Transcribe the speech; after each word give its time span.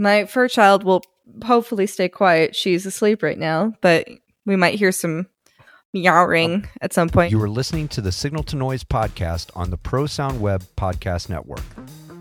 My 0.00 0.24
fur 0.24 0.48
child 0.48 0.82
will 0.82 1.02
hopefully 1.44 1.86
stay 1.86 2.08
quiet. 2.08 2.56
She's 2.56 2.86
asleep 2.86 3.22
right 3.22 3.38
now, 3.38 3.74
but 3.82 4.08
we 4.46 4.56
might 4.56 4.78
hear 4.78 4.92
some 4.92 5.26
meowing 5.92 6.64
oh, 6.64 6.70
at 6.80 6.94
some 6.94 7.10
point. 7.10 7.32
You 7.32 7.42
are 7.42 7.50
listening 7.50 7.86
to 7.88 8.00
the 8.00 8.10
Signal 8.10 8.42
to 8.44 8.56
Noise 8.56 8.82
podcast 8.82 9.50
on 9.54 9.68
the 9.68 9.76
Pro 9.76 10.06
Sound 10.06 10.40
Web 10.40 10.64
Podcast 10.74 11.28
Network. 11.28 11.60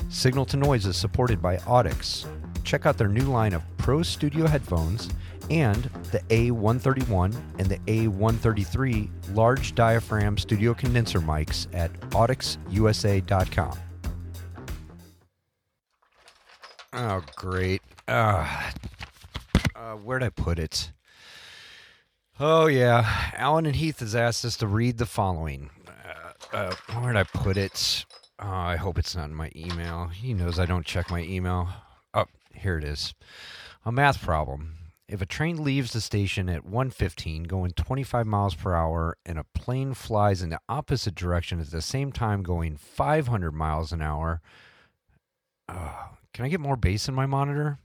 Signal 0.10 0.46
to 0.48 0.58
Noise 0.58 0.88
is 0.88 0.98
supported 0.98 1.42
by 1.42 1.56
Audix. 1.60 2.26
Check 2.66 2.86
out 2.86 2.98
their 2.98 3.08
new 3.08 3.24
line 3.32 3.54
of 3.54 3.64
Pro 3.78 4.04
Studio 4.04 4.46
headphones 4.46 5.08
and 5.50 5.86
the 6.12 6.20
A131 6.28 7.34
and 7.60 7.68
the 7.70 7.78
A133 7.78 9.10
large 9.34 9.74
diaphragm 9.74 10.38
studio 10.38 10.74
condenser 10.74 11.22
mics 11.22 11.74
at 11.74 11.94
audixusa.com. 12.10 13.78
Oh, 16.92 17.24
great. 17.36 17.82
Uh, 18.08 18.72
uh, 19.76 19.94
where'd 19.94 20.24
I 20.24 20.30
put 20.30 20.58
it? 20.58 20.92
Oh, 22.40 22.68
yeah. 22.68 23.32
Allen 23.34 23.66
and 23.66 23.76
Heath 23.76 24.00
has 24.00 24.16
asked 24.16 24.44
us 24.46 24.58
to 24.58 24.68
read 24.68 24.98
the 24.98 25.06
following. 25.06 25.70
Uh, 25.88 26.56
uh, 26.56 26.76
where'd 27.00 27.16
I 27.16 27.24
put 27.24 27.58
it? 27.58 28.06
Oh, 28.40 28.48
I 28.48 28.78
hope 28.78 28.98
it's 28.98 29.16
not 29.16 29.30
in 29.30 29.36
my 29.36 29.52
email. 29.56 30.08
He 30.08 30.34
knows 30.34 30.58
I 30.58 30.66
don't 30.66 30.86
check 30.86 31.12
my 31.12 31.22
email. 31.22 31.70
Oh, 32.14 32.26
here 32.54 32.78
it 32.78 32.84
is. 32.84 33.14
A 33.86 33.92
math 33.92 34.22
problem. 34.22 34.76
If 35.08 35.22
a 35.22 35.26
train 35.26 35.64
leaves 35.64 35.92
the 35.92 36.02
station 36.02 36.50
at 36.50 36.66
1:15 36.66 37.48
going 37.48 37.72
25 37.72 38.28
miles 38.28 38.56
per 38.56 38.76
hour 38.76 39.18
and 39.26 39.40
a 39.40 39.44
plane 39.56 39.94
flies 39.94 40.42
in 40.42 40.50
the 40.50 40.62
opposite 40.70 41.16
direction 41.16 41.60
at 41.60 41.72
the 41.72 41.82
same 41.82 42.12
time 42.12 42.44
going 42.44 42.78
500 42.78 43.52
miles 43.52 43.92
an 43.92 44.02
hour, 44.02 44.42
can 46.34 46.46
I 46.46 46.50
get 46.50 46.60
more 46.60 46.76
bass 46.76 47.08
in 47.08 47.16
my 47.16 47.26
monitor? 47.26 47.80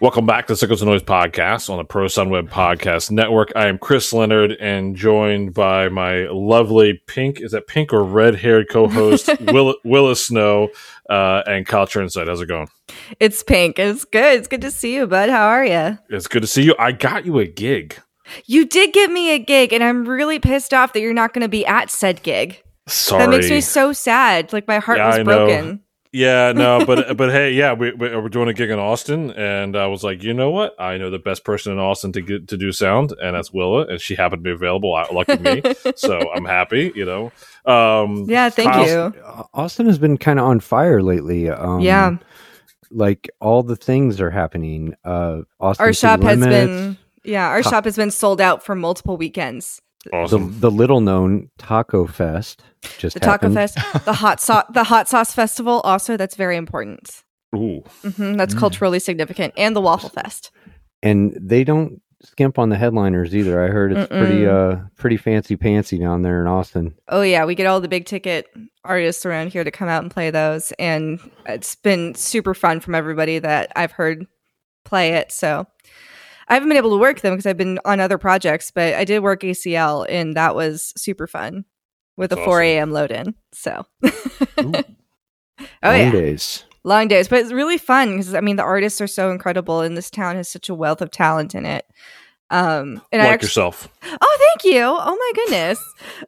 Welcome 0.00 0.26
back 0.26 0.46
to 0.46 0.54
Signal 0.54 0.78
to 0.78 0.84
Noise 0.84 1.02
podcast 1.02 1.68
on 1.68 1.78
the 1.78 1.84
Pro 1.84 2.06
Sound 2.06 2.30
Web 2.30 2.48
Podcast 2.48 3.10
Network. 3.10 3.50
I 3.56 3.66
am 3.66 3.78
Chris 3.78 4.12
Leonard 4.12 4.52
and 4.52 4.94
joined 4.94 5.54
by 5.54 5.88
my 5.88 6.28
lovely 6.30 7.02
pink, 7.08 7.40
is 7.40 7.50
that 7.50 7.66
pink 7.66 7.92
or 7.92 8.04
red 8.04 8.36
haired 8.36 8.68
co 8.70 8.86
host, 8.86 9.28
Will, 9.40 9.74
Willis 9.84 10.26
Snow 10.26 10.68
uh, 11.10 11.42
and 11.46 11.66
Kyle 11.66 11.84
Churnside. 11.84 12.28
How's 12.28 12.40
it 12.40 12.46
going? 12.46 12.68
It's 13.18 13.42
pink. 13.42 13.80
It's 13.80 14.04
good. 14.04 14.38
It's 14.38 14.46
good 14.46 14.60
to 14.60 14.70
see 14.70 14.94
you, 14.94 15.08
bud. 15.08 15.30
How 15.30 15.48
are 15.48 15.64
you? 15.64 15.98
It's 16.10 16.28
good 16.28 16.42
to 16.42 16.48
see 16.48 16.62
you. 16.62 16.76
I 16.78 16.92
got 16.92 17.26
you 17.26 17.40
a 17.40 17.46
gig. 17.46 17.96
You 18.46 18.66
did 18.66 18.92
give 18.92 19.10
me 19.10 19.32
a 19.32 19.38
gig, 19.40 19.72
and 19.72 19.82
I'm 19.82 20.08
really 20.08 20.38
pissed 20.38 20.72
off 20.72 20.92
that 20.92 21.00
you're 21.00 21.12
not 21.12 21.34
going 21.34 21.42
to 21.42 21.48
be 21.48 21.66
at 21.66 21.90
said 21.90 22.22
gig. 22.22 22.62
Sorry. 22.86 23.24
That 23.24 23.30
makes 23.30 23.50
me 23.50 23.60
so 23.60 23.92
sad. 23.92 24.52
Like 24.52 24.68
my 24.68 24.78
heart 24.78 24.98
Yeah, 24.98 25.08
was 25.08 25.18
I 25.18 25.22
know. 25.24 25.78
Broken. 26.12 26.20
Yeah, 26.20 26.52
no, 26.52 26.84
but 26.86 27.16
but 27.16 27.30
hey, 27.30 27.52
yeah, 27.52 27.72
we, 27.72 27.92
we- 27.92 28.16
we're 28.16 28.28
doing 28.28 28.48
a 28.48 28.54
gig 28.54 28.70
in 28.70 28.78
Austin, 28.78 29.30
and 29.32 29.76
I 29.76 29.86
was 29.86 30.02
like, 30.04 30.22
you 30.22 30.34
know 30.34 30.50
what? 30.50 30.74
I 30.80 30.96
know 30.98 31.10
the 31.10 31.18
best 31.18 31.44
person 31.44 31.72
in 31.72 31.78
Austin 31.78 32.12
to 32.12 32.20
get 32.20 32.48
to 32.48 32.56
do 32.56 32.72
sound, 32.72 33.12
and 33.22 33.34
that's 33.36 33.52
Willa, 33.52 33.86
and 33.86 34.00
she 34.00 34.14
happened 34.14 34.44
to 34.44 34.48
be 34.50 34.54
available. 34.54 34.94
I- 34.94 35.06
Lucky 35.12 35.36
me, 35.38 35.62
so 35.96 36.18
I'm 36.32 36.44
happy. 36.44 36.92
You 36.94 37.04
know, 37.04 37.32
um, 37.72 38.24
Yeah, 38.28 38.48
thank 38.50 38.70
Kyle- 38.72 39.12
you. 39.14 39.46
Austin 39.54 39.86
has 39.86 39.98
been 39.98 40.18
kind 40.18 40.38
of 40.38 40.46
on 40.46 40.60
fire 40.60 41.02
lately. 41.02 41.48
Um, 41.50 41.80
Yeah. 41.80 42.16
like 42.90 43.28
all 43.40 43.62
the 43.62 43.76
things 43.76 44.20
are 44.20 44.30
happening. 44.30 44.94
Uh, 45.04 45.42
Austin 45.60 45.84
Our 45.86 45.92
City 45.92 46.00
shop 46.00 46.22
has 46.22 46.38
Limits, 46.38 46.66
been 46.66 46.98
yeah, 47.24 47.48
our 47.48 47.62
Co- 47.62 47.70
shop 47.70 47.84
has 47.84 47.96
been 47.96 48.10
sold 48.10 48.40
out 48.40 48.64
for 48.64 48.74
multiple 48.74 49.16
weekends. 49.18 49.82
The, 50.04 50.14
Awesome. 50.14 50.58
the 50.60 50.70
little 50.70 51.00
known 51.00 51.50
Taco 51.58 52.06
Fest. 52.06 52.62
Just 52.98 53.14
The 53.14 53.20
Taco. 53.20 53.52
Fest, 53.52 53.76
the 54.04 54.12
hot 54.12 54.40
sauce, 54.40 54.64
the 54.72 54.84
hot 54.84 55.08
sauce 55.08 55.32
festival. 55.34 55.80
Also, 55.80 56.16
that's 56.16 56.36
very 56.36 56.56
important. 56.56 57.22
Ooh, 57.56 57.82
hmm 58.02 58.34
that's 58.34 58.54
Mm. 58.54 58.58
culturally 58.58 58.98
significant, 58.98 59.54
and 59.56 59.74
the 59.74 59.80
Waffle 59.80 60.10
Fest. 60.10 60.50
and 61.02 61.36
they 61.40 61.64
don't 61.64 62.00
skimp 62.22 62.58
on 62.58 62.68
the 62.68 62.76
headliners 62.76 63.34
either. 63.34 63.62
I 63.64 63.68
heard 63.68 63.92
it's 63.92 64.08
pretty 64.08 64.42
Mm-mm. 64.42 64.82
uh 64.82 64.88
pretty 64.96 65.16
fancy 65.16 65.56
pantsy 65.56 65.98
down 66.00 66.22
there 66.22 66.40
in 66.40 66.46
Austin. 66.46 66.94
Oh 67.08 67.22
yeah, 67.22 67.44
we 67.44 67.54
get 67.54 67.66
all 67.66 67.80
the 67.80 67.88
big 67.88 68.04
ticket 68.06 68.46
artists 68.84 69.24
around 69.24 69.48
here 69.52 69.64
to 69.64 69.70
come 69.70 69.88
out 69.88 70.02
and 70.02 70.10
play 70.10 70.30
those, 70.30 70.72
and 70.78 71.18
it's 71.46 71.74
been 71.76 72.14
super 72.14 72.54
fun 72.54 72.80
from 72.80 72.94
everybody 72.94 73.38
that 73.38 73.72
I've 73.76 73.92
heard 73.92 74.26
play 74.84 75.14
it. 75.14 75.30
So 75.32 75.66
I 76.48 76.54
haven't 76.54 76.68
been 76.68 76.78
able 76.78 76.90
to 76.90 76.96
work 77.00 77.20
them 77.20 77.34
because 77.34 77.46
I've 77.46 77.56
been 77.56 77.78
on 77.84 78.00
other 78.00 78.18
projects, 78.18 78.70
but 78.70 78.94
I 78.94 79.04
did 79.04 79.20
work 79.22 79.42
ACL, 79.42 80.06
and 80.08 80.34
that 80.36 80.54
was 80.54 80.92
super 80.96 81.26
fun 81.26 81.64
with 82.16 82.30
That's 82.30 82.40
a 82.40 82.44
4 82.44 82.54
awesome. 82.54 82.62
a.m. 82.64 82.90
load 82.92 83.10
in. 83.10 83.34
So, 83.52 83.84
oh 84.58 84.72
Long 85.82 85.98
yeah, 85.98 86.10
days. 86.10 86.64
long 86.84 87.08
days, 87.08 87.28
but 87.28 87.40
it's 87.40 87.52
really 87.52 87.78
fun 87.78 88.12
because 88.12 88.34
I 88.34 88.40
mean 88.40 88.56
the 88.56 88.62
artists 88.62 89.00
are 89.00 89.06
so 89.06 89.30
incredible, 89.30 89.80
and 89.80 89.96
this 89.96 90.10
town 90.10 90.36
has 90.36 90.48
such 90.48 90.68
a 90.68 90.74
wealth 90.74 91.02
of 91.02 91.10
talent 91.10 91.54
in 91.54 91.66
it. 91.66 91.84
Um, 92.50 93.02
and 93.12 93.20
I 93.20 93.26
like 93.26 93.34
actually, 93.34 93.46
yourself. 93.46 93.88
Oh, 94.04 94.38
thank 94.38 94.74
you. 94.74 94.80
Oh 94.82 95.16
my 95.16 95.32
goodness. 95.34 95.78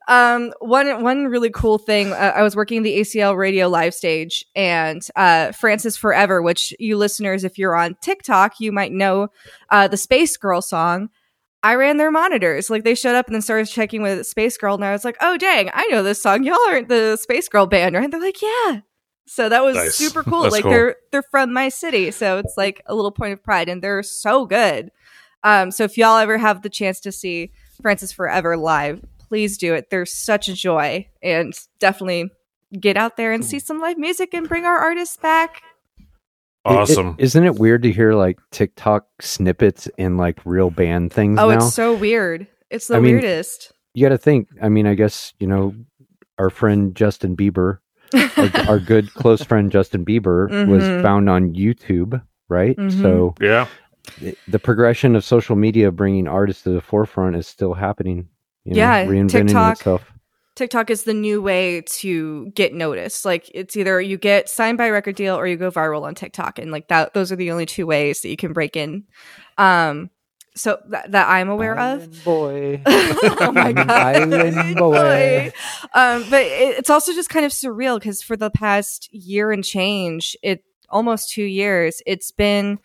Um, 0.06 0.52
one 0.60 1.02
one 1.02 1.26
really 1.28 1.50
cool 1.50 1.78
thing. 1.78 2.12
Uh, 2.12 2.32
I 2.36 2.42
was 2.42 2.54
working 2.54 2.82
the 2.82 3.00
ACL 3.00 3.36
radio 3.38 3.68
live 3.68 3.94
stage, 3.94 4.44
and 4.54 5.00
uh, 5.16 5.52
Frances 5.52 5.96
Forever, 5.96 6.42
which 6.42 6.74
you 6.78 6.98
listeners, 6.98 7.42
if 7.42 7.58
you're 7.58 7.74
on 7.74 7.96
TikTok, 8.02 8.60
you 8.60 8.70
might 8.70 8.92
know 8.92 9.28
uh, 9.70 9.88
the 9.88 9.96
Space 9.96 10.36
Girl 10.36 10.60
song. 10.60 11.08
I 11.62 11.74
ran 11.74 11.96
their 11.98 12.10
monitors. 12.10 12.68
Like 12.70 12.84
they 12.84 12.94
showed 12.94 13.14
up 13.16 13.26
and 13.26 13.34
then 13.34 13.42
started 13.42 13.66
checking 13.68 14.02
with 14.02 14.26
Space 14.26 14.56
Girl, 14.58 14.74
and 14.74 14.84
I 14.84 14.92
was 14.92 15.04
like, 15.06 15.16
"Oh 15.22 15.38
dang, 15.38 15.70
I 15.72 15.86
know 15.86 16.02
this 16.02 16.22
song. 16.22 16.42
Y'all 16.44 16.58
aren't 16.68 16.88
the 16.88 17.16
Space 17.16 17.48
Girl 17.48 17.66
band, 17.66 17.94
right?" 17.94 18.10
They're 18.10 18.20
like, 18.20 18.42
"Yeah." 18.42 18.80
So 19.26 19.48
that 19.48 19.62
was 19.62 19.76
Nice. 19.76 19.94
super 19.94 20.22
cool. 20.24 20.50
Like 20.50 20.62
cool. 20.64 20.72
they're 20.72 20.96
they're 21.12 21.22
from 21.22 21.52
my 21.52 21.68
city, 21.68 22.10
so 22.10 22.38
it's 22.38 22.56
like 22.56 22.82
a 22.86 22.94
little 22.94 23.12
point 23.12 23.32
of 23.32 23.42
pride, 23.42 23.68
and 23.68 23.80
they're 23.82 24.02
so 24.02 24.44
good. 24.44 24.90
Um, 25.44 25.70
so 25.70 25.84
if 25.84 25.96
y'all 25.96 26.18
ever 26.18 26.38
have 26.38 26.62
the 26.62 26.68
chance 26.68 27.00
to 27.00 27.12
see 27.12 27.50
Frances 27.80 28.12
Forever 28.12 28.56
live, 28.56 29.02
please 29.18 29.56
do 29.56 29.74
it. 29.74 29.90
They're 29.90 30.06
such 30.06 30.48
a 30.48 30.54
joy, 30.54 31.06
and 31.22 31.54
definitely 31.78 32.30
get 32.78 32.96
out 32.96 33.16
there 33.16 33.32
and 33.32 33.44
see 33.44 33.58
some 33.58 33.80
live 33.80 33.98
music 33.98 34.34
and 34.34 34.48
bring 34.48 34.64
our 34.64 34.78
artists 34.78 35.16
back. 35.16 35.62
It- 35.98 36.04
it- 36.72 36.76
Awesome. 36.76 37.16
isn't 37.18 37.44
it 37.44 37.54
weird 37.54 37.82
to 37.84 37.90
hear 37.92 38.12
like 38.12 38.38
TikTok 38.50 39.06
snippets 39.22 39.88
in 39.96 40.16
like 40.18 40.38
real 40.44 40.70
band 40.70 41.12
things 41.12 41.38
Oh, 41.40 41.48
now? 41.48 41.56
it's 41.56 41.74
so 41.74 41.94
weird. 41.94 42.46
It's 42.70 42.88
the 42.88 42.96
I 42.96 43.00
mean- 43.00 43.12
weirdest. 43.14 43.72
you 43.94 44.04
got 44.04 44.10
to 44.10 44.18
think. 44.18 44.48
I 44.62 44.68
mean, 44.68 44.86
I 44.86 44.94
guess 44.94 45.32
you 45.40 45.46
know 45.46 45.74
our 46.38 46.50
friend 46.50 46.94
Justin 46.94 47.34
Bieber, 47.36 47.78
our, 48.14 48.20
our 48.68 48.78
good 48.78 49.12
close 49.14 49.42
friend 49.42 49.72
Justin 49.72 50.04
Bieber, 50.04 50.48
was 50.68 50.84
Mhm. 50.84 51.02
found 51.02 51.28
on 51.30 51.54
YouTube, 51.54 52.22
right? 52.48 52.76
Mhm. 52.76 53.00
So 53.02 53.34
yeah, 53.40 53.66
i- 53.66 53.89
the 54.48 54.58
progression 54.58 55.16
of 55.16 55.24
social 55.24 55.56
media 55.56 55.90
bringing 55.90 56.26
artists 56.28 56.62
to 56.64 56.70
the 56.70 56.80
forefront 56.80 57.36
is 57.36 57.46
still 57.46 57.74
happening. 57.74 58.28
You 58.64 58.72
know, 58.74 58.78
Yeah, 58.78 59.06
reinventing 59.06 59.46
TikTok. 59.46 59.76
itself. 59.78 60.12
TikTok 60.56 60.90
is 60.90 61.04
the 61.04 61.14
new 61.14 61.40
way 61.40 61.80
to 61.82 62.50
get 62.50 62.74
noticed. 62.74 63.24
Like 63.24 63.50
it's 63.54 63.76
either 63.76 64.00
you 64.00 64.18
get 64.18 64.48
signed 64.48 64.76
by 64.78 64.86
a 64.86 64.92
record 64.92 65.16
deal 65.16 65.36
or 65.36 65.46
you 65.46 65.56
go 65.56 65.70
viral 65.70 66.02
on 66.02 66.14
TikTok, 66.14 66.58
and 66.58 66.70
like 66.70 66.88
that, 66.88 67.14
those 67.14 67.32
are 67.32 67.36
the 67.36 67.50
only 67.50 67.66
two 67.66 67.86
ways 67.86 68.20
that 68.22 68.28
you 68.28 68.36
can 68.36 68.52
break 68.52 68.76
in. 68.76 69.04
Um, 69.56 70.10
so 70.56 70.78
that, 70.88 71.12
that 71.12 71.28
I'm 71.28 71.48
aware 71.48 71.78
of. 71.78 72.24
Boy. 72.24 72.82
oh 72.86 73.52
my 73.54 73.72
god, 73.74 73.88
Island 73.88 74.76
boy. 74.76 75.52
Um, 75.94 76.24
but 76.28 76.42
it, 76.42 76.78
it's 76.78 76.90
also 76.90 77.12
just 77.14 77.30
kind 77.30 77.46
of 77.46 77.52
surreal 77.52 77.98
because 77.98 78.20
for 78.22 78.36
the 78.36 78.50
past 78.50 79.08
year 79.14 79.52
and 79.52 79.64
change, 79.64 80.36
it 80.42 80.62
almost 80.90 81.30
two 81.30 81.44
years, 81.44 82.02
it's 82.06 82.32
been 82.32 82.78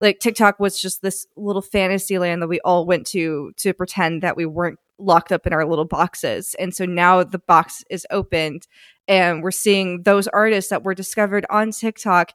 like 0.00 0.18
TikTok 0.18 0.58
was 0.58 0.80
just 0.80 1.02
this 1.02 1.26
little 1.36 1.62
fantasy 1.62 2.18
land 2.18 2.42
that 2.42 2.48
we 2.48 2.60
all 2.60 2.86
went 2.86 3.06
to 3.08 3.52
to 3.58 3.74
pretend 3.74 4.22
that 4.22 4.36
we 4.36 4.46
weren't 4.46 4.78
locked 4.98 5.32
up 5.32 5.46
in 5.46 5.52
our 5.52 5.64
little 5.64 5.84
boxes. 5.84 6.54
And 6.58 6.74
so 6.74 6.84
now 6.84 7.22
the 7.24 7.38
box 7.38 7.84
is 7.90 8.06
opened 8.10 8.66
and 9.08 9.42
we're 9.42 9.50
seeing 9.50 10.02
those 10.02 10.28
artists 10.28 10.70
that 10.70 10.84
were 10.84 10.94
discovered 10.94 11.46
on 11.50 11.70
TikTok 11.70 12.32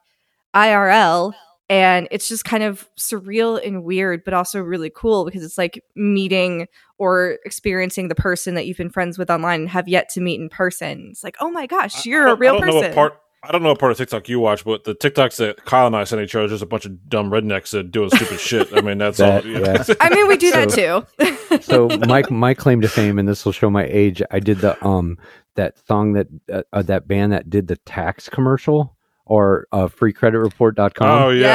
IRL 0.54 1.32
and 1.68 2.06
it's 2.10 2.28
just 2.28 2.44
kind 2.44 2.62
of 2.62 2.88
surreal 2.98 3.64
and 3.64 3.82
weird 3.82 4.24
but 4.24 4.34
also 4.34 4.60
really 4.60 4.90
cool 4.94 5.24
because 5.24 5.42
it's 5.42 5.58
like 5.58 5.82
meeting 5.94 6.66
or 6.98 7.38
experiencing 7.44 8.08
the 8.08 8.14
person 8.14 8.54
that 8.54 8.66
you've 8.66 8.76
been 8.76 8.90
friends 8.90 9.18
with 9.18 9.30
online 9.30 9.62
and 9.62 9.70
have 9.70 9.88
yet 9.88 10.08
to 10.10 10.20
meet 10.20 10.40
in 10.40 10.48
person. 10.48 11.08
It's 11.10 11.22
like, 11.22 11.36
"Oh 11.40 11.50
my 11.50 11.66
gosh, 11.66 12.06
you're 12.06 12.28
I 12.28 12.32
a 12.32 12.36
real 12.36 12.54
I 12.54 12.58
don't 12.58 12.66
Know 12.66 12.80
person." 12.80 12.94
part, 12.94 13.20
I 13.48 13.52
don't 13.52 13.62
know 13.62 13.70
what 13.70 13.78
part 13.78 13.92
of 13.92 13.98
TikTok 13.98 14.28
you 14.28 14.40
watch, 14.40 14.64
but 14.64 14.84
the 14.84 14.94
TikToks 14.94 15.36
that 15.36 15.64
Kyle 15.64 15.86
and 15.86 15.94
I 15.96 16.04
send 16.04 16.22
each 16.22 16.34
other 16.34 16.46
is 16.46 16.50
just 16.50 16.62
a 16.62 16.66
bunch 16.66 16.84
of 16.84 17.08
dumb 17.08 17.30
rednecks 17.30 17.70
that 17.70 17.90
doing 17.90 18.10
stupid 18.10 18.40
shit. 18.40 18.68
I 18.72 18.80
mean, 18.80 18.98
that's 18.98 19.18
That- 19.18 19.44
all. 19.44 19.50
yeah. 19.50 19.84
I 20.00 20.10
mean, 20.14 20.26
we 20.28 20.36
do 20.36 20.50
that 20.50 20.70
too. 20.70 21.60
so 21.62 21.88
my 22.06 22.22
my 22.30 22.54
claim 22.54 22.80
to 22.80 22.88
fame, 22.88 23.18
and 23.18 23.28
this 23.28 23.44
will 23.44 23.52
show 23.52 23.70
my 23.70 23.84
age. 23.84 24.20
I 24.30 24.40
did 24.40 24.58
the 24.58 24.82
um 24.84 25.18
that 25.54 25.78
song 25.86 26.12
that 26.14 26.26
uh, 26.52 26.62
uh, 26.72 26.82
that 26.82 27.06
band 27.08 27.32
that 27.32 27.48
did 27.48 27.68
the 27.68 27.76
tax 27.76 28.28
commercial 28.28 28.96
or 29.24 29.66
uh, 29.72 29.86
freecreditreport.com. 29.88 31.22
Oh 31.22 31.30
yeah, 31.30 31.46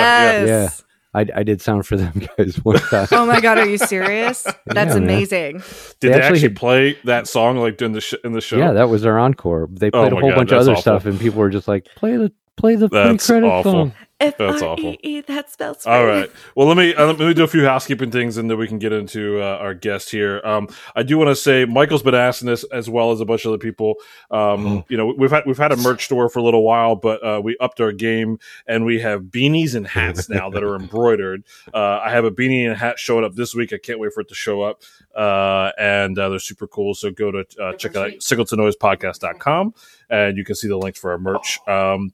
yeah. 0.42 0.46
yes. 0.46 0.84
I, 1.14 1.26
I 1.36 1.44
did 1.44 1.62
sound 1.62 1.86
for 1.86 1.98
them 1.98 2.14
guys 2.38 2.56
one 2.64 2.78
time. 2.78 3.08
Oh 3.12 3.26
my 3.26 3.42
god, 3.42 3.58
are 3.58 3.68
you 3.68 3.78
serious? 3.78 4.44
That's 4.66 4.92
Yeah, 4.96 5.02
amazing. 5.02 5.58
Did 5.58 5.64
They 6.00 6.08
they, 6.10 6.14
actually 6.22 6.36
actually, 6.38 6.50
play 6.56 6.98
that 7.04 7.28
song 7.28 7.58
like 7.58 7.78
during 7.78 7.94
the 7.94 8.02
sh- 8.02 8.14
in 8.24 8.32
the 8.34 8.42
show? 8.42 8.58
Yeah, 8.58 8.72
that 8.74 8.90
was 8.90 9.02
their 9.02 9.20
encore. 9.20 9.68
They 9.72 9.92
Oh 9.94 10.02
played 10.02 10.14
a 10.14 10.16
whole 10.18 10.30
God, 10.30 10.36
bunch 10.38 10.52
of 10.52 10.60
other 10.60 10.72
awful. 10.72 10.82
stuff, 10.82 11.06
and 11.06 11.20
people 11.20 11.40
were 11.40 11.50
just 11.50 11.68
like, 11.68 11.86
"Play 11.96 12.16
the 12.18 12.32
play 12.62 12.76
the 12.76 12.88
That's 12.88 13.28
pre-credit 13.28 13.48
awful. 13.48 13.72
song." 13.72 13.94
F 14.22 14.38
That's 14.38 14.62
awful. 14.62 14.92
E 14.92 15.00
E. 15.02 15.22
That 15.22 15.50
spells. 15.50 15.86
All 15.88 16.06
right. 16.06 16.22
right. 16.22 16.32
Well, 16.56 16.68
let 16.68 16.78
me 16.78 16.94
uh, 16.94 17.08
let 17.08 17.20
me 17.20 17.34
do 17.34 17.44
a 17.44 17.48
few 17.48 17.66
housekeeping 17.66 18.12
things, 18.12 18.38
and 18.38 18.50
then 18.50 18.58
we 18.60 18.68
can 18.68 18.78
get 18.78 18.94
into 18.94 19.42
uh, 19.42 19.58
our 19.58 19.74
guest 19.74 20.12
here. 20.12 20.42
Um, 20.44 20.70
I 20.96 21.02
do 21.02 21.18
want 21.18 21.30
to 21.30 21.36
say 21.36 21.66
Michael's 21.66 22.04
been 22.04 22.14
asking 22.14 22.48
this 22.48 22.64
as 22.66 22.88
well 22.88 23.12
as 23.12 23.20
a 23.20 23.26
bunch 23.26 23.46
of 23.46 23.50
other 23.50 23.58
people. 23.58 23.96
Um, 24.30 24.84
you 24.90 24.96
know, 24.96 25.12
we've 25.18 25.32
had 25.32 25.44
we've 25.48 25.58
had 25.58 25.72
a 25.72 25.78
merch 25.78 26.06
store 26.06 26.30
for 26.30 26.38
a 26.38 26.44
little 26.44 26.64
while, 26.64 26.96
but 26.96 27.26
uh, 27.26 27.42
we 27.44 27.58
upped 27.60 27.82
our 27.82 27.92
game, 27.92 28.38
and 28.68 28.86
we 28.86 29.00
have 29.00 29.24
beanies 29.24 29.74
and 29.74 29.88
hats 29.88 30.30
now 30.30 30.52
that 30.52 30.64
are 30.64 30.76
embroidered. 30.80 31.44
Uh, 31.74 32.00
I 32.04 32.12
have 32.12 32.24
a 32.24 32.32
beanie 32.32 32.68
and 32.68 32.78
hat 32.78 33.00
showing 33.00 33.26
up 33.26 33.34
this 33.34 33.56
week. 33.56 33.74
I 33.74 33.80
can't 33.80 34.00
wait 34.00 34.14
for 34.14 34.22
it 34.22 34.30
to 34.30 34.36
show 34.36 34.62
up, 34.62 34.84
uh, 35.16 35.72
and 35.80 36.18
uh, 36.20 36.30
they're 36.30 36.38
super 36.38 36.68
cool. 36.68 36.94
So 36.94 37.10
go 37.10 37.32
to 37.32 37.40
uh, 37.60 37.74
check 37.74 37.96
it 37.96 37.98
out 37.98 38.12
signaltonoisepodcast.com, 38.20 39.74
and 40.12 40.38
you 40.38 40.44
can 40.44 40.54
see 40.54 40.68
the 40.68 40.78
links 40.78 41.00
for 41.00 41.12
our 41.12 41.18
merch. 41.18 41.60
Um, 41.68 42.14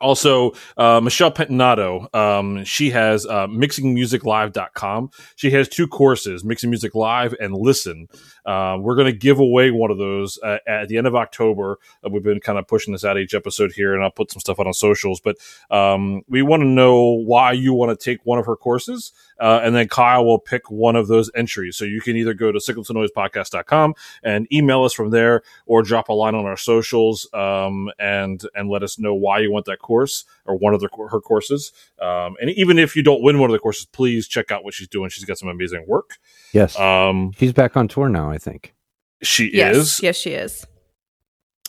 also, 0.00 0.52
uh, 0.76 1.00
Michelle 1.00 1.30
Pettinato, 1.30 2.12
um, 2.14 2.64
she 2.64 2.90
has 2.90 3.26
uh, 3.26 3.46
mixingmusiclive.com. 3.46 5.10
She 5.36 5.50
has 5.52 5.68
two 5.68 5.86
courses, 5.86 6.44
Mixing 6.44 6.70
Music 6.70 6.94
Live 6.94 7.34
and 7.40 7.54
Listen. 7.54 8.08
Uh, 8.44 8.76
we're 8.80 8.96
going 8.96 9.12
to 9.12 9.16
give 9.16 9.38
away 9.38 9.70
one 9.70 9.90
of 9.90 9.98
those 9.98 10.38
uh, 10.42 10.58
at 10.66 10.88
the 10.88 10.98
end 10.98 11.06
of 11.06 11.14
October. 11.14 11.78
Uh, 12.04 12.10
we've 12.10 12.24
been 12.24 12.40
kind 12.40 12.58
of 12.58 12.66
pushing 12.66 12.92
this 12.92 13.04
out 13.04 13.18
each 13.18 13.34
episode 13.34 13.72
here, 13.72 13.94
and 13.94 14.02
I'll 14.02 14.10
put 14.10 14.32
some 14.32 14.40
stuff 14.40 14.58
out 14.58 14.66
on 14.66 14.74
socials. 14.74 15.20
But 15.20 15.36
um, 15.70 16.22
we 16.28 16.42
want 16.42 16.62
to 16.62 16.68
know 16.68 17.12
why 17.12 17.52
you 17.52 17.72
want 17.72 17.98
to 17.98 18.04
take 18.04 18.20
one 18.24 18.38
of 18.38 18.46
her 18.46 18.56
courses, 18.56 19.12
uh, 19.40 19.60
and 19.62 19.74
then 19.74 19.88
Kyle 19.88 20.24
will 20.24 20.38
pick 20.38 20.70
one 20.70 20.96
of 20.96 21.08
those 21.08 21.30
entries. 21.34 21.76
So 21.76 21.84
you 21.84 22.00
can 22.00 22.16
either 22.16 22.34
go 22.34 22.52
to 22.52 22.58
signaltonoisepodcast.com 22.58 23.94
and 24.22 24.52
email 24.52 24.84
us 24.84 24.92
from 24.92 25.10
there, 25.10 25.42
or 25.66 25.82
drop 25.82 26.08
a 26.08 26.12
line 26.12 26.34
on 26.34 26.44
our 26.46 26.56
socials 26.56 27.26
um, 27.34 27.90
and 27.98 28.42
and 28.54 28.68
let 28.70 28.82
us 28.82 28.98
know 28.98 29.14
why 29.14 29.38
you 29.40 29.50
want 29.50 29.66
that 29.66 29.78
course 29.80 30.24
or 30.46 30.56
one 30.56 30.74
of 30.74 30.80
the, 30.80 30.88
her 31.10 31.20
courses. 31.20 31.72
Um, 32.00 32.36
and 32.40 32.50
even 32.50 32.78
if 32.78 32.94
you 32.96 33.02
don't 33.02 33.22
win 33.22 33.38
one 33.38 33.50
of 33.50 33.52
the 33.52 33.58
courses, 33.58 33.86
please 33.86 34.28
check 34.28 34.50
out 34.50 34.62
what 34.64 34.74
she's 34.74 34.88
doing. 34.88 35.10
She's 35.10 35.24
got 35.24 35.38
some 35.38 35.48
amazing 35.48 35.84
work. 35.88 36.18
Yes, 36.52 36.78
Um, 36.78 37.32
she's 37.36 37.52
back 37.52 37.76
on 37.76 37.88
tour 37.88 38.08
now. 38.08 38.30
I 38.30 38.38
think. 38.38 38.74
she 39.22 39.50
Yes. 39.54 39.76
is. 39.76 40.02
Yes, 40.02 40.16
she 40.16 40.30
is. 40.30 40.66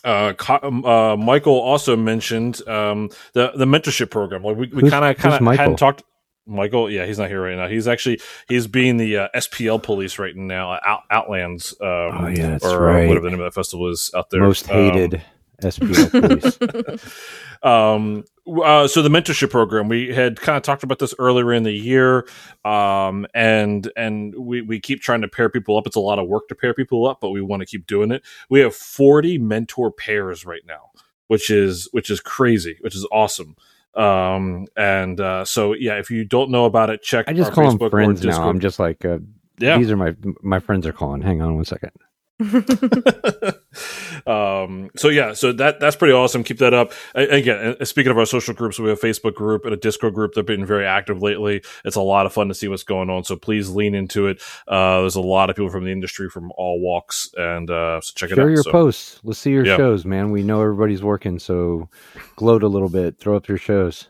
Uh, 0.03 0.33
um, 0.61 0.85
uh, 0.85 1.15
Michael 1.17 1.59
also 1.59 1.95
mentioned 1.95 2.61
um, 2.67 3.09
the 3.33 3.51
the 3.55 3.65
mentorship 3.65 4.11
program. 4.11 4.43
Like 4.43 4.55
we 4.57 4.67
Who's- 4.67 4.89
kind 4.91 5.03
of 5.05 5.17
kind 5.17 5.33
of 5.47 5.57
hadn't 5.57 5.77
talked. 5.77 6.03
Michael, 6.47 6.89
yeah, 6.91 7.05
he's 7.05 7.17
not 7.19 7.29
here 7.29 7.41
right 7.41 7.55
now. 7.57 7.67
He's 7.67 7.87
actually 7.87 8.19
he's 8.47 8.67
being 8.67 8.97
the 8.97 9.17
uh, 9.17 9.27
SPL 9.35 9.81
police 9.81 10.19
right 10.19 10.35
now. 10.35 10.79
Out, 10.85 11.01
Outlands, 11.09 11.73
um, 11.81 11.87
Oh, 11.87 12.27
yeah, 12.27 12.51
that's 12.51 12.65
or 12.65 12.89
uh, 12.89 12.93
right. 12.93 13.07
whatever 13.07 13.25
the 13.25 13.31
name 13.31 13.39
of 13.41 13.45
that 13.45 13.55
festival 13.55 13.89
is 13.89 14.11
out 14.15 14.29
there. 14.29 14.41
Most 14.41 14.69
Um, 14.69 14.75
hated 14.77 15.21
SPL 15.61 16.57
police. 16.59 17.25
um 17.63 18.23
uh, 18.63 18.87
so 18.87 19.01
the 19.01 19.09
mentorship 19.09 19.49
program 19.49 19.87
we 19.87 20.13
had 20.13 20.39
kind 20.39 20.55
of 20.57 20.61
talked 20.61 20.83
about 20.83 20.99
this 20.99 21.15
earlier 21.17 21.51
in 21.53 21.63
the 21.63 21.71
year 21.71 22.27
um 22.63 23.25
and 23.33 23.89
and 23.95 24.35
we 24.37 24.61
we 24.61 24.79
keep 24.79 25.01
trying 25.01 25.21
to 25.21 25.27
pair 25.27 25.49
people 25.49 25.77
up 25.77 25.87
it's 25.87 25.95
a 25.95 25.99
lot 26.01 26.19
of 26.19 26.27
work 26.27 26.47
to 26.49 26.53
pair 26.53 26.73
people 26.73 27.07
up 27.07 27.19
but 27.21 27.29
we 27.31 27.41
want 27.41 27.61
to 27.61 27.65
keep 27.65 27.87
doing 27.87 28.11
it 28.11 28.21
we 28.49 28.59
have 28.59 28.75
40 28.75 29.37
mentor 29.39 29.91
pairs 29.91 30.45
right 30.45 30.61
now 30.67 30.91
which 31.27 31.49
is 31.49 31.87
which 31.91 32.09
is 32.09 32.19
crazy 32.19 32.77
which 32.81 32.95
is 32.95 33.07
awesome 33.11 33.55
um 33.95 34.67
and 34.75 35.19
uh 35.21 35.45
so 35.45 35.73
yeah 35.73 35.97
if 35.97 36.11
you 36.11 36.25
don't 36.25 36.49
know 36.49 36.65
about 36.65 36.89
it 36.89 37.01
check 37.01 37.25
I 37.27 37.33
just 37.33 37.51
call 37.51 37.65
Facebook 37.65 37.79
them 37.79 37.89
friends 37.91 38.25
now. 38.25 38.49
I'm 38.49 38.59
just 38.59 38.77
like, 38.79 39.05
uh, 39.05 39.19
yeah 39.57 39.77
these 39.77 39.89
are 39.89 39.97
my 39.97 40.15
my 40.41 40.59
friends 40.59 40.85
are 40.85 40.93
calling. 40.93 41.21
Hang 41.21 41.41
on 41.41 41.55
one 41.55 41.65
second. 41.65 41.91
um 44.27 44.89
so 44.97 45.09
yeah 45.09 45.33
so 45.33 45.51
that 45.51 45.79
that's 45.79 45.95
pretty 45.95 46.13
awesome 46.13 46.43
keep 46.43 46.57
that 46.57 46.73
up 46.73 46.91
A- 47.15 47.29
again 47.37 47.75
speaking 47.85 48.11
of 48.11 48.17
our 48.17 48.25
social 48.25 48.53
groups 48.53 48.79
we 48.79 48.89
have 48.89 48.97
a 48.97 49.01
facebook 49.01 49.35
group 49.35 49.65
and 49.65 49.73
a 49.73 49.77
discord 49.77 50.13
group 50.13 50.33
they've 50.33 50.45
been 50.45 50.65
very 50.65 50.85
active 50.85 51.21
lately 51.21 51.61
it's 51.83 51.95
a 51.95 52.01
lot 52.01 52.25
of 52.25 52.33
fun 52.33 52.47
to 52.47 52.53
see 52.53 52.67
what's 52.67 52.83
going 52.83 53.09
on 53.09 53.23
so 53.23 53.35
please 53.35 53.69
lean 53.69 53.95
into 53.95 54.27
it 54.27 54.41
uh 54.67 55.01
there's 55.01 55.15
a 55.15 55.21
lot 55.21 55.49
of 55.49 55.55
people 55.55 55.69
from 55.69 55.85
the 55.85 55.91
industry 55.91 56.29
from 56.29 56.51
all 56.57 56.79
walks 56.81 57.29
and 57.37 57.69
uh 57.69 57.99
so 58.01 58.11
check 58.15 58.31
it 58.31 58.35
Share 58.35 58.45
out 58.45 58.53
your 58.53 58.63
So- 58.63 58.71
posts. 58.71 59.19
Let's 59.23 59.39
see 59.39 59.51
your 59.51 59.65
Yeah. 59.65 59.77
shows, 59.77 60.05
man. 60.05 60.31
We 60.31 60.43
know 60.43 60.61
everybody's 60.61 61.01
working, 61.03 61.39
so 61.39 61.89
gloat 62.35 62.63
a 62.63 62.67
little 62.67 62.89
bit. 62.89 63.17
Throw 63.17 63.35
up 63.37 63.47
your 63.47 63.57
shows. 63.57 64.09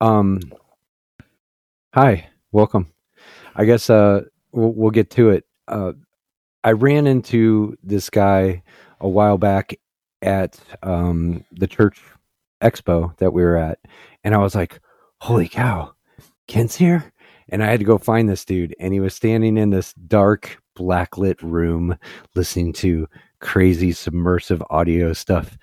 Um, 0.00 0.40
hi, 1.94 2.28
welcome. 2.52 2.92
I 3.54 3.64
guess 3.64 3.90
uh, 3.90 4.22
we'll, 4.52 4.72
we'll 4.72 4.90
get 4.90 5.10
to 5.12 5.30
it. 5.30 5.44
Uh, 5.66 5.92
I 6.64 6.72
ran 6.72 7.06
into 7.06 7.76
this 7.82 8.10
guy 8.10 8.62
a 9.00 9.08
while 9.08 9.38
back 9.38 9.78
at 10.22 10.58
um, 10.82 11.44
the 11.52 11.66
church 11.66 12.02
expo 12.62 13.16
that 13.18 13.32
we 13.32 13.42
were 13.42 13.56
at, 13.56 13.78
and 14.24 14.34
I 14.34 14.38
was 14.38 14.54
like, 14.54 14.80
"Holy 15.20 15.48
cow, 15.48 15.92
Kent's 16.46 16.76
here!" 16.76 17.12
And 17.50 17.62
I 17.62 17.66
had 17.66 17.80
to 17.80 17.86
go 17.86 17.96
find 17.96 18.28
this 18.28 18.44
dude, 18.44 18.74
and 18.78 18.92
he 18.92 19.00
was 19.00 19.14
standing 19.14 19.56
in 19.56 19.70
this 19.70 19.94
dark, 19.94 20.60
blacklit 20.76 21.40
room, 21.42 21.96
listening 22.34 22.72
to 22.74 23.08
crazy 23.40 23.92
submersive 23.92 24.62
audio 24.68 25.12
stuff, 25.12 25.56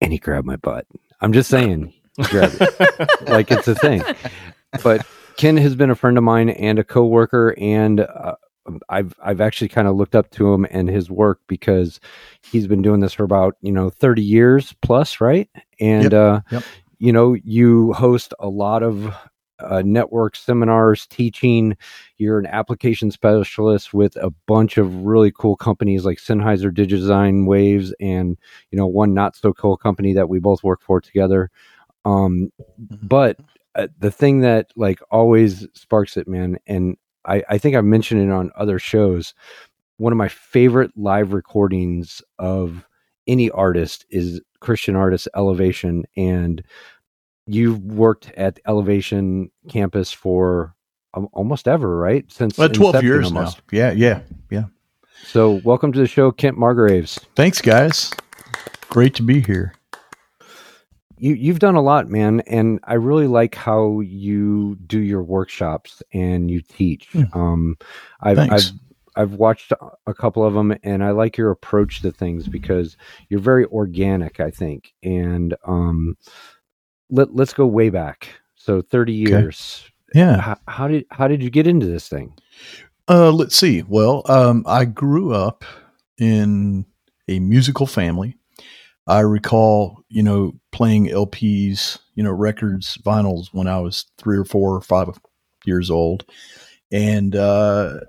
and 0.00 0.12
he 0.12 0.18
grabbed 0.18 0.46
my 0.46 0.56
butt. 0.56 0.86
I'm 1.20 1.32
just 1.32 1.48
saying, 1.48 1.94
it 2.18 3.28
like 3.28 3.50
it's 3.50 3.68
a 3.68 3.74
thing. 3.74 4.02
But 4.82 5.06
Ken 5.36 5.56
has 5.56 5.74
been 5.74 5.90
a 5.90 5.94
friend 5.94 6.18
of 6.18 6.24
mine 6.24 6.50
and 6.50 6.78
a 6.78 6.84
coworker, 6.84 7.54
and 7.58 8.00
uh, 8.00 8.34
I've 8.88 9.14
I've 9.22 9.40
actually 9.40 9.68
kind 9.68 9.88
of 9.88 9.96
looked 9.96 10.14
up 10.14 10.30
to 10.32 10.52
him 10.52 10.66
and 10.70 10.88
his 10.88 11.10
work 11.10 11.40
because 11.46 12.00
he's 12.42 12.66
been 12.66 12.82
doing 12.82 13.00
this 13.00 13.12
for 13.12 13.24
about 13.24 13.56
you 13.60 13.72
know 13.72 13.90
30 13.90 14.22
years 14.22 14.74
plus, 14.82 15.20
right? 15.20 15.48
And 15.80 16.04
Yep, 16.04 16.12
uh, 16.12 16.40
yep. 16.50 16.64
you 16.98 17.12
know, 17.12 17.34
you 17.34 17.92
host 17.92 18.34
a 18.38 18.48
lot 18.48 18.82
of 18.82 19.14
uh, 19.62 19.82
network 19.84 20.36
seminars, 20.36 21.06
teaching. 21.06 21.76
You're 22.18 22.38
an 22.38 22.46
application 22.46 23.10
specialist 23.10 23.94
with 23.94 24.16
a 24.16 24.30
bunch 24.46 24.76
of 24.76 25.04
really 25.04 25.32
cool 25.32 25.56
companies 25.56 26.04
like 26.04 26.18
Sennheiser 26.18 26.70
Digidesign 26.70 27.46
Waves, 27.46 27.94
and 28.00 28.38
you 28.70 28.78
know 28.78 28.86
one 28.86 29.14
not 29.14 29.36
so 29.36 29.52
cool 29.52 29.76
company 29.76 30.12
that 30.14 30.28
we 30.28 30.38
both 30.38 30.62
work 30.62 30.82
for 30.82 31.00
together. 31.00 31.50
Um, 32.04 32.52
but 32.78 33.38
uh, 33.74 33.88
the 33.98 34.10
thing 34.10 34.40
that 34.40 34.72
like 34.76 35.00
always 35.10 35.66
sparks 35.74 36.16
it, 36.16 36.28
man, 36.28 36.58
and 36.66 36.96
I, 37.24 37.42
I 37.48 37.58
think 37.58 37.76
I've 37.76 37.84
mentioned 37.84 38.22
it 38.22 38.32
on 38.32 38.50
other 38.54 38.78
shows. 38.78 39.34
One 39.98 40.12
of 40.12 40.16
my 40.16 40.28
favorite 40.28 40.90
live 40.96 41.32
recordings 41.32 42.22
of 42.38 42.86
any 43.26 43.50
artist 43.50 44.04
is 44.10 44.40
Christian 44.60 44.96
artist 44.96 45.28
Elevation, 45.36 46.04
and 46.16 46.62
you've 47.46 47.80
worked 47.82 48.30
at 48.36 48.58
Elevation 48.66 49.50
campus 49.68 50.12
for 50.12 50.74
almost 51.32 51.68
ever, 51.68 51.96
right? 51.96 52.30
Since 52.30 52.58
Well, 52.58 52.68
12 52.68 53.02
years 53.02 53.26
almost. 53.26 53.58
now. 53.70 53.78
Yeah, 53.78 53.92
yeah, 53.92 54.20
yeah. 54.50 54.64
So, 55.24 55.60
welcome 55.64 55.92
to 55.92 55.98
the 56.00 56.08
show, 56.08 56.32
Kent 56.32 56.58
Margraves. 56.58 57.18
Thanks, 57.36 57.60
guys. 57.60 58.12
Great 58.88 59.14
to 59.14 59.22
be 59.22 59.40
here. 59.40 59.74
You 61.22 61.34
you've 61.34 61.60
done 61.60 61.76
a 61.76 61.80
lot, 61.80 62.10
man, 62.10 62.40
and 62.48 62.80
I 62.82 62.94
really 62.94 63.28
like 63.28 63.54
how 63.54 64.00
you 64.00 64.76
do 64.84 64.98
your 64.98 65.22
workshops 65.22 66.02
and 66.12 66.50
you 66.50 66.60
teach. 66.62 67.06
Hmm. 67.12 67.22
Um, 67.32 67.76
I've 68.20 68.38
I've 68.40 68.48
Thanks. 68.48 68.72
I've 69.14 69.34
watched 69.34 69.72
a 70.06 70.14
couple 70.14 70.44
of 70.44 70.54
them, 70.54 70.74
and 70.82 71.04
I 71.04 71.10
like 71.10 71.36
your 71.36 71.52
approach 71.52 72.02
to 72.02 72.10
things 72.10 72.48
because 72.48 72.96
you're 73.28 73.38
very 73.38 73.66
organic. 73.66 74.40
I 74.40 74.50
think, 74.50 74.94
and 75.04 75.54
um, 75.64 76.16
let 77.08 77.36
let's 77.36 77.54
go 77.54 77.66
way 77.66 77.88
back. 77.88 78.28
So, 78.56 78.82
thirty 78.82 79.12
years. 79.12 79.88
Yeah. 80.14 80.40
How, 80.40 80.56
how 80.66 80.88
did 80.88 81.04
how 81.12 81.28
did 81.28 81.40
you 81.40 81.50
get 81.50 81.68
into 81.68 81.86
this 81.86 82.08
thing? 82.08 82.34
Uh, 83.08 83.30
let's 83.30 83.56
see. 83.56 83.82
Well, 83.82 84.22
um, 84.26 84.64
I 84.66 84.86
grew 84.86 85.32
up 85.32 85.64
in 86.18 86.84
a 87.28 87.38
musical 87.38 87.86
family. 87.86 88.36
I 89.06 89.20
recall, 89.20 90.02
you 90.08 90.22
know, 90.22 90.52
playing 90.70 91.10
LPs, 91.10 91.98
you 92.14 92.22
know, 92.22 92.30
records, 92.30 92.98
vinyls 93.04 93.48
when 93.52 93.66
I 93.66 93.80
was 93.80 94.06
three 94.18 94.38
or 94.38 94.44
four 94.44 94.76
or 94.76 94.80
five 94.80 95.08
years 95.64 95.90
old. 95.90 96.24
And 96.92 97.36
uh, 97.36 98.00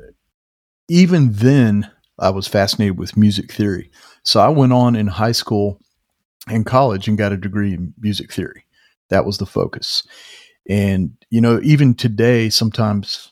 even 0.90 1.32
then, 1.34 1.90
I 2.20 2.30
was 2.30 2.48
fascinated 2.48 2.98
with 2.98 3.18
music 3.18 3.52
theory. 3.52 3.90
So 4.24 4.40
I 4.40 4.50
went 4.50 4.74
on 4.74 4.96
in 4.96 5.08
high 5.08 5.32
school 5.32 5.80
and 6.48 6.66
college 6.66 7.08
and 7.08 7.18
got 7.18 7.34
a 7.34 7.38
degree 7.38 7.74
in 7.74 7.94
music 8.00 8.34
theory. 8.34 8.66
That 9.10 9.26
was 9.26 9.38
the 9.40 9.46
focus. 9.46 10.04
And, 10.70 11.14
you 11.30 11.42
know, 11.42 11.60
even 11.64 11.96
today, 11.96 12.50
sometimes 12.50 13.32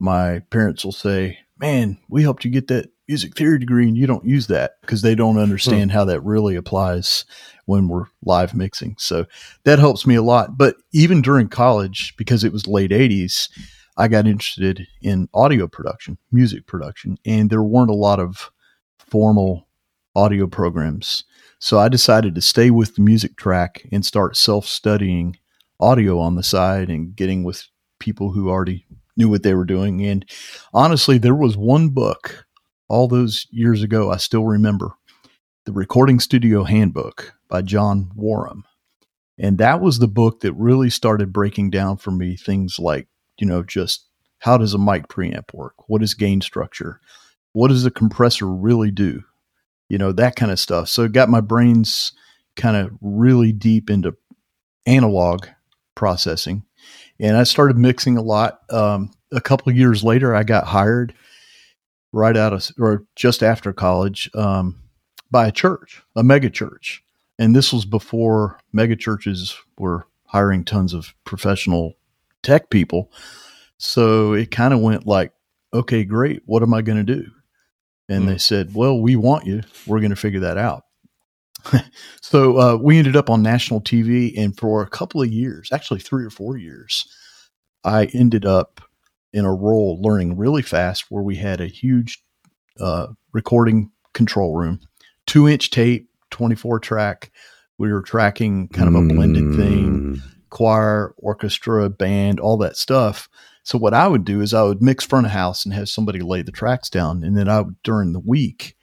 my 0.00 0.40
parents 0.50 0.84
will 0.84 0.92
say, 0.92 1.38
man, 1.58 1.98
we 2.10 2.22
helped 2.22 2.44
you 2.44 2.52
get 2.52 2.68
that 2.68 2.90
music 3.08 3.36
theory 3.36 3.58
degree 3.58 3.88
and 3.88 3.96
you 3.96 4.06
don't 4.06 4.24
use 4.24 4.46
that 4.46 4.72
because 4.80 5.02
they 5.02 5.14
don't 5.14 5.34
hmm. 5.34 5.40
understand 5.40 5.92
how 5.92 6.04
that 6.04 6.22
really 6.22 6.56
applies 6.56 7.24
when 7.66 7.88
we're 7.88 8.06
live 8.24 8.54
mixing. 8.54 8.96
So 8.98 9.26
that 9.64 9.78
helps 9.78 10.06
me 10.06 10.14
a 10.14 10.22
lot. 10.22 10.56
But 10.56 10.76
even 10.92 11.22
during 11.22 11.48
college, 11.48 12.14
because 12.16 12.44
it 12.44 12.52
was 12.52 12.66
late 12.66 12.90
80s, 12.90 13.48
I 13.96 14.08
got 14.08 14.26
interested 14.26 14.86
in 15.02 15.28
audio 15.34 15.68
production, 15.68 16.18
music 16.30 16.66
production, 16.66 17.18
and 17.26 17.50
there 17.50 17.62
weren't 17.62 17.90
a 17.90 17.94
lot 17.94 18.20
of 18.20 18.50
formal 18.98 19.68
audio 20.16 20.46
programs. 20.46 21.24
So 21.58 21.78
I 21.78 21.88
decided 21.88 22.34
to 22.34 22.40
stay 22.40 22.70
with 22.70 22.96
the 22.96 23.02
music 23.02 23.36
track 23.36 23.86
and 23.92 24.04
start 24.04 24.36
self 24.36 24.66
studying 24.66 25.36
audio 25.78 26.18
on 26.18 26.36
the 26.36 26.42
side 26.42 26.88
and 26.88 27.14
getting 27.14 27.44
with 27.44 27.68
people 27.98 28.32
who 28.32 28.48
already 28.48 28.86
knew 29.16 29.28
what 29.28 29.42
they 29.42 29.54
were 29.54 29.64
doing. 29.64 30.04
And 30.04 30.24
honestly, 30.72 31.18
there 31.18 31.34
was 31.34 31.56
one 31.56 31.90
book 31.90 32.46
all 32.92 33.08
those 33.08 33.46
years 33.50 33.82
ago, 33.82 34.10
I 34.10 34.18
still 34.18 34.44
remember 34.44 34.92
the 35.64 35.72
Recording 35.72 36.20
Studio 36.20 36.62
Handbook 36.62 37.32
by 37.48 37.62
John 37.62 38.10
Woram. 38.14 38.64
And 39.38 39.56
that 39.56 39.80
was 39.80 39.98
the 39.98 40.06
book 40.06 40.40
that 40.40 40.52
really 40.52 40.90
started 40.90 41.32
breaking 41.32 41.70
down 41.70 41.96
for 41.96 42.10
me 42.10 42.36
things 42.36 42.78
like, 42.78 43.08
you 43.38 43.46
know, 43.46 43.62
just 43.62 44.06
how 44.40 44.58
does 44.58 44.74
a 44.74 44.78
mic 44.78 45.08
preamp 45.08 45.54
work? 45.54 45.88
What 45.88 46.02
is 46.02 46.12
gain 46.12 46.42
structure? 46.42 47.00
What 47.54 47.68
does 47.68 47.86
a 47.86 47.90
compressor 47.90 48.46
really 48.46 48.90
do? 48.90 49.22
You 49.88 49.96
know, 49.96 50.12
that 50.12 50.36
kind 50.36 50.52
of 50.52 50.60
stuff. 50.60 50.90
So 50.90 51.04
it 51.04 51.12
got 51.12 51.30
my 51.30 51.40
brains 51.40 52.12
kind 52.56 52.76
of 52.76 52.90
really 53.00 53.52
deep 53.52 53.88
into 53.88 54.14
analog 54.84 55.46
processing. 55.94 56.62
And 57.18 57.38
I 57.38 57.44
started 57.44 57.78
mixing 57.78 58.18
a 58.18 58.22
lot. 58.22 58.60
Um, 58.68 59.12
a 59.32 59.40
couple 59.40 59.72
years 59.72 60.04
later, 60.04 60.34
I 60.34 60.42
got 60.42 60.66
hired 60.66 61.14
right 62.12 62.36
out 62.36 62.52
of 62.52 62.70
or 62.78 63.04
just 63.16 63.42
after 63.42 63.72
college 63.72 64.30
um, 64.34 64.78
by 65.30 65.48
a 65.48 65.52
church, 65.52 66.02
a 66.14 66.22
mega 66.22 66.50
church, 66.50 67.02
and 67.38 67.56
this 67.56 67.72
was 67.72 67.84
before 67.84 68.58
mega 68.72 68.96
churches 68.96 69.56
were 69.78 70.06
hiring 70.26 70.64
tons 70.64 70.94
of 70.94 71.14
professional 71.24 71.94
tech 72.42 72.70
people. 72.70 73.10
So 73.78 74.32
it 74.32 74.50
kind 74.50 74.72
of 74.72 74.80
went 74.80 75.06
like, 75.06 75.32
okay, 75.74 76.04
great. 76.04 76.42
What 76.46 76.62
am 76.62 76.72
I 76.72 76.82
going 76.82 77.04
to 77.04 77.14
do? 77.14 77.30
And 78.08 78.24
mm. 78.24 78.28
they 78.28 78.38
said, 78.38 78.74
well, 78.74 79.00
we 79.00 79.16
want 79.16 79.46
you. 79.46 79.62
We're 79.86 80.00
going 80.00 80.10
to 80.10 80.16
figure 80.16 80.40
that 80.40 80.58
out. 80.58 80.84
so 82.20 82.58
uh, 82.58 82.76
we 82.76 82.98
ended 82.98 83.16
up 83.16 83.30
on 83.30 83.42
national 83.42 83.80
TV, 83.80 84.32
and 84.36 84.56
for 84.56 84.82
a 84.82 84.88
couple 84.88 85.22
of 85.22 85.28
years, 85.28 85.70
actually 85.72 86.00
three 86.00 86.24
or 86.24 86.30
four 86.30 86.56
years, 86.56 87.06
I 87.84 88.06
ended 88.06 88.44
up 88.44 88.80
in 89.32 89.44
a 89.44 89.54
role 89.54 90.00
learning 90.00 90.36
really 90.36 90.62
fast 90.62 91.06
where 91.08 91.22
we 91.22 91.36
had 91.36 91.60
a 91.60 91.66
huge 91.66 92.22
uh, 92.80 93.08
recording 93.32 93.90
control 94.12 94.54
room, 94.54 94.80
two 95.26 95.48
inch 95.48 95.70
tape, 95.70 96.08
24 96.30 96.80
track. 96.80 97.30
We 97.78 97.92
were 97.92 98.02
tracking 98.02 98.68
kind 98.68 98.88
of 98.88 98.94
a 98.94 99.14
blended 99.14 99.44
mm. 99.44 99.56
thing, 99.56 100.22
choir, 100.50 101.14
orchestra, 101.16 101.88
band, 101.88 102.38
all 102.38 102.56
that 102.58 102.76
stuff. 102.76 103.28
So 103.64 103.78
what 103.78 103.94
I 103.94 104.08
would 104.08 104.24
do 104.24 104.40
is 104.40 104.52
I 104.52 104.62
would 104.62 104.82
mix 104.82 105.04
front 105.04 105.26
of 105.26 105.32
house 105.32 105.64
and 105.64 105.72
have 105.74 105.88
somebody 105.88 106.20
lay 106.20 106.42
the 106.42 106.52
tracks 106.52 106.90
down, 106.90 107.22
and 107.22 107.36
then 107.36 107.48
I 107.48 107.60
would 107.60 107.82
during 107.82 108.12
the 108.12 108.20
week 108.20 108.76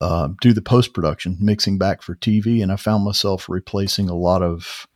uh, 0.00 0.30
do 0.40 0.52
the 0.52 0.62
post 0.62 0.94
production, 0.94 1.36
mixing 1.40 1.78
back 1.78 2.02
for 2.02 2.16
TV. 2.16 2.62
And 2.62 2.72
I 2.72 2.76
found 2.76 3.04
myself 3.04 3.48
replacing 3.48 4.08
a 4.08 4.16
lot 4.16 4.42
of 4.42 4.86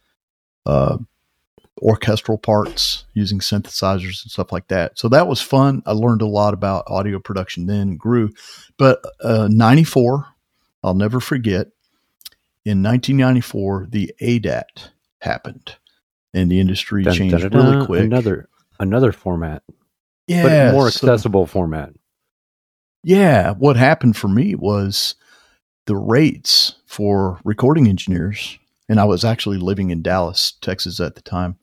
uh, 0.67 0.99
orchestral 1.79 2.39
parts 2.39 3.05
using 3.13 3.39
synthesizers 3.39 4.23
and 4.23 4.31
stuff 4.31 4.53
like 4.53 4.69
that. 4.69 4.99
So 4.99 5.09
that 5.09 5.29
was 5.29 5.41
fun. 5.41 5.83
I 5.87 5.93
learned 5.93 6.23
a 6.23 6.27
lot 6.27 6.55
about 6.55 6.85
audio 6.87 7.19
production 7.19 7.67
then 7.67 7.89
and 7.89 7.99
grew. 7.99 8.33
But 8.79 9.03
uh, 9.21 9.49
94, 9.51 10.27
I'll 10.83 10.95
never 10.95 11.21
forget, 11.21 11.69
in 12.65 12.83
1994, 12.83 13.89
the 13.91 14.13
ADAT 14.21 14.91
happened 15.21 15.77
and 16.35 16.51
the 16.51 16.61
industry 16.61 17.03
dun, 17.03 17.15
changed 17.15 17.39
dun, 17.39 17.51
dun, 17.51 17.73
really 17.73 17.87
quick. 17.87 18.05
Another 18.05 18.49
another 18.79 19.13
format. 19.13 19.63
Yeah. 20.27 20.43
But 20.43 20.73
more 20.75 20.87
accessible 20.89 21.47
so, 21.47 21.53
format. 21.53 21.93
Yeah. 23.05 23.53
What 23.53 23.77
happened 23.77 24.17
for 24.17 24.29
me 24.29 24.55
was 24.55 25.15
the 25.87 25.97
rates 25.97 26.75
for 26.87 27.41
recording 27.45 27.89
engineers 27.89 28.59
and 28.89 29.01
I 29.01 29.05
was 29.05 29.25
actually 29.25 29.59
living 29.59 29.91
in 29.91 30.03
Dallas, 30.03 30.53
Texas 30.61 31.01
at 31.01 31.15
the 31.15 31.23
time, 31.23 31.57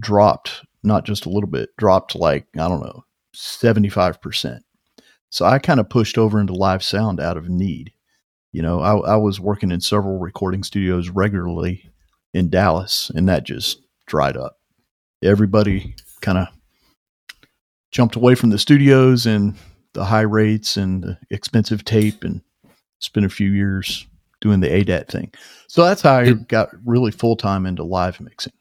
dropped 0.00 0.64
not 0.82 1.04
just 1.04 1.26
a 1.26 1.30
little 1.30 1.48
bit, 1.48 1.70
dropped 1.76 2.14
like, 2.14 2.46
I 2.54 2.68
don't 2.68 2.82
know, 2.82 3.04
75%. 3.34 4.60
So 5.30 5.44
I 5.46 5.58
kind 5.58 5.80
of 5.80 5.88
pushed 5.88 6.18
over 6.18 6.40
into 6.40 6.52
live 6.52 6.82
sound 6.82 7.20
out 7.20 7.36
of 7.36 7.48
need. 7.48 7.92
You 8.52 8.62
know, 8.62 8.80
I, 8.80 9.14
I 9.14 9.16
was 9.16 9.40
working 9.40 9.70
in 9.70 9.80
several 9.80 10.18
recording 10.18 10.62
studios 10.62 11.08
regularly 11.08 11.90
in 12.34 12.50
Dallas, 12.50 13.10
and 13.14 13.28
that 13.28 13.44
just 13.44 13.80
dried 14.06 14.36
up. 14.36 14.58
Everybody 15.22 15.94
kind 16.20 16.38
of 16.38 16.48
jumped 17.90 18.16
away 18.16 18.34
from 18.34 18.50
the 18.50 18.58
studios 18.58 19.26
and 19.26 19.54
the 19.94 20.04
high 20.04 20.22
rates 20.22 20.76
and 20.76 21.02
the 21.02 21.18
expensive 21.30 21.84
tape 21.84 22.24
and 22.24 22.42
spent 22.98 23.26
a 23.26 23.30
few 23.30 23.50
years 23.50 24.06
doing 24.40 24.60
the 24.60 24.68
ADAT 24.68 25.08
thing. 25.08 25.32
So 25.72 25.84
that's 25.84 26.02
how 26.02 26.18
I 26.18 26.32
got 26.32 26.68
really 26.84 27.10
full 27.10 27.34
time 27.34 27.64
into 27.64 27.82
live 27.82 28.20
mixing. 28.20 28.52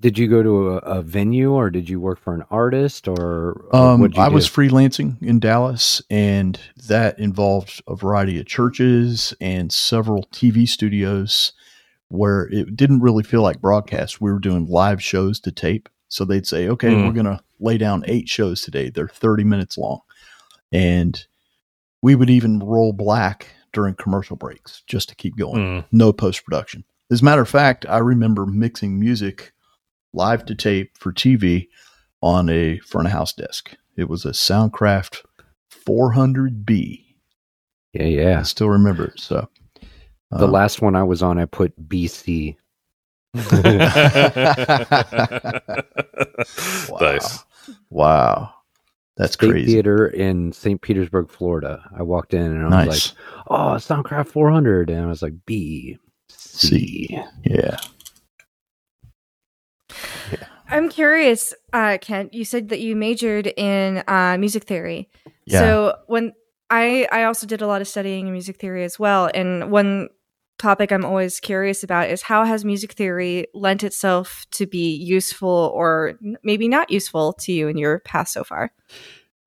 Did 0.00 0.16
you 0.16 0.28
go 0.28 0.40
to 0.40 0.68
a, 0.68 0.76
a, 0.76 1.02
venue 1.02 1.50
or 1.50 1.68
did 1.68 1.88
you 1.88 1.98
work 1.98 2.20
for 2.20 2.32
an 2.32 2.44
artist 2.48 3.08
or? 3.08 3.66
Um, 3.74 4.04
I 4.16 4.28
do? 4.28 4.34
was 4.34 4.48
freelancing 4.48 5.20
in 5.20 5.40
Dallas 5.40 6.00
and 6.10 6.60
that 6.86 7.18
involved 7.18 7.82
a 7.88 7.96
variety 7.96 8.38
of 8.38 8.46
churches 8.46 9.34
and 9.40 9.72
several 9.72 10.28
TV 10.32 10.68
studios 10.68 11.54
where 12.06 12.48
it 12.52 12.76
didn't 12.76 13.00
really 13.00 13.24
feel 13.24 13.42
like 13.42 13.60
broadcast. 13.60 14.20
We 14.20 14.30
were 14.30 14.38
doing 14.38 14.66
live 14.66 15.02
shows 15.02 15.40
to 15.40 15.50
tape. 15.50 15.88
So 16.06 16.24
they'd 16.24 16.46
say, 16.46 16.68
okay, 16.68 16.90
mm. 16.90 17.04
we're 17.04 17.20
going 17.20 17.36
to 17.36 17.42
lay 17.58 17.78
down 17.78 18.04
eight 18.06 18.28
shows 18.28 18.60
today. 18.60 18.90
They're 18.90 19.08
30 19.08 19.42
minutes 19.42 19.76
long. 19.76 20.02
And 20.70 21.26
we 22.00 22.14
would 22.14 22.30
even 22.30 22.60
roll 22.60 22.92
black 22.92 23.48
during 23.72 23.94
commercial 23.94 24.36
breaks 24.36 24.82
just 24.86 25.08
to 25.08 25.14
keep 25.14 25.36
going. 25.36 25.62
Mm. 25.62 25.84
No 25.92 26.12
post 26.12 26.44
production. 26.44 26.84
As 27.10 27.22
a 27.22 27.24
matter 27.24 27.42
of 27.42 27.48
fact, 27.48 27.86
I 27.88 27.98
remember 27.98 28.46
mixing 28.46 29.00
music 29.00 29.52
live 30.12 30.44
to 30.46 30.54
tape 30.54 30.96
for 30.98 31.12
TV 31.12 31.68
on 32.22 32.48
a 32.48 32.78
front 32.80 33.06
of 33.06 33.12
house 33.12 33.32
desk. 33.32 33.76
It 33.96 34.08
was 34.08 34.24
a 34.24 34.30
Soundcraft 34.30 35.22
400B. 35.86 37.04
Yeah, 37.94 38.04
yeah. 38.04 38.40
I 38.40 38.42
still 38.42 38.68
remember 38.68 39.06
it. 39.06 39.18
So 39.18 39.48
the 40.30 40.44
um, 40.44 40.52
last 40.52 40.82
one 40.82 40.94
I 40.94 41.04
was 41.04 41.22
on, 41.22 41.38
I 41.38 41.46
put 41.46 41.88
BC. 41.88 42.56
wow. 46.88 46.98
Nice. 47.00 47.44
Wow. 47.90 48.54
That's 49.18 49.34
State 49.34 49.50
crazy. 49.50 49.72
Theater 49.72 50.06
in 50.06 50.52
St. 50.52 50.80
Petersburg, 50.80 51.28
Florida. 51.28 51.82
I 51.96 52.02
walked 52.02 52.34
in 52.34 52.40
and 52.40 52.66
I 52.66 52.68
nice. 52.68 52.86
was 52.86 53.14
like, 53.16 53.48
"Oh, 53.48 53.74
Soundcraft 53.76 54.28
400," 54.28 54.90
and 54.90 55.02
I 55.02 55.06
was 55.06 55.22
like, 55.22 55.34
"B, 55.44 55.98
C, 56.28 57.08
yeah." 57.44 57.78
yeah. 60.30 60.46
I'm 60.70 60.88
curious, 60.88 61.52
uh, 61.72 61.98
Kent. 62.00 62.32
You 62.32 62.44
said 62.44 62.68
that 62.68 62.80
you 62.80 62.94
majored 62.94 63.48
in 63.56 64.04
uh, 64.06 64.36
music 64.38 64.64
theory. 64.64 65.10
Yeah. 65.46 65.60
So 65.60 65.96
when 66.06 66.32
I 66.70 67.08
I 67.10 67.24
also 67.24 67.46
did 67.46 67.60
a 67.60 67.66
lot 67.66 67.80
of 67.80 67.88
studying 67.88 68.26
in 68.26 68.32
music 68.32 68.58
theory 68.58 68.84
as 68.84 68.98
well, 68.98 69.30
and 69.34 69.72
one 69.72 70.10
topic 70.58 70.92
I'm 70.92 71.04
always 71.04 71.40
curious 71.40 71.82
about 71.82 72.10
is 72.10 72.22
how 72.22 72.44
has 72.44 72.64
music 72.64 72.92
theory 72.92 73.46
lent 73.54 73.84
itself 73.84 74.46
to 74.52 74.66
be 74.66 74.94
useful 74.94 75.72
or 75.74 76.18
maybe 76.42 76.68
not 76.68 76.90
useful 76.90 77.32
to 77.34 77.52
you 77.52 77.68
in 77.68 77.78
your 77.78 78.00
past 78.00 78.32
so 78.32 78.44
far? 78.44 78.72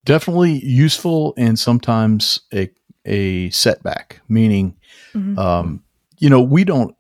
Definitely 0.06 0.66
useful 0.66 1.34
and 1.38 1.60
sometimes 1.60 2.42
a, 2.54 2.70
a 3.06 3.50
setback, 3.52 4.22
meaning, 4.28 4.76
mm-hmm. 5.14 5.38
um, 5.38 5.84
you 6.18 6.30
know, 6.30 6.42
we 6.42 6.64
don't 6.64 6.96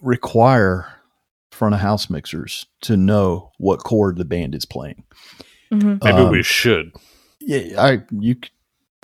require 0.00 0.86
front 1.50 1.74
of 1.74 1.80
house 1.80 2.08
mixers 2.08 2.66
to 2.80 2.96
know 2.96 3.52
what 3.58 3.80
chord 3.80 4.16
the 4.16 4.24
band 4.24 4.54
is 4.54 4.64
playing. 4.64 5.04
Mm-hmm. 5.72 5.98
Maybe 6.02 6.18
um, 6.18 6.30
we 6.30 6.42
should. 6.42 6.92
Yeah, 7.40 7.82
I 7.82 8.02
you 8.10 8.36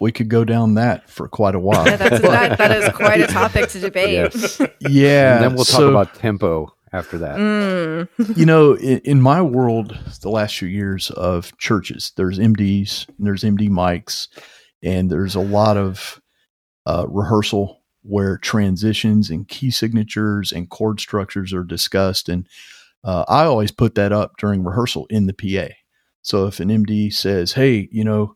we 0.00 0.12
could 0.12 0.28
go 0.28 0.45
down 0.45 0.75
that 0.75 1.09
for 1.11 1.28
quite 1.28 1.55
a 1.55 1.59
while. 1.59 1.85
Yeah, 1.87 1.97
that's, 1.97 2.21
that, 2.21 2.59
that 2.59 2.71
is 2.71 2.88
quite 2.90 3.21
a 3.21 3.26
topic 3.28 3.69
to 3.71 3.81
debate. 3.81 4.12
Yes. 4.12 4.61
Yeah. 4.81 5.35
And 5.37 5.45
then 5.45 5.55
we'll 5.55 5.64
talk 5.64 5.81
so, 5.81 5.90
about 5.90 6.14
tempo 6.14 6.73
after 6.93 7.19
that. 7.19 7.37
Mm. 7.37 8.37
you 8.37 8.47
know, 8.47 8.75
in, 8.75 8.99
in, 9.00 9.21
my 9.21 9.43
world, 9.43 9.99
the 10.23 10.31
last 10.31 10.57
few 10.57 10.69
years 10.69 11.11
of 11.11 11.57
churches, 11.59 12.12
there's 12.17 12.38
MDs, 12.38 13.09
there's 13.19 13.43
MD 13.43 13.69
mics, 13.69 14.28
and 14.83 15.11
there's 15.11 15.35
a 15.35 15.40
lot 15.40 15.76
of 15.76 16.21
uh, 16.87 17.07
rehearsal 17.09 17.83
where 18.02 18.38
transitions 18.38 19.28
and 19.31 19.49
key 19.49 19.71
signatures 19.71 20.52
and 20.52 20.71
chord 20.71 21.00
structures 21.00 21.52
are 21.52 21.64
discussed. 21.64 22.28
And 22.28 22.49
uh, 23.05 23.25
I 23.28 23.45
always 23.45 23.71
put 23.71 23.95
that 23.97 24.12
up 24.12 24.37
during 24.38 24.64
rehearsal 24.64 25.07
in 25.11 25.26
the 25.26 25.35
PA. 25.35 25.75
So 26.23 26.47
if 26.47 26.61
an 26.61 26.69
MD 26.69 27.12
says, 27.12 27.52
hey, 27.52 27.88
you 27.90 28.05
know, 28.05 28.35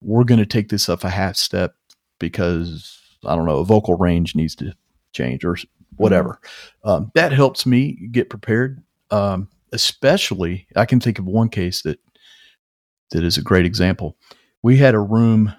we're 0.00 0.24
going 0.24 0.38
to 0.38 0.46
take 0.46 0.68
this 0.68 0.88
up 0.88 1.04
a 1.04 1.10
half 1.10 1.36
step 1.36 1.74
because 2.18 2.98
I 3.24 3.36
don't 3.36 3.46
know, 3.46 3.58
a 3.58 3.64
vocal 3.64 3.94
range 3.94 4.34
needs 4.34 4.54
to 4.56 4.74
change 5.12 5.44
or 5.44 5.56
whatever. 5.96 6.40
Um, 6.84 7.10
that 7.14 7.32
helps 7.32 7.66
me 7.66 8.08
get 8.10 8.30
prepared. 8.30 8.82
Um, 9.10 9.48
especially, 9.72 10.66
I 10.76 10.86
can 10.86 11.00
think 11.00 11.18
of 11.18 11.26
one 11.26 11.48
case 11.48 11.82
that 11.82 11.98
that 13.10 13.24
is 13.24 13.36
a 13.36 13.42
great 13.42 13.66
example. 13.66 14.16
We 14.62 14.76
had 14.76 14.94
a 14.94 15.00
room 15.00 15.54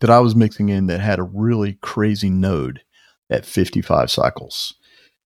that 0.00 0.10
I 0.10 0.20
was 0.20 0.36
mixing 0.36 0.68
in 0.68 0.86
that 0.86 1.00
had 1.00 1.18
a 1.18 1.24
really 1.24 1.78
crazy 1.80 2.30
node 2.30 2.82
at 3.30 3.46
55 3.46 4.10
cycles. 4.10 4.74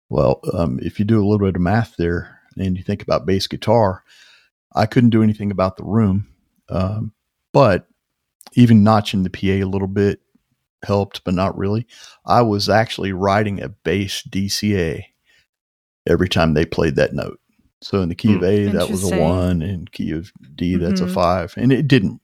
Well, 0.09 0.41
um, 0.53 0.79
if 0.83 0.99
you 0.99 1.05
do 1.05 1.19
a 1.19 1.27
little 1.27 1.47
bit 1.47 1.57
of 1.57 1.61
math 1.61 1.97
there 1.99 2.41
and 2.57 2.77
you 2.77 2.83
think 2.83 3.03
about 3.03 3.27
bass 3.27 3.47
guitar, 3.47 4.05
I 4.75 4.87
couldn't 4.87 5.11
do 5.11 5.23
anything 5.23 5.51
about 5.51 5.77
the 5.77 5.85
room. 5.85 6.29
Um, 6.69 7.13
but 7.57 7.89
even 8.53 8.85
notching 8.85 9.23
the 9.23 9.31
PA 9.31 9.65
a 9.65 9.65
little 9.65 9.89
bit 9.89 10.21
helped, 10.85 11.25
but 11.25 11.33
not 11.33 11.57
really. 11.57 11.87
I 12.27 12.43
was 12.43 12.69
actually 12.69 13.13
writing 13.13 13.63
a 13.63 13.71
bass 13.71 14.23
DCA 14.29 15.03
every 16.07 16.29
time 16.29 16.53
they 16.53 16.67
played 16.67 16.97
that 16.97 17.15
note. 17.15 17.41
So 17.81 18.03
in 18.03 18.11
the 18.11 18.15
key 18.15 18.35
of 18.35 18.43
A, 18.43 18.67
that 18.69 18.91
was 18.91 19.05
a 19.05 19.17
one, 19.19 19.63
and 19.63 19.91
key 19.91 20.11
of 20.11 20.31
D, 20.55 20.77
that's 20.77 21.01
a 21.01 21.07
Mhm. 21.07 21.15
five. 21.15 21.55
And 21.57 21.73
it 21.73 21.89
didn't, 21.89 22.21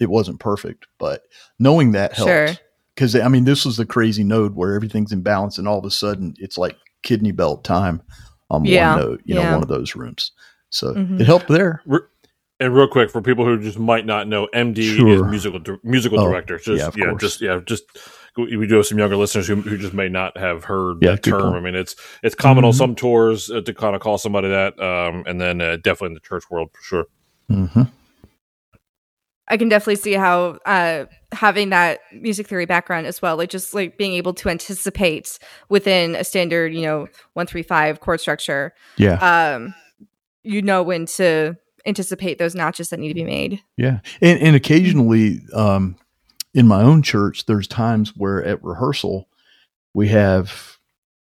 it 0.00 0.08
wasn't 0.08 0.40
perfect, 0.40 0.86
but 0.98 1.24
knowing 1.58 1.92
that 1.92 2.14
helped. 2.14 2.30
Sure. 2.30 2.58
Because 2.94 3.14
I 3.14 3.28
mean, 3.28 3.44
this 3.44 3.66
was 3.66 3.76
the 3.76 3.84
crazy 3.84 4.24
node 4.24 4.54
where 4.54 4.72
everything's 4.72 5.12
in 5.12 5.20
balance, 5.20 5.58
and 5.58 5.68
all 5.68 5.78
of 5.78 5.84
a 5.84 5.90
sudden 5.90 6.32
it's 6.38 6.56
like 6.56 6.78
kidney 7.02 7.32
belt 7.32 7.64
time 7.64 8.00
on 8.48 8.64
Yeah, 8.64 8.94
one 8.94 9.02
note, 9.02 9.20
you 9.26 9.34
know, 9.34 9.42
one 9.52 9.62
of 9.62 9.68
those 9.68 9.94
rooms. 9.94 10.32
So 10.70 10.94
Mhm. 10.94 11.20
it 11.20 11.26
helped 11.26 11.48
there. 11.48 11.82
And 12.60 12.72
real 12.74 12.86
quick 12.86 13.10
for 13.10 13.20
people 13.20 13.44
who 13.44 13.60
just 13.60 13.78
might 13.78 14.06
not 14.06 14.28
know, 14.28 14.46
MD 14.54 14.78
is 15.12 15.22
musical 15.22 15.58
di- 15.58 15.76
musical 15.82 16.20
Oh, 16.20 16.24
director. 16.28 16.56
Just 16.58 16.68
yeah, 16.96 17.04
yeah, 17.04 17.04
of 17.06 17.10
course. 17.10 17.20
just 17.22 17.40
yeah, 17.40 17.60
just 17.66 17.82
we 18.36 18.56
we 18.56 18.66
do 18.68 18.76
have 18.76 18.86
some 18.86 18.98
younger 18.98 19.16
listeners 19.16 19.48
who, 19.48 19.56
who 19.56 19.76
just 19.76 19.92
may 19.92 20.08
not 20.08 20.36
have 20.38 20.64
heard 20.64 20.98
Yeah, 21.02 21.12
that 21.12 21.22
term. 21.24 21.40
point. 21.42 21.56
I 21.56 21.60
mean, 21.60 21.74
it's 21.74 21.96
it's 22.22 22.36
common 22.36 22.64
on 22.64 22.70
Mhm. 22.72 22.76
some 22.76 22.94
tours 22.94 23.50
uh, 23.50 23.60
to 23.62 23.74
kind 23.74 23.96
of 23.96 24.02
call 24.02 24.18
somebody 24.18 24.48
that, 24.48 24.78
um, 24.80 25.24
and 25.26 25.40
then 25.40 25.60
uh, 25.60 25.76
definitely 25.76 26.08
in 26.08 26.14
the 26.14 26.20
church 26.20 26.44
world 26.48 26.70
for 26.72 26.82
sure. 26.82 27.06
Mm-hmm. 27.50 27.82
I 29.48 29.56
can 29.58 29.68
definitely 29.68 29.96
see 29.96 30.12
how 30.14 30.58
uh, 30.64 31.04
having 31.32 31.68
that 31.70 32.00
music 32.12 32.46
theory 32.46 32.64
background 32.66 33.06
as 33.06 33.20
well, 33.20 33.36
like 33.36 33.50
just 33.50 33.74
like 33.74 33.98
being 33.98 34.14
able 34.14 34.32
to 34.34 34.48
anticipate 34.48 35.38
within 35.68 36.14
a 36.14 36.24
standard, 36.24 36.72
you 36.72 36.80
know, 36.82 37.08
one 37.34 37.46
three 37.46 37.62
five 37.62 38.00
chord 38.00 38.20
structure, 38.20 38.72
Yeah, 38.96 39.16
um, 39.18 39.74
you 40.44 40.62
know 40.62 40.82
when 40.82 41.04
to 41.06 41.56
anticipate 41.86 42.38
those 42.38 42.54
notches 42.54 42.88
that 42.88 42.98
need 42.98 43.08
to 43.08 43.14
be 43.14 43.24
made. 43.24 43.60
yeah. 43.76 44.00
And, 44.20 44.40
and 44.40 44.56
occasionally, 44.56 45.40
um, 45.52 45.96
in 46.54 46.68
my 46.68 46.82
own 46.82 47.02
church, 47.02 47.46
there's 47.46 47.66
times 47.66 48.12
where 48.16 48.42
at 48.44 48.62
rehearsal 48.62 49.28
we 49.92 50.08
have 50.08 50.78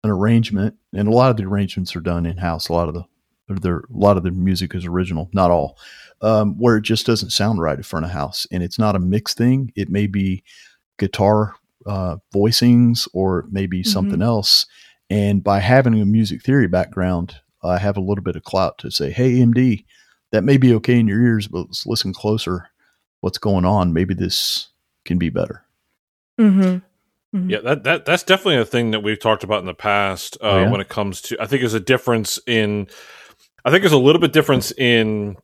an 0.03 0.09
arrangement, 0.09 0.75
and 0.93 1.07
a 1.07 1.11
lot 1.11 1.29
of 1.29 1.37
the 1.37 1.43
arrangements 1.43 1.95
are 1.95 2.01
done 2.01 2.25
in 2.25 2.37
house. 2.37 2.69
A 2.69 2.73
lot 2.73 2.89
of 2.89 2.95
the 2.95 3.05
there, 3.47 3.79
a 3.79 3.83
lot 3.89 4.15
of 4.15 4.23
the 4.23 4.31
music 4.31 4.73
is 4.73 4.85
original, 4.85 5.29
not 5.33 5.51
all, 5.51 5.77
um, 6.21 6.57
where 6.57 6.77
it 6.77 6.83
just 6.83 7.05
doesn't 7.05 7.31
sound 7.31 7.59
right 7.59 7.75
in 7.77 7.83
front 7.83 8.05
of 8.05 8.11
house, 8.11 8.47
and 8.51 8.63
it's 8.63 8.79
not 8.79 8.95
a 8.95 8.99
mix 8.99 9.33
thing. 9.33 9.73
It 9.75 9.89
may 9.89 10.07
be 10.07 10.43
guitar 10.97 11.55
uh, 11.85 12.17
voicings, 12.33 13.07
or 13.13 13.45
maybe 13.51 13.77
may 13.77 13.81
be 13.81 13.83
something 13.83 14.21
else. 14.21 14.65
And 15.09 15.43
by 15.43 15.59
having 15.59 15.99
a 15.99 16.05
music 16.05 16.41
theory 16.43 16.67
background, 16.67 17.35
I 17.61 17.77
have 17.77 17.97
a 17.97 18.01
little 18.01 18.23
bit 18.23 18.37
of 18.37 18.43
clout 18.43 18.77
to 18.79 18.91
say, 18.91 19.11
"Hey, 19.11 19.33
MD, 19.33 19.83
that 20.31 20.43
may 20.43 20.57
be 20.57 20.73
okay 20.75 20.99
in 20.99 21.07
your 21.07 21.21
ears, 21.21 21.47
but 21.47 21.59
let's 21.67 21.85
listen 21.85 22.13
closer. 22.13 22.69
What's 23.21 23.37
going 23.37 23.65
on? 23.65 23.93
Maybe 23.93 24.13
this 24.13 24.69
can 25.05 25.17
be 25.17 25.29
better." 25.29 25.63
Mm-hmm. 26.39 27.49
Yeah, 27.49 27.59
that, 27.59 27.83
that 27.85 28.05
that's 28.05 28.23
definitely 28.23 28.57
a 28.57 28.65
thing 28.65 28.91
that 28.91 29.01
we've 29.03 29.19
talked 29.19 29.43
about 29.45 29.59
in 29.59 29.65
the 29.65 29.73
past 29.73 30.37
uh, 30.41 30.47
Oh, 30.49 30.61
yeah? 30.63 30.69
when 30.71 30.81
it 30.81 30.89
comes 30.89 31.21
to. 31.23 31.37
I 31.41 31.45
think 31.45 31.61
there's 31.61 31.73
a 31.73 31.79
difference 31.79 32.39
in. 32.45 32.87
I 33.63 33.71
think 33.71 33.83
there's 33.83 33.93
a 33.93 33.97
little 33.97 34.19
bit 34.19 34.33
difference 34.33 34.71
in 34.77 35.37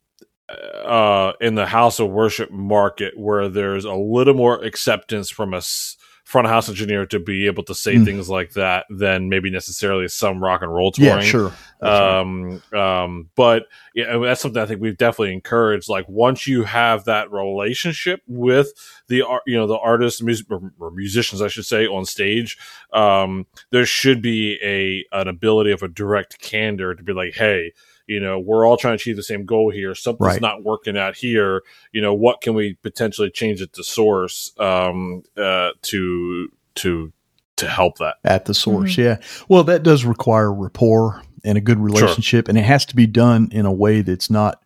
uh, 0.49 1.33
in 1.39 1.55
the 1.55 1.65
house 1.65 1.99
of 1.99 2.09
worship 2.09 2.51
market 2.51 3.17
where 3.17 3.47
there's 3.47 3.85
a 3.85 3.93
little 3.93 4.33
more 4.33 4.61
acceptance 4.63 5.29
from 5.29 5.53
a 5.53 5.57
s- 5.57 5.97
front 6.27 6.45
of 6.45 6.51
house 6.51 6.67
engineer 6.67 7.05
to 7.05 7.19
be 7.19 7.45
able 7.45 7.63
to 7.63 7.73
say 7.73 7.95
Mm. 7.95 8.03
things 8.03 8.29
like 8.29 8.51
that 8.51 8.85
than 8.89 9.29
maybe 9.29 9.49
necessarily 9.49 10.09
some 10.09 10.43
rock 10.43 10.61
and 10.61 10.73
roll 10.73 10.91
touring. 10.91 11.19
Yeah, 11.19 11.21
sure. 11.21 11.53
Right. 11.81 12.19
Um, 12.19 12.61
um, 12.73 13.29
but 13.37 13.67
yeah, 13.95 14.17
that's 14.17 14.41
something 14.41 14.61
I 14.61 14.65
think 14.65 14.81
we've 14.81 14.97
definitely 14.97 15.33
encouraged. 15.33 15.87
Like 15.87 16.03
once 16.09 16.45
you 16.45 16.63
have 16.63 17.05
that 17.05 17.31
relationship 17.31 18.23
with 18.27 18.73
the 19.07 19.21
art, 19.21 19.43
you 19.47 19.55
know, 19.55 19.67
the 19.67 19.77
artists, 19.77 20.21
music, 20.21 20.47
or, 20.49 20.69
or 20.79 20.91
musicians, 20.91 21.41
I 21.41 21.47
should 21.47 21.65
say, 21.65 21.87
on 21.87 22.03
stage, 22.03 22.57
um, 22.91 23.45
there 23.71 23.85
should 23.85 24.21
be 24.21 24.59
a 24.61 25.05
an 25.17 25.29
ability 25.29 25.71
of 25.71 25.81
a 25.81 25.87
direct 25.87 26.41
candor 26.41 26.93
to 26.93 27.03
be 27.03 27.13
like, 27.13 27.35
hey. 27.35 27.71
You 28.07 28.19
know, 28.21 28.39
we're 28.39 28.65
all 28.65 28.77
trying 28.77 28.93
to 28.97 29.01
achieve 29.01 29.17
the 29.17 29.23
same 29.23 29.45
goal 29.45 29.69
here. 29.69 29.93
Something's 29.93 30.27
Right. 30.27 30.41
not 30.41 30.63
working 30.63 30.97
out 30.97 31.15
here. 31.17 31.61
You 31.91 32.01
know, 32.01 32.13
what 32.13 32.41
can 32.41 32.53
we 32.53 32.75
potentially 32.81 33.29
change 33.29 33.61
at 33.61 33.73
the 33.73 33.83
source 33.83 34.53
um, 34.59 35.23
uh, 35.37 35.71
to 35.83 36.49
to 36.75 37.11
to 37.57 37.67
help 37.67 37.97
that? 37.97 38.15
at 38.23 38.45
the 38.45 38.53
source. 38.53 38.97
Yeah. 38.97 39.17
Well, 39.49 39.63
that 39.65 39.83
does 39.83 40.05
require 40.05 40.53
rapport 40.53 41.21
and 41.43 41.57
a 41.57 41.61
good 41.61 41.79
relationship, 41.79 42.47
and 42.47 42.57
it 42.57 42.63
has 42.63 42.85
to 42.87 42.95
be 42.95 43.07
done 43.07 43.49
in 43.51 43.65
a 43.65 43.71
way 43.73 44.01
that's 44.01 44.29
not 44.29 44.63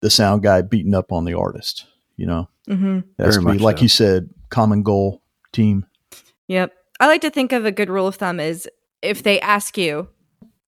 the 0.00 0.10
sound 0.10 0.42
guy 0.42 0.60
beating 0.62 0.94
up 0.94 1.10
on 1.12 1.24
the 1.24 1.34
artist. 1.34 1.86
You 2.16 2.26
know, 2.26 2.48
Mm-hmm. 2.68 2.98
it 3.18 3.24
has 3.24 3.36
Very 3.38 3.56
be 3.56 3.62
like 3.62 3.78
so. 3.78 3.82
you 3.82 3.88
said, 3.88 4.30
common 4.50 4.82
goal, 4.82 5.22
team. 5.52 5.86
Yep. 6.48 6.72
I 7.00 7.06
like 7.06 7.20
to 7.22 7.30
think 7.30 7.52
of 7.52 7.64
a 7.64 7.72
good 7.72 7.88
rule 7.90 8.06
of 8.06 8.16
thumb 8.16 8.40
is 8.40 8.68
if 9.02 9.22
they 9.22 9.40
ask 9.40 9.76
you, 9.78 10.08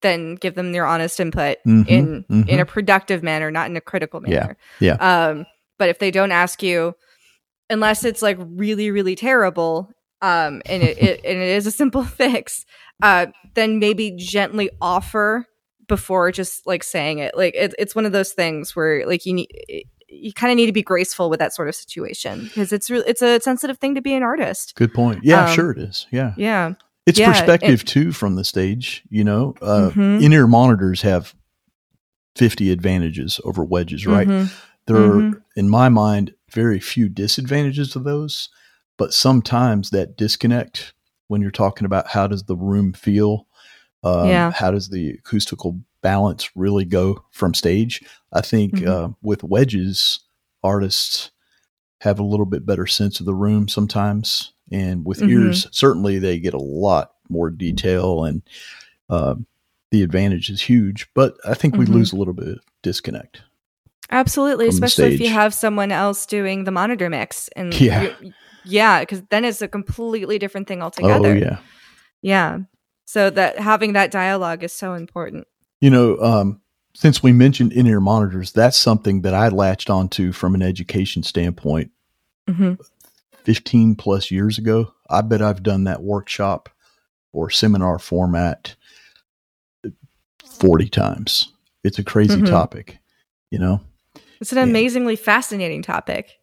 then 0.07 0.37
give 0.37 0.55
them 0.55 0.73
your 0.75 0.87
honest 0.87 1.19
input 1.21 1.59
Mhm, 1.67 1.89
in 1.89 2.25
mhm. 2.31 2.49
in 2.49 2.61
a 2.61 2.65
productive 2.65 3.23
manner, 3.23 3.51
not 3.51 3.69
in 3.69 3.77
a 3.77 3.81
critical 3.81 4.21
manner. 4.21 4.57
yeah. 4.81 4.95
Um, 4.95 5.47
but 5.79 5.89
if 5.89 5.99
they 5.99 6.11
don't 6.11 6.33
ask 6.33 6.63
you, 6.63 6.95
unless 7.69 8.05
it's 8.05 8.23
like 8.23 8.39
really, 8.41 8.91
really 8.91 9.17
terrible, 9.17 9.91
um, 10.23 10.63
and 10.67 10.83
it, 10.83 10.99
it 10.99 11.21
and 11.25 11.39
it 11.39 11.57
is 11.57 11.67
a 11.67 11.71
simple 11.71 12.05
fix, 12.21 12.65
uh, 13.03 13.27
then 13.55 13.79
maybe 13.79 14.13
gently 14.17 14.71
offer 14.81 15.47
before 15.89 16.33
just 16.33 16.67
like 16.67 16.83
saying 16.83 17.19
it. 17.19 17.37
Like 17.37 17.55
it, 17.55 17.75
it's 17.79 17.95
one 17.95 18.07
of 18.07 18.13
those 18.13 18.33
things 18.33 18.75
where 18.77 19.07
like 19.07 19.27
you 19.27 19.35
need. 19.35 19.49
You 20.09 20.33
kind 20.33 20.53
of 20.53 20.57
need 20.57 20.67
to 20.67 20.73
be 20.73 20.83
graceful 20.83 21.29
with 21.29 21.41
that 21.41 21.53
sort 21.53 21.69
of 21.69 21.75
situation 21.75 22.45
because 22.45 22.73
it's 22.73 22.89
re- 22.89 23.03
it's 23.09 23.23
a 23.23 23.41
sensitive 23.41 23.79
thing 23.79 23.97
to 23.97 24.01
be 24.01 24.15
an 24.15 24.23
artist. 24.23 24.75
Good 24.77 24.95
point. 24.95 25.25
Yeah, 25.25 25.47
Um, 25.47 25.55
sure 25.55 25.73
it 25.73 25.79
is. 25.79 26.07
Yeah. 26.13 26.33
Yeah, 26.37 26.75
It's 27.07 27.19
yeah, 27.19 27.31
perspective 27.31 27.85
too 27.85 28.13
from 28.13 28.35
the 28.35 28.45
stage. 28.45 29.05
You 29.11 29.25
know, 29.25 29.55
uh, 29.63 29.91
Mhm. 29.95 30.21
in-ear 30.23 30.47
monitors 30.47 31.03
have 31.03 31.35
50 32.35 32.71
advantages 32.71 33.41
over 33.45 33.65
wedges, 33.65 34.07
right? 34.07 34.27
Mhm. 34.29 34.51
There 34.87 34.97
are, 34.97 35.23
Mhm. 35.23 35.43
in 35.57 35.69
my 35.69 35.89
mind, 35.89 36.35
very 36.51 36.81
few 36.81 37.09
disadvantages 37.09 37.97
of 37.97 38.05
those, 38.05 38.49
but 38.99 39.15
sometimes 39.15 39.91
that 39.91 40.17
disconnect 40.17 40.93
when 41.29 41.41
you're 41.41 41.51
talking 41.51 41.85
about 41.87 42.09
how 42.09 42.27
does 42.27 42.45
the 42.45 42.57
room 42.57 42.93
feel, 42.93 43.47
um, 44.05 44.29
Yeah. 44.29 44.51
how 44.53 44.71
does 44.71 44.89
the 44.91 45.11
acoustical 45.11 45.81
balance 46.03 46.51
really 46.57 46.85
go 46.85 47.25
from 47.33 47.55
stage? 47.55 48.03
I 48.33 48.41
think 48.43 48.75
Mhm. 48.77 48.87
uh, 48.87 49.09
with 49.23 49.43
wedges, 49.43 50.21
artists 50.63 51.31
have 52.03 52.19
a 52.21 52.25
little 52.25 52.47
bit 52.47 52.67
better 52.67 52.87
sense 52.87 53.19
of 53.21 53.27
the 53.27 53.35
room 53.35 53.69
sometimes, 53.69 54.53
and 54.71 55.05
with 55.05 55.19
Mhm. 55.21 55.31
ears, 55.31 55.67
certainly 55.71 56.19
they 56.19 56.39
get 56.39 56.55
a 56.55 56.59
lot 56.59 57.13
more 57.29 57.51
detail 57.51 58.25
and. 58.25 58.43
Um, 59.09 59.47
the 59.93 60.03
advantage 60.03 60.51
is 60.51 60.61
huge, 60.63 61.09
but 61.15 61.37
I 61.47 61.55
think 61.55 61.77
we 61.77 61.87
Mhm. 61.87 61.93
lose 61.95 62.13
a 62.13 62.17
little 62.17 62.35
bit 62.35 62.49
of 62.49 62.59
disconnect. 62.83 63.43
Absolutely, 64.11 64.67
especially 64.67 65.15
if 65.15 65.21
you 65.21 65.29
have 65.31 65.55
someone 65.55 65.93
else 65.93 66.27
doing 66.27 66.65
the 66.65 66.73
monitor 66.73 67.09
mix, 67.09 67.49
and 67.55 67.73
Yeah. 67.81 68.11
yeah, 68.65 69.01
because 69.01 69.23
then 69.31 69.45
it's 69.45 69.63
a 69.63 69.69
completely 69.69 70.41
different 70.41 70.67
thing 70.67 70.83
altogether. 70.83 71.29
Oh 71.31 71.35
yeah, 71.35 71.59
yeah. 72.21 72.59
So 73.05 73.31
that 73.31 73.61
having 73.61 73.93
that 73.93 74.11
dialogue 74.11 74.65
is 74.65 74.73
so 74.73 74.95
important. 74.95 75.47
you 75.81 75.91
know, 75.91 76.19
um, 76.19 76.61
since 76.95 77.23
we 77.23 77.33
mentioned 77.33 77.73
in-ear 77.73 78.01
monitors, 78.01 78.51
that's 78.51 78.77
something 78.77 79.23
that 79.23 79.35
I 79.35 79.49
latched 79.51 79.89
onto 79.89 80.33
from 80.33 80.57
an 80.57 80.63
education 80.63 81.23
standpoint 81.23 81.93
hmm 82.49 82.75
15 83.51 83.95
plus 83.95 84.33
years 84.33 84.59
ago. 84.59 84.93
I 85.09 85.21
bet 85.21 85.41
I've 85.41 85.63
done 85.63 85.85
that 85.85 86.03
workshop 86.03 86.69
or 87.33 87.49
seminar 87.49 88.01
format 88.01 88.75
40 90.45 90.89
times. 90.89 91.53
It's 91.85 92.01
a 92.01 92.03
crazy 92.05 92.41
Mhm. 92.41 92.47
topic, 92.49 92.99
you 93.53 93.61
know? 93.61 93.81
It's 94.41 94.51
an 94.51 94.59
Yeah. 94.59 94.65
amazingly 94.65 95.15
fascinating 95.15 95.81
topic. 95.83 96.41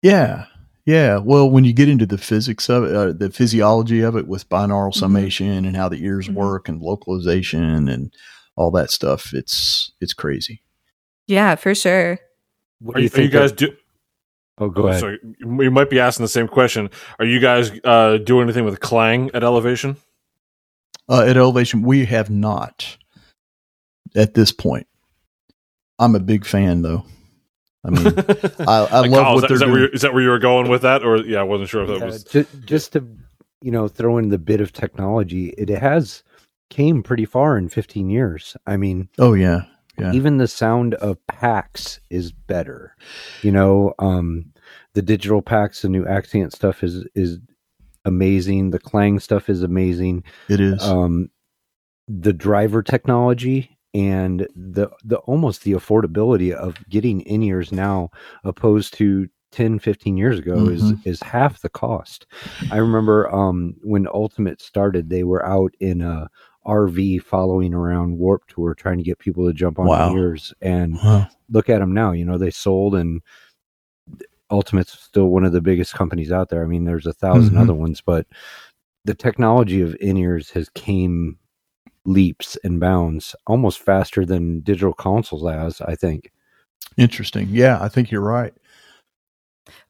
Yeah. 0.00 0.46
Yeah. 0.86 1.18
Well, 1.18 1.50
when 1.50 1.64
you 1.64 1.72
get 1.72 1.88
into 1.88 2.06
the 2.06 2.18
physics 2.18 2.68
of 2.70 2.84
it, 2.84 2.94
uh, 2.94 3.12
the 3.12 3.30
physiology 3.30 4.02
of 4.02 4.14
it 4.14 4.28
with 4.28 4.48
binaural 4.48 4.92
Mhm. 4.92 4.98
summation 4.98 5.64
and 5.64 5.74
how 5.76 5.88
the 5.88 6.04
ears 6.04 6.28
Mhm. 6.28 6.34
work 6.34 6.68
and 6.68 6.80
localization 6.80 7.88
and 7.88 8.14
all 8.54 8.70
that 8.70 8.92
stuff, 8.92 9.34
it's 9.34 9.90
it's 10.00 10.12
crazy. 10.14 10.62
Yeah, 11.26 11.56
for 11.56 11.74
sure. 11.74 12.20
What 12.78 12.96
Are 12.96 13.00
you, 13.00 13.10
are 13.12 13.20
you 13.22 13.28
that- 13.28 13.32
guys 13.32 13.50
do? 13.52 13.74
Oh, 14.58 14.68
go 14.68 14.86
ahead. 14.88 15.00
So 15.00 15.16
we 15.44 15.68
might 15.68 15.90
be 15.90 15.98
asking 15.98 16.24
the 16.24 16.28
same 16.28 16.46
question. 16.48 16.90
Are 17.18 17.24
you 17.24 17.40
guys 17.40 17.72
uh, 17.84 18.18
doing 18.18 18.44
anything 18.44 18.64
with 18.64 18.80
Klang 18.80 19.30
at 19.34 19.42
Elevation? 19.42 19.96
Uh, 21.08 21.22
at 21.22 21.36
Elevation, 21.36 21.82
we 21.82 22.04
have 22.06 22.30
not 22.30 22.96
at 24.14 24.34
this 24.34 24.52
point. 24.52 24.86
I'm 25.98 26.14
a 26.14 26.20
big 26.20 26.44
fan, 26.46 26.82
though. 26.82 27.04
I 27.84 27.90
mean, 27.90 28.06
I, 28.66 28.86
I 28.90 29.00
Like, 29.00 29.10
love 29.10 29.24
Kyle, 29.24 29.36
is 29.38 29.42
what 29.42 29.48
that- 29.48 29.48
they're 29.48 29.54
is 29.54 29.60
that, 29.60 29.66
where 29.66 29.76
doing. 29.76 29.82
you, 29.82 29.88
is 29.92 30.02
that 30.02 30.14
where 30.14 30.22
you 30.22 30.28
were 30.30 30.38
going 30.38 30.68
with 30.70 30.82
that, 30.82 31.04
or 31.04 31.18
yeah, 31.18 31.40
I 31.40 31.42
wasn't 31.42 31.68
sure 31.68 31.82
if 31.82 31.88
that 31.88 31.98
Yeah, 31.98 32.04
was. 32.06 32.24
ju- 32.24 32.46
just 32.64 32.92
to 32.94 33.06
you 33.60 33.70
know 33.70 33.88
throw 33.88 34.18
in 34.18 34.28
the 34.28 34.38
bit 34.38 34.60
of 34.60 34.72
technology 34.72 35.48
it 35.56 35.68
has 35.70 36.22
came 36.70 37.02
pretty 37.02 37.24
far 37.24 37.56
in 37.56 37.66
15 37.70 38.10
years 38.10 38.56
i 38.66 38.76
mean 38.76 39.08
Oh 39.18 39.32
yeah, 39.32 39.62
Yeah. 39.98 40.12
even 40.12 40.38
the 40.38 40.48
sound 40.48 40.94
of 40.94 41.24
packs 41.26 42.00
is 42.10 42.32
better 42.32 42.96
you 43.42 43.52
know 43.52 43.94
um 43.98 44.46
the 44.94 45.02
digital 45.02 45.40
packs 45.42 45.82
the 45.82 45.88
new 45.88 46.04
accent 46.06 46.52
stuff 46.52 46.82
is 46.82 47.06
is 47.14 47.38
amazing 48.04 48.70
the 48.70 48.78
Klang 48.78 49.18
stuff 49.20 49.48
is 49.48 49.62
amazing 49.62 50.24
it 50.48 50.60
is. 50.60 50.82
um 50.82 51.30
the 52.08 52.32
driver 52.32 52.82
technology 52.82 53.70
and 53.94 54.48
the 54.56 54.90
the 55.04 55.18
almost 55.18 55.62
the 55.62 55.72
affordability 55.72 56.52
of 56.52 56.76
getting 56.88 57.20
in 57.22 57.42
ears 57.42 57.70
now 57.72 58.10
opposed 58.42 58.94
to 58.94 59.28
10 59.52 59.78
15 59.78 60.16
years 60.16 60.38
ago 60.40 60.66
is 60.68 60.82
Mhm. 60.82 60.98
is 61.06 61.22
half 61.22 61.60
the 61.62 61.68
cost 61.68 62.26
i 62.72 62.76
remember 62.76 63.32
um 63.32 63.74
when 63.84 64.08
ultimate 64.12 64.60
started 64.60 65.08
they 65.08 65.22
were 65.22 65.46
out 65.46 65.72
in 65.78 66.00
a 66.02 66.28
rv 66.66 67.22
following 67.22 67.74
around 67.74 68.18
Warped 68.18 68.50
Tour 68.54 68.74
trying 68.74 68.98
to 68.98 69.04
get 69.04 69.18
people 69.18 69.46
to 69.46 69.52
jump 69.52 69.78
on 69.78 69.86
Wow. 69.86 70.12
ears 70.14 70.52
and 70.62 70.94
Wow. 70.96 71.28
look 71.50 71.68
at 71.68 71.80
them 71.80 71.92
now 71.94 72.12
you 72.12 72.24
know 72.24 72.38
they 72.38 72.50
sold 72.50 72.94
and 72.94 73.20
ultimate's 74.50 74.98
still 74.98 75.26
one 75.28 75.44
of 75.44 75.52
the 75.52 75.60
biggest 75.60 75.94
companies 75.94 76.30
out 76.30 76.48
there 76.48 76.62
i 76.62 76.66
mean 76.66 76.84
there's 76.84 77.06
a 77.06 77.12
1000 77.12 77.54
Mhm. 77.54 77.60
other 77.60 77.74
ones 77.74 78.00
but 78.00 78.26
the 79.04 79.14
technology 79.14 79.80
of 79.80 79.96
in-ears 80.00 80.50
has 80.50 80.68
came 80.70 81.38
leaps 82.06 82.56
and 82.64 82.78
bounds 82.80 83.34
almost 83.46 83.78
faster 83.80 84.24
than 84.24 84.60
digital 84.60 84.92
consoles 84.94 85.46
has 85.50 85.80
i 85.82 85.94
think 85.94 86.30
Interesting. 86.96 87.48
Yeah, 87.50 87.78
I 87.82 87.88
think 87.88 88.10
you're 88.12 88.20
right. 88.20 88.54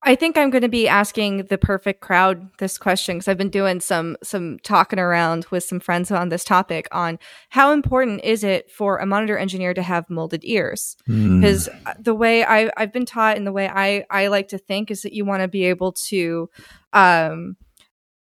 I 0.03 0.15
think 0.15 0.39
I'm 0.39 0.51
going 0.51 0.63
to 0.63 0.69
be 0.69 0.87
asking 0.87 1.47
the 1.47 1.59
perfect 1.59 2.01
crowd 2.01 2.49
this 2.59 2.79
question 2.79 3.17
because 3.17 3.27
I've 3.27 3.39
been 3.39 3.51
doing 3.51 3.81
some 3.81 4.17
some 4.23 4.59
talking 4.63 4.99
around 4.99 5.47
with 5.51 5.65
some 5.65 5.81
friends 5.81 6.11
on 6.11 6.29
this 6.29 6.45
topic 6.45 6.87
on 6.93 7.19
how 7.49 7.73
important 7.73 8.23
is 8.23 8.45
it 8.45 8.71
for 8.71 8.99
a 8.99 9.07
monitor 9.07 9.37
engineer 9.37 9.75
to 9.75 9.83
have 9.83 10.09
molded 10.09 10.45
ears? 10.45 10.97
Mm. 11.09 11.41
Because 11.41 11.69
the 11.99 12.15
way 12.15 12.45
I, 12.45 12.71
I've 12.77 12.93
been 12.93 13.07
taught 13.07 13.37
and 13.37 13.47
the 13.47 13.53
way 13.53 13.69
I, 13.69 14.05
I 14.11 14.29
like 14.29 14.49
to 14.49 14.59
think 14.59 14.91
is 14.91 15.03
that 15.03 15.13
you 15.13 15.25
want 15.25 15.43
to 15.43 15.49
be 15.49 15.65
able 15.65 15.93
to 16.09 16.49
um, 16.93 17.57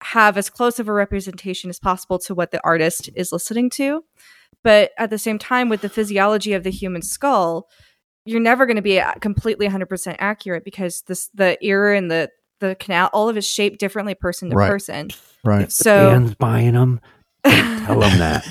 have 0.02 0.38
as 0.38 0.50
close 0.50 0.80
of 0.80 0.88
a 0.88 0.94
representation 0.94 1.70
as 1.70 1.80
possible 1.80 2.20
to 2.20 2.36
what 2.36 2.52
the 2.52 2.64
artist 2.64 3.10
is 3.16 3.32
listening 3.32 3.70
to. 3.72 4.04
But 4.64 4.92
at 4.98 5.10
the 5.10 5.18
same 5.18 5.40
time, 5.40 5.70
with 5.70 5.82
the 5.82 5.90
physiology 5.90 6.54
of 6.54 6.64
the 6.64 6.72
human 6.72 7.02
skull, 7.02 7.70
you're 8.30 8.39
never 8.39 8.65
going 8.65 8.76
to 8.76 8.82
be 8.82 9.00
uh, 9.00 9.13
completely 9.15 9.68
100% 9.68 10.15
accurate 10.20 10.63
because 10.63 11.02
this 11.08 11.30
the 11.34 11.58
ear 11.65 11.94
and 11.94 12.12
the 12.12 12.30
the 12.60 12.76
canal 12.76 13.10
all 13.13 13.30
of 13.30 13.36
it 13.36 13.39
is 13.39 13.48
shaped 13.48 13.80
differently 13.80 14.13
person 14.13 14.50
to 14.50 14.56
Right. 14.56 14.70
person. 14.70 15.10
Right. 15.44 15.72
so 15.72 16.12
Dan's 16.12 16.36
buying 16.36 16.74
them 16.74 17.00
tell 17.46 18.00
them 18.02 18.20
that. 18.20 18.46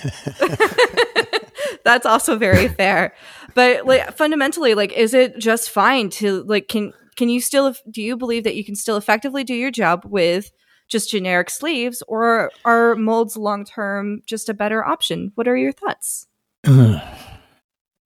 That's 1.85 2.07
also 2.07 2.37
very 2.37 2.69
fair. 2.81 3.15
But 3.55 3.87
like 3.87 4.17
fundamentally 4.17 4.75
like 4.75 4.93
is 4.93 5.15
it 5.15 5.39
just 5.39 5.71
fine 5.71 6.11
to 6.11 6.43
like 6.45 6.69
can 6.69 6.93
can 7.17 7.29
you 7.29 7.41
still 7.41 7.75
do 7.91 8.03
you 8.03 8.17
believe 8.17 8.45
that 8.45 8.57
you 8.57 8.65
can 8.65 8.75
still 8.75 8.97
effectively 8.97 9.45
do 9.45 9.55
your 9.55 9.71
job 9.71 10.05
with 10.07 10.51
just 10.89 11.11
generic 11.11 11.51
sleeves 11.51 12.03
or 12.09 12.51
are 12.65 12.95
molds 12.95 13.37
long 13.37 13.65
term 13.65 14.23
just 14.27 14.49
a 14.49 14.55
better 14.55 14.85
option? 14.85 15.33
What 15.35 15.47
are 15.47 15.57
your 15.57 15.73
thoughts 15.73 16.27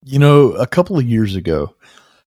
you 0.03 0.19
know, 0.19 0.53
a 0.53 0.67
couple 0.67 0.99
of 0.99 1.09
years 1.09 1.37
ago, 1.37 1.75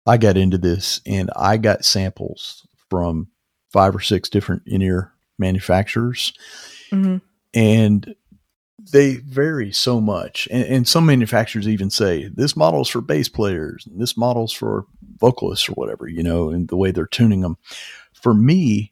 I 0.05 0.17
got 0.17 0.38
into 0.38 0.57
this 0.57 1.01
and 1.05 1.29
I 1.36 1.57
got 1.57 1.86
samples 1.86 2.67
from 2.89 3.27
five 3.71 3.95
or 3.95 4.01
six 4.01 4.29
different 4.29 4.63
in 4.65 4.81
ear 4.81 5.13
manufacturers, 5.38 6.34
mm-hmm. 6.91 7.17
and 7.53 8.15
they 8.91 9.17
vary 9.17 9.71
so 9.71 10.01
much. 10.01 10.47
And, 10.51 10.65
and 10.65 10.88
some 10.88 11.05
manufacturers 11.05 11.67
even 11.67 11.89
say 11.89 12.29
this 12.34 12.55
model's 12.55 12.89
for 12.89 13.01
bass 13.01 13.29
players, 13.29 13.86
and 13.88 14.01
this 14.01 14.17
model's 14.17 14.53
for 14.53 14.86
vocalists 15.17 15.69
or 15.69 15.73
whatever, 15.73 16.07
you 16.07 16.23
know, 16.23 16.49
and 16.49 16.67
the 16.67 16.75
way 16.75 16.91
they're 16.91 17.05
tuning 17.05 17.41
them. 17.41 17.57
For 18.13 18.34
me, 18.34 18.91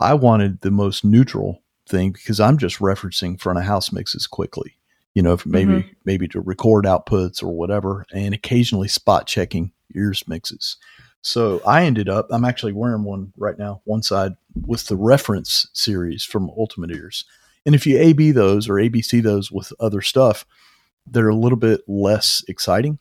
I 0.00 0.14
wanted 0.14 0.60
the 0.60 0.70
most 0.70 1.04
neutral 1.04 1.62
thing 1.88 2.12
because 2.12 2.40
I'm 2.40 2.58
just 2.58 2.78
referencing 2.78 3.40
front 3.40 3.58
of 3.58 3.64
house 3.64 3.92
mixes 3.92 4.26
quickly, 4.26 4.76
you 5.14 5.22
know, 5.22 5.38
maybe 5.46 5.86
maybe 6.04 6.28
to 6.28 6.40
record 6.40 6.84
outputs 6.84 7.42
or 7.42 7.48
whatever, 7.48 8.04
and 8.12 8.34
occasionally 8.34 8.88
spot 8.88 9.26
checking 9.26 9.72
ears 9.94 10.26
mixes. 10.28 10.76
So 11.22 11.62
I 11.66 11.84
ended 11.84 12.08
up 12.08 12.26
I'm 12.30 12.44
actually 12.44 12.72
wearing 12.72 13.04
one 13.04 13.32
right 13.36 13.58
now, 13.58 13.80
one 13.84 14.02
side 14.02 14.32
with 14.66 14.86
the 14.88 14.96
reference 14.96 15.66
series 15.72 16.24
from 16.24 16.50
Ultimate 16.56 16.90
Ears. 16.90 17.24
And 17.64 17.74
if 17.74 17.86
you 17.86 17.98
AB 17.98 18.32
those 18.32 18.68
or 18.68 18.74
ABC 18.74 19.22
those 19.22 19.50
with 19.50 19.72
other 19.80 20.02
stuff, 20.02 20.44
they're 21.06 21.28
a 21.28 21.34
little 21.34 21.56
bit 21.58 21.80
less 21.88 22.44
exciting. 22.48 22.98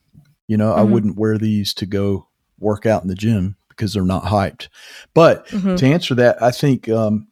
You 0.47 0.55
know, 0.57 0.73
I 0.73 0.81
Mhm. 0.81 0.89
wouldn't 0.89 1.17
wear 1.17 1.37
these 1.37 1.73
to 1.75 1.85
go 1.85 2.27
work 2.59 2.85
out 2.85 3.01
in 3.01 3.09
the 3.09 3.15
gym 3.15 3.57
because 3.69 3.93
they're 3.93 4.03
not 4.05 4.25
hyped. 4.25 4.67
But 5.13 5.45
Mm-hmm. 5.47 5.75
to 5.75 5.85
answer 5.85 6.15
that, 6.15 6.41
I 6.41 6.51
think, 6.51 6.87
um, 6.87 7.27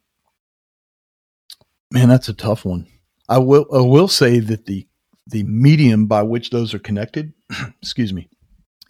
man, 1.90 2.08
that's 2.08 2.28
a 2.28 2.34
tough 2.34 2.64
one. 2.64 2.86
I 3.28 3.38
will, 3.38 3.66
I 3.72 3.80
will 3.80 4.08
say 4.08 4.38
that 4.40 4.66
the 4.66 4.86
the 5.28 5.44
medium 5.44 6.06
by 6.06 6.22
which 6.22 6.50
those 6.50 6.74
are 6.74 6.78
connected, 6.80 7.32
excuse 7.82 8.12
me, 8.12 8.28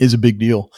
is 0.00 0.14
a 0.14 0.18
big 0.18 0.38
deal. 0.38 0.70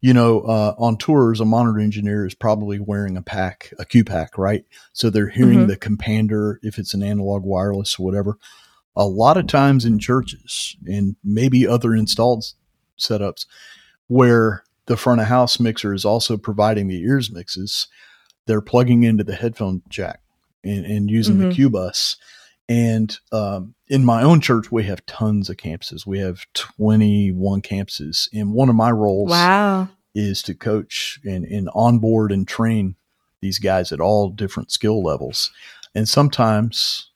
You 0.00 0.14
know, 0.14 0.40
uh, 0.42 0.74
on 0.78 0.96
tours, 0.96 1.40
a 1.40 1.44
monitor 1.44 1.80
engineer 1.80 2.24
is 2.24 2.34
probably 2.34 2.78
wearing 2.78 3.16
a 3.16 3.22
pack, 3.22 3.72
a 3.78 3.84
cue 3.84 4.04
pack, 4.04 4.38
right? 4.38 4.64
So 4.92 5.10
they're 5.10 5.28
hearing 5.28 5.64
Mhm. 5.64 5.66
the 5.68 5.76
compander 5.76 6.58
if 6.62 6.78
it's 6.78 6.94
an 6.94 7.02
analog 7.02 7.42
wireless 7.42 7.98
or 7.98 8.04
whatever. 8.06 8.38
A 8.96 9.04
lot 9.06 9.36
of 9.36 9.46
times 9.46 9.84
in 9.84 9.98
churches 9.98 10.76
and 10.86 11.16
maybe 11.22 11.66
other 11.66 11.94
installed 11.94 12.44
setups 12.98 13.44
where 14.06 14.62
the 14.86 14.96
front 14.96 15.20
of 15.20 15.26
house 15.26 15.60
mixer 15.60 15.92
is 15.92 16.04
also 16.04 16.36
providing 16.38 16.88
the 16.88 17.00
ears 17.02 17.30
mixes, 17.30 17.88
they're 18.46 18.62
plugging 18.62 19.02
into 19.02 19.22
the 19.24 19.34
headphone 19.36 19.82
jack 19.88 20.20
and, 20.64 20.86
and 20.86 21.10
using 21.10 21.36
Mhm. 21.36 21.48
the 21.48 21.54
cue 21.54 21.68
bus. 21.70 22.16
And 22.70 23.18
um, 23.32 23.74
in 23.88 24.04
my 24.04 24.22
own 24.22 24.40
church, 24.40 24.70
we 24.70 24.84
have 24.84 25.04
tons 25.04 25.50
of 25.50 25.56
campuses. 25.56 26.06
We 26.06 26.20
have 26.20 26.46
21 26.54 27.62
campuses. 27.62 28.28
And 28.32 28.52
one 28.52 28.68
of 28.68 28.76
my 28.76 28.92
roles 28.92 29.30
wow 29.30 29.88
is 30.14 30.40
to 30.44 30.54
coach 30.54 31.18
and, 31.24 31.44
and 31.44 31.68
onboard 31.74 32.30
and 32.30 32.46
train 32.46 32.94
these 33.40 33.58
guys 33.58 33.90
at 33.90 34.00
all 34.00 34.30
different 34.30 34.70
skill 34.70 35.02
levels. 35.02 35.50
And 35.96 36.08
sometimes, 36.08 37.10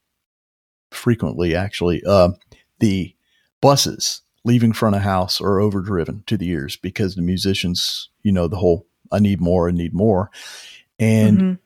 frequently 0.90 1.54
actually, 1.54 2.02
uh, 2.04 2.30
the 2.80 3.14
buses 3.60 4.22
leaving 4.44 4.72
front 4.72 4.96
of 4.96 5.02
house 5.02 5.40
are 5.40 5.60
overdriven 5.60 6.24
to 6.26 6.36
the 6.36 6.48
ears 6.48 6.76
because 6.76 7.14
the 7.14 7.22
musicians, 7.22 8.10
you 8.24 8.32
know, 8.32 8.48
the 8.48 8.56
whole 8.56 8.86
I 9.12 9.20
need 9.20 9.40
more, 9.40 9.68
I 9.68 9.72
need 9.72 9.94
more. 9.94 10.32
And 10.98 11.38
Mhm. 11.38 11.58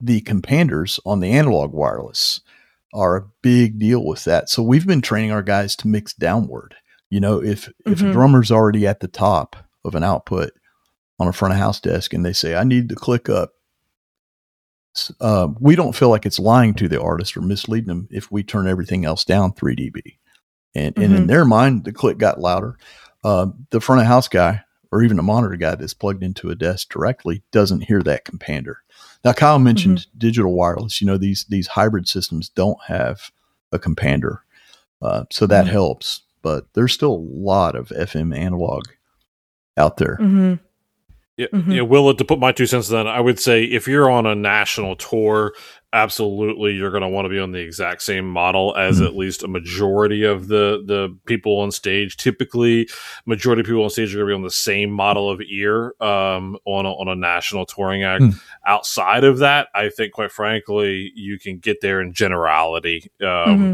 the 0.00 0.20
companders 0.20 1.00
on 1.06 1.20
the 1.20 1.30
analog 1.30 1.72
wireless 1.72 2.42
are 2.92 3.16
a 3.16 3.26
big 3.42 3.78
deal 3.78 4.04
with 4.04 4.24
that. 4.24 4.48
So 4.48 4.62
we've 4.62 4.86
been 4.86 5.02
training 5.02 5.32
our 5.32 5.42
guys 5.42 5.76
to 5.76 5.88
mix 5.88 6.12
downward. 6.12 6.74
You 7.08 7.20
know, 7.20 7.42
if 7.42 7.68
if 7.86 8.00
a 8.00 8.04
Mhm. 8.04 8.12
drummer's 8.12 8.50
already 8.50 8.86
at 8.86 9.00
the 9.00 9.08
top 9.08 9.56
of 9.84 9.94
an 9.94 10.04
output 10.04 10.52
on 11.18 11.28
a 11.28 11.32
front 11.32 11.54
of 11.54 11.60
house 11.60 11.80
desk 11.80 12.12
and 12.12 12.24
they 12.24 12.32
say 12.32 12.54
I 12.54 12.64
need 12.64 12.88
to 12.88 12.94
click 12.94 13.28
up, 13.28 13.52
uh, 15.20 15.48
we 15.60 15.76
don't 15.76 15.94
feel 15.94 16.08
like 16.08 16.26
it's 16.26 16.38
lying 16.38 16.74
to 16.74 16.88
the 16.88 17.00
artist 17.00 17.36
or 17.36 17.42
misleading 17.42 17.88
them 17.88 18.08
if 18.10 18.30
we 18.30 18.42
turn 18.42 18.66
everything 18.66 19.04
else 19.04 19.24
down 19.24 19.52
3 19.52 19.76
dB. 19.76 20.18
And 20.74 20.96
and 20.98 21.14
in 21.14 21.24
Mhm. 21.24 21.28
their 21.28 21.44
mind, 21.44 21.84
the 21.84 21.92
click 21.92 22.18
got 22.18 22.40
louder. 22.40 22.76
Uh, 23.22 23.46
the 23.70 23.80
front 23.80 24.00
of 24.00 24.06
house 24.06 24.28
guy 24.28 24.62
or 24.92 25.02
even 25.02 25.18
a 25.18 25.22
monitor 25.22 25.56
guy 25.56 25.74
that's 25.74 25.94
plugged 25.94 26.22
into 26.22 26.50
a 26.50 26.54
desk 26.56 26.88
directly 26.90 27.42
doesn't 27.52 27.82
hear 27.82 28.02
that 28.02 28.24
compander. 28.24 28.78
Now, 29.24 29.32
Kyle 29.32 29.58
mentioned 29.58 30.06
digital 30.16 30.52
wireless. 30.54 31.00
You 31.00 31.06
know, 31.06 31.16
these 31.18 31.44
these 31.48 31.66
hybrid 31.66 32.08
systems 32.08 32.48
don't 32.48 32.78
have 32.86 33.30
a 33.72 33.78
compander, 33.78 34.42
uh, 35.02 35.24
so 35.30 35.46
that 35.46 35.66
Mhm. 35.66 35.70
helps. 35.70 36.22
But 36.42 36.66
there's 36.74 36.92
still 36.94 37.12
a 37.12 37.26
lot 37.28 37.74
of 37.76 37.88
FM 37.92 38.32
analog 38.34 38.84
out 39.76 39.98
there. 39.98 40.16
Mhm. 40.20 40.58
Yeah, 41.36 41.46
Mhm. 41.52 41.74
yeah. 41.74 41.82
Will 41.82 42.14
to 42.14 42.24
put 42.24 42.38
my 42.38 42.52
two 42.52 42.66
cents 42.66 42.88
then, 42.88 43.06
I 43.06 43.20
would 43.20 43.38
say 43.38 43.64
if 43.64 43.86
you're 43.86 44.10
on 44.10 44.26
a 44.26 44.34
national 44.34 44.96
tour 44.96 45.52
absolutely 45.92 46.70
you're 46.72 46.92
going 46.92 47.02
to 47.02 47.08
want 47.08 47.24
to 47.24 47.28
be 47.28 47.38
on 47.40 47.50
the 47.50 47.58
exact 47.58 48.00
same 48.00 48.24
model 48.30 48.76
as 48.76 49.00
Mhm. 49.00 49.06
at 49.06 49.16
least 49.16 49.42
a 49.42 49.48
majority 49.48 50.22
of 50.22 50.46
the 50.46 50.84
the 50.86 51.12
people 51.26 51.58
on 51.58 51.72
stage 51.72 52.16
typically 52.16 52.88
majority 53.26 53.58
of 53.62 53.66
people 53.66 53.82
on 53.82 53.90
stage 53.90 54.14
are 54.14 54.18
going 54.18 54.28
to 54.28 54.30
be 54.30 54.36
on 54.36 54.42
the 54.44 54.50
same 54.52 54.88
model 54.92 55.28
of 55.28 55.40
ear 55.50 55.94
um, 56.00 56.56
on 56.64 56.86
a, 56.86 56.90
on 56.92 57.08
a 57.08 57.16
national 57.16 57.66
touring 57.66 58.04
act 58.04 58.22
Mm. 58.22 58.40
Outside 58.66 59.24
of 59.24 59.38
that 59.38 59.68
i 59.74 59.88
think 59.88 60.12
quite 60.12 60.30
frankly 60.30 61.10
you 61.14 61.38
can 61.38 61.58
get 61.58 61.80
there 61.80 62.00
in 62.00 62.12
generality 62.12 63.10
um, 63.22 63.26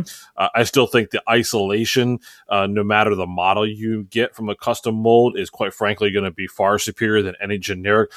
Mhm. 0.04 0.20
uh, 0.36 0.48
I 0.54 0.64
still 0.64 0.86
think 0.86 1.10
the 1.10 1.22
isolation, 1.28 2.18
uh, 2.48 2.66
no 2.66 2.82
matter 2.84 3.14
the 3.14 3.26
model 3.26 3.66
you 3.66 4.04
get 4.04 4.34
from 4.34 4.48
a 4.48 4.54
custom 4.54 4.94
mold, 4.94 5.38
is 5.38 5.50
quite 5.50 5.72
frankly 5.74 6.10
going 6.10 6.24
to 6.24 6.30
be 6.30 6.46
far 6.46 6.78
superior 6.78 7.22
than 7.22 7.34
any 7.42 7.58
generic. 7.58 8.10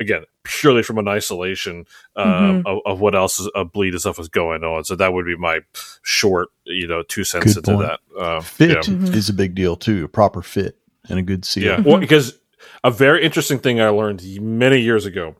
Again, 0.00 0.24
purely 0.44 0.82
from 0.82 0.98
an 0.98 1.08
isolation 1.08 1.84
uh, 2.16 2.24
Mhm. 2.24 2.62
of, 2.66 2.78
of 2.86 3.00
what 3.00 3.14
else 3.14 3.38
is, 3.40 3.48
of 3.54 3.72
bleed 3.72 3.92
and 3.92 4.00
stuff 4.00 4.18
is 4.18 4.28
going 4.28 4.64
on. 4.64 4.84
So 4.84 4.96
that 4.96 5.12
would 5.12 5.24
be 5.26 5.36
my 5.36 5.60
short, 6.02 6.48
you 6.64 6.86
know, 6.86 7.02
two 7.02 7.24
cents 7.24 7.54
Good 7.54 7.68
into 7.68 7.72
point. 7.78 7.88
that. 7.88 8.20
Uh, 8.20 8.40
Fit 8.40 8.70
yeah. 8.70 8.76
Mhm. 8.76 9.14
is 9.14 9.28
a 9.28 9.32
big 9.34 9.54
deal 9.54 9.76
too. 9.76 10.04
A 10.04 10.08
proper 10.08 10.42
fit 10.42 10.76
and 11.08 11.18
a 11.18 11.22
good 11.22 11.44
seal. 11.44 11.64
Yeah, 11.64 11.80
well, 11.80 11.98
because 11.98 12.38
a 12.82 12.90
very 12.90 13.24
interesting 13.24 13.58
thing 13.58 13.80
I 13.80 13.88
learned 13.88 14.22
many 14.40 14.80
years 14.80 15.06
ago. 15.06 15.36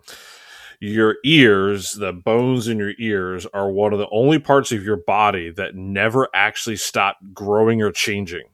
Your 0.87 1.17
ears, 1.25 1.93
the 1.95 2.13
bones 2.13 2.69
in 2.69 2.79
your 2.79 2.93
ears, 2.99 3.47
are 3.55 3.71
one 3.71 3.95
of 3.95 3.99
the 3.99 4.09
only 4.11 4.39
parts 4.39 4.71
of 4.71 4.85
your 4.85 4.99
body 4.99 5.51
that 5.53 5.75
never 5.75 6.29
actually 6.35 6.77
stop 6.77 7.17
growing 7.33 7.81
or 7.81 7.91
changing. 7.91 8.45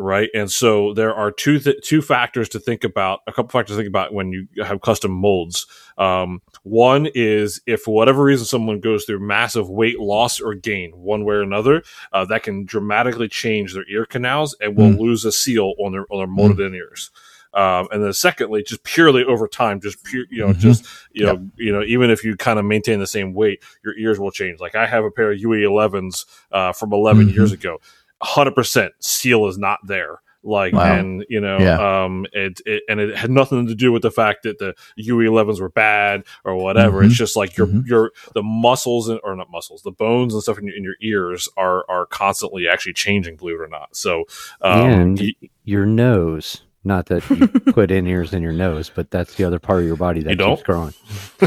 Right, 0.00 0.30
and 0.32 0.48
so 0.48 0.94
there 0.94 1.12
are 1.12 1.32
two 1.32 1.58
th- 1.58 1.82
two 1.82 2.00
factors 2.00 2.48
to 2.50 2.60
think 2.60 2.84
about. 2.84 3.18
A 3.26 3.32
couple 3.32 3.50
factors 3.50 3.74
to 3.74 3.78
think 3.82 3.88
about 3.88 4.14
when 4.14 4.30
you 4.30 4.46
have 4.64 4.80
custom 4.80 5.10
molds. 5.10 5.66
Um, 5.98 6.40
one 6.62 7.08
is 7.16 7.60
if 7.66 7.80
for 7.80 7.96
whatever 7.96 8.22
reason 8.22 8.46
someone 8.46 8.78
goes 8.78 9.04
through 9.04 9.18
massive 9.18 9.68
weight 9.68 9.98
loss 9.98 10.40
or 10.40 10.54
gain, 10.54 10.92
one 10.92 11.24
way 11.24 11.34
or 11.34 11.42
another, 11.42 11.82
uh, 12.12 12.24
that 12.26 12.44
can 12.44 12.64
dramatically 12.64 13.26
change 13.26 13.74
their 13.74 13.88
ear 13.90 14.06
canals 14.06 14.54
and 14.60 14.76
will 14.76 14.90
Mm. 14.90 15.00
lose 15.00 15.24
a 15.24 15.32
seal 15.32 15.74
on 15.84 15.90
their 15.90 16.06
on 16.12 16.18
their 16.18 16.28
molded 16.28 16.60
in 16.60 16.76
ears. 16.76 17.10
Um, 17.54 17.88
and 17.90 18.04
then 18.04 18.12
secondly, 18.12 18.62
just 18.62 18.82
purely 18.84 19.24
over 19.24 19.48
time, 19.48 19.80
just 19.80 20.02
pure, 20.04 20.24
you 20.30 20.38
know, 20.46 20.52
Mhm. 20.52 20.58
just 20.58 20.86
you 21.12 21.24
know, 21.26 21.48
you 21.56 21.72
know, 21.72 21.82
even 21.82 22.10
if 22.10 22.22
you 22.24 22.36
kind 22.36 22.58
of 22.58 22.64
maintain 22.64 22.98
the 23.00 23.06
same 23.06 23.32
weight, 23.34 23.62
your 23.84 23.96
ears 23.98 24.18
will 24.20 24.30
change. 24.30 24.60
Like 24.60 24.74
I 24.74 24.86
have 24.86 25.04
a 25.04 25.10
pair 25.10 25.32
of 25.32 25.38
UE11s 25.40 26.26
uh, 26.52 26.72
from 26.72 26.92
11 26.92 27.28
Mhm. 27.28 27.34
years 27.34 27.52
ago. 27.52 27.80
100% 28.22 28.90
seal 29.00 29.46
is 29.46 29.58
not 29.58 29.78
there. 29.86 30.20
Like 30.44 30.72
Wow. 30.72 30.82
and 30.94 31.24
you 31.28 31.40
know, 31.40 31.58
Yeah. 31.58 32.04
um, 32.04 32.24
it, 32.32 32.60
it 32.64 32.84
and 32.88 33.00
it 33.00 33.16
had 33.16 33.30
nothing 33.30 33.66
to 33.66 33.74
do 33.74 33.90
with 33.90 34.02
the 34.02 34.10
fact 34.10 34.44
that 34.44 34.58
the 34.58 34.74
UE11s 34.96 35.60
were 35.60 35.68
bad 35.68 36.22
or 36.44 36.54
whatever. 36.54 37.02
Mhm. 37.02 37.06
It's 37.06 37.16
just 37.16 37.34
like 37.36 37.56
your 37.56 37.66
Mhm. 37.66 37.86
your 37.88 38.12
the 38.34 38.42
muscles 38.42 39.08
and, 39.08 39.18
or 39.24 39.34
not 39.34 39.50
muscles, 39.50 39.82
the 39.82 39.90
bones 39.90 40.32
and 40.34 40.42
stuff 40.42 40.58
in 40.58 40.66
your, 40.66 40.76
in 40.76 40.84
your 40.84 40.94
ears 41.02 41.48
are 41.56 41.84
are 41.88 42.06
constantly 42.06 42.68
actually 42.68 42.92
changing, 42.92 43.34
believe 43.36 43.56
it 43.56 43.62
or 43.62 43.68
not. 43.68 43.96
So, 43.96 44.24
um, 44.62 44.80
And- 44.90 45.18
y- 45.20 45.48
Your 45.64 45.84
nose. 45.86 46.62
Not 46.88 47.06
that 47.06 47.28
you 47.28 47.46
put 47.72 47.90
in 47.90 48.06
ears 48.06 48.32
in 48.32 48.42
your 48.42 48.52
nose, 48.52 48.90
but 48.92 49.10
that's 49.10 49.34
the 49.34 49.44
other 49.44 49.58
part 49.58 49.80
of 49.80 49.86
your 49.86 49.96
body 49.96 50.22
that 50.22 50.30
You 50.30 50.36
keeps 50.36 50.62
don't? 50.62 50.64
growing. 50.64 50.94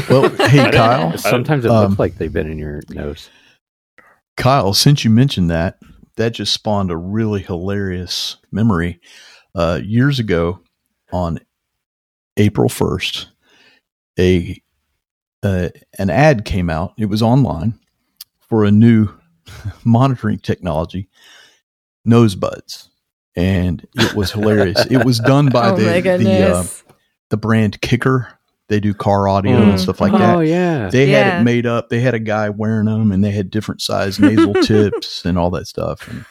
Well, 0.08 0.28
hey 0.48 0.70
Kyle, 0.70 1.18
Sometimes 1.18 1.64
it 1.64 1.70
Um, 1.72 1.88
looks 1.88 1.98
like 1.98 2.16
they've 2.16 2.32
been 2.32 2.48
in 2.48 2.58
your 2.58 2.80
nose. 2.90 3.28
Kyle, 4.36 4.72
since 4.72 5.04
you 5.04 5.10
mentioned 5.10 5.50
that, 5.50 5.78
that 6.16 6.32
just 6.32 6.52
spawned 6.52 6.92
a 6.92 6.96
really 6.96 7.42
hilarious 7.42 8.36
memory. 8.52 9.00
Uh, 9.54 9.80
years 9.82 10.18
ago, 10.20 10.60
on 11.12 11.38
April 12.36 12.68
first, 12.68 13.28
a 14.18 14.62
uh, 15.42 15.70
an 15.98 16.08
ad 16.08 16.44
came 16.44 16.70
out. 16.70 16.92
It 16.96 17.06
was 17.06 17.20
online 17.20 17.78
for 18.48 18.64
a 18.64 18.70
new 18.70 19.08
monitoring 19.84 20.38
technology, 20.38 21.08
nose 22.04 22.36
buds, 22.36 22.90
and 23.36 23.86
it 23.94 24.14
was 24.14 24.32
hilarious. 24.32 24.84
it 24.90 25.04
was 25.04 25.18
done 25.20 25.48
by 25.48 25.68
oh 25.70 25.76
the 25.76 26.00
the, 26.18 26.54
uh, 26.56 26.64
the 27.30 27.36
brand 27.36 27.80
Kicker. 27.80 28.38
They 28.68 28.80
do 28.80 28.94
car 28.94 29.28
audio 29.28 29.58
Mm. 29.58 29.70
and 29.70 29.80
stuff 29.80 30.00
like 30.00 30.12
that 30.12 30.36
oh 30.36 30.40
yeah. 30.40 30.88
they 30.88 31.08
had 31.08 31.40
it 31.40 31.44
made 31.44 31.66
up. 31.66 31.90
They 31.90 32.00
had 32.00 32.14
a 32.14 32.18
guy 32.18 32.48
wearing 32.48 32.86
them, 32.86 33.12
and 33.12 33.22
they 33.22 33.30
had 33.30 33.50
different 33.50 33.82
size 33.82 34.18
nasal 34.18 34.54
tips 34.62 35.26
and 35.26 35.36
all 35.38 35.50
that 35.50 35.66
stuff. 35.66 36.08
And 36.08 36.24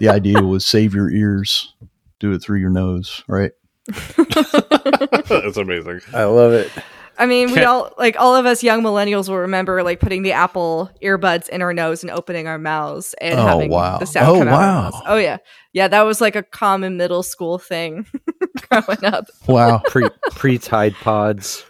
the 0.00 0.08
idea 0.08 0.40
was 0.42 0.64
save 0.64 0.94
your 0.94 1.10
ears, 1.10 1.74
do 2.18 2.32
it 2.32 2.38
through 2.42 2.60
your 2.60 2.70
nose, 2.70 3.22
right? 3.28 3.52
that's 4.16 5.56
amazing. 5.56 6.00
I 6.14 6.24
love 6.24 6.52
it. 6.52 6.70
I 7.18 7.26
mean, 7.26 7.52
we 7.52 7.62
all 7.62 7.92
like 7.98 8.16
all 8.18 8.34
of 8.36 8.46
us 8.46 8.62
young 8.62 8.82
millennials 8.82 9.28
will 9.28 9.38
remember 9.38 9.82
like 9.82 10.00
putting 10.00 10.22
the 10.22 10.32
Apple 10.32 10.90
earbuds 11.02 11.48
in 11.48 11.60
our 11.60 11.74
nose 11.74 12.02
and 12.02 12.10
opening 12.10 12.46
our 12.46 12.58
mouths 12.58 13.14
and 13.20 13.38
Oh, 13.38 13.46
having 13.46 13.70
wow. 13.70 13.98
the 13.98 14.06
sound 14.06 14.28
Oh, 14.28 14.38
come 14.38 14.48
out 14.48 14.54
of 14.54 14.54
our 14.54 14.90
wow. 14.92 15.02
Oh 15.06 15.16
yeah, 15.18 15.36
yeah, 15.72 15.88
that 15.88 16.02
was 16.02 16.20
like 16.20 16.36
a 16.36 16.42
common 16.42 16.96
middle 16.96 17.22
school 17.22 17.58
thing 17.58 18.06
growing 18.68 19.04
up. 19.04 19.26
Wow. 19.46 19.78
Pre 19.86 20.08
pre 20.30 20.58
Tide 20.58 20.94
Pods. 20.94 21.64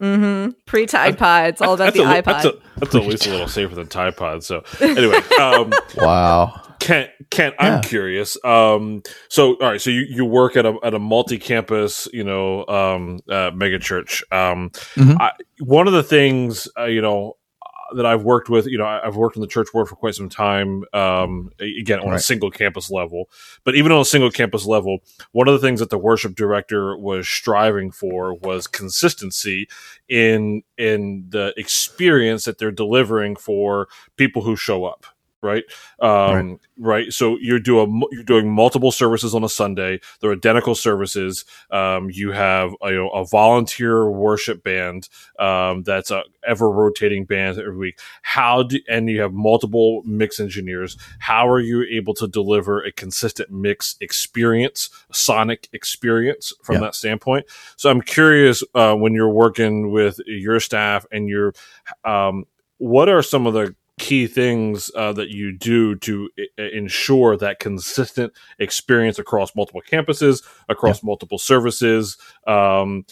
Mm-hmm. 0.00 0.52
Pre 0.66 0.86
Tide 0.86 1.18
Pods, 1.18 1.60
all 1.60 1.74
about 1.74 1.92
that's 1.92 1.96
the 1.96 2.04
a, 2.04 2.22
iPod. 2.22 2.24
That's, 2.24 2.44
a, 2.46 2.52
that's 2.78 2.94
at 2.94 3.06
least 3.06 3.26
a 3.26 3.30
little 3.30 3.48
safer 3.58 3.74
than 3.74 3.86
Tide 3.86 4.16
Pods. 4.16 4.46
So 4.46 4.62
anyway, 4.80 5.20
um, 5.38 5.72
wow. 5.96 6.62
Kent, 6.80 7.10
Kent, 7.30 7.54
Yeah. 7.60 7.76
I'm 7.76 7.82
curious. 7.82 8.42
Um, 8.42 9.02
so 9.28 9.56
all 9.56 9.68
right, 9.70 9.80
so 9.80 9.90
you, 9.90 10.06
you 10.08 10.24
work 10.24 10.56
at 10.56 10.64
a 10.64 10.74
at 10.82 10.94
a 10.94 10.98
multi-campus, 10.98 12.08
you 12.14 12.24
know, 12.24 12.66
um, 12.66 13.20
uh, 13.28 13.50
mega 13.54 13.78
church. 13.78 14.24
Um, 14.32 14.70
Mhm. 14.94 15.20
I, 15.20 15.32
one 15.58 15.86
of 15.86 15.92
the 15.92 16.02
things, 16.02 16.66
uh, 16.78 16.86
you 16.86 17.02
know, 17.02 17.36
that 17.94 18.06
I've 18.06 18.22
worked 18.22 18.48
with, 18.48 18.66
you 18.66 18.78
know, 18.78 18.86
I've 18.86 19.16
worked 19.16 19.36
in 19.36 19.42
the 19.42 19.48
church 19.48 19.68
world 19.72 19.88
for 19.88 19.96
quite 19.96 20.14
some 20.14 20.28
time. 20.28 20.84
Um, 20.92 21.50
again, 21.58 22.00
on 22.00 22.14
a 22.14 22.18
single 22.18 22.50
campus 22.50 22.90
level, 22.90 23.28
but 23.64 23.74
even 23.74 23.92
on 23.92 24.00
a 24.00 24.04
single 24.04 24.30
campus 24.30 24.66
level, 24.66 24.98
one 25.32 25.48
of 25.48 25.54
the 25.54 25.66
things 25.66 25.80
that 25.80 25.90
the 25.90 25.98
worship 25.98 26.34
director 26.34 26.96
was 26.96 27.28
striving 27.28 27.90
for 27.90 28.34
was 28.34 28.66
consistency 28.66 29.68
in 30.08 30.62
in 30.78 31.26
the 31.28 31.52
experience 31.56 32.44
that 32.44 32.58
they're 32.58 32.70
delivering 32.70 33.36
for 33.36 33.88
people 34.16 34.42
who 34.42 34.56
show 34.56 34.84
up 34.84 35.06
right? 35.42 35.64
Um 36.00 36.58
right, 36.78 37.12
so 37.12 37.36
you're 37.40 37.58
doing 37.60 38.02
you're 38.12 38.22
doing 38.22 38.50
multiple 38.50 38.92
services 38.92 39.34
on 39.34 39.44
a 39.44 39.48
sunday. 39.48 40.00
They're 40.20 40.32
identical 40.32 40.74
services. 40.74 41.44
Um 41.70 42.10
you 42.10 42.32
have 42.32 42.72
a, 42.82 42.90
you 42.90 42.96
know, 42.96 43.08
a 43.10 43.24
volunteer 43.24 44.10
worship 44.10 44.62
band 44.62 45.08
um 45.38 45.82
that's 45.82 46.10
a 46.10 46.22
ever 46.46 46.70
rotating 46.70 47.24
band 47.24 47.58
every 47.58 47.76
week. 47.76 47.98
How 48.22 48.62
do 48.62 48.78
and 48.88 49.08
you 49.08 49.20
have 49.20 49.32
multiple 49.32 50.02
mix 50.04 50.40
engineers. 50.40 50.96
How 51.18 51.48
are 51.48 51.60
you 51.60 51.84
able 51.90 52.14
to 52.14 52.26
deliver 52.28 52.82
a 52.82 52.92
consistent 52.92 53.50
mix 53.50 53.96
experience 54.00 54.90
sonic 55.12 55.68
experience 55.72 56.52
from 56.62 56.76
Yeah. 56.76 56.80
that 56.82 56.94
standpoint? 56.94 57.46
So 57.76 57.90
i'm 57.90 58.00
curious 58.02 58.62
uh, 58.74 58.94
when 58.94 59.14
you're 59.14 59.28
working 59.30 59.90
with 59.90 60.20
your 60.26 60.60
staff 60.60 61.06
and 61.12 61.28
you're 61.28 61.52
um, 62.04 62.44
what 62.78 63.08
are 63.08 63.22
some 63.22 63.46
of 63.46 63.54
the 63.54 63.74
key 64.00 64.26
things 64.26 64.90
uh, 64.96 65.12
that 65.12 65.28
you 65.28 65.52
do 65.52 65.94
to 65.94 66.30
I- 66.58 66.62
ensure 66.72 67.36
that 67.36 67.58
consistent 67.60 68.32
experience 68.58 69.18
across 69.18 69.54
multiple 69.54 69.82
campuses 69.82 70.42
across 70.70 71.02
multiple 71.02 71.38
services 71.38 72.16
um, 72.46 73.04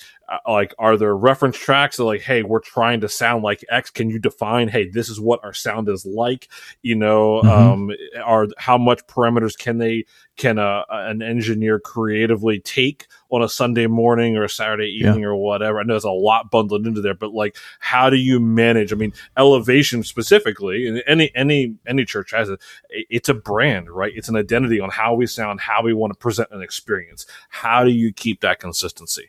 like 0.46 0.74
are 0.78 0.96
there 0.96 1.16
reference 1.16 1.56
tracks 1.56 1.96
that 1.96 2.04
like 2.04 2.20
hey 2.20 2.42
we're 2.42 2.60
trying 2.60 3.00
to 3.00 3.08
sound 3.08 3.42
like 3.42 3.64
x? 3.70 3.90
Can 3.90 4.10
you 4.10 4.18
define 4.18 4.68
hey 4.68 4.88
this 4.88 5.08
is 5.08 5.20
what 5.20 5.40
our 5.42 5.52
sound 5.54 5.88
is 5.88 6.04
like? 6.04 6.48
You 6.82 6.94
know 6.96 7.42
Mhm. 7.42 7.48
um, 7.48 7.90
are 8.24 8.46
how 8.58 8.76
much 8.78 9.06
parameters 9.06 9.56
can 9.58 9.78
they 9.78 10.04
can 10.36 10.58
a, 10.58 10.84
an 10.90 11.22
engineer 11.22 11.80
creatively 11.80 12.60
take 12.60 13.06
on 13.30 13.42
a 13.42 13.48
sunday 13.48 13.86
morning 13.86 14.36
or 14.36 14.44
a 14.44 14.48
saturday 14.48 14.86
Yeah. 15.00 15.08
evening 15.10 15.24
or 15.24 15.34
whatever? 15.36 15.80
I 15.80 15.82
know 15.82 15.94
there's 15.94 16.04
a 16.04 16.10
lot 16.10 16.50
bundled 16.50 16.86
into 16.86 17.00
there 17.00 17.14
but 17.14 17.32
like 17.32 17.56
how 17.80 18.10
do 18.10 18.16
you 18.16 18.38
manage? 18.40 18.92
I 18.92 18.96
mean 18.96 19.12
elevation 19.36 20.02
specifically 20.02 20.86
and 20.86 21.02
any 21.06 21.30
any 21.34 21.74
any 21.86 22.04
church 22.04 22.32
has 22.32 22.48
it 22.50 22.60
it's 22.90 23.28
a 23.28 23.34
brand 23.34 23.90
right? 23.90 24.12
It's 24.14 24.28
an 24.28 24.36
identity 24.36 24.78
on 24.80 24.90
how 24.90 25.14
we 25.14 25.26
sound 25.26 25.60
how 25.60 25.82
we 25.82 25.94
want 25.94 26.12
to 26.12 26.18
present 26.18 26.50
an 26.52 26.60
experience. 26.62 27.26
How 27.48 27.82
do 27.84 27.90
you 27.90 28.12
keep 28.12 28.40
that 28.42 28.58
consistency 28.60 29.28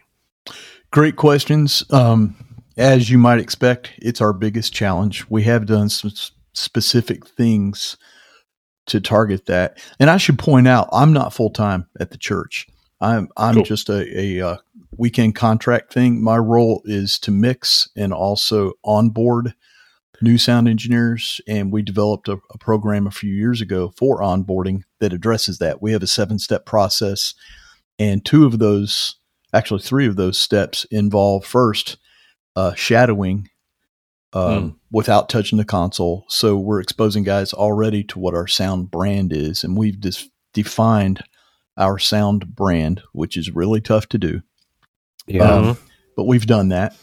Great 0.91 1.15
questions. 1.15 1.83
Um, 1.91 2.35
as 2.77 3.09
you 3.09 3.17
might 3.17 3.39
expect, 3.39 3.91
it's 3.97 4.21
our 4.21 4.33
biggest 4.33 4.73
challenge. 4.73 5.29
We 5.29 5.43
have 5.43 5.65
done 5.65 5.89
some 5.89 6.11
specific 6.53 7.27
things 7.27 7.97
to 8.87 8.99
target 8.99 9.45
that. 9.45 9.77
And 9.99 10.09
I 10.09 10.17
should 10.17 10.39
point 10.39 10.67
out, 10.67 10.89
I'm 10.91 11.13
not 11.13 11.33
full 11.33 11.51
time 11.51 11.87
at 11.99 12.11
the 12.11 12.17
church. 12.17 12.67
I'm 13.01 13.29
I'm 13.37 13.55
Cool. 13.55 13.63
just 13.63 13.89
a, 13.89 14.19
a 14.19 14.41
uh, 14.41 14.57
weekend 14.97 15.35
contract 15.35 15.93
thing. 15.93 16.21
My 16.21 16.37
role 16.37 16.81
is 16.85 17.19
to 17.19 17.31
mix 17.31 17.87
and 17.95 18.11
also 18.11 18.73
onboard 18.83 19.53
new 20.21 20.37
sound 20.37 20.67
engineers. 20.67 21.39
And 21.47 21.71
we 21.71 21.81
developed 21.81 22.27
a, 22.27 22.39
a 22.51 22.57
program 22.57 23.07
a 23.07 23.11
few 23.11 23.31
years 23.33 23.61
ago 23.61 23.93
for 23.95 24.19
onboarding 24.19 24.81
that 24.99 25.13
addresses 25.13 25.59
that. 25.59 25.81
We 25.81 25.91
have 25.93 26.03
a 26.03 26.07
seven 26.07 26.39
step 26.39 26.65
process, 26.65 27.35
and 27.97 28.25
two 28.25 28.45
of 28.45 28.59
those, 28.59 29.15
actually 29.53 29.81
three 29.81 30.07
of 30.07 30.15
those 30.15 30.37
steps, 30.37 30.85
involve 30.91 31.45
first 31.45 31.97
uh, 32.55 32.73
shadowing 32.73 33.49
um, 34.33 34.79
without 34.91 35.29
touching 35.29 35.57
the 35.57 35.65
console. 35.65 36.25
So 36.27 36.57
we're 36.57 36.81
exposing 36.81 37.23
guys 37.23 37.53
already 37.53 38.03
to 38.05 38.19
what 38.19 38.35
our 38.35 38.47
sound 38.47 38.91
brand 38.91 39.33
is, 39.33 39.63
and 39.63 39.77
we've 39.77 39.99
just 39.99 40.29
defined 40.53 41.23
our 41.77 41.97
sound 41.97 42.55
brand, 42.55 43.01
which 43.13 43.37
is 43.37 43.49
really 43.55 43.81
tough 43.81 44.07
to 44.09 44.17
do. 44.17 44.41
Yeah. 45.27 45.43
Um, 45.43 45.77
but 46.15 46.25
we've 46.25 46.45
done 46.45 46.69
that, 46.69 46.95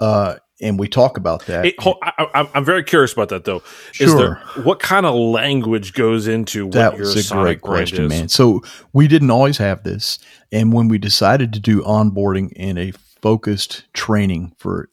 uh, 0.00 0.36
and 0.62 0.78
we 0.78 0.88
talk 0.88 1.16
about 1.16 1.46
that. 1.46 1.74
Hold- 1.80 1.98
I, 2.02 2.48
I'm 2.54 2.64
very 2.64 2.84
curious 2.84 3.12
about 3.12 3.28
that 3.30 3.44
though. 3.44 3.62
Is 4.00 4.14
there 4.14 4.36
what 4.62 4.78
kind 4.78 5.04
of 5.04 5.14
language 5.14 5.92
goes 5.92 6.28
into 6.28 6.66
what 6.66 6.72
that 6.74 6.92
your 6.92 7.00
was 7.00 7.16
a 7.16 7.22
Sonic 7.22 7.60
great 7.60 7.60
question, 7.60 8.04
is? 8.04 8.08
man. 8.08 8.28
So 8.28 8.62
we 8.92 9.08
didn't 9.08 9.30
always 9.30 9.58
have 9.58 9.82
this, 9.82 10.18
and 10.50 10.72
when 10.72 10.88
we 10.88 10.98
decided 10.98 11.52
to 11.52 11.60
do 11.60 11.82
onboarding 11.82 12.52
and 12.56 12.78
a 12.78 12.92
focused 13.20 13.84
training 13.92 14.54
for 14.58 14.88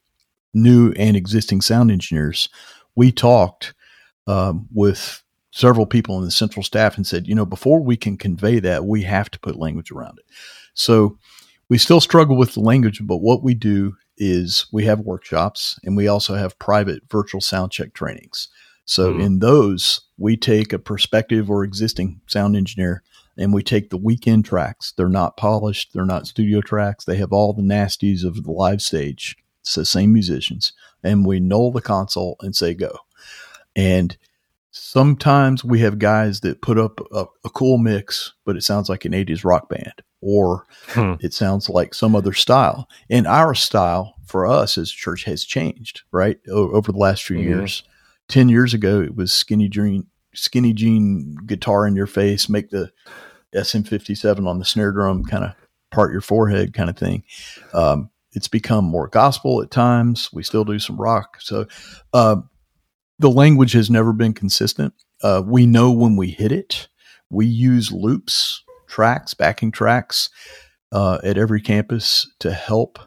new 0.53 0.91
and 0.97 1.15
existing 1.15 1.61
sound 1.61 1.91
engineers, 1.91 2.49
we 2.95 3.11
talked 3.11 3.73
um, 4.27 4.67
with 4.73 5.23
several 5.51 5.85
people 5.85 6.17
in 6.19 6.25
the 6.25 6.31
central 6.31 6.63
staff 6.63 6.95
and 6.95 7.05
said, 7.07 7.27
you 7.27 7.35
know, 7.35 7.45
before 7.45 7.81
we 7.81 7.97
can 7.97 8.17
convey 8.17 8.59
that, 8.59 8.85
we 8.85 9.03
have 9.03 9.29
to 9.31 9.39
put 9.39 9.55
language 9.55 9.91
around 9.91 10.17
it. 10.19 10.25
So 10.73 11.17
we 11.69 11.77
still 11.77 11.99
struggle 11.99 12.37
with 12.37 12.53
the 12.53 12.59
language, 12.59 13.01
but 13.03 13.17
what 13.17 13.43
we 13.43 13.53
do 13.53 13.95
is 14.19 14.65
we 14.71 14.83
have 14.85 14.99
workshops 14.99 15.79
and 15.83 15.95
we 15.97 16.07
also 16.07 16.35
have 16.35 16.59
private 16.59 17.03
virtual 17.09 17.41
sound 17.41 17.71
check 17.71 17.93
trainings. 17.93 18.49
So 18.85 19.13
Mhm. 19.13 19.23
in 19.23 19.39
those, 19.39 20.01
we 20.17 20.35
take 20.35 20.73
a 20.73 20.79
prospective 20.79 21.49
or 21.49 21.63
existing 21.63 22.21
sound 22.27 22.55
engineer 22.55 23.03
and 23.37 23.53
we 23.53 23.63
take 23.63 23.89
the 23.89 23.97
weekend 23.97 24.45
tracks. 24.45 24.91
They're 24.97 25.07
not 25.07 25.37
polished, 25.37 25.93
they're 25.93 26.05
not 26.05 26.27
studio 26.27 26.59
tracks. 26.61 27.05
They 27.05 27.15
have 27.17 27.31
all 27.31 27.53
the 27.53 27.61
nasties 27.61 28.23
of 28.25 28.43
the 28.43 28.51
live 28.51 28.81
stage. 28.81 29.37
It's 29.61 29.75
the 29.75 29.85
same 29.85 30.11
musicians. 30.11 30.73
And 31.03 31.25
we 31.25 31.39
null 31.39 31.71
the 31.71 31.81
console 31.81 32.35
and 32.41 32.55
say 32.55 32.73
go. 32.73 32.97
And 33.75 34.17
sometimes 34.71 35.63
we 35.63 35.79
have 35.79 35.99
guys 35.99 36.41
that 36.41 36.61
put 36.61 36.77
up 36.77 36.99
a, 37.11 37.25
a 37.45 37.49
cool 37.49 37.77
mix, 37.77 38.33
but 38.45 38.57
it 38.57 38.63
sounds 38.63 38.89
like 38.89 39.05
an 39.05 39.13
80s 39.13 39.43
rock 39.45 39.69
band 39.69 39.93
or 40.21 40.65
Hmm. 40.89 41.13
it 41.21 41.33
sounds 41.33 41.69
like 41.69 41.93
some 41.93 42.15
other 42.15 42.33
style. 42.33 42.87
And 43.09 43.25
our 43.27 43.53
style 43.55 44.15
for 44.25 44.45
us 44.45 44.77
as 44.77 44.89
a 44.89 44.93
church 44.93 45.23
has 45.23 45.43
changed, 45.45 46.01
right? 46.11 46.37
O- 46.51 46.71
over 46.71 46.91
the 46.91 46.97
last 46.97 47.23
few 47.23 47.37
Mhm. 47.37 47.43
years. 47.43 47.83
10 48.27 48.49
years 48.49 48.73
ago, 48.73 49.01
it 49.01 49.15
was 49.15 49.31
skinny 49.33 49.67
jean, 49.69 50.05
skinny 50.35 50.73
jean 50.73 51.35
guitar 51.45 51.87
in 51.87 51.95
your 51.95 52.05
face, 52.07 52.47
make 52.49 52.69
the 52.69 52.91
SM57 53.55 54.45
on 54.47 54.59
the 54.59 54.65
snare 54.65 54.91
drum 54.91 55.23
kind 55.25 55.43
of 55.43 55.51
part 55.91 56.11
your 56.11 56.21
forehead 56.21 56.73
kind 56.73 56.89
of 56.89 56.97
thing. 56.97 57.23
Um, 57.73 58.09
it's 58.33 58.47
become 58.47 58.85
more 58.85 59.07
gospel 59.07 59.61
at 59.61 59.71
times. 59.71 60.29
We 60.31 60.43
still 60.43 60.63
do 60.63 60.77
some 60.77 60.97
rock. 60.97 61.37
So, 61.39 61.65
uh, 62.13 62.37
the 63.17 63.29
language 63.31 63.71
has 63.73 63.89
never 63.89 64.13
been 64.13 64.33
consistent. 64.33 64.93
Uh, 65.23 65.41
we 65.45 65.65
know 65.65 65.91
when 65.91 66.15
we 66.15 66.29
hit 66.29 66.51
it. 66.51 66.87
We 67.31 67.47
use 67.47 67.91
loops, 67.91 68.63
tracks, 68.89 69.33
backing 69.33 69.71
tracks 69.71 70.29
uh, 70.91 71.19
at 71.23 71.37
every 71.37 71.61
campus 71.61 72.29
to 72.39 72.51
help. 72.51 72.99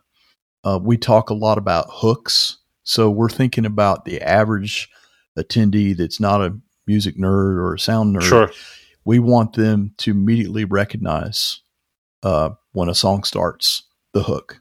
Uh, 0.64 0.78
we 0.82 0.96
talk 0.96 1.30
a 1.30 1.34
lot 1.34 1.58
about 1.58 1.86
hooks. 1.88 2.58
So 2.84 3.10
we're 3.10 3.28
thinking 3.28 3.66
about 3.66 4.04
the 4.04 4.20
average 4.20 4.88
attendee 5.38 5.96
that's 5.96 6.20
not 6.20 6.40
a 6.40 6.56
music 6.86 7.16
nerd 7.16 7.56
or 7.56 7.74
a 7.74 7.78
sound 7.78 8.16
nerd. 8.16 8.22
Sure. 8.22 8.50
We 9.04 9.18
want 9.18 9.54
them 9.54 9.94
to 9.98 10.12
immediately 10.12 10.64
recognize 10.64 11.60
uh, 12.22 12.50
when 12.72 12.88
a 12.88 12.94
song 12.94 13.24
starts 13.24 13.84
the 14.12 14.22
hook. 14.22 14.60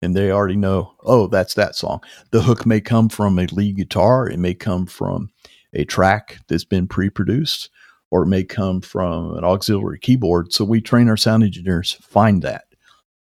And 0.00 0.16
they 0.16 0.32
already 0.32 0.56
know, 0.56 0.94
oh, 1.04 1.28
that's 1.28 1.54
that 1.54 1.76
song. 1.76 2.00
The 2.32 2.42
hook 2.42 2.66
may 2.66 2.80
come 2.80 3.08
from 3.08 3.38
a 3.38 3.46
lead 3.46 3.76
guitar, 3.76 4.28
it 4.28 4.38
may 4.38 4.54
come 4.54 4.86
from 4.86 5.30
a 5.74 5.84
track 5.84 6.38
that's 6.48 6.64
been 6.64 6.88
pre 6.88 7.08
produced, 7.08 7.70
or 8.12 8.24
it 8.24 8.26
may 8.26 8.44
come 8.44 8.82
from 8.82 9.34
an 9.38 9.42
auxiliary 9.42 9.98
keyboard. 9.98 10.52
So 10.52 10.66
we 10.66 10.82
train 10.82 11.08
our 11.08 11.16
sound 11.16 11.42
engineers 11.42 11.94
to 11.94 12.02
find 12.02 12.42
that. 12.42 12.66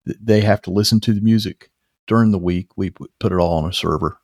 They 0.06 0.40
have 0.40 0.62
to 0.62 0.70
listen 0.70 0.98
to 1.00 1.12
the 1.12 1.20
music 1.20 1.70
during 2.06 2.30
the 2.30 2.38
week. 2.38 2.68
We 2.74 2.90
put 3.20 3.30
it 3.30 3.36
all 3.36 3.58
on 3.58 3.68
a 3.68 3.72
server 3.72 4.18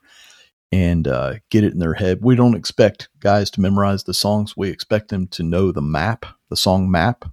and 0.72 1.06
uh, 1.06 1.34
get 1.50 1.64
it 1.64 1.74
in 1.74 1.80
their 1.80 1.92
head. 1.92 2.20
We 2.22 2.34
don't 2.34 2.56
expect 2.56 3.10
guys 3.20 3.50
to 3.50 3.60
memorize 3.60 4.04
the 4.04 4.14
songs. 4.14 4.56
We 4.56 4.70
expect 4.70 5.10
them 5.10 5.26
to 5.28 5.42
know 5.42 5.70
the 5.70 5.82
map, 5.82 6.24
the 6.48 6.56
song 6.56 6.90
map, 6.90 7.26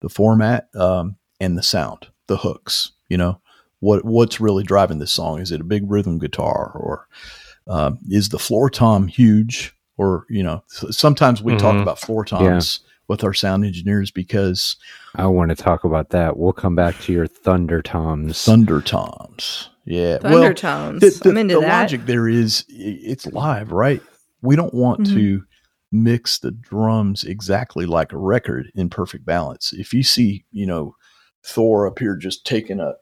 the 0.00 0.08
format, 0.08 0.68
um, 0.76 1.16
and 1.40 1.58
the 1.58 1.64
sound, 1.64 2.06
the 2.28 2.36
hooks. 2.36 2.92
You 3.08 3.16
know 3.18 3.40
what 3.80 4.04
what's 4.04 4.40
really 4.40 4.62
driving 4.62 5.00
this 5.00 5.12
song? 5.12 5.40
Is 5.40 5.50
it 5.50 5.60
a 5.60 5.64
big 5.64 5.90
rhythm 5.90 6.20
guitar, 6.20 6.70
or 6.76 7.08
um, 7.66 7.98
is 8.08 8.28
the 8.28 8.38
floor 8.38 8.70
tom 8.70 9.08
huge? 9.08 9.74
Or 10.02 10.26
you 10.28 10.42
know, 10.42 10.64
sometimes 10.90 11.42
we 11.42 11.56
talk 11.56 11.76
Mhm. 11.76 11.82
about 11.82 11.98
floor 12.00 12.24
toms 12.24 12.80
with 13.08 13.22
our 13.22 13.32
sound 13.34 13.64
engineers 13.64 14.10
because 14.10 14.76
I 15.14 15.26
want 15.26 15.50
to 15.50 15.54
talk 15.56 15.84
about 15.84 16.10
that. 16.10 16.36
We'll 16.36 16.52
come 16.52 16.74
back 16.74 16.98
to 17.02 17.12
your 17.12 17.26
Thunder 17.26 17.82
Toms. 17.82 18.42
thunder 18.44 18.80
toms. 18.80 19.68
Yeah, 19.84 20.18
Thunder 20.18 20.54
tones. 20.54 21.00
the, 21.00 21.10
the- 21.22 21.30
I'm 21.30 21.36
into 21.36 21.54
the 21.54 21.60
that. 21.60 21.80
logic 21.82 22.06
there 22.06 22.28
is 22.28 22.64
it's 22.68 23.26
live, 23.26 23.70
right? 23.72 24.02
We 24.40 24.56
don't 24.56 24.74
want 24.74 25.00
Mhm. 25.00 25.14
to 25.14 25.44
mix 25.92 26.38
the 26.38 26.50
drums 26.50 27.22
exactly 27.22 27.84
like 27.86 28.12
a 28.12 28.16
record 28.18 28.72
in 28.74 28.88
perfect 28.88 29.24
balance. 29.26 29.72
If 29.72 29.92
you 29.94 30.02
see, 30.02 30.44
you 30.50 30.66
know, 30.66 30.96
Thor 31.44 31.86
up 31.86 31.98
here 31.98 32.16
just 32.16 32.44
taking 32.46 32.80
a 32.80 32.94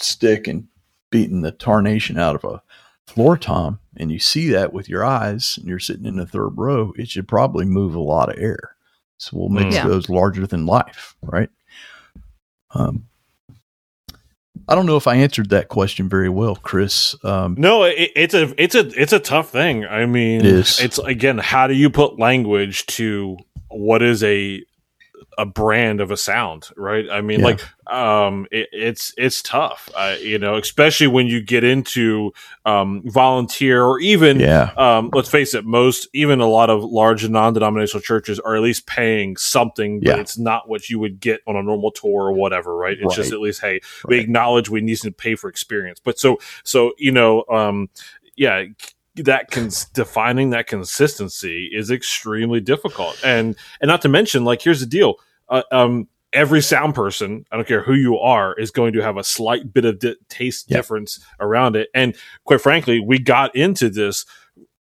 stick 0.00 0.46
and 0.46 0.68
beating 1.10 1.40
the 1.42 1.50
tarnation 1.52 2.18
out 2.18 2.34
of 2.36 2.44
a 2.44 2.62
floor 3.06 3.36
tom, 3.36 3.78
and 3.96 4.10
you 4.10 4.18
see 4.18 4.48
that 4.50 4.72
with 4.72 4.88
your 4.88 5.04
eyes, 5.04 5.56
and 5.58 5.68
you're 5.68 5.78
sitting 5.78 6.06
in 6.06 6.16
the 6.16 6.26
third 6.26 6.50
row, 6.56 6.92
it 6.96 7.08
should 7.08 7.28
probably 7.28 7.64
move 7.64 7.94
a 7.94 8.00
lot 8.00 8.28
of 8.28 8.38
air. 8.38 8.76
So 9.18 9.36
we'll 9.38 9.48
make 9.48 9.72
Yeah. 9.72 9.86
those 9.86 10.08
larger 10.08 10.46
than 10.46 10.66
life, 10.66 11.16
right? 11.22 11.48
Um, 12.74 13.06
I 14.68 14.74
don't 14.74 14.86
know 14.86 14.96
if 14.96 15.06
I 15.06 15.16
answered 15.16 15.50
that 15.50 15.68
question 15.68 16.08
very 16.08 16.28
well, 16.28 16.56
Chris. 16.56 17.14
Um, 17.24 17.54
No, 17.56 17.84
it, 17.84 18.10
it's 18.16 18.34
a 18.34 18.52
it's 18.62 18.74
a 18.74 18.86
it's 19.00 19.12
a 19.12 19.20
tough 19.20 19.50
thing. 19.50 19.84
I 19.86 20.06
mean, 20.06 20.40
It 20.40 20.46
is. 20.46 20.80
it's 20.80 20.98
again, 20.98 21.38
how 21.38 21.66
do 21.66 21.74
you 21.74 21.88
put 21.88 22.18
language 22.18 22.84
to 22.86 23.36
what 23.68 24.02
is 24.02 24.22
a 24.24 24.62
a 25.38 25.44
brand 25.46 26.00
of 26.00 26.10
a 26.10 26.16
sound, 26.16 26.68
right? 26.76 27.04
I 27.10 27.20
mean, 27.20 27.40
Yeah. 27.40 27.46
like, 27.46 27.60
um, 27.92 28.46
it, 28.50 28.68
it's 28.72 29.12
it's 29.16 29.42
tough, 29.42 29.90
uh, 29.94 30.16
you 30.20 30.38
know, 30.38 30.56
especially 30.56 31.06
when 31.06 31.26
you 31.26 31.40
get 31.42 31.62
into 31.62 32.32
um, 32.64 33.02
volunteer 33.06 33.84
or 33.84 34.00
even 34.00 34.40
yeah, 34.40 34.72
um, 34.76 35.10
let's 35.12 35.28
face 35.28 35.54
it, 35.54 35.64
most, 35.64 36.08
even 36.12 36.40
a 36.40 36.46
lot 36.48 36.70
of 36.70 36.82
large 36.82 37.28
non-denominational 37.28 38.02
churches 38.02 38.40
are 38.40 38.56
at 38.56 38.62
least 38.62 38.86
paying 38.86 39.36
something, 39.36 40.00
but 40.00 40.16
Yeah. 40.16 40.20
it's 40.20 40.38
not 40.38 40.68
what 40.68 40.88
you 40.90 40.98
would 40.98 41.20
get 41.20 41.40
on 41.46 41.54
a 41.54 41.62
normal 41.62 41.90
tour 41.92 42.24
or 42.24 42.32
whatever, 42.32 42.76
right? 42.76 42.96
It's 43.00 43.14
just 43.14 43.32
at 43.32 43.40
least, 43.40 43.60
hey, 43.60 43.80
we 44.08 44.16
Right. 44.16 44.24
acknowledge 44.24 44.68
we 44.68 44.80
need 44.80 44.98
to 44.98 45.12
pay 45.12 45.34
for 45.36 45.48
experience. 45.48 46.00
But 46.02 46.18
so, 46.18 46.38
so 46.64 46.92
you 46.98 47.12
know, 47.12 47.44
um, 47.50 47.88
yeah, 48.36 48.64
that 49.24 49.50
can 49.50 49.70
defining 49.94 50.50
that 50.50 50.66
consistency 50.66 51.70
is 51.72 51.90
extremely 51.90 52.60
difficult, 52.60 53.18
and 53.24 53.56
and 53.80 53.88
not 53.88 54.02
to 54.02 54.08
mention, 54.08 54.44
like, 54.44 54.62
here's 54.62 54.80
the 54.80 54.86
deal, 54.86 55.14
uh, 55.48 55.62
um. 55.72 56.08
Every 56.32 56.60
sound 56.60 56.94
person, 56.94 57.46
I 57.50 57.56
don't 57.56 57.66
care 57.68 57.82
who 57.82 57.94
you 57.94 58.18
are, 58.18 58.52
is 58.58 58.70
going 58.70 58.92
to 58.92 59.00
have 59.00 59.16
a 59.16 59.24
slight 59.24 59.72
bit 59.72 59.86
of 59.86 60.00
di- 60.00 60.16
taste 60.28 60.66
Yeah. 60.68 60.78
difference 60.78 61.18
around 61.40 61.76
it. 61.76 61.88
And 61.94 62.14
quite 62.44 62.60
frankly, 62.60 63.00
we 63.00 63.18
got 63.18 63.54
into 63.56 63.88
this 63.88 64.26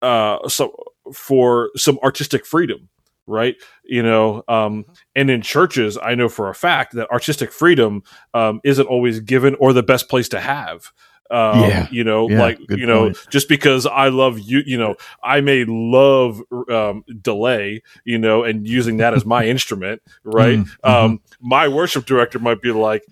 uh 0.02 0.46
so 0.48 0.74
for 1.14 1.70
some 1.74 1.98
artistic 2.02 2.44
freedom 2.44 2.88
right 3.26 3.56
you 3.84 4.02
know 4.02 4.42
um 4.48 4.84
and 5.16 5.30
in 5.30 5.40
churches 5.42 5.96
i 6.02 6.14
know 6.14 6.28
for 6.28 6.48
a 6.50 6.54
fact 6.54 6.92
that 6.94 7.10
artistic 7.10 7.50
freedom 7.50 8.02
um 8.34 8.60
isn't 8.64 8.86
always 8.86 9.18
given 9.20 9.54
or 9.58 9.72
the 9.72 9.82
best 9.82 10.08
place 10.10 10.28
to 10.28 10.40
have 10.40 10.90
um 11.30 11.60
Yeah. 11.60 11.88
you 11.90 12.04
know 12.04 12.26
Yeah, 12.26 12.40
like 12.40 12.58
you 12.70 12.86
know 12.86 13.04
point. 13.06 13.26
just 13.30 13.48
because 13.48 13.86
i 13.86 14.08
love 14.08 14.38
you 14.38 14.62
you 14.66 14.78
know 14.78 14.96
i 15.22 15.40
may 15.40 15.64
love 15.66 16.40
um 16.70 17.04
delay 17.20 17.82
you 18.04 18.18
know 18.18 18.44
and 18.44 18.66
using 18.66 18.96
that 18.98 19.14
as 19.14 19.24
my 19.24 19.44
instrument 19.54 20.00
right 20.24 20.58
Mm, 20.58 20.68
um 20.84 21.20
my 21.40 21.68
worship 21.68 22.06
director 22.06 22.38
might 22.38 22.60
be 22.62 22.72
like 22.72 23.04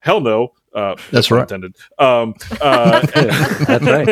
hell 0.00 0.20
no 0.20 0.52
uh 0.74 0.96
That's 1.10 1.30
right. 1.30 1.42
intended 1.42 1.76
um 1.98 2.34
uh 2.60 3.02
That's 3.14 3.86
right. 3.86 4.08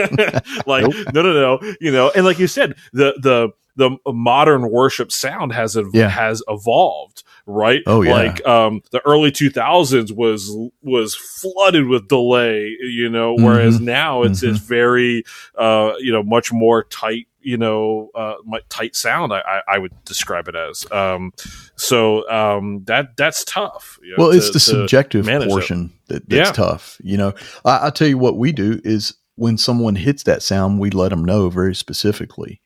like 0.66 0.85
no 1.12 1.23
no 1.23 1.33
no 1.33 1.75
you 1.81 1.90
know 1.90 2.11
and 2.14 2.25
like 2.25 2.38
you 2.38 2.47
said 2.47 2.75
the 2.92 3.14
the 3.21 3.51
the 3.77 3.97
modern 4.12 4.71
worship 4.71 5.12
sound 5.12 5.53
has 5.53 5.77
ev- 5.77 5.87
Yeah. 5.92 6.09
has 6.09 6.42
evolved 6.49 7.23
right 7.50 7.82
Oh, 7.87 8.02
yeah. 8.02 8.12
like 8.12 8.46
um 8.46 8.82
the 8.92 9.00
early 9.06 9.31
2000s 9.33 10.12
was 10.14 10.54
was 10.83 11.14
flooded 11.14 11.87
with 11.88 12.06
delay 12.06 12.77
you 12.81 13.08
know 13.08 13.35
whereas 13.35 13.77
Mm-hmm. 13.77 13.85
now 13.87 14.23
it's 14.23 14.42
it's 14.42 14.58
very 14.58 15.25
uh 15.56 15.92
you 15.98 16.12
know 16.12 16.23
much 16.23 16.52
more 16.52 16.85
tight 16.85 17.27
you 17.40 17.56
know 17.56 18.10
uh 18.14 18.35
tight 18.68 18.94
sound 18.94 19.33
I, 19.33 19.62
I 19.66 19.79
would 19.79 19.92
describe 20.04 20.48
it 20.48 20.54
as 20.56 20.85
um 20.92 21.33
so 21.77 22.29
um 22.31 22.85
that 22.85 23.16
that's 23.16 23.44
tough 23.44 23.98
you 24.02 24.10
know, 24.10 24.16
well, 24.25 24.31
it's 24.31 24.48
to- 24.48 24.52
the 24.52 24.60
subjective 24.60 25.25
portion 25.27 25.92
that, 26.08 26.29
that's 26.29 26.48
Yeah. 26.50 26.52
tough. 26.52 26.98
You 27.02 27.16
know, 27.16 27.35
I, 27.64 27.87
I 27.87 27.90
tell 27.90 28.08
you 28.08 28.18
what 28.18 28.37
we 28.37 28.52
do 28.52 28.81
is 28.85 29.14
when 29.37 29.56
someone 29.56 29.94
hits 29.94 30.25
that 30.25 30.42
sound, 30.42 30.81
we 30.81 30.90
let 30.90 31.10
them 31.10 31.25
know 31.25 31.48
very 31.48 31.75
specifically 31.75 32.60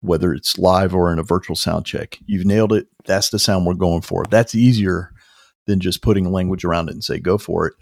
whether 0.00 0.32
it's 0.32 0.58
live 0.58 0.94
or 0.94 1.12
in 1.12 1.18
a 1.18 1.22
virtual 1.24 1.56
sound 1.56 1.84
check. 1.86 2.18
You've 2.26 2.46
nailed 2.46 2.72
it. 2.72 2.86
That's 3.04 3.30
the 3.30 3.38
sound 3.38 3.66
we're 3.66 3.74
going 3.74 4.02
for. 4.02 4.24
That's 4.30 4.54
easier 4.54 5.12
than 5.66 5.80
just 5.80 6.02
putting 6.02 6.30
language 6.30 6.64
around 6.64 6.88
it 6.88 6.92
and 6.92 7.04
say, 7.04 7.18
go 7.18 7.36
for 7.38 7.66
it. 7.66 7.74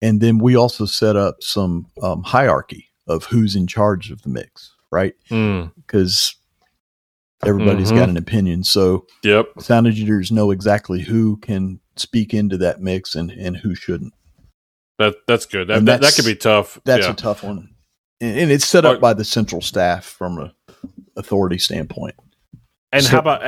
And 0.00 0.20
then 0.20 0.38
we 0.38 0.56
also 0.56 0.86
set 0.86 1.16
up 1.16 1.36
some 1.42 1.86
um, 2.02 2.22
hierarchy 2.22 2.88
of 3.06 3.24
who's 3.24 3.54
in 3.56 3.66
charge 3.66 4.10
of 4.10 4.22
the 4.22 4.28
mix, 4.28 4.72
right? 4.90 5.14
Mm. 5.30 5.72
Because 5.76 6.34
everybody's 7.44 7.92
Mhm. 7.92 7.96
got 7.96 8.08
an 8.08 8.16
opinion. 8.16 8.64
So 8.64 9.06
Yep. 9.24 9.46
sound 9.60 9.86
engineers 9.86 10.32
know 10.32 10.50
exactly 10.50 11.00
who 11.00 11.36
can 11.38 11.80
speak 11.96 12.32
into 12.34 12.56
that 12.58 12.80
mix 12.80 13.14
and, 13.14 13.30
and 13.30 13.56
who 13.56 13.74
shouldn't. 13.74 14.14
That 14.98 15.14
that's 15.28 15.46
good. 15.46 15.68
That 15.68 15.84
that, 15.84 16.00
that 16.00 16.14
could 16.16 16.24
be 16.24 16.34
tough. 16.34 16.80
That's 16.84 17.06
yeah. 17.06 17.12
a 17.12 17.14
tough 17.14 17.44
one. 17.44 17.68
And, 18.20 18.36
and 18.38 18.50
it's 18.50 18.66
set 18.66 18.84
up 18.84 18.96
Are- 18.96 19.00
by 19.00 19.14
the 19.14 19.24
central 19.24 19.60
staff 19.60 20.04
from 20.04 20.38
a 20.38 20.52
authority 21.18 21.58
standpoint. 21.58 22.14
and 22.92 23.04
so- 23.04 23.10
how 23.10 23.18
about 23.18 23.42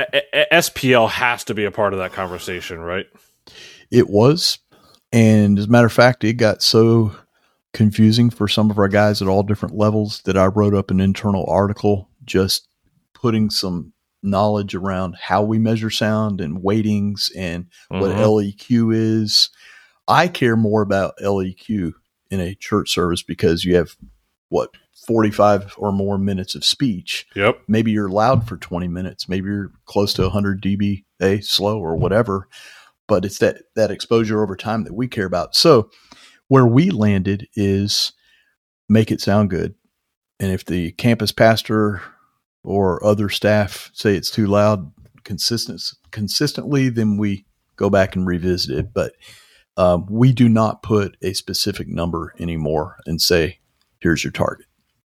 SPL 0.51 1.09
has 1.09 1.43
to 1.45 1.53
be 1.55 1.65
a 1.65 1.71
part 1.71 1.93
of 1.93 1.99
that 1.99 2.13
conversation, 2.13 2.79
right? 2.79 3.07
It 3.89 4.09
was. 4.09 4.59
And 5.11 5.57
as 5.57 5.65
a 5.65 5.69
matter 5.69 5.87
of 5.87 5.93
fact, 5.93 6.23
it 6.23 6.33
got 6.33 6.61
so 6.61 7.15
confusing 7.73 8.29
for 8.29 8.47
some 8.47 8.69
of 8.69 8.77
our 8.77 8.87
guys 8.87 9.21
at 9.21 9.27
all 9.27 9.43
different 9.43 9.75
levels 9.75 10.21
that 10.25 10.37
I 10.37 10.45
wrote 10.45 10.75
up 10.75 10.91
an 10.91 10.99
internal 10.99 11.45
article 11.49 12.09
just 12.23 12.67
putting 13.13 13.49
some 13.49 13.93
knowledge 14.23 14.75
around 14.75 15.15
how 15.19 15.41
we 15.41 15.57
measure 15.57 15.89
sound 15.89 16.39
and 16.41 16.61
weightings 16.61 17.31
and 17.35 17.65
what 17.89 18.11
Mhm. 18.11 18.23
LEQ 18.23 18.91
is. 18.93 19.49
I 20.07 20.27
care 20.27 20.55
more 20.55 20.81
about 20.81 21.15
LEQ 21.21 21.93
in 22.29 22.39
a 22.39 22.53
church 22.55 22.91
service 22.93 23.23
because 23.23 23.65
you 23.65 23.75
have 23.75 23.95
what 24.49 24.69
45 25.07 25.75
or 25.77 25.91
more 25.91 26.17
minutes 26.17 26.55
of 26.55 26.63
speech. 26.63 27.25
Yep. 27.35 27.61
Maybe 27.67 27.91
you're 27.91 28.09
loud 28.09 28.47
for 28.47 28.57
20 28.57 28.87
minutes, 28.87 29.27
maybe 29.27 29.47
you're 29.49 29.71
close 29.85 30.13
to 30.15 30.23
100 30.23 30.61
dBA 30.61 31.43
slow 31.43 31.79
or 31.79 31.95
whatever, 31.95 32.47
but 33.07 33.25
it's 33.25 33.39
that 33.39 33.63
that 33.75 33.91
exposure 33.91 34.43
over 34.43 34.55
time 34.55 34.83
that 34.83 34.93
we 34.93 35.07
care 35.07 35.25
about. 35.25 35.55
So 35.55 35.89
where 36.47 36.65
we 36.65 36.91
landed 36.91 37.47
is 37.55 38.13
make 38.89 39.11
it 39.11 39.21
sound 39.21 39.49
good. 39.49 39.73
And 40.39 40.51
if 40.51 40.65
the 40.65 40.91
campus 40.93 41.31
pastor 41.31 42.01
or 42.63 43.03
other 43.05 43.29
staff 43.29 43.89
say 43.93 44.15
it's 44.15 44.31
too 44.31 44.47
loud 44.47 44.91
consistent 45.23 45.81
consistently, 46.11 46.89
then 46.89 47.17
we 47.17 47.45
go 47.75 47.89
back 47.89 48.15
and 48.15 48.27
revisit 48.27 48.77
it. 48.77 48.93
But 48.93 49.13
um, 49.77 50.05
we 50.09 50.33
do 50.33 50.49
not 50.49 50.83
put 50.83 51.15
a 51.21 51.33
specific 51.33 51.87
number 51.87 52.33
anymore 52.39 52.97
and 53.05 53.21
say, 53.21 53.59
"Here's 53.99 54.23
your 54.23 54.31
target." 54.31 54.65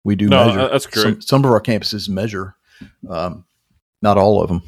We 0.03 0.15
do 0.15 0.27
No, 0.27 0.45
measure. 0.47 0.67
that's 0.69 0.85
great. 0.85 1.03
Some, 1.03 1.21
some 1.21 1.45
of 1.45 1.51
our 1.51 1.61
campuses 1.61 2.09
measure, 2.09 2.55
um, 3.09 3.45
not 4.01 4.17
all 4.17 4.41
of 4.41 4.49
them. 4.49 4.61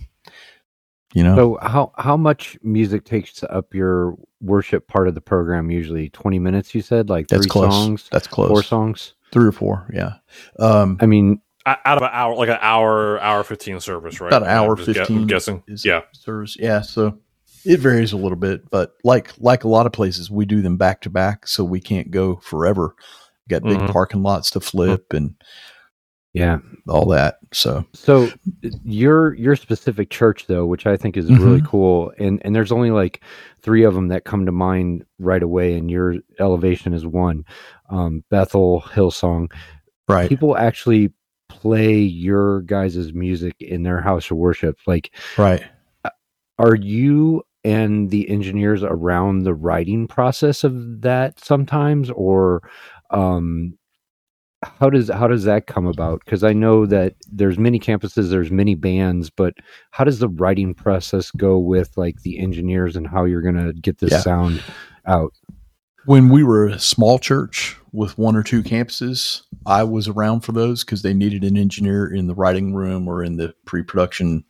You 1.14 1.24
know, 1.24 1.36
So 1.36 1.58
how 1.62 1.94
how 1.98 2.18
much 2.18 2.58
music 2.62 3.06
takes 3.06 3.42
up 3.44 3.74
your 3.74 4.16
worship 4.42 4.88
part 4.88 5.08
of 5.08 5.16
the 5.16 5.22
program 5.22 5.72
usually? 5.72 6.10
Twenty 6.10 6.40
minutes, 6.40 6.76
you 6.76 6.82
said, 6.82 7.10
like 7.10 7.28
that's 7.28 7.44
three 7.44 7.50
close. 7.50 7.74
songs, 7.74 8.10
That's 8.12 8.28
close. 8.28 8.50
four 8.50 8.64
songs. 8.64 9.14
Three 9.32 9.46
or 9.48 9.52
four. 9.54 9.90
Yeah. 9.94 10.14
Um, 10.60 10.98
I 11.02 11.06
mean, 11.06 11.42
Out 11.66 11.80
of 11.86 12.04
an 12.04 12.10
hour, 12.12 12.36
like 12.36 12.50
an 12.50 12.58
hour, 12.62 13.20
hour 13.22 13.44
fifteen 13.44 13.80
service, 13.80 14.20
right? 14.20 14.28
About 14.28 14.44
an 14.44 14.50
hour 14.50 14.72
I'm 14.72 14.78
just 14.78 14.88
gu- 14.94 15.00
I'm 15.00 15.06
15 15.08 15.28
guessing. 15.28 15.64
is 15.68 15.86
Yeah. 15.86 16.02
service. 16.12 16.58
Yeah, 16.60 16.82
so 16.82 17.18
it 17.66 17.80
varies 17.80 18.12
a 18.12 18.18
little 18.18 18.38
bit, 18.38 18.70
but 18.70 18.94
like 19.06 19.32
like 19.40 19.64
a 19.64 19.70
lot 19.70 19.86
of 19.86 19.94
places, 19.94 20.30
we 20.30 20.44
do 20.46 20.62
them 20.62 20.76
back 20.78 21.00
to 21.02 21.10
back, 21.10 21.48
so 21.48 21.64
we 21.64 21.80
can't 21.80 22.12
go 22.12 22.36
forever. 22.38 22.94
Got 23.50 23.64
big 23.64 23.78
Mhm. 23.78 23.90
parking 23.92 24.24
lots 24.24 24.50
to 24.52 24.60
flip 24.60 25.14
and 25.14 25.36
yeah. 26.34 26.58
all 26.88 27.06
that. 27.10 27.38
So 27.54 27.86
So 27.94 28.30
your 28.84 29.36
your 29.36 29.56
specific 29.56 30.10
church 30.10 30.48
though, 30.48 30.66
which 30.66 30.88
I 30.88 30.98
think 30.98 31.16
is 31.16 31.32
really 31.32 31.62
Mhm. 31.62 31.68
cool, 31.68 32.12
and 32.18 32.42
and 32.44 32.56
there's 32.56 32.72
only 32.72 32.92
like 32.92 33.22
three 33.62 33.84
of 33.84 33.94
them 33.94 34.08
that 34.10 34.26
come 34.26 34.46
to 34.46 34.52
mind 34.52 35.06
right 35.20 35.44
away, 35.44 35.78
and 35.78 35.90
your 35.92 36.16
elevation 36.40 36.94
is 36.94 37.06
one. 37.06 37.46
Um, 37.90 38.24
Bethel 38.32 38.82
Hillsong. 38.88 39.52
right, 40.08 40.30
People 40.30 40.56
actually 40.58 41.12
play 41.50 41.98
your 42.00 42.62
guys' 42.64 43.14
music 43.14 43.56
in 43.60 43.84
their 43.84 44.02
house 44.02 44.30
of 44.30 44.38
worship. 44.38 44.78
Like, 44.88 45.12
right. 45.38 45.64
are 46.60 46.76
you 46.76 47.44
and 47.64 48.12
the 48.12 48.30
engineers 48.30 48.84
around 48.84 49.40
the 49.44 49.54
writing 49.56 50.08
process 50.08 50.64
of 50.64 51.02
that 51.02 51.40
sometimes, 51.44 52.12
or 52.12 52.62
um, 53.12 53.78
how 54.64 54.90
does 54.90 55.10
how 55.10 55.28
does 55.28 55.44
that 55.44 55.68
come 55.68 55.86
about? 55.86 56.22
Because 56.26 56.44
I 56.44 56.54
know 56.54 56.86
that 56.86 57.16
there's 57.32 57.58
many 57.58 57.80
campuses, 57.80 58.30
there's 58.30 58.52
many 58.52 58.76
bands, 58.76 59.30
but 59.30 59.54
how 59.92 60.04
does 60.04 60.20
the 60.20 60.30
writing 60.30 60.74
process 60.74 61.32
go 61.32 61.58
with 61.58 61.96
like 61.98 62.22
the 62.22 62.40
engineers 62.40 62.96
and 62.96 63.08
how 63.08 63.26
you're 63.26 63.42
gonna 63.42 63.74
get 63.74 64.00
this 64.00 64.12
Yeah. 64.12 64.22
sound 64.22 64.64
out? 65.06 65.34
When 66.06 66.30
we 66.30 66.44
were 66.44 66.68
a 66.68 66.80
small 66.80 67.20
church 67.20 67.78
with 67.92 68.18
one 68.18 68.36
or 68.36 68.44
two 68.44 68.62
campuses, 68.62 69.42
I 69.66 69.84
was 69.84 70.08
around 70.08 70.42
for 70.42 70.52
those 70.52 70.84
because 70.84 71.02
they 71.02 71.14
needed 71.14 71.44
an 71.44 71.58
engineer 71.58 72.06
in 72.06 72.28
the 72.28 72.36
writing 72.36 72.76
room 72.76 73.08
or 73.08 73.24
in 73.24 73.38
the 73.38 73.54
pre-production 73.66 74.44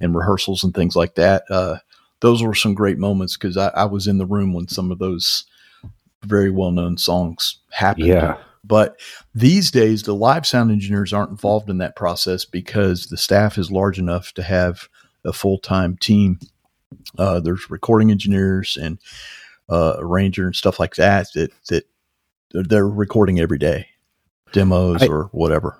and 0.00 0.14
rehearsals 0.14 0.64
and 0.64 0.74
things 0.74 0.96
like 0.96 1.14
that. 1.16 1.44
Uh, 1.50 1.78
those 2.20 2.42
were 2.42 2.54
some 2.54 2.72
great 2.74 2.98
moments 2.98 3.36
because 3.36 3.56
I, 3.56 3.68
I 3.68 3.84
was 3.84 4.06
in 4.06 4.16
the 4.18 4.26
room 4.26 4.54
when 4.54 4.68
some 4.68 4.90
of 4.90 4.98
those 4.98 5.44
very 6.24 6.50
well-known 6.50 6.96
songs 6.98 7.58
happened. 7.70 8.06
Yeah, 8.06 8.36
But 8.64 8.98
these 9.34 9.70
days, 9.70 10.02
the 10.04 10.14
live 10.14 10.46
sound 10.46 10.70
engineers 10.70 11.12
aren't 11.12 11.30
involved 11.30 11.68
in 11.70 11.78
that 11.78 11.96
process 11.96 12.44
because 12.44 13.06
the 13.06 13.16
staff 13.16 13.58
is 13.58 13.70
large 13.70 13.98
enough 13.98 14.32
to 14.34 14.42
have 14.42 14.88
a 15.24 15.32
full 15.32 15.58
time 15.58 15.96
team. 15.98 16.38
Uh, 17.18 17.40
there's 17.40 17.68
recording 17.70 18.10
engineers 18.10 18.76
and 18.80 18.98
uh, 19.68 19.94
arranger 19.98 20.46
and 20.46 20.54
stuff 20.56 20.78
like 20.78 20.94
that 20.96 21.26
that 21.34 21.50
that 21.68 21.84
they're- 22.52 22.62
they're 22.62 22.88
recording 22.88 23.40
every 23.40 23.58
day, 23.58 23.86
demos 24.52 25.02
I- 25.02 25.06
or 25.08 25.24
whatever. 25.32 25.78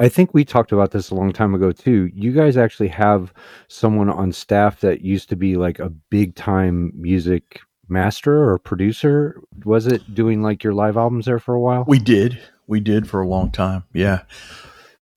I 0.00 0.08
think 0.08 0.32
we 0.32 0.44
talked 0.44 0.70
about 0.70 0.92
this 0.92 1.10
a 1.10 1.14
long 1.16 1.32
time 1.32 1.54
ago 1.54 1.72
too. 1.72 2.08
You 2.14 2.30
guys 2.32 2.56
actually 2.56 2.88
have 2.88 3.32
someone 3.66 4.08
on 4.08 4.30
staff 4.32 4.80
that 4.80 5.00
used 5.00 5.28
to 5.30 5.36
be 5.36 5.56
like 5.56 5.80
a 5.80 5.90
big 5.90 6.36
time 6.36 6.92
music 6.94 7.60
master 7.88 8.50
or 8.50 8.58
producer. 8.58 9.40
Was 9.64 9.86
it 9.86 10.14
doing 10.14 10.42
like 10.42 10.62
your 10.62 10.74
live 10.74 10.96
albums 10.96 11.26
there 11.26 11.38
for 11.38 11.54
a 11.54 11.60
while? 11.60 11.84
We 11.86 11.98
did, 11.98 12.40
we 12.66 12.80
did 12.80 13.08
for 13.08 13.20
a 13.20 13.28
long 13.28 13.50
time. 13.50 13.84
Yeah, 13.92 14.22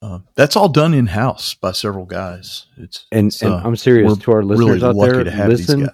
uh, 0.01 0.19
that's 0.35 0.55
all 0.55 0.69
done 0.69 0.93
in 0.93 1.07
house 1.07 1.53
by 1.53 1.73
several 1.73 2.05
guys. 2.05 2.67
It's 2.77 3.05
and 3.11 3.27
it's, 3.27 3.41
and 3.41 3.53
uh, 3.53 3.61
I'm 3.63 3.75
serious 3.75 4.17
to 4.17 4.31
our 4.31 4.43
listeners 4.43 4.81
really 4.81 4.83
out 4.83 5.25
there. 5.25 5.47
Listen, 5.47 5.89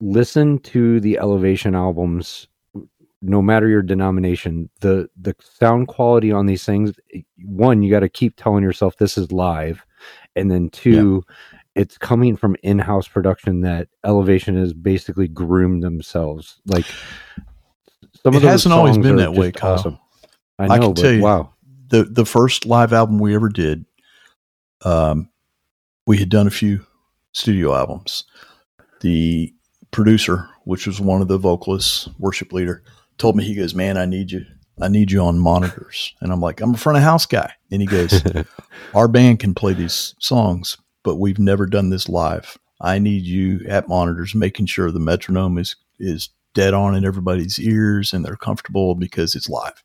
listen 0.00 0.58
to 0.60 1.00
the 1.00 1.18
Elevation 1.18 1.74
albums, 1.74 2.46
no 3.20 3.42
matter 3.42 3.68
your 3.68 3.82
denomination. 3.82 4.68
the 4.80 5.08
The 5.20 5.34
sound 5.40 5.88
quality 5.88 6.30
on 6.30 6.46
these 6.46 6.64
things, 6.64 6.92
one, 7.44 7.82
you 7.82 7.90
got 7.90 8.00
to 8.00 8.08
keep 8.08 8.36
telling 8.36 8.62
yourself 8.62 8.96
this 8.98 9.18
is 9.18 9.32
live, 9.32 9.84
and 10.36 10.50
then 10.50 10.70
two, 10.70 11.24
it's 11.74 11.96
coming 11.98 12.36
from 12.36 12.56
in 12.62 12.78
house 12.78 13.08
production 13.08 13.62
that 13.62 13.88
Elevation 14.04 14.56
has 14.56 14.72
basically 14.72 15.28
groomed 15.28 15.82
themselves. 15.82 16.60
Like 16.66 16.84
some 18.22 18.34
It 18.34 18.42
hasn't 18.42 18.72
always 18.74 18.98
been 18.98 19.16
that 19.16 19.32
way, 19.34 19.52
Kyle. 19.52 19.72
Awesome. 19.74 19.98
I 20.58 20.64
I 20.64 20.66
know, 20.78 20.86
can 20.88 20.94
but 20.94 21.00
tell 21.02 21.12
you- 21.12 21.22
wow. 21.22 21.52
the 21.88 22.04
the 22.04 22.26
first 22.26 22.66
live 22.66 22.92
album 22.92 23.18
we 23.18 23.34
ever 23.34 23.48
did, 23.48 23.84
um, 24.84 25.28
we 26.06 26.18
had 26.18 26.28
done 26.28 26.46
a 26.46 26.50
few 26.50 26.84
studio 27.32 27.74
albums. 27.74 28.24
The 29.00 29.52
producer, 29.90 30.48
which 30.64 30.86
was 30.86 31.00
one 31.00 31.22
of 31.22 31.28
the 31.28 31.38
vocalists, 31.38 32.08
worship 32.18 32.52
leader, 32.52 32.82
told 33.18 33.36
me 33.36 33.44
he 33.44 33.54
goes, 33.54 33.74
"Man, 33.74 33.96
I 33.96 34.04
need 34.04 34.30
you. 34.30 34.44
I 34.80 34.88
need 34.88 35.10
you 35.10 35.20
on 35.22 35.38
monitors." 35.38 36.14
And 36.20 36.32
I'm 36.32 36.40
like, 36.40 36.60
"I'm 36.60 36.74
a 36.74 36.78
front 36.78 36.98
of 36.98 37.04
house 37.04 37.26
guy." 37.26 37.52
And 37.70 37.80
he 37.80 37.86
goes, 37.86 38.22
"Our 38.94 39.08
band 39.08 39.40
can 39.40 39.54
play 39.54 39.72
these 39.74 40.14
songs, 40.18 40.76
but 41.02 41.16
we've 41.16 41.38
never 41.38 41.66
done 41.66 41.90
this 41.90 42.08
live. 42.08 42.58
I 42.80 42.98
need 42.98 43.24
you 43.24 43.60
at 43.68 43.88
monitors, 43.88 44.34
making 44.34 44.66
sure 44.66 44.90
the 44.90 45.00
metronome 45.00 45.58
is 45.58 45.76
is 45.98 46.30
dead 46.54 46.74
on 46.74 46.94
in 46.94 47.04
everybody's 47.04 47.58
ears 47.58 48.12
and 48.12 48.24
they're 48.24 48.36
comfortable 48.36 48.94
because 48.94 49.34
it's 49.34 49.48
live." 49.48 49.82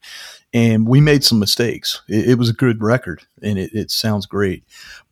and 0.54 0.88
we 0.88 1.02
made 1.02 1.24
some 1.24 1.40
mistakes. 1.40 2.02
It, 2.08 2.30
it 2.32 2.36
was 2.36 2.50
a 2.50 2.54
good 2.54 2.82
record 2.82 3.22
and 3.42 3.60
it, 3.60 3.72
it 3.74 3.92
sounds 3.92 4.26
great. 4.26 4.64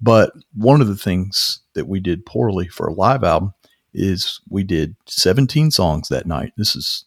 But 0.01 0.33
one 0.53 0.81
of 0.81 0.87
the 0.87 0.95
things 0.95 1.59
that 1.73 1.87
we 1.87 1.99
did 1.99 2.25
poorly 2.25 2.67
for 2.67 2.87
a 2.87 2.93
live 2.93 3.23
album 3.23 3.53
is 3.93 4.39
we 4.49 4.63
did 4.63 4.95
17 5.05 5.71
songs 5.71 6.09
that 6.09 6.25
night. 6.25 6.53
This 6.57 6.75
is 6.75 7.05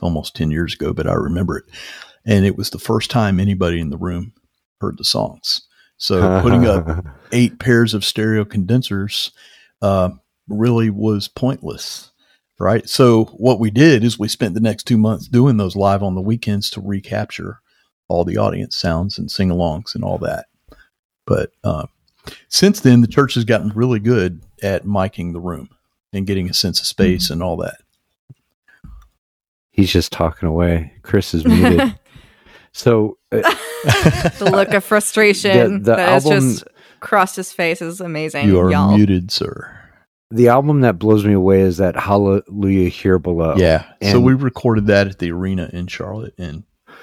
almost 0.00 0.36
10 0.36 0.50
years 0.50 0.74
ago, 0.74 0.92
but 0.92 1.06
I 1.06 1.14
remember 1.14 1.58
it. 1.58 1.64
And 2.24 2.44
it 2.44 2.56
was 2.56 2.70
the 2.70 2.78
first 2.78 3.10
time 3.10 3.40
anybody 3.40 3.80
in 3.80 3.90
the 3.90 3.98
room 3.98 4.32
heard 4.80 4.98
the 4.98 5.04
songs. 5.04 5.62
So 6.00 6.40
putting 6.40 6.66
up 6.66 7.04
eight 7.32 7.58
pairs 7.58 7.92
of 7.92 8.06
stereo 8.06 8.46
condensers 8.46 9.32
uh, 9.82 10.08
really 10.48 10.88
was 10.88 11.28
pointless. 11.28 12.10
Right. 12.58 12.88
So 12.88 13.26
what 13.36 13.60
we 13.60 13.70
did 13.70 14.02
is 14.02 14.18
we 14.18 14.28
spent 14.28 14.54
the 14.54 14.60
next 14.60 14.84
two 14.84 14.98
months 14.98 15.28
doing 15.28 15.58
those 15.58 15.76
live 15.76 16.02
on 16.02 16.14
the 16.14 16.20
weekends 16.20 16.68
to 16.70 16.80
recapture 16.80 17.60
all 18.08 18.24
the 18.24 18.38
audience 18.38 18.76
sounds 18.76 19.18
and 19.18 19.30
sing 19.30 19.50
alongs 19.50 19.94
and 19.94 20.02
all 20.02 20.18
that. 20.18 20.46
But 21.26 21.52
uh, 21.64 21.86
since 22.48 22.80
then, 22.80 23.02
the 23.02 23.06
church 23.06 23.34
has 23.34 23.44
gotten 23.44 23.70
really 23.70 24.00
good 24.00 24.42
at 24.62 24.84
miking 24.84 25.32
the 25.32 25.40
room 25.40 25.68
and 26.12 26.26
getting 26.26 26.50
a 26.50 26.54
sense 26.54 26.80
of 26.80 26.86
space 26.86 27.30
and 27.30 27.42
all 27.42 27.56
that. 27.58 27.76
He's 29.70 29.92
just 29.92 30.12
talking 30.12 30.48
away. 30.48 30.92
Chris 31.02 31.34
is 31.34 31.46
muted. 31.46 31.98
so 32.72 33.18
uh, 33.32 33.38
the 34.38 34.48
look 34.52 34.72
of 34.74 34.84
frustration 34.84 35.72
The- 35.72 35.78
the 35.78 35.96
that 35.96 36.08
has 36.08 36.24
album- 36.26 36.40
just 36.50 36.64
crossed 37.00 37.36
his 37.36 37.52
face 37.52 37.80
is 37.82 38.00
amazing. 38.00 38.46
You 38.48 38.60
are 38.60 38.70
y'all. 38.70 38.94
muted, 38.96 39.30
sir. 39.30 39.74
the 40.30 40.48
album 40.48 40.82
that 40.82 40.98
blows 40.98 41.24
me 41.24 41.32
away 41.32 41.60
is 41.62 41.78
that 41.78 41.96
Hallelujah 41.96 42.88
Here 42.90 43.18
Below. 43.18 43.54
Yeah. 43.56 43.84
so 44.02 44.20
we 44.20 44.34
recorded 44.34 44.86
that 44.88 45.06
at 45.08 45.18
the 45.18 45.32
arena 45.32 45.70
in 45.72 45.86
Charlotte. 45.86 46.34
And 46.38 46.62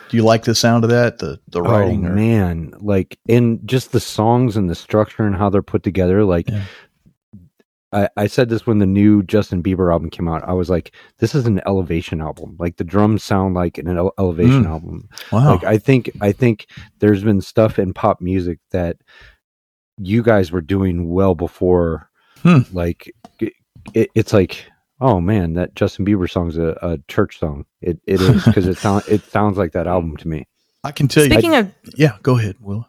do 0.10 0.16
you 0.18 0.24
like 0.24 0.44
the 0.44 0.56
sound 0.56 0.84
of 0.86 0.90
that? 0.92 1.18
The 1.18 1.40
the 1.50 1.62
Oh 1.62 1.66
or- 1.66 1.98
man, 1.98 2.74
like 2.80 3.18
and 3.28 3.60
just 3.68 3.92
the 3.92 4.00
songs 4.00 4.56
and 4.56 4.70
the 4.70 4.76
structure 4.76 5.26
and 5.26 5.36
how 5.36 5.50
they're 5.50 5.62
put 5.64 5.84
together. 5.84 6.24
Like, 6.24 6.48
Yeah. 6.50 6.64
I, 7.94 8.10
I 8.18 8.28
said 8.28 8.50
this 8.50 8.68
when 8.68 8.80
the 8.80 8.86
new 8.86 9.24
Justin 9.24 9.64
Bieber 9.64 9.92
album 9.92 10.10
came 10.10 10.28
out. 10.28 10.44
I 10.44 10.52
was 10.54 10.70
like, 10.70 10.94
this 11.20 11.34
is 11.34 11.46
an 11.46 11.62
elevation 11.66 12.20
album. 12.22 12.56
Like 12.60 12.76
the 12.78 12.84
drums 12.84 13.24
sound 13.24 13.56
like 13.56 13.78
an 13.78 13.88
ele- 13.88 14.14
elevation 14.20 14.66
Mm. 14.66 14.70
album. 14.70 15.10
Wow. 15.32 15.52
Like 15.54 15.64
I 15.64 15.78
think 15.78 16.12
I 16.22 16.32
think 16.34 16.68
there's 17.00 17.24
been 17.24 17.40
stuff 17.42 17.80
in 17.80 17.94
pop 17.94 18.20
music 18.22 18.60
that 18.72 18.98
you 19.98 20.22
guys 20.22 20.52
were 20.52 20.62
doing 20.62 21.10
well 21.10 21.34
before. 21.36 22.10
Hmm. 22.44 22.60
Like 22.72 23.12
it, 23.94 24.10
it's 24.16 24.34
like. 24.34 24.66
Oh 25.00 25.22
man, 25.22 25.54
that 25.54 25.76
Justin 25.76 26.08
Bieber 26.08 26.28
song's 26.28 26.58
a, 26.58 26.76
a 26.82 26.98
church 27.08 27.38
song. 27.38 27.66
It 27.82 28.00
it 28.08 28.20
is 28.20 28.44
because 28.44 28.66
it 28.66 28.78
sound 28.80 29.04
it 29.08 29.22
sounds 29.26 29.56
like 29.56 29.74
that 29.74 29.86
album 29.86 30.18
to 30.18 30.28
me. 30.28 30.48
I 30.84 30.92
can 30.92 31.08
tell 31.08 31.24
Speaking 31.24 31.54
you. 31.54 31.60
of, 31.60 31.72
yeah, 31.96 32.18
go 32.24 32.40
ahead, 32.40 32.56
Will. 32.60 32.88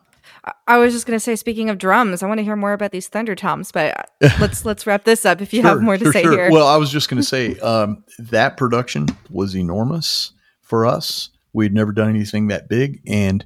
I- 0.66 0.78
was 0.78 0.92
just 0.92 1.07
gonna 1.07 1.20
say, 1.20 1.36
speaking 1.36 1.70
of 1.70 1.78
drums, 1.78 2.22
I 2.22 2.26
want 2.26 2.38
to 2.38 2.44
hear 2.44 2.57
more 2.57 2.72
about 2.72 2.92
these 2.92 3.09
Thunder 3.09 3.34
Toms, 3.34 3.72
but 3.72 4.11
let's 4.40 4.64
let's 4.64 4.86
wrap 4.86 5.05
this 5.05 5.24
up 5.24 5.40
if 5.40 5.53
you 5.53 5.62
have 5.62 5.80
more 5.82 5.96
to 5.96 6.05
sure, 6.05 6.12
say 6.12 6.22
sure. 6.22 6.32
here. 6.32 6.51
Well, 6.51 6.66
I 6.66 6.76
was 6.76 6.90
just 6.90 7.09
going 7.09 7.20
to 7.20 7.26
say 7.26 7.59
um, 7.61 8.05
that 8.18 8.57
production 8.57 9.07
was 9.30 9.57
enormous 9.57 10.32
for 10.62 10.86
us. 10.86 11.30
We'd 11.53 11.74
never 11.74 11.92
done 11.92 12.11
anything 12.11 12.49
that 12.49 12.68
big, 12.68 13.01
and 13.07 13.44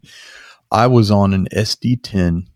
I 0.70 0.86
was 0.86 1.11
on 1.11 1.34
an 1.34 1.46
SD10 1.55 2.46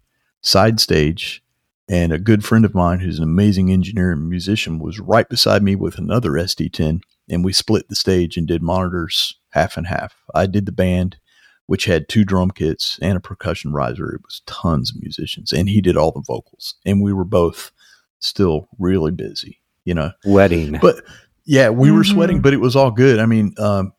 side 0.43 0.81
stage, 0.81 1.43
and 1.89 2.13
a 2.13 2.19
good 2.19 2.45
friend 2.45 2.65
of 2.65 2.75
mine, 2.75 3.01
who's 3.01 3.19
an 3.19 3.25
amazing 3.25 3.71
engineer 3.71 4.13
and 4.13 4.29
musician, 4.29 4.79
was 4.79 4.99
right 4.99 5.29
beside 5.29 5.63
me 5.63 5.75
with 5.75 5.99
another 5.99 6.33
SD10, 6.33 7.01
and 7.29 7.45
we 7.45 7.53
split 7.53 7.89
the 7.89 7.97
stage 7.97 8.37
and 8.37 8.47
did 8.47 8.63
monitors 8.63 9.39
half 9.51 9.77
and 9.77 9.87
half. 9.87 10.15
I 10.35 10.47
did 10.47 10.67
the 10.67 10.73
band. 10.73 11.19
Which 11.67 11.87
had 11.87 12.09
two 12.09 12.25
drum 12.25 12.53
kits 12.53 12.99
and 13.03 13.17
a 13.17 13.21
percussion 13.21 13.73
riser. 13.73 14.15
It 14.15 14.23
was 14.23 14.43
tons 14.47 14.91
of 14.91 15.03
musicians, 15.03 15.53
and 15.53 15.69
he 15.69 15.81
did 15.81 15.97
all 15.97 16.13
the 16.13 16.23
vocals. 16.25 16.77
And 16.85 17.03
we 17.03 17.13
were 17.13 17.25
both 17.25 17.73
still 18.21 18.69
really 18.79 19.11
busy, 19.11 19.61
you 19.85 19.93
know. 19.95 20.13
Wedding. 20.25 20.79
But 20.81 21.03
yeah, 21.45 21.71
we 21.71 21.91
were 21.91 22.03
Mhm. 22.03 22.13
sweating, 22.13 22.41
but 22.41 22.55
it 22.55 22.61
was 22.61 22.77
all 22.77 22.91
good. 22.91 23.19
I 23.19 23.27
mean, 23.27 23.55
um, 23.59 23.93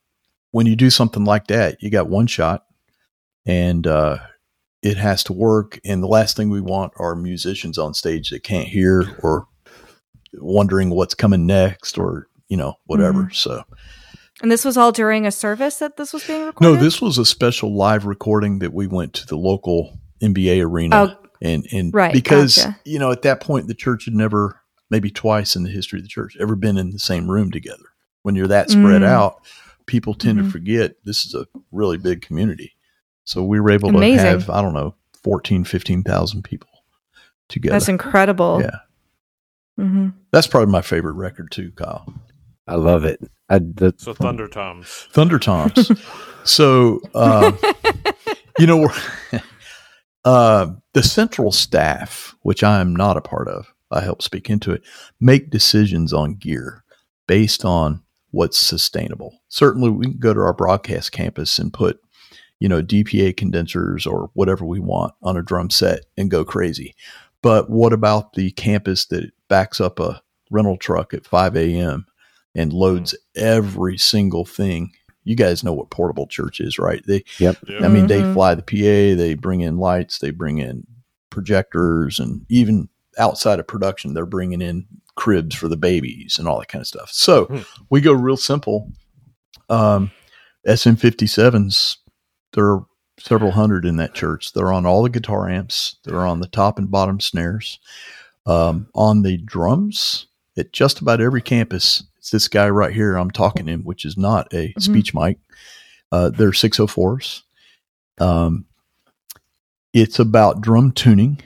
when 0.52 0.66
you 0.66 0.76
do 0.76 0.90
something 0.90 1.26
like 1.26 1.48
that, 1.48 1.82
you 1.84 1.90
got 1.90 2.10
one 2.10 2.28
shot 2.28 2.64
and 3.46 3.86
uh, 3.86 4.18
it 4.82 4.98
has 4.98 5.24
to 5.26 5.34
work. 5.34 5.80
And 5.86 6.02
the 6.02 6.08
last 6.08 6.38
thing 6.38 6.50
we 6.50 6.62
want 6.62 6.94
are 6.98 7.16
musicians 7.16 7.78
on 7.78 7.94
stage 7.94 8.30
that 8.30 8.44
can't 8.44 8.68
hear 8.68 9.18
or 9.22 9.48
wondering 10.34 10.90
what's 10.90 11.14
coming 11.14 11.46
next 11.46 11.98
or, 11.98 12.28
you 12.48 12.58
know, 12.58 12.76
whatever. 12.86 13.30
So, 13.34 13.64
and 14.42 14.52
this 14.52 14.64
was 14.66 14.78
all 14.78 14.92
during 14.92 15.26
a 15.26 15.32
service 15.32 15.78
that 15.78 15.98
this 15.98 16.14
was 16.14 16.24
being 16.26 16.46
recorded. 16.46 16.62
no, 16.76 16.82
this 16.82 17.02
was 17.02 17.18
a 17.18 17.26
special 17.26 17.76
live 17.76 18.06
recording 18.06 18.60
that 18.60 18.74
we 18.74 18.88
went 18.88 19.14
to 19.14 19.26
the 19.26 19.36
local 19.38 19.98
NBA 20.22 20.64
arena. 20.66 20.96
Oh, 21.22 21.28
and 21.42 21.68
and 21.72 21.94
Right, 21.94 22.14
because 22.14 22.58
gotcha. 22.58 22.80
you 22.86 22.98
know 23.00 23.12
at 23.12 23.22
that 23.24 23.42
point 23.42 23.68
the 23.68 23.74
church 23.76 24.06
had 24.06 24.14
never 24.16 24.60
maybe 24.90 25.10
twice 25.12 25.56
in 25.56 25.64
the 25.64 25.70
history 25.70 26.00
of 26.00 26.04
the 26.04 26.10
church 26.10 26.36
ever 26.40 26.56
been 26.56 26.78
in 26.78 26.92
the 26.92 27.00
same 27.00 27.30
room 27.30 27.52
together 27.52 27.84
when 28.24 28.36
you're 28.36 28.48
that 28.48 28.70
spread 28.72 29.02
Mm. 29.02 29.06
out 29.08 29.42
people 29.86 30.14
tend 30.16 30.40
Mhm. 30.40 30.44
to 30.46 30.50
forget 30.50 30.96
this 31.04 31.26
is 31.26 31.34
a 31.36 31.46
really 31.72 31.98
big 31.98 32.22
community 32.22 32.74
so 33.24 33.44
we 33.44 33.60
were 33.60 33.70
able 33.72 33.92
to 33.92 34.14
have 34.18 34.50
i 34.50 34.62
don't 34.62 34.74
know 34.74 34.96
14 35.24 35.64
15,000 35.64 36.44
people 36.44 36.70
together 37.50 37.74
that's 37.74 37.88
incredible. 37.90 38.62
yeah 38.64 38.80
hmm 39.84 40.10
that's 40.32 40.48
probably 40.48 40.72
my 40.72 40.82
favorite 40.82 41.14
record 41.14 41.52
too 41.52 41.72
kyle 41.76 42.12
I 42.68 42.76
love 42.76 43.06
it. 43.06 43.22
I, 43.50 43.60
the, 43.60 43.94
So 43.98 44.14
Thunder 44.14 44.48
Toms. 44.48 44.88
thunder 45.12 45.40
toms. 45.40 45.92
So 46.44 47.02
uh, 47.14 47.52
you 48.58 48.66
know 48.68 48.90
uh, 50.26 50.68
the 50.94 51.04
central 51.04 51.52
staff 51.52 52.36
which 52.44 52.64
i 52.64 52.80
am 52.80 52.96
not 52.96 53.18
a 53.18 53.22
part 53.22 53.50
of 53.50 53.68
i 53.92 54.00
help 54.00 54.22
speak 54.22 54.50
into 54.50 54.72
it 54.72 54.82
make 55.20 55.50
decisions 55.50 56.14
on 56.14 56.36
gear 56.36 56.86
based 57.28 57.66
on 57.66 58.02
what's 58.32 58.58
sustainable. 58.58 59.42
Certainly 59.50 59.90
we 59.90 60.06
can 60.06 60.20
go 60.20 60.34
to 60.34 60.40
our 60.40 60.54
broadcast 60.54 61.12
campus 61.12 61.60
and 61.60 61.74
put 61.74 62.00
you 62.60 62.70
know 62.70 62.82
dpa 62.82 63.36
condensers 63.36 64.08
or 64.08 64.30
whatever 64.34 64.66
we 64.66 64.80
want 64.80 65.14
on 65.22 65.36
a 65.38 65.42
drum 65.44 65.70
set 65.70 66.06
and 66.18 66.32
go 66.32 66.46
crazy. 66.46 66.96
But 67.42 67.70
what 67.70 67.94
about 67.94 68.34
the 68.34 68.52
campus 68.52 69.06
that 69.08 69.32
backs 69.50 69.82
up 69.82 70.00
a 70.00 70.22
rental 70.50 70.78
truck 70.78 71.14
at 71.14 71.26
5 71.26 71.58
a.m 71.58 72.07
and 72.58 72.74
loads 72.74 73.16
every 73.36 73.98
single 73.98 74.44
thing 74.44 74.92
you 75.24 75.36
guys 75.36 75.64
know 75.64 75.74
what 75.74 75.90
portable 75.90 76.28
church 76.28 76.60
is 76.60 76.78
right 76.80 77.04
they 77.08 77.24
Yeah. 77.40 77.54
I 77.82 77.88
mean, 77.88 78.08
they 78.08 78.24
Mhm. 78.24 78.34
fly 78.34 78.56
the 78.56 78.62
PA, 78.64 79.14
they 79.16 79.34
bring 79.36 79.62
in 79.62 79.78
lights, 79.78 80.20
they 80.20 80.32
bring 80.32 80.58
in 80.58 80.86
projectors, 81.30 82.20
and 82.20 82.46
even 82.50 82.90
outside 83.18 83.60
of 83.60 83.68
production, 83.68 84.14
they're 84.14 84.26
bringing 84.26 84.62
in 84.62 84.86
cribs 85.16 85.56
for 85.56 85.68
the 85.68 85.78
babies 85.78 86.38
and 86.40 86.48
all 86.48 86.60
that 86.60 86.68
kind 86.70 86.82
of 86.82 86.88
stuff. 86.88 87.10
So 87.12 87.46
Hmm. 87.46 87.60
we 87.90 88.02
go 88.02 88.14
real 88.14 88.38
simple. 88.38 88.92
Um, 89.70 90.12
SM57s, 90.66 91.98
there 92.54 92.66
are 92.66 92.86
several 93.20 93.52
hundred 93.52 93.86
in 93.86 93.98
that 93.98 94.14
church. 94.14 94.54
They're 94.54 94.72
on 94.72 94.86
all 94.86 95.04
the 95.04 95.10
guitar 95.10 95.50
amps, 95.50 95.98
they're 96.04 96.26
on 96.26 96.40
the 96.40 96.48
top 96.48 96.78
and 96.78 96.90
bottom 96.90 97.20
snares. 97.20 97.80
Um, 98.46 98.88
on 98.96 99.24
the 99.24 99.38
drums, 99.38 100.28
at 100.58 100.72
just 100.72 101.02
about 101.02 101.20
every 101.20 101.42
campus, 101.42 102.04
it's 102.28 102.32
this 102.32 102.48
guy 102.50 102.68
right 102.70 102.94
here 102.94 103.16
I'm 103.16 103.32
talking 103.32 103.66
to 103.68 103.72
him, 103.72 103.84
which 103.84 104.04
is 104.04 104.18
not 104.18 104.54
a 104.54 104.74
Mhm. 104.74 104.82
speech 104.82 105.14
mic. 105.14 105.38
Uh, 106.12 106.30
they're 106.30 106.52
604s. 106.52 107.44
Um, 108.20 108.66
it's 109.94 110.20
about 110.20 110.60
drum 110.62 110.92
tuning 110.92 111.40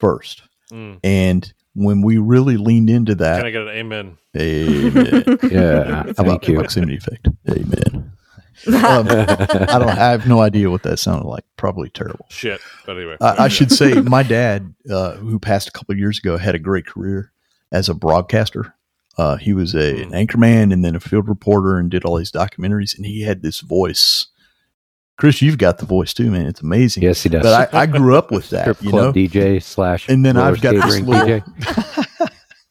first. 0.00 0.40
Mm. 0.72 1.00
And 1.04 1.52
when 1.74 2.00
we 2.00 2.16
really 2.16 2.56
leaned 2.56 2.88
into 2.88 3.14
that, 3.16 3.38
Can 3.38 3.46
I 3.46 3.50
get 3.50 3.62
an 3.62 3.68
amen? 3.68 4.16
amen. 4.36 5.38
yeah, 5.50 5.84
How 5.94 6.00
about 6.02 6.16
thank 6.16 6.42
the 6.44 6.52
you. 6.52 6.58
proximity 6.58 6.96
effect? 6.96 7.28
Amen. 7.48 8.12
Um, 8.68 9.08
I 9.08 9.78
don't. 9.78 9.88
I 9.90 10.10
have 10.12 10.28
no 10.28 10.40
idea 10.40 10.70
what 10.70 10.84
that 10.84 10.98
sounded 10.98 11.26
like. 11.26 11.44
Probably 11.56 11.90
terrible. 11.90 12.26
Shit. 12.30 12.60
But 12.86 12.96
anyway. 12.96 13.16
I, 13.20 13.44
I 13.44 13.48
should 13.48 13.70
say 13.72 13.94
my 13.94 14.22
dad, 14.22 14.72
uh, 14.88 15.14
who 15.16 15.38
passed 15.40 15.68
a 15.68 15.72
couple 15.72 15.92
of 15.92 15.98
years 15.98 16.18
ago, 16.20 16.38
had 16.38 16.54
a 16.54 16.58
great 16.60 16.86
career 16.86 17.32
as 17.72 17.88
a 17.88 17.94
broadcaster. 17.94 18.72
Uh, 19.16 19.36
he 19.36 19.52
was 19.52 19.74
a, 19.74 20.02
an 20.02 20.10
anchorman 20.10 20.72
and 20.72 20.84
then 20.84 20.96
a 20.96 21.00
field 21.00 21.28
reporter 21.28 21.78
and 21.78 21.90
did 21.90 22.04
all 22.04 22.16
these 22.16 22.32
documentaries. 22.32 22.96
And 22.96 23.06
he 23.06 23.22
had 23.22 23.42
this 23.42 23.60
voice. 23.60 24.26
Chris, 25.16 25.40
you've 25.40 25.58
got 25.58 25.78
the 25.78 25.86
voice 25.86 26.12
too, 26.12 26.30
man. 26.30 26.46
It's 26.46 26.60
amazing. 26.60 27.02
yes, 27.04 27.22
he 27.22 27.28
does. 27.28 27.44
But 27.44 27.72
I, 27.74 27.82
I 27.82 27.86
grew 27.98 28.16
up 28.16 28.32
with 28.32 28.50
that, 28.50 28.82
you 28.82 28.90
know. 28.90 29.12
DJ 29.12 29.62
slash 29.62 30.08
And 30.08 30.24
then 30.26 30.36
I've 30.36 30.60
got 30.60 30.74
this 30.74 31.00
little- 31.00 31.40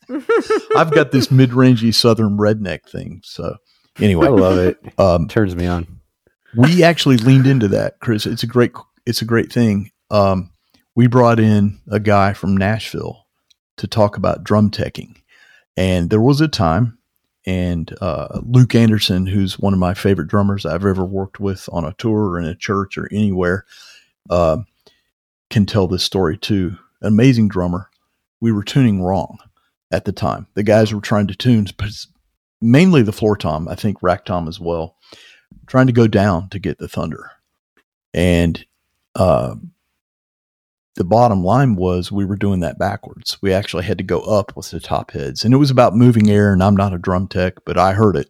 I've 0.75 0.91
got 0.91 1.11
this 1.11 1.31
mid-rangey 1.31 1.93
Southern 1.93 2.37
redneck 2.37 2.83
thing. 2.89 3.21
So 3.23 3.55
anyway, 3.99 4.27
I 4.27 4.29
love 4.31 4.57
it. 4.57 4.77
um, 4.99 5.27
Turns 5.27 5.55
me 5.55 5.65
on. 5.65 5.99
we 6.55 6.83
actually 6.83 7.17
leaned 7.17 7.47
into 7.47 7.67
that, 7.69 7.99
Chris. 7.99 8.25
It's 8.25 8.43
a 8.43 8.47
great, 8.47 8.71
it's 9.05 9.21
a 9.21 9.25
great 9.25 9.51
thing. 9.51 9.91
Um, 10.11 10.51
we 10.95 11.07
brought 11.07 11.39
in 11.39 11.79
a 11.89 11.99
guy 11.99 12.33
from 12.33 12.55
Nashville 12.57 13.25
to 13.77 13.87
talk 13.87 14.17
about 14.17 14.43
drum 14.43 14.69
teching, 14.69 15.15
and 15.75 16.09
there 16.09 16.21
was 16.21 16.41
a 16.41 16.47
time, 16.47 16.97
and 17.45 17.93
uh, 18.01 18.39
Luke 18.43 18.75
Anderson, 18.75 19.25
who's 19.25 19.59
one 19.59 19.73
of 19.73 19.79
my 19.79 19.93
favorite 19.93 20.27
drummers 20.27 20.65
I've 20.65 20.85
ever 20.85 21.05
worked 21.05 21.39
with 21.39 21.67
on 21.71 21.85
a 21.85 21.93
tour 21.93 22.29
or 22.29 22.39
in 22.39 22.45
a 22.45 22.55
church 22.55 22.97
or 22.97 23.09
anywhere, 23.11 23.65
uh, 24.29 24.57
can 25.49 25.65
tell 25.65 25.87
this 25.87 26.03
story 26.03 26.37
too. 26.37 26.77
An 27.01 27.07
amazing 27.07 27.49
drummer. 27.49 27.89
We 28.39 28.51
were 28.51 28.63
tuning 28.63 29.01
wrong 29.01 29.37
at 29.91 30.05
the 30.05 30.11
time. 30.11 30.47
The 30.53 30.63
guys 30.63 30.93
were 30.93 31.01
trying 31.01 31.27
to 31.27 31.35
tune, 31.35 31.67
but 31.77 31.89
mainly 32.61 33.01
the 33.01 33.11
floor 33.11 33.35
tom. 33.35 33.67
I 33.67 33.75
think 33.75 33.97
rack 34.01 34.25
tom 34.25 34.47
as 34.47 34.59
well 34.59 34.95
trying 35.67 35.87
to 35.87 35.93
go 35.93 36.07
down 36.07 36.49
to 36.49 36.59
get 36.59 36.77
the 36.77 36.87
thunder. 36.87 37.31
And 38.13 38.63
uh, 39.15 39.55
the 40.95 41.03
bottom 41.03 41.43
line 41.43 41.75
was 41.75 42.11
we 42.11 42.25
were 42.25 42.35
doing 42.35 42.59
that 42.59 42.77
backwards. 42.77 43.37
We 43.41 43.51
actually 43.51 43.83
had 43.83 43.97
to 43.97 44.03
go 44.03 44.21
up 44.21 44.55
with 44.55 44.69
the 44.71 44.79
top 44.79 45.11
heads. 45.11 45.43
And 45.43 45.53
it 45.53 45.57
was 45.57 45.71
about 45.71 45.95
moving 45.95 46.29
air. 46.29 46.53
And 46.53 46.63
I'm 46.63 46.75
not 46.75 46.93
a 46.93 46.99
drum 46.99 47.27
tech, 47.27 47.65
but 47.65 47.77
I 47.77 47.93
heard 47.93 48.15
it. 48.15 48.29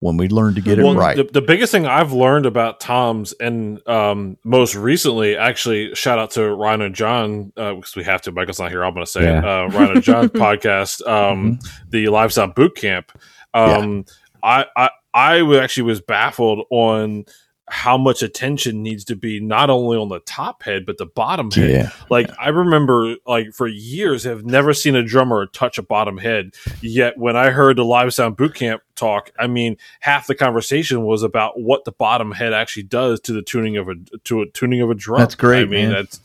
when 0.00 0.16
we 0.16 0.28
learned 0.28 0.56
to 0.56 0.62
get 0.62 0.78
it 0.78 0.84
right. 0.84 1.16
the, 1.16 1.24
the 1.24 1.42
biggest 1.42 1.72
thing 1.72 1.84
I've 1.84 2.12
learned 2.12 2.46
about 2.46 2.78
toms, 2.78 3.34
and 3.40 3.86
um, 3.88 4.38
most 4.44 4.74
recently, 4.76 5.36
actually, 5.36 5.94
shout 5.94 6.18
out 6.18 6.30
to 6.32 6.54
Ryan 6.54 6.82
and 6.82 6.94
John 6.94 7.52
uh, 7.56 7.74
because 7.74 7.96
we 7.96 8.04
have 8.04 8.22
to. 8.22 8.32
Michael's 8.32 8.60
not 8.60 8.70
here. 8.70 8.84
I'm 8.84 8.94
going 8.94 9.04
to 9.04 9.10
say 9.10 9.22
it. 9.22 9.42
Yeah. 9.42 9.62
Uh, 9.62 9.66
Ryan 9.66 9.90
and 9.92 10.02
John 10.02 10.28
podcast, 10.28 11.06
um, 11.06 11.58
the 11.88 12.08
Live 12.08 12.32
Sound 12.32 12.54
Boot 12.54 12.76
Camp. 12.76 13.10
Um, 13.54 14.04
I, 14.42 14.66
I 14.76 14.90
I 15.12 15.56
actually 15.60 15.84
was 15.84 16.00
baffled 16.00 16.64
on 16.70 17.24
how 17.70 17.98
much 17.98 18.22
attention 18.22 18.82
needs 18.82 19.04
to 19.04 19.16
be 19.16 19.40
not 19.40 19.70
only 19.70 19.96
on 19.96 20.08
the 20.08 20.20
top 20.20 20.62
head 20.62 20.86
but 20.86 20.98
the 20.98 21.06
bottom 21.06 21.50
head. 21.50 21.70
yeah. 21.70 21.90
Like 22.10 22.30
I 22.38 22.48
remember, 22.48 23.16
like 23.26 23.52
for 23.52 23.66
years, 23.66 24.24
have 24.24 24.44
never 24.44 24.72
seen 24.72 24.96
a 24.96 25.02
drummer 25.02 25.46
touch 25.46 25.78
a 25.78 25.82
bottom 25.82 26.18
head. 26.18 26.54
Yet 26.80 27.18
when 27.18 27.36
I 27.36 27.50
heard 27.50 27.76
the 27.76 27.84
live 27.84 28.14
sound 28.14 28.36
boot 28.36 28.54
camp 28.54 28.82
talk, 28.94 29.30
I 29.38 29.46
mean, 29.46 29.76
half 30.00 30.26
the 30.26 30.34
conversation 30.34 31.04
was 31.04 31.22
about 31.22 31.60
what 31.60 31.84
the 31.84 31.92
bottom 31.92 32.32
head 32.32 32.52
actually 32.52 32.84
does 32.84 33.20
to 33.20 33.32
the 33.32 33.42
tuning 33.42 33.76
of 33.76 33.88
a 33.88 33.94
to 34.24 34.42
a 34.42 34.46
tuning 34.50 34.80
of 34.80 34.90
a 34.90 34.94
drum. 34.94 35.20
That's 35.20 35.34
great, 35.34 35.62
I 35.62 35.64
mean, 35.66 35.90
man. 35.90 35.92
that's 35.92 36.20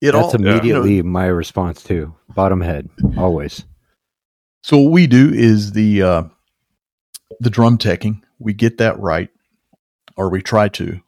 It 0.00 0.12
That's 0.12 0.34
all, 0.34 0.34
immediately 0.34 1.02
my 1.02 1.26
response 1.26 1.82
too. 1.82 2.14
Bottom 2.34 2.60
head, 2.60 2.88
always. 3.16 3.64
So 4.62 4.78
what 4.78 4.92
we 4.92 5.06
do 5.06 5.32
is 5.32 5.72
the 5.72 6.02
uh, 6.02 6.22
the 7.40 7.50
drum 7.50 7.78
teching. 7.78 8.22
We 8.38 8.52
get 8.52 8.78
that 8.78 8.98
right, 8.98 9.28
or 10.16 10.28
we 10.28 10.42
try 10.42 10.68
to. 10.68 11.00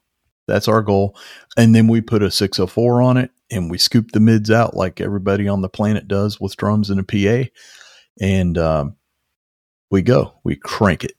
That's 0.48 0.68
our 0.68 0.82
goal, 0.82 1.16
and 1.57 1.74
then 1.74 1.86
we 1.86 2.00
put 2.00 2.22
a 2.22 2.30
604 2.30 3.03
on 3.03 3.16
it, 3.16 3.30
and 3.50 3.70
we 3.70 3.78
scoop 3.78 4.11
the 4.12 4.20
mids 4.20 4.50
out 4.50 4.74
like 4.74 5.00
everybody 5.00 5.46
on 5.48 5.62
the 5.62 5.68
planet 5.68 6.09
does 6.09 6.40
with 6.40 6.57
drums 6.57 6.90
and 6.90 6.98
a 6.98 7.05
PA, 7.05 7.48
and 8.20 8.59
um, 8.59 8.96
we 9.90 10.03
go. 10.03 10.34
We 10.42 10.57
crank 10.57 11.05
it. 11.05 11.12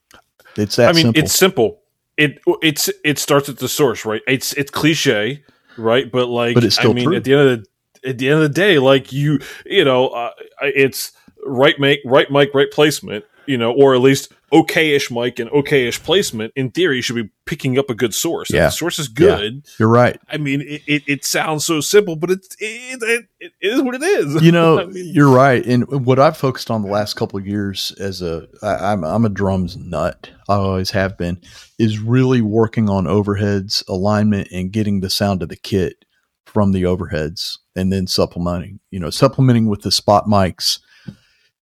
It's 0.56 0.76
that 0.76 0.90
I 0.90 0.92
mean, 0.92 1.06
simple. 1.06 1.22
it's 1.22 1.34
simple. 1.34 1.80
It 2.16 2.38
it's 2.62 2.90
it 3.02 3.18
starts 3.18 3.48
at 3.48 3.58
the 3.58 3.68
source, 3.68 4.04
right? 4.04 4.22
It's 4.28 4.52
it's 4.52 4.70
cliche, 4.70 5.42
right? 5.76 6.10
But 6.10 6.28
like, 6.28 6.54
But 6.54 6.64
it's 6.64 6.76
still 6.76 6.90
I 6.90 6.94
mean, 6.94 7.04
true. 7.06 7.16
at 7.16 7.24
the 7.24 7.32
end 7.32 7.48
of 7.48 7.64
the 8.02 8.08
at 8.08 8.18
the 8.18 8.28
end 8.28 8.36
of 8.36 8.42
the 8.42 8.48
day, 8.50 8.78
like 8.78 9.12
you 9.12 9.40
you 9.64 9.84
know, 9.84 10.08
uh, 10.08 10.30
it's 10.62 11.12
right 11.44 11.78
make 11.78 12.00
right 12.04 12.30
mic, 12.30 12.54
right 12.54 12.70
placement, 12.70 13.24
you 13.46 13.58
know, 13.58 13.72
or 13.72 13.94
at 13.94 14.00
least 14.00 14.32
okay-ish 14.54 15.10
mic 15.10 15.38
and 15.40 15.50
okay-ish 15.50 16.02
placement. 16.02 16.52
In 16.56 16.70
theory, 16.70 16.96
you 16.96 17.02
should 17.02 17.16
be 17.16 17.28
picking 17.44 17.76
up 17.78 17.90
a 17.90 17.94
good 17.94 18.14
source. 18.14 18.48
If 18.50 18.54
Yeah. 18.56 18.66
the 18.66 18.70
source 18.70 18.98
is 18.98 19.08
good. 19.08 19.66
You're 19.78 19.88
right. 19.88 20.18
I 20.28 20.36
mean, 20.38 20.60
it, 20.62 20.82
it, 20.86 21.02
it 21.06 21.24
sounds 21.24 21.64
so 21.66 21.80
simple, 21.80 22.16
but 22.16 22.30
it's 22.30 22.56
it, 22.60 23.02
it, 23.02 23.26
it 23.40 23.52
is 23.60 23.82
what 23.82 23.94
it 23.96 24.02
is. 24.02 24.40
you 24.42 24.52
know 24.58 24.80
I 24.80 24.86
mean- 24.86 25.12
you're 25.12 25.28
right 25.30 25.64
and 25.66 25.84
what 26.06 26.18
i've 26.18 26.36
focused 26.36 26.70
on 26.70 26.82
the 26.82 26.88
last 26.88 27.14
couple 27.14 27.38
of 27.38 27.46
years 27.46 27.92
as 27.98 28.22
a 28.22 28.46
I, 28.62 28.92
I'm, 28.92 29.04
I'm 29.04 29.24
a 29.24 29.28
drums 29.28 29.76
nut 29.76 30.30
i 30.48 30.54
always 30.54 30.90
have 30.92 31.18
been 31.18 31.40
is 31.78 31.98
really 31.98 32.40
working 32.40 32.88
on 32.88 33.04
overheads 33.04 33.86
alignment 33.88 34.48
and 34.52 34.72
getting 34.72 35.00
the 35.00 35.10
sound 35.10 35.42
of 35.42 35.48
the 35.50 35.56
kit 35.56 36.04
from 36.46 36.72
the 36.72 36.84
overheads 36.84 37.58
and 37.76 37.92
then 37.92 38.06
supplementing 38.06 38.80
you 38.90 38.98
know 39.00 39.10
supplementing 39.10 39.66
with 39.66 39.82
the 39.82 39.90
spot 39.90 40.24
mics 40.26 40.78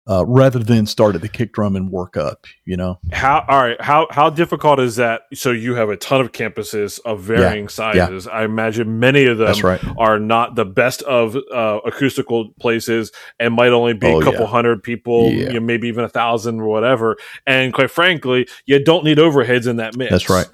uh, 0.10 0.26
rather 0.26 0.58
than 0.60 0.86
start 0.88 1.14
at 1.16 1.22
the 1.22 1.28
kick 1.30 1.54
drum 1.54 1.76
and 1.76 1.92
work 1.92 2.18
up 2.18 2.46
you 2.66 2.76
know 2.76 3.00
How 3.12 3.46
all 3.48 3.62
right? 3.64 3.80
How 3.80 4.08
how 4.10 4.30
difficult 4.32 4.80
is 4.80 4.96
that? 4.96 5.22
So 5.34 5.52
you 5.52 5.76
have 5.76 5.90
a 5.90 5.96
ton 5.98 6.22
of 6.22 6.32
campuses 6.32 7.00
of 7.06 7.22
varying 7.22 7.68
sizes. 7.70 8.28
I 8.28 8.44
imagine 8.44 9.00
many 9.00 9.26
of 9.26 9.38
them 9.38 9.56
right 9.60 9.80
are 9.98 10.18
not 10.20 10.56
the 10.56 10.66
best 10.66 11.04
of 11.04 11.36
uh, 11.54 11.80
acoustical 11.86 12.50
places 12.60 13.12
and 13.40 13.54
might 13.54 13.70
only 13.72 13.94
be 13.94 14.08
Oh, 14.08 14.20
a 14.20 14.24
couple 14.24 14.42
yeah. 14.42 14.48
hundred 14.48 14.82
people, 14.84 15.30
Yeah. 15.32 15.48
you 15.50 15.54
know, 15.54 15.60
maybe 15.60 15.88
even 15.88 16.04
a 16.04 16.10
thousand 16.10 16.60
or 16.62 16.68
whatever. 16.68 17.18
And 17.46 17.72
quite 17.74 17.92
frankly, 17.92 18.48
you 18.66 18.84
don't 18.84 19.06
need 19.06 19.18
overheads 19.20 19.68
in 19.68 19.76
that 19.78 19.96
mix. 19.96 20.12
that's 20.12 20.30
right 20.30 20.48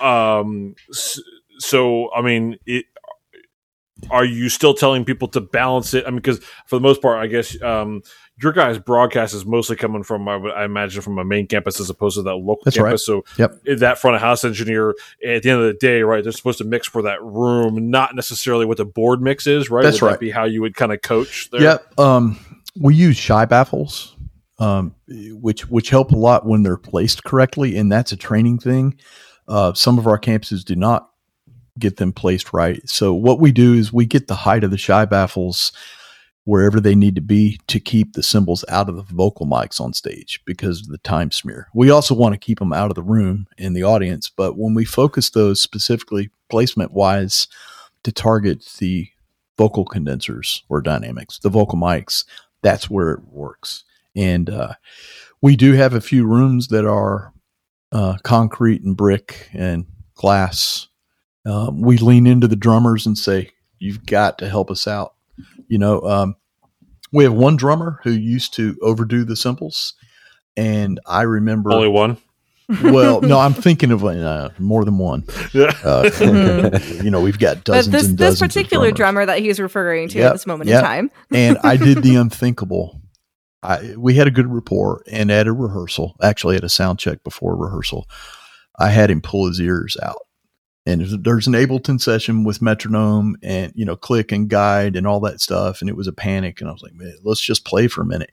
Um. 0.00 0.74
So 1.58 2.10
I 2.12 2.20
mean, 2.22 2.58
it, 2.66 2.86
are 4.10 4.24
you 4.24 4.48
still 4.48 4.74
telling 4.74 5.04
people 5.04 5.28
to 5.28 5.40
balance 5.40 5.94
it? 5.94 6.04
I 6.06 6.10
mean, 6.10 6.16
because 6.16 6.40
for 6.66 6.76
the 6.76 6.80
most 6.82 7.00
part, 7.00 7.18
I 7.22 7.26
guess 7.28 7.60
um, 7.62 8.02
your 8.42 8.52
guys' 8.52 8.78
broadcast 8.78 9.32
is 9.32 9.46
mostly 9.46 9.76
coming 9.76 10.02
from, 10.02 10.28
I, 10.28 10.34
I 10.34 10.64
imagine, 10.64 11.02
from 11.02 11.18
a 11.18 11.24
main 11.24 11.46
campus 11.46 11.78
as 11.78 11.88
opposed 11.88 12.16
to 12.16 12.22
that 12.22 12.34
local 12.34 12.62
That's 12.64 12.76
right. 12.78 12.86
campus. 12.90 13.06
So 13.06 13.24
Yep. 13.38 13.62
that 13.78 13.98
front 13.98 14.16
of 14.16 14.22
house 14.22 14.44
engineer, 14.44 14.90
at 15.24 15.42
the 15.42 15.50
end 15.50 15.60
of 15.60 15.66
the 15.66 15.74
day, 15.74 16.02
right, 16.02 16.22
they're 16.22 16.32
supposed 16.32 16.58
to 16.58 16.64
mix 16.64 16.88
for 16.88 17.02
that 17.02 17.22
room, 17.22 17.90
not 17.90 18.14
necessarily 18.16 18.66
what 18.66 18.76
the 18.76 18.84
board 18.84 19.22
mix 19.22 19.46
is, 19.46 19.70
right? 19.70 19.82
That's 19.82 20.00
Would 20.02 20.06
right. 20.08 20.12
That 20.14 20.20
be 20.20 20.30
how 20.30 20.44
you 20.44 20.60
would 20.62 20.74
kind 20.74 20.92
of 20.92 21.02
coach 21.02 21.48
there. 21.50 21.62
Yep. 21.62 21.98
Um, 21.98 22.38
we 22.80 22.94
use 22.96 23.16
shy 23.16 23.44
baffles, 23.44 24.16
um, 24.58 24.94
which 25.08 25.68
which 25.70 25.90
help 25.90 26.10
a 26.10 26.16
lot 26.16 26.44
when 26.44 26.64
they're 26.64 26.76
placed 26.76 27.22
correctly, 27.24 27.76
and 27.76 27.90
that's 27.90 28.10
a 28.10 28.16
training 28.16 28.58
thing. 28.58 28.96
Uh, 29.46 29.72
some 29.74 29.98
of 29.98 30.06
our 30.08 30.18
campuses 30.18 30.64
do 30.64 30.74
not 30.74 31.10
get 31.78 31.98
them 31.98 32.12
placed 32.12 32.52
right. 32.52 32.80
So 32.88 33.14
what 33.14 33.38
we 33.40 33.52
do 33.52 33.74
is 33.74 33.92
we 33.92 34.06
get 34.06 34.26
the 34.26 34.34
height 34.34 34.64
of 34.64 34.70
the 34.70 34.78
shy 34.78 35.04
baffles 35.04 35.72
wherever 36.44 36.78
they 36.78 36.94
need 36.94 37.14
to 37.14 37.20
be 37.22 37.58
to 37.66 37.80
keep 37.80 38.12
the 38.12 38.22
cymbals 38.22 38.64
out 38.68 38.88
of 38.88 38.96
the 38.96 39.14
vocal 39.14 39.46
mics 39.46 39.80
on 39.80 39.92
stage 39.94 40.40
because 40.44 40.82
of 40.82 40.88
the 40.88 40.98
time 40.98 41.30
smear. 41.30 41.68
We 41.74 41.90
also 41.90 42.14
want 42.14 42.34
to 42.34 42.38
keep 42.38 42.58
them 42.58 42.72
out 42.72 42.90
of 42.90 42.94
the 42.94 43.02
room 43.02 43.46
in 43.56 43.72
the 43.72 43.82
audience, 43.82 44.28
but 44.28 44.58
when 44.58 44.74
we 44.74 44.84
focus 44.84 45.30
those 45.30 45.62
specifically 45.62 46.30
placement 46.50 46.92
wise 46.92 47.48
to 48.02 48.12
target 48.12 48.64
the 48.78 49.08
vocal 49.56 49.84
condensers 49.84 50.64
or 50.68 50.82
dynamics, 50.82 51.38
the 51.38 51.48
vocal 51.48 51.78
mics, 51.78 52.24
that's 52.62 52.90
where 52.90 53.12
it 53.12 53.20
works. 53.28 53.84
And 54.14 54.50
uh, 54.50 54.74
we 55.40 55.56
do 55.56 55.72
have 55.72 55.94
a 55.94 56.00
few 56.00 56.26
rooms 56.26 56.68
that 56.68 56.84
are 56.86 57.32
uh, 57.92 58.18
concrete 58.22 58.82
and 58.82 58.96
brick 58.96 59.48
and 59.52 59.86
glass. 60.14 60.88
Um, 61.46 61.80
we 61.80 61.96
lean 61.98 62.26
into 62.26 62.48
the 62.48 62.56
drummers 62.56 63.06
and 63.06 63.16
say, 63.18 63.50
"You've 63.78 64.06
got 64.06 64.38
to 64.38 64.48
help 64.48 64.70
us 64.70 64.86
out." 64.86 65.14
You 65.68 65.78
know, 65.78 66.00
um, 66.02 66.36
we 67.12 67.24
have 67.24 67.32
one 67.32 67.56
drummer 67.56 68.00
who 68.02 68.10
used 68.10 68.54
to 68.54 68.76
overdo 68.82 69.24
the 69.24 69.36
cymbals, 69.36 69.94
and 70.56 71.00
I 71.06 71.22
remember. 71.22 71.72
Only 71.72 71.88
one. 71.88 72.18
well, 72.82 73.20
no, 73.20 73.38
I'm 73.38 73.54
thinking 73.54 73.90
of 73.90 74.04
uh, 74.04 74.50
more 74.58 74.84
than 74.84 74.98
one. 74.98 75.24
Yeah. 75.52 75.72
Uh, 75.84 76.10
you 77.02 77.10
know, 77.10 77.20
we've 77.20 77.38
got 77.38 77.58
But 77.58 77.64
dozens 77.64 77.92
this 77.92 78.04
and 78.08 78.18
this 78.18 78.26
dozens 78.30 78.42
of 78.42 78.48
particular 78.48 78.90
drummers 78.90 78.96
drummer 78.96 79.26
that 79.26 79.38
he's 79.40 79.60
referring 79.60 80.08
to 80.08 80.18
Yep, 80.18 80.26
at 80.26 80.32
this 80.32 80.46
moment 80.46 80.68
yep. 80.68 80.78
in 80.78 80.84
time. 80.84 81.10
and 81.32 81.58
I 81.62 81.76
did 81.76 82.02
the 82.02 82.16
unthinkable. 82.16 83.00
I 83.62 83.94
we 83.96 84.14
had 84.14 84.26
a 84.26 84.30
good 84.30 84.46
rapport, 84.46 85.02
and 85.10 85.30
at 85.30 85.46
a 85.46 85.52
rehearsal, 85.52 86.16
actually 86.22 86.56
at 86.56 86.64
a 86.64 86.68
sound 86.68 86.98
check 86.98 87.22
before 87.22 87.56
rehearsal, 87.56 88.06
I 88.78 88.90
had 88.90 89.10
him 89.10 89.20
pull 89.20 89.46
his 89.46 89.60
ears 89.60 89.96
out. 90.02 90.22
And 90.86 91.00
there's- 91.00 91.16
there's 91.22 91.46
an 91.46 91.54
Ableton 91.54 91.98
session 92.00 92.44
with 92.44 92.60
metronome 92.60 93.36
and 93.42 93.72
you 93.74 93.84
know 93.86 93.96
click 93.96 94.32
and 94.32 94.48
guide 94.50 94.96
and 94.96 95.06
all 95.06 95.20
that 95.20 95.40
stuff, 95.40 95.80
and 95.80 95.88
it 95.88 95.96
was 95.96 96.06
a 96.06 96.12
panic. 96.12 96.60
And 96.60 96.68
I 96.68 96.72
was 96.72 96.82
like, 96.82 96.94
man, 96.94 97.14
let's 97.22 97.40
just 97.40 97.64
play 97.64 97.88
for 97.88 98.02
a 98.02 98.06
minute. 98.06 98.30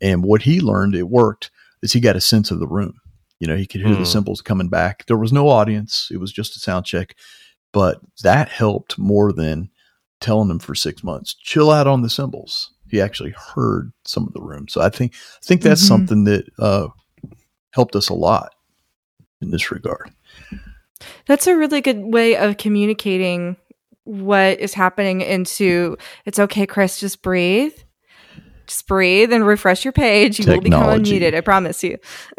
And 0.00 0.24
what 0.24 0.42
he 0.42 0.60
learned, 0.60 0.94
it 0.94 1.08
worked, 1.10 1.50
is 1.82 1.92
he 1.92 2.00
got 2.00 2.16
a 2.16 2.20
sense 2.20 2.50
of 2.50 2.58
the 2.58 2.66
room. 2.66 2.94
You 3.38 3.46
know, 3.46 3.56
he 3.56 3.66
could 3.66 3.80
hear 3.82 3.94
Hmm. 3.94 4.00
the 4.00 4.06
cymbals 4.06 4.40
coming 4.42 4.68
back. 4.68 5.04
There 5.06 5.16
was 5.18 5.32
no 5.32 5.48
audience; 5.48 6.08
it 6.10 6.18
was 6.18 6.32
just 6.32 6.56
a 6.56 6.60
sound 6.60 6.86
check, 6.86 7.16
but 7.72 8.00
that 8.22 8.48
helped 8.48 8.98
more 8.98 9.32
than 9.32 9.68
telling 10.20 10.50
him 10.50 10.58
for 10.58 10.74
six 10.74 11.02
months, 11.04 11.34
chill 11.34 11.70
out 11.70 11.86
on 11.86 12.02
the 12.02 12.10
cymbals. 12.10 12.70
He 12.90 13.00
actually 13.00 13.34
heard 13.54 13.92
some 14.04 14.26
of 14.26 14.32
the 14.34 14.42
room. 14.42 14.68
So 14.68 14.80
I 14.80 14.88
think 14.90 15.14
I 15.14 15.44
think 15.46 15.62
that's 15.62 15.82
Mhm. 15.84 15.88
something 15.88 16.24
that 16.24 16.46
uh, 16.58 16.88
helped 17.72 17.94
us 17.96 18.08
a 18.08 18.14
lot 18.14 18.52
in 19.40 19.50
this 19.50 19.70
regard. 19.70 20.10
That's 21.26 21.46
a 21.46 21.56
really 21.56 21.80
good 21.80 22.00
way 22.00 22.36
of 22.36 22.56
communicating 22.56 23.56
what 24.04 24.58
is 24.58 24.74
happening 24.74 25.20
into 25.20 25.96
it's 26.24 26.38
okay, 26.38 26.66
Chris, 26.66 27.00
just 27.00 27.22
breathe. 27.22 27.74
Just 28.70 28.86
breathe 28.86 29.32
and 29.32 29.44
refresh 29.44 29.84
your 29.84 29.90
page. 29.90 30.38
You 30.38 30.46
will 30.46 30.60
become 30.60 30.78
Technology. 30.82 31.18
unmuted, 31.18 31.34
I 31.34 31.40
promise 31.40 31.82
you. 31.82 31.98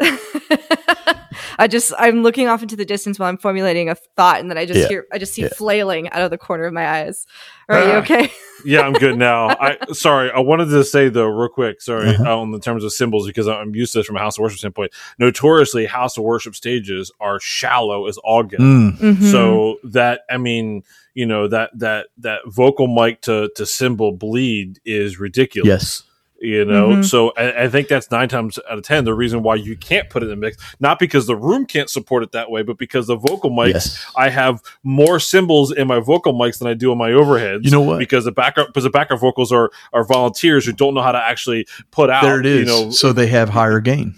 I 1.58 1.66
just 1.68 1.92
I'm 1.98 2.22
looking 2.22 2.48
off 2.48 2.62
into 2.62 2.74
the 2.74 2.86
distance 2.86 3.18
while 3.18 3.28
I'm 3.28 3.36
formulating 3.36 3.90
a 3.90 3.94
thought 3.94 4.40
and 4.40 4.48
then 4.50 4.56
I 4.56 4.64
just 4.64 4.80
Yeah. 4.80 4.88
hear 4.88 5.06
I 5.12 5.18
just 5.18 5.34
see 5.34 5.42
Yeah. 5.42 5.48
flailing 5.48 6.08
out 6.10 6.22
of 6.22 6.30
the 6.30 6.38
corner 6.38 6.64
of 6.64 6.72
my 6.72 6.88
eyes. 6.88 7.26
Are 7.68 7.78
you 7.84 7.90
Ah. 7.92 7.96
okay? 7.98 8.32
yeah, 8.64 8.80
I'm 8.80 8.94
good 8.94 9.18
now. 9.18 9.48
I 9.48 9.76
sorry, 9.92 10.30
I 10.30 10.38
wanted 10.40 10.66
to 10.70 10.82
say 10.84 11.10
though, 11.10 11.26
real 11.26 11.48
quick, 11.50 11.82
sorry, 11.82 12.08
Uh-huh. 12.08 12.40
on 12.40 12.50
the 12.50 12.58
terms 12.58 12.82
of 12.84 12.92
cymbals 12.94 13.26
because 13.26 13.46
I'm 13.48 13.74
used 13.74 13.92
to 13.92 13.98
this 13.98 14.06
from 14.06 14.16
a 14.16 14.20
house 14.20 14.38
of 14.38 14.42
worship 14.42 14.58
standpoint. 14.58 14.92
Notoriously, 15.18 15.84
house 15.84 16.16
of 16.16 16.24
worship 16.24 16.54
stages 16.54 17.12
are 17.20 17.38
shallow 17.40 18.06
as 18.06 18.16
all 18.18 18.42
get. 18.42 18.60
Mm, 18.60 18.96
Mhm. 18.98 19.30
So 19.30 19.78
that 19.84 20.22
I 20.30 20.38
mean, 20.38 20.82
you 21.12 21.26
know 21.26 21.46
that 21.48 21.78
that 21.78 22.06
that 22.18 22.40
vocal 22.46 22.86
mic 22.88 23.20
to 23.22 23.50
to 23.56 23.66
cymbal 23.66 24.12
bleed 24.12 24.80
is 24.86 25.20
ridiculous. 25.20 25.66
yes. 25.68 26.02
You 26.44 26.64
know, 26.64 26.88
Mhm. 26.88 27.04
so 27.04 27.32
I, 27.36 27.62
I 27.64 27.68
think 27.68 27.86
that's 27.86 28.10
nine 28.10 28.28
times 28.28 28.58
out 28.68 28.76
of 28.76 28.82
ten 28.82 29.04
the 29.04 29.14
reason 29.14 29.44
why 29.44 29.54
you 29.54 29.76
can't 29.76 30.10
put 30.10 30.24
it 30.24 30.26
in 30.26 30.30
the 30.30 30.36
mix. 30.36 30.56
Not 30.80 30.98
because 30.98 31.28
the 31.28 31.36
room 31.36 31.66
can't 31.66 31.88
support 31.88 32.24
it 32.24 32.32
that 32.32 32.50
way, 32.50 32.62
but 32.62 32.78
because 32.78 33.06
the 33.06 33.14
vocal 33.14 33.50
mics 33.50 33.74
Yes. 33.74 34.06
I 34.16 34.28
have 34.28 34.60
more 34.82 35.20
cymbals 35.20 35.70
in 35.70 35.86
my 35.86 36.00
vocal 36.00 36.34
mics 36.34 36.58
than 36.58 36.66
I 36.66 36.74
do 36.74 36.90
on 36.90 36.98
my 36.98 37.10
overheads. 37.10 37.60
You 37.64 37.70
know 37.70 37.80
what? 37.82 38.00
Because 38.00 38.24
the 38.24 38.32
backup 38.32 38.66
because 38.66 38.82
the 38.82 38.90
backup 38.90 39.20
vocals 39.20 39.52
are 39.52 39.70
are 39.92 40.02
volunteers 40.04 40.66
who 40.66 40.72
don't 40.72 40.94
know 40.94 41.00
how 41.02 41.12
to 41.12 41.18
actually 41.24 41.64
put 41.92 42.10
out. 42.10 42.22
There 42.24 42.40
it 42.40 42.46
is. 42.46 42.60
You 42.60 42.64
know, 42.86 42.90
so 42.90 43.12
they 43.12 43.28
have 43.28 43.48
higher 43.48 43.78
gain. 43.78 44.16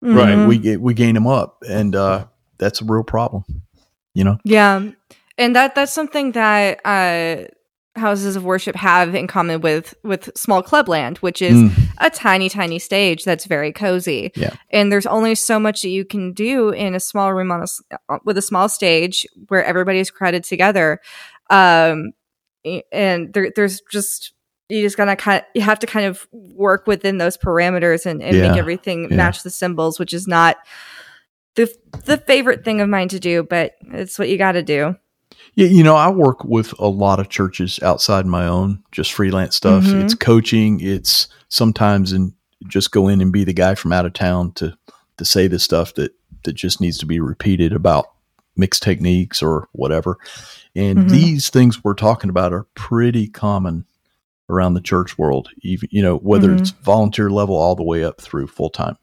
Right. 0.00 0.36
Mhm. 0.36 0.48
We 0.48 0.56
ga- 0.58 0.76
we 0.78 0.94
gain 0.94 1.14
them 1.14 1.26
up, 1.26 1.62
and 1.68 1.94
uh, 1.94 2.24
that's 2.56 2.80
a 2.80 2.84
real 2.86 3.04
problem. 3.04 3.44
You 4.14 4.24
know. 4.24 4.38
Yeah, 4.44 4.82
and 5.36 5.54
that 5.54 5.74
that's 5.74 5.92
something 5.92 6.32
that 6.32 6.80
uh, 6.84 7.44
houses 7.96 8.36
of 8.36 8.44
worship 8.44 8.76
have 8.76 9.14
in 9.14 9.26
common 9.26 9.60
with 9.60 9.94
with 10.02 10.30
small 10.36 10.62
clubland, 10.62 11.18
which 11.18 11.40
is 11.42 11.54
Mm. 11.56 11.72
a 11.98 12.10
tiny, 12.10 12.48
tiny 12.48 12.78
stage 12.78 13.24
that's 13.24 13.44
very 13.46 13.72
cozy. 13.72 14.32
Yeah. 14.36 14.50
and 14.70 14.90
there's 14.92 15.06
only 15.06 15.34
so 15.34 15.58
much 15.58 15.82
that 15.82 15.88
you 15.90 16.04
can 16.04 16.32
do 16.32 16.70
in 16.70 16.94
a 16.94 17.00
small 17.00 17.32
room 17.34 17.50
on 17.52 17.62
a 17.62 17.66
uh, 18.12 18.18
with 18.24 18.36
a 18.38 18.42
small 18.42 18.68
stage 18.68 19.26
where 19.48 19.64
everybody's 19.64 20.10
crowded 20.10 20.44
together. 20.44 21.00
Um, 21.50 22.12
and 22.92 23.32
there, 23.32 23.52
there's 23.54 23.80
just 23.92 24.32
you 24.68 24.82
just 24.82 24.96
gotta 24.96 25.14
kind 25.14 25.38
of, 25.40 25.46
you 25.54 25.62
have 25.62 25.78
to 25.78 25.86
kind 25.86 26.06
of 26.06 26.26
work 26.32 26.88
within 26.88 27.18
those 27.18 27.36
parameters 27.36 28.04
and, 28.04 28.20
and 28.20 28.36
Yeah. 28.36 28.48
make 28.48 28.58
everything 28.58 29.06
Yeah. 29.10 29.16
match 29.16 29.44
the 29.44 29.50
cymbals, 29.50 30.00
which 30.00 30.12
is 30.12 30.26
not 30.26 30.56
the 31.54 31.72
the 32.04 32.16
favorite 32.18 32.64
thing 32.64 32.80
of 32.80 32.88
mine 32.88 33.08
to 33.08 33.20
do, 33.20 33.42
but 33.44 33.74
it's 33.92 34.18
what 34.18 34.28
you 34.28 34.36
got 34.36 34.52
to 34.52 34.62
do. 34.64 34.96
Yeah, 35.56 35.68
you 35.68 35.82
know, 35.82 35.96
I 35.96 36.10
work 36.10 36.44
with 36.44 36.78
a 36.78 36.86
lot 36.86 37.18
of 37.18 37.30
churches 37.30 37.80
outside 37.82 38.26
my 38.26 38.46
own, 38.46 38.82
just 38.92 39.14
freelance 39.14 39.56
stuff. 39.56 39.84
Mhm. 39.84 40.04
It's 40.04 40.14
coaching. 40.14 40.80
It's 40.80 41.28
sometimes 41.48 42.12
and 42.12 42.32
just 42.68 42.90
go 42.90 43.08
in 43.08 43.22
and 43.22 43.32
be 43.32 43.42
the 43.42 43.54
guy 43.54 43.74
from 43.74 43.92
out 43.92 44.06
of 44.06 44.12
town 44.12 44.52
to 44.52 44.76
to 45.18 45.24
say 45.24 45.46
the 45.48 45.58
stuff 45.58 45.94
that 45.94 46.12
that 46.44 46.52
just 46.52 46.78
needs 46.80 46.98
to 46.98 47.06
be 47.06 47.20
repeated 47.20 47.72
about 47.72 48.04
mixed 48.56 48.82
techniques 48.82 49.42
or 49.42 49.66
whatever. 49.72 50.18
And 50.74 50.98
Mhm. 51.06 51.10
these 51.10 51.48
things 51.48 51.82
we're 51.82 51.94
talking 51.94 52.28
about 52.30 52.52
are 52.52 52.66
pretty 52.74 53.26
common 53.26 53.86
around 54.50 54.74
the 54.74 54.80
church 54.82 55.16
world. 55.16 55.48
Even 55.62 55.88
you 55.90 56.02
know 56.02 56.16
whether 56.18 56.50
Mhm. 56.50 56.60
it's 56.60 56.70
volunteer 56.84 57.30
level 57.30 57.56
all 57.56 57.74
the 57.74 57.82
way 57.82 58.04
up 58.04 58.20
through 58.20 58.46
full 58.48 58.70
time 58.70 58.96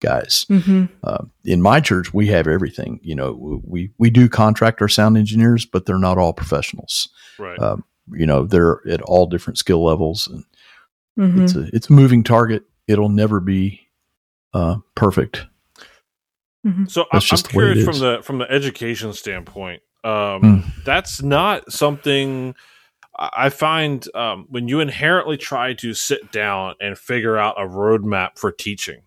guys 0.00 0.46
Mm-hmm. 0.48 0.84
uh, 1.04 1.24
in 1.44 1.60
my 1.62 1.80
church 1.80 2.12
we 2.14 2.26
have 2.28 2.46
everything 2.46 3.00
you 3.02 3.14
know 3.14 3.60
we 3.64 3.90
we 3.98 4.10
do 4.10 4.28
contract 4.28 4.80
our 4.80 4.88
sound 4.88 5.16
engineers 5.16 5.64
but 5.66 5.86
they're 5.86 5.98
not 5.98 6.18
all 6.18 6.32
professionals 6.32 7.08
Right. 7.38 7.58
um, 7.58 7.84
you 8.12 8.26
know 8.26 8.44
they're 8.44 8.80
at 8.88 9.02
all 9.02 9.26
different 9.26 9.58
skill 9.58 9.84
levels 9.84 10.26
and 10.28 10.44
Mm-hmm. 11.18 11.42
it's 11.42 11.54
a 11.56 11.68
it's 11.74 11.90
a 11.90 11.92
moving 11.92 12.22
target 12.22 12.62
it'll 12.86 13.08
never 13.08 13.40
be 13.40 13.80
uh, 14.54 14.76
perfect 14.94 15.46
So 16.86 17.02
I'm, 17.02 17.06
That's 17.12 17.12
I'm 17.12 17.20
just 17.20 17.50
the 17.50 17.58
way 17.58 17.64
it 17.70 17.74
curious 17.74 17.84
from 17.84 17.98
the 17.98 18.22
from 18.22 18.38
the 18.38 18.50
education 18.50 19.12
standpoint. 19.12 19.82
Um, 20.04 20.12
Mm. 20.42 20.84
That's 20.84 21.22
not 21.22 21.72
something 21.72 22.54
I 23.18 23.30
I 23.36 23.48
find 23.48 24.06
um, 24.14 24.46
when 24.48 24.68
you 24.68 24.78
inherently 24.80 25.36
try 25.36 25.74
to 25.74 25.92
sit 25.94 26.30
down 26.30 26.74
and 26.80 26.96
figure 26.96 27.36
out 27.36 27.56
a 27.60 27.66
roadmap 27.66 28.38
for 28.38 28.52
teaching. 28.52 29.02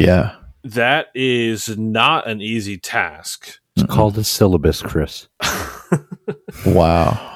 Yeah 0.00 0.34
That 0.64 1.06
is 1.14 1.76
not 1.78 2.26
an 2.28 2.40
easy 2.40 2.76
task. 2.78 3.58
It's 3.76 3.86
called 3.92 4.18
a 4.18 4.24
syllabus, 4.24 4.82
Chris. 4.82 5.28
wow 6.66 7.26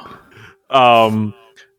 um, 0.71 1.33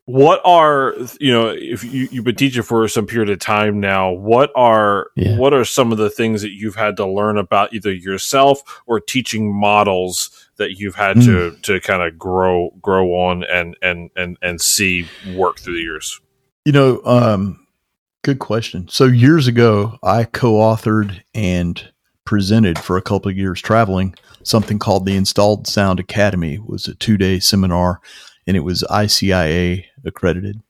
what 0.06 0.40
are 0.44 0.94
you 1.20 1.32
know 1.32 1.48
if 1.48 1.82
you, 1.84 2.08
you've 2.10 2.24
been 2.24 2.36
teaching 2.36 2.62
for 2.62 2.86
some 2.88 3.06
period 3.06 3.28
of 3.28 3.38
time 3.40 3.80
now 3.80 4.10
what 4.12 4.50
are 4.54 5.08
Yeah. 5.16 5.36
what 5.36 5.52
are 5.52 5.64
some 5.64 5.90
of 5.92 5.98
the 5.98 6.08
things 6.10 6.42
that 6.42 6.52
you've 6.52 6.76
had 6.76 6.96
to 6.98 7.06
learn 7.06 7.36
about 7.38 7.72
either 7.74 7.92
yourself 7.92 8.62
or 8.86 9.00
teaching 9.00 9.52
models 9.52 10.30
that 10.56 10.78
you've 10.78 10.94
had 10.94 11.20
to 11.22 11.50
Hmm. 11.50 11.60
to 11.62 11.80
kind 11.80 12.02
of 12.02 12.18
grow 12.18 12.70
grow 12.80 13.08
on 13.14 13.42
and 13.44 13.76
and 13.82 14.10
and 14.16 14.38
and 14.42 14.60
see 14.60 15.06
work 15.34 15.58
through 15.58 15.74
the 15.74 15.82
years 15.82 16.20
you 16.64 16.72
know 16.72 17.00
um, 17.04 17.65
good 18.26 18.40
question. 18.40 18.88
So 18.88 19.04
years 19.04 19.46
ago 19.46 20.00
i 20.02 20.24
co-authored 20.24 21.22
and 21.32 21.92
presented 22.24 22.76
for 22.76 22.96
a 22.96 23.02
couple 23.02 23.30
of 23.30 23.36
years 23.36 23.62
traveling 23.62 24.16
something 24.42 24.80
called 24.80 25.06
the 25.06 25.14
installed 25.14 25.68
sound 25.68 26.00
academy. 26.00 26.54
It 26.54 26.66
was 26.66 26.88
a 26.88 26.96
two-day 26.96 27.38
seminar 27.38 28.00
and 28.44 28.56
it 28.56 28.64
was 28.64 28.82
icia 28.90 29.84
accredited 30.04 30.60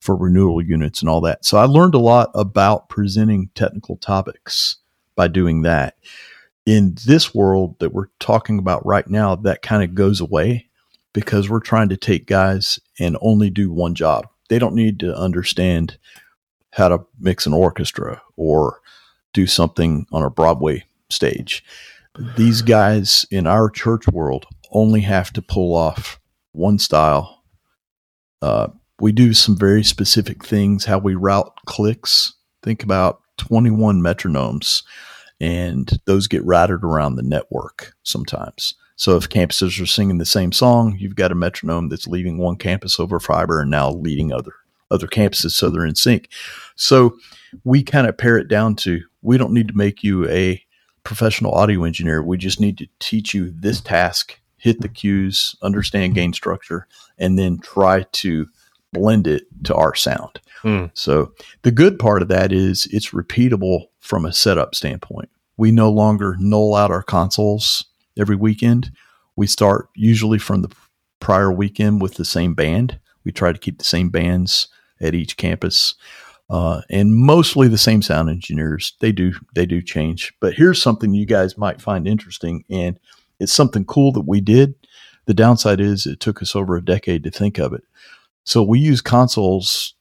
for 0.00 0.14
renewal 0.14 0.62
units 0.62 1.00
and 1.00 1.08
all 1.08 1.20
that. 1.22 1.44
So 1.44 1.58
i 1.58 1.64
learned 1.64 1.96
a 1.96 1.98
lot 1.98 2.30
about 2.32 2.88
presenting 2.88 3.50
technical 3.56 3.96
topics 3.96 4.76
by 5.16 5.26
doing 5.26 5.62
that. 5.62 5.96
In 6.64 6.96
this 7.06 7.34
world 7.34 7.74
that 7.80 7.92
we're 7.92 8.10
talking 8.20 8.60
about 8.60 8.86
right 8.86 9.10
now 9.10 9.34
that 9.34 9.62
kind 9.62 9.82
of 9.82 9.96
goes 9.96 10.20
away 10.20 10.68
because 11.12 11.50
we're 11.50 11.58
trying 11.58 11.88
to 11.88 11.96
take 11.96 12.26
guys 12.26 12.78
and 13.00 13.18
only 13.20 13.50
do 13.50 13.72
one 13.72 13.96
job. 13.96 14.28
They 14.48 14.60
don't 14.60 14.76
need 14.76 15.00
to 15.00 15.12
understand 15.16 15.98
how 16.72 16.88
to 16.88 17.00
mix 17.18 17.46
an 17.46 17.52
orchestra 17.52 18.22
or 18.36 18.80
do 19.32 19.46
something 19.46 20.06
on 20.12 20.22
a 20.22 20.30
Broadway 20.30 20.84
stage. 21.08 21.64
These 22.36 22.62
guys 22.62 23.24
in 23.30 23.46
our 23.46 23.70
church 23.70 24.06
world 24.08 24.46
only 24.72 25.00
have 25.00 25.32
to 25.32 25.42
pull 25.42 25.74
off 25.74 26.20
one 26.52 26.78
style. 26.78 27.42
Uh, 28.42 28.68
we 29.00 29.12
do 29.12 29.32
some 29.32 29.56
very 29.56 29.82
specific 29.82 30.44
things, 30.44 30.84
how 30.84 30.98
we 30.98 31.14
route 31.14 31.52
clicks. 31.66 32.34
Think 32.62 32.82
about 32.82 33.20
21 33.38 34.00
metronomes, 34.00 34.82
and 35.40 35.98
those 36.04 36.28
get 36.28 36.44
routed 36.44 36.84
around 36.84 37.16
the 37.16 37.22
network 37.22 37.94
sometimes. 38.02 38.74
So 38.96 39.16
if 39.16 39.30
campuses 39.30 39.80
are 39.80 39.86
singing 39.86 40.18
the 40.18 40.26
same 40.26 40.52
song, 40.52 40.96
you've 40.98 41.16
got 41.16 41.32
a 41.32 41.34
metronome 41.34 41.88
that's 41.88 42.06
leaving 42.06 42.36
one 42.36 42.56
campus 42.56 43.00
over 43.00 43.18
fiber 43.18 43.62
and 43.62 43.70
now 43.70 43.90
leading 43.90 44.30
other 44.30 44.52
other 44.90 45.06
campuses 45.06 45.52
so 45.52 45.70
they're 45.70 45.86
in 45.86 45.94
sync. 45.94 46.28
So 46.76 47.16
we 47.64 47.82
kind 47.82 48.06
of 48.06 48.16
pare 48.16 48.38
it 48.38 48.48
down 48.48 48.76
to 48.76 49.02
we 49.22 49.38
don't 49.38 49.52
need 49.52 49.68
to 49.68 49.76
make 49.76 50.02
you 50.02 50.28
a 50.28 50.62
professional 51.04 51.52
audio 51.52 51.84
engineer. 51.84 52.22
We 52.22 52.38
just 52.38 52.60
need 52.60 52.78
to 52.78 52.88
teach 52.98 53.34
you 53.34 53.52
this 53.54 53.80
task, 53.80 54.38
hit 54.56 54.80
the 54.80 54.88
cues, 54.88 55.56
understand 55.62 56.14
gain 56.14 56.32
structure, 56.32 56.86
and 57.18 57.38
then 57.38 57.58
try 57.58 58.04
to 58.12 58.46
blend 58.92 59.26
it 59.26 59.44
to 59.64 59.74
our 59.74 59.94
sound. 59.94 60.40
Hmm. 60.62 60.86
So 60.94 61.32
the 61.62 61.70
good 61.70 61.98
part 61.98 62.22
of 62.22 62.28
that 62.28 62.52
is 62.52 62.86
it's 62.92 63.10
repeatable 63.10 63.86
from 63.98 64.24
a 64.24 64.32
setup 64.32 64.74
standpoint. 64.74 65.30
We 65.56 65.70
no 65.70 65.90
longer 65.90 66.36
null 66.38 66.74
out 66.74 66.90
our 66.90 67.02
consoles 67.02 67.84
every 68.18 68.36
weekend. 68.36 68.90
We 69.36 69.46
start 69.46 69.88
usually 69.94 70.38
from 70.38 70.62
the 70.62 70.74
prior 71.20 71.52
weekend 71.52 72.02
with 72.02 72.14
the 72.14 72.24
same 72.24 72.54
band. 72.54 72.98
We 73.24 73.32
try 73.32 73.52
to 73.52 73.58
keep 73.58 73.78
the 73.78 73.84
same 73.84 74.08
bands 74.08 74.68
at 75.00 75.14
each 75.14 75.36
campus, 75.36 75.94
uh, 76.48 76.82
and 76.90 77.14
mostly 77.14 77.68
the 77.68 77.78
same 77.78 78.02
sound 78.02 78.28
engineers. 78.28 78.94
They 79.00 79.12
do 79.12 79.32
they 79.54 79.66
do 79.66 79.82
change, 79.82 80.32
but 80.40 80.54
here's 80.54 80.82
something 80.82 81.14
you 81.14 81.26
guys 81.26 81.58
might 81.58 81.80
find 81.80 82.06
interesting, 82.06 82.64
and 82.70 82.98
it's 83.38 83.52
something 83.52 83.84
cool 83.84 84.12
that 84.12 84.26
we 84.26 84.40
did. 84.40 84.74
The 85.26 85.34
downside 85.34 85.80
is 85.80 86.06
it 86.06 86.20
took 86.20 86.42
us 86.42 86.56
over 86.56 86.76
a 86.76 86.84
decade 86.84 87.22
to 87.24 87.30
think 87.30 87.58
of 87.58 87.72
it. 87.72 87.84
So 88.44 88.62
we 88.62 88.80
use 88.80 89.00
consoles, 89.00 89.94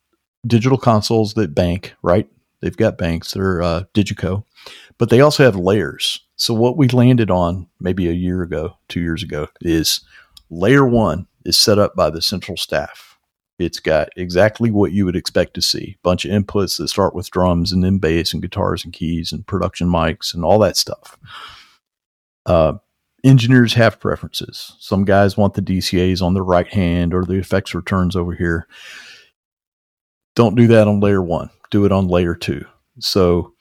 digital 0.48 0.78
consoles 0.78 1.34
that 1.36 1.54
bank, 1.54 1.94
right? 2.02 2.28
They've 2.62 2.76
got 2.76 2.98
banks. 2.98 3.34
They're 3.34 3.62
uh, 3.62 3.84
Digico, 3.94 4.44
but 4.98 5.10
they 5.10 5.22
also 5.22 5.44
have 5.44 5.56
layers. 5.56 6.26
So 6.36 6.54
what 6.54 6.78
we 6.78 6.88
landed 6.88 7.30
on 7.30 7.68
maybe 7.80 8.08
a 8.10 8.14
year 8.14 8.42
ago, 8.42 8.78
two 8.88 9.02
years 9.02 9.24
ago, 9.24 9.48
is 9.62 10.02
layer 10.50 10.88
one 10.88 11.28
is 11.46 11.58
set 11.58 11.80
up 11.80 11.96
by 11.96 12.10
the 12.10 12.22
central 12.22 12.58
staff. 12.58 13.09
It's 13.60 13.80
got 13.80 14.10
exactly 14.16 14.72
what 14.72 14.94
you 14.94 15.06
would 15.06 15.16
expect 15.16 15.54
to 15.56 15.62
see. 15.62 15.98
Bunch 16.02 16.26
of 16.26 16.32
inputs 16.32 16.78
that 16.78 16.88
start 16.88 17.14
with 17.14 17.30
drums 17.30 17.72
and 17.72 17.84
then 17.84 17.98
bass 17.98 18.34
and 18.34 18.42
guitars 18.42 18.84
and 18.84 18.94
keys 18.94 19.32
and 19.32 19.46
production 19.46 19.88
mics 19.88 20.34
and 20.34 20.46
all 20.46 20.60
that 20.60 20.78
stuff. 20.78 21.18
Uh, 22.46 22.74
engineers 23.24 23.74
have 23.74 24.00
preferences. 24.00 24.76
Some 24.80 25.06
guys 25.06 25.38
want 25.38 25.56
the 25.56 25.62
DCAs 25.62 26.22
on 26.22 26.34
the 26.34 26.42
right 26.42 26.68
hand 26.68 27.14
or 27.14 27.26
the 27.26 27.34
effects 27.34 27.76
returns 27.76 28.16
over 28.16 28.34
here. 28.34 28.68
Don't 30.36 30.56
do 30.56 30.68
that 30.68 30.88
on 30.88 31.02
layer 31.02 31.22
one. 31.22 31.50
Do 31.70 31.86
it 31.86 31.92
on 31.92 32.08
layer 32.08 32.36
two. 32.36 32.66
So 33.00 33.54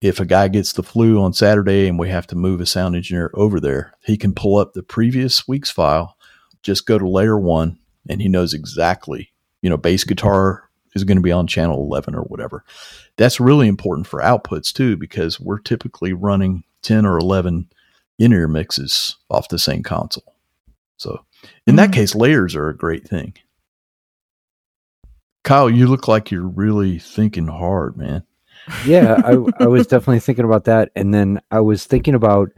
if 0.00 0.20
a 0.20 0.26
guy 0.26 0.48
gets 0.48 0.72
the 0.72 0.82
flu 0.82 1.22
on 1.22 1.32
Saturday 1.32 1.88
and 1.88 1.98
we 1.98 2.10
have 2.10 2.26
to 2.28 2.36
move 2.36 2.60
a 2.60 2.66
sound 2.66 2.94
engineer 2.94 3.30
over 3.34 3.58
there, 3.58 3.94
he 4.04 4.16
can 4.16 4.34
pull 4.34 4.56
up 4.58 4.74
the 4.74 4.82
previous 4.82 5.48
week's 5.48 5.70
file, 5.70 6.16
just 6.62 6.86
go 6.86 6.98
to 6.98 7.08
layer 7.08 7.38
one, 7.38 7.78
and 8.08 8.20
he 8.20 8.28
knows 8.28 8.52
exactly, 8.52 9.32
you 9.62 9.70
know, 9.70 9.76
bass 9.76 10.04
guitar 10.04 10.68
is 10.94 11.04
going 11.04 11.16
to 11.16 11.22
be 11.22 11.32
on 11.32 11.46
channel 11.46 11.80
11 11.82 12.14
or 12.14 12.22
whatever. 12.22 12.64
That's 13.16 13.40
really 13.40 13.68
important 13.68 14.06
for 14.06 14.20
outputs 14.20 14.72
too, 14.72 14.96
because 14.96 15.38
we're 15.40 15.58
typically 15.58 16.12
running 16.12 16.64
10 16.82 17.04
or 17.04 17.18
11 17.18 17.68
in 18.18 18.32
ear 18.32 18.48
mixes 18.48 19.16
off 19.30 19.48
the 19.48 19.58
same 19.58 19.82
console. 19.82 20.34
So 20.96 21.24
in 21.66 21.76
that 21.76 21.90
Mhm. 21.90 21.94
case, 21.94 22.14
layers 22.14 22.54
are 22.56 22.68
a 22.68 22.76
great 22.76 23.06
thing. 23.06 23.34
Kyle, 25.44 25.70
you 25.70 25.86
look 25.86 26.08
like 26.08 26.30
you're 26.30 26.46
really 26.48 26.98
thinking 26.98 27.46
hard, 27.46 27.96
man. 27.96 28.24
yeah, 28.86 29.20
I, 29.24 29.32
I 29.60 29.66
was 29.66 29.86
definitely 29.86 30.20
thinking 30.20 30.44
about 30.44 30.64
that. 30.64 30.90
And 30.96 31.12
then 31.14 31.40
I 31.50 31.60
was 31.60 31.84
thinking 31.84 32.14
about 32.14 32.50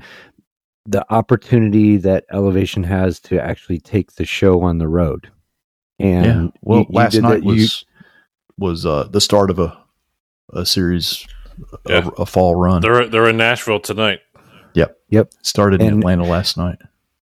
the 0.87 1.05
opportunity 1.13 1.99
that 1.99 2.25
Elevation 2.33 2.83
has 2.85 3.21
to 3.21 3.39
actually 3.43 3.79
take 3.81 4.13
the 4.13 4.25
show 4.25 4.63
on 4.63 4.79
the 4.79 4.89
road. 4.89 5.31
And 5.99 6.25
yeah. 6.45 6.61
Well, 6.63 6.79
you- 6.81 6.87
you 6.91 6.95
last 6.97 7.13
did 7.13 7.23
night 7.23 7.31
that- 7.43 7.45
you- 7.45 7.53
was 7.63 7.85
was 8.59 8.87
uh, 8.87 9.05
the 9.11 9.21
start 9.21 9.51
of 9.51 9.59
a 9.59 9.77
a 10.53 10.65
series 10.67 11.27
Yeah. 11.89 12.09
a, 12.19 12.23
a 12.23 12.27
fall 12.27 12.55
run. 12.57 12.83
They're 12.83 13.07
they're 13.09 13.29
in 13.29 13.37
Nashville 13.37 13.81
tonight. 13.81 14.21
Yep, 14.75 14.99
yep. 15.11 15.31
Started 15.43 15.81
in 15.83 15.99
Atlanta 15.99 16.25
last 16.25 16.57
night. 16.57 16.79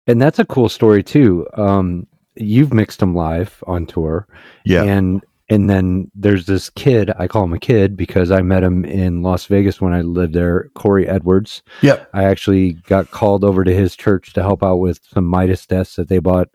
and 0.08 0.22
that's 0.22 0.40
a 0.40 0.46
cool 0.46 0.70
story 0.70 1.04
too. 1.04 1.48
Um, 1.56 2.06
you've 2.36 2.74
mixed 2.74 3.00
them 3.00 3.16
live 3.16 3.64
on 3.68 3.86
tour, 3.86 4.28
Yeah, 4.66 4.84
and 4.84 5.24
and 5.50 5.70
then 5.70 6.10
there's 6.16 6.46
this 6.48 6.70
kid. 6.72 7.12
I 7.20 7.28
call 7.28 7.44
him 7.44 7.54
a 7.54 7.60
kid 7.60 7.96
because 7.96 8.32
I 8.32 8.42
met 8.42 8.64
him 8.64 8.84
in 8.84 9.22
Las 9.22 9.46
Vegas 9.46 9.80
when 9.80 9.94
I 9.94 10.02
lived 10.02 10.34
there. 10.34 10.70
Corey 10.74 11.08
Edwards. 11.08 11.62
Yep. 11.82 12.10
I 12.14 12.24
actually 12.26 12.74
got 12.74 13.12
called 13.12 13.44
over 13.44 13.64
to 13.64 13.74
his 13.74 13.96
church 13.96 14.34
to 14.34 14.42
help 14.42 14.64
out 14.64 14.78
with 14.78 15.00
some 15.14 15.26
Midas 15.26 15.66
desks 15.66 15.96
that 15.98 16.08
they 16.10 16.20
bought 16.20 16.50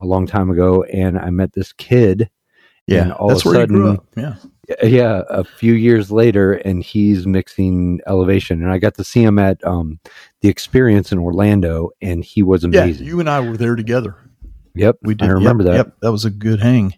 a 0.00 0.06
long 0.06 0.26
time 0.26 0.50
ago, 0.50 0.82
and 0.84 1.18
I 1.18 1.30
met 1.30 1.52
this 1.52 1.72
kid. 1.72 2.30
yeah. 2.86 3.02
and 3.02 3.12
all 3.12 3.28
That's 3.28 3.40
of 3.44 3.46
a 3.46 3.50
where 3.50 3.60
you 3.62 3.66
grew 3.66 3.96
sudden- 4.16 4.24
up. 4.24 4.38
Yeah, 4.70 4.86
Yeah, 4.88 5.22
a 5.30 5.44
few 5.44 5.72
years 5.74 6.10
later, 6.10 6.54
and 6.54 6.82
he's 6.82 7.26
mixing 7.26 8.00
Elevation, 8.06 8.62
and 8.62 8.70
I 8.70 8.78
got 8.78 8.94
to 8.94 9.04
see 9.04 9.22
him 9.22 9.38
at 9.38 9.62
um, 9.66 9.98
the 10.42 10.48
Experience 10.48 11.10
in 11.12 11.18
Orlando, 11.18 11.90
and 12.00 12.22
he 12.24 12.42
was 12.42 12.62
yeah. 12.64 12.82
amazing. 12.82 13.06
You 13.06 13.20
and 13.20 13.28
I 13.30 13.40
were 13.40 13.56
there 13.56 13.76
together. 13.76 14.16
yep, 14.74 14.96
We 15.02 15.14
did. 15.14 15.28
I 15.28 15.32
remember 15.32 15.64
yep, 15.64 15.72
that. 15.72 15.76
Yep, 15.76 15.94
that 16.02 16.12
was 16.12 16.24
a 16.24 16.30
good 16.30 16.60
hang. 16.60 16.94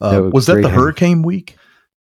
Uh, 0.00 0.10
That 0.12 0.22
was 0.22 0.32
was 0.32 0.46
that 0.46 0.62
the 0.62 0.68
hang. 0.68 0.78
hurricane 0.78 1.22
week? 1.22 1.56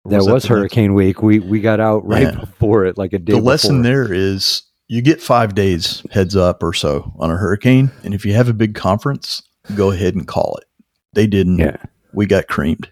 That 0.04 0.18
was, 0.18 0.26
next- 0.28 0.46
Hurricane 0.46 0.94
Week. 0.94 1.20
We 1.22 1.38
we 1.40 1.60
got 1.60 1.80
out 1.80 2.06
right 2.06 2.22
Yeah. 2.22 2.30
before 2.40 2.86
it, 2.86 2.96
like 2.96 3.12
a 3.12 3.18
day. 3.18 3.32
The 3.34 3.40
lesson 3.40 3.82
before. 3.82 4.06
there 4.06 4.12
is 4.14 4.62
you 4.86 5.02
get 5.02 5.20
five 5.20 5.54
days 5.54 6.02
heads 6.10 6.34
up 6.34 6.62
or 6.62 6.72
so 6.72 7.12
on 7.18 7.30
a 7.30 7.36
hurricane, 7.36 7.90
and 8.04 8.14
if 8.14 8.24
you 8.24 8.32
have 8.32 8.48
a 8.48 8.54
big 8.54 8.74
conference, 8.74 9.42
go 9.74 9.90
ahead 9.90 10.14
and 10.14 10.26
call 10.26 10.56
it. 10.60 10.68
They 11.14 11.26
didn't. 11.26 11.58
Yeah. 11.58 11.76
We 12.12 12.26
got 12.26 12.48
creamed. 12.48 12.90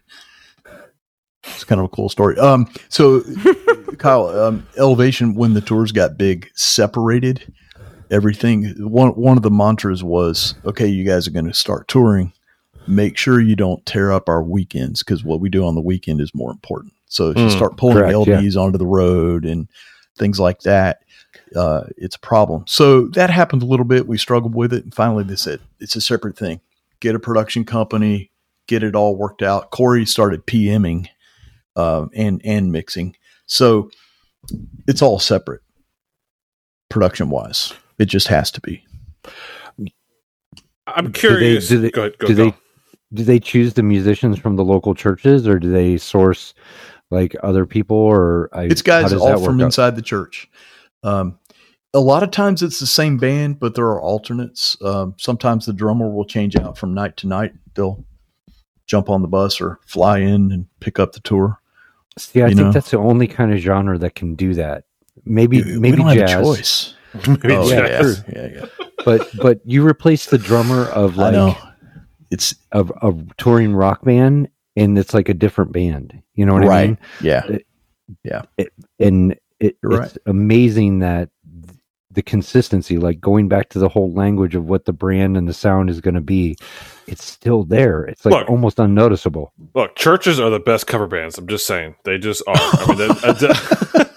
It's 1.44 1.64
kind 1.64 1.80
of 1.80 1.84
a 1.86 1.88
cool 1.88 2.08
story. 2.08 2.36
Um, 2.38 2.68
so 2.88 3.22
Kyle, 3.98 4.26
um, 4.28 4.66
elevation 4.76 5.34
when 5.34 5.54
the 5.54 5.60
tours 5.60 5.92
got 5.92 6.18
big, 6.18 6.50
separated 6.54 7.52
everything. 8.10 8.64
One 8.78 9.10
one 9.10 9.36
of 9.36 9.42
the 9.42 9.50
mantras 9.50 10.02
was, 10.02 10.54
okay, 10.64 10.86
you 10.86 11.04
guys 11.04 11.26
are 11.26 11.32
going 11.32 11.46
to 11.46 11.54
start 11.54 11.88
touring. 11.88 12.32
Make 12.88 13.16
sure 13.16 13.40
you 13.40 13.56
don't 13.56 13.84
tear 13.86 14.12
up 14.12 14.28
our 14.28 14.42
weekends 14.42 15.02
because 15.02 15.24
what 15.24 15.40
we 15.40 15.48
do 15.48 15.64
on 15.66 15.74
the 15.74 15.80
weekend 15.80 16.20
is 16.20 16.30
more 16.34 16.50
important. 16.50 16.92
So 17.06 17.30
if 17.30 17.38
you 17.38 17.46
Mm, 17.46 17.52
start 17.52 17.76
pulling 17.76 17.96
correct, 17.98 18.26
yeah. 18.26 18.36
LDs 18.40 18.56
onto 18.56 18.78
the 18.78 18.86
road 18.86 19.44
and 19.44 19.68
things 20.18 20.38
like 20.38 20.60
that, 20.60 21.00
uh, 21.54 21.84
it's 21.96 22.16
a 22.16 22.20
problem. 22.20 22.64
So 22.66 23.06
that 23.08 23.30
happened 23.30 23.62
a 23.62 23.66
little 23.66 23.84
bit. 23.84 24.06
We 24.08 24.18
struggled 24.18 24.54
with 24.54 24.72
it, 24.72 24.84
and 24.84 24.94
finally 24.94 25.24
they 25.24 25.36
said 25.36 25.60
it's 25.80 25.94
a 25.96 26.00
separate 26.00 26.36
thing. 26.36 26.60
Get 27.00 27.14
a 27.14 27.18
production 27.18 27.64
company, 27.64 28.30
get 28.66 28.82
it 28.82 28.96
all 28.96 29.16
worked 29.16 29.42
out. 29.42 29.70
Corey 29.70 30.06
started 30.06 30.46
PMing 30.46 31.06
uh, 31.76 32.06
and 32.14 32.40
and 32.44 32.72
mixing, 32.72 33.16
so 33.46 33.90
it's 34.88 35.02
all 35.02 35.18
separate, 35.18 35.62
production 36.88 37.30
wise. 37.30 37.72
It 37.98 38.06
just 38.06 38.28
has 38.28 38.50
to 38.52 38.60
be. 38.60 38.82
I'm 40.86 41.06
Do 41.06 41.10
they- 41.12 41.18
curious. 41.18 41.68
do 41.68 41.78
they- 41.80 41.90
go 41.90 42.02
ahead. 42.02 42.18
Go, 42.18 42.26
do 42.28 42.34
go. 42.34 42.44
they 42.50 42.56
do 43.12 43.22
they 43.24 43.38
choose 43.38 43.74
the 43.74 43.82
musicians 43.84 44.38
from 44.38 44.56
the 44.56 44.64
local 44.64 44.94
churches, 44.94 45.46
or 45.46 45.58
do 45.58 45.70
they 45.70 45.96
source 45.96 46.54
like 47.10 47.36
other 47.42 47.64
people, 47.64 47.96
or 47.96 48.48
I, 48.52 48.64
It's 48.64 48.80
how 48.80 49.02
guys 49.02 49.10
does 49.12 49.20
all 49.22 49.44
from 49.44 49.60
out? 49.60 49.66
inside 49.66 49.94
the 49.96 50.02
church. 50.02 50.48
Um, 51.02 51.38
a 51.94 52.00
lot 52.00 52.22
of 52.22 52.30
times 52.30 52.62
it's 52.62 52.78
the 52.78 52.86
same 52.86 53.16
band, 53.16 53.58
but 53.58 53.74
there 53.74 53.86
are 53.86 54.00
alternates. 54.00 54.76
Um, 54.82 55.14
sometimes 55.18 55.66
the 55.66 55.72
drummer 55.72 56.10
will 56.10 56.24
change 56.26 56.56
out 56.56 56.76
from 56.76 56.92
night 56.94 57.16
to 57.18 57.26
night. 57.26 57.52
They'll 57.74 58.04
jump 58.86 59.08
on 59.08 59.22
the 59.22 59.28
bus 59.28 59.60
or 59.60 59.80
fly 59.86 60.18
in 60.18 60.52
and 60.52 60.66
pick 60.80 60.98
up 60.98 61.12
the 61.12 61.20
tour. 61.20 61.58
See, 62.18 62.42
I 62.42 62.48
you 62.48 62.54
think 62.54 62.66
know? 62.66 62.72
that's 62.72 62.90
the 62.90 62.98
only 62.98 63.26
kind 63.26 63.52
of 63.52 63.58
genre 63.60 63.98
that 63.98 64.14
can 64.14 64.34
do 64.34 64.54
that. 64.54 64.84
Maybe 65.24 65.62
we 65.62 65.78
maybe 65.78 65.96
don't 65.98 66.14
jazz, 66.14 66.30
have 66.30 66.40
a 66.40 66.44
choice. 66.44 66.94
Maybe 67.26 67.54
Oh, 67.54 67.68
yeah, 67.70 67.86
yeah, 67.88 68.00
true. 68.02 68.14
yeah, 68.32 68.48
yeah. 68.54 68.66
but 69.04 69.28
but 69.40 69.60
you 69.64 69.86
replace 69.86 70.26
the 70.26 70.36
drummer 70.38 70.84
of 70.90 71.18
I 71.18 71.30
know. 71.30 71.46
like 71.48 71.56
It's 72.30 72.54
of 72.72 72.90
a 73.02 73.14
touring 73.38 73.74
rock 73.74 74.04
band, 74.04 74.48
and 74.76 74.98
it's 74.98 75.14
like 75.14 75.28
a 75.30 75.34
different 75.34 75.72
band. 75.72 76.22
You 76.34 76.44
know 76.44 76.52
what 76.52 76.64
I 76.64 76.66
right. 76.66 76.88
mean? 76.90 76.98
Yeah. 77.22 78.42
and 79.00 79.34
it, 79.60 79.76
You're 79.82 80.02
it's 80.02 80.18
amazing 80.26 80.98
that 81.00 81.30
th- 81.66 81.78
the 82.10 82.22
consistency 82.22 82.96
like 82.98 83.20
going 83.20 83.48
back 83.48 83.68
to 83.70 83.78
the 83.78 83.88
whole 83.88 84.12
language 84.12 84.54
of 84.54 84.64
what 84.66 84.84
the 84.86 84.92
brand 84.92 85.36
and 85.36 85.46
the 85.48 85.52
sound 85.54 85.90
is 85.90 86.00
going 86.00 86.14
to 86.14 86.20
be 86.20 86.56
it's 87.06 87.24
still 87.24 87.62
there 87.64 88.04
it's 88.04 88.24
like 88.24 88.32
Look. 88.32 88.48
almost 88.50 88.78
unnoticeable 88.78 89.52
Look, 89.74 89.96
churches 89.96 90.40
are 90.40 90.48
the 90.50 90.58
best 90.60 90.86
cover 90.86 91.06
bands. 91.06 91.36
I'm 91.38 91.46
just 91.46 91.66
saying, 91.66 91.94
they 92.04 92.18
just 92.18 92.42
are. 92.46 92.54
I 92.56 92.86
mean, 92.88 92.96
that- 92.98 94.12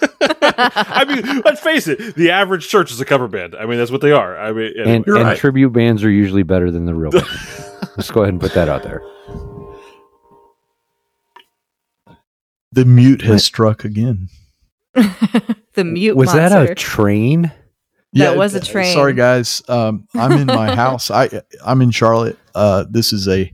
I 0.62 1.04
mean, 1.06 1.42
let's 1.44 1.60
face 1.60 1.88
it. 1.88 2.14
The 2.16 2.30
average 2.30 2.68
church 2.68 2.90
is 2.92 3.00
a 3.00 3.04
cover 3.04 3.28
band. 3.28 3.54
I 3.54 3.64
mean, 3.66 3.78
that's 3.78 3.90
what 3.90 4.00
they 4.02 4.12
are. 4.12 4.38
I 4.38 4.52
mean, 4.52 4.72
anyway. 4.78 4.96
and, 4.96 5.06
and 5.06 5.24
right. 5.24 5.38
tribute 5.38 5.70
bands 5.70 6.04
are 6.04 6.10
usually 6.10 6.42
better 6.42 6.70
than 6.70 6.84
the 6.84 6.94
real 6.94 7.10
band. 7.12 7.26
let's 7.96 8.10
go 8.10 8.22
ahead 8.22 8.34
and 8.34 8.40
put 8.40 8.52
that 8.54 8.68
out 8.68 8.82
there 8.82 9.02
The 12.72 12.84
mute 12.84 13.22
has 13.22 13.44
struck 13.44 13.84
again. 13.84 14.28
the 15.74 15.84
mute 15.84 16.16
was 16.16 16.32
that 16.32 16.52
a 16.70 16.74
train 16.74 17.52
Yeah, 18.12 18.30
That 18.30 18.36
was 18.38 18.54
a 18.54 18.60
train. 18.60 18.92
Sorry, 18.92 19.14
guys. 19.14 19.62
Um, 19.68 20.08
I'm 20.14 20.32
in 20.32 20.46
my 20.46 20.74
house. 20.84 21.10
I 21.10 21.28
I'm 21.64 21.80
in 21.82 21.90
Charlotte. 21.90 22.38
Uh, 22.54 22.84
this 22.90 23.12
is 23.12 23.28
a 23.28 23.52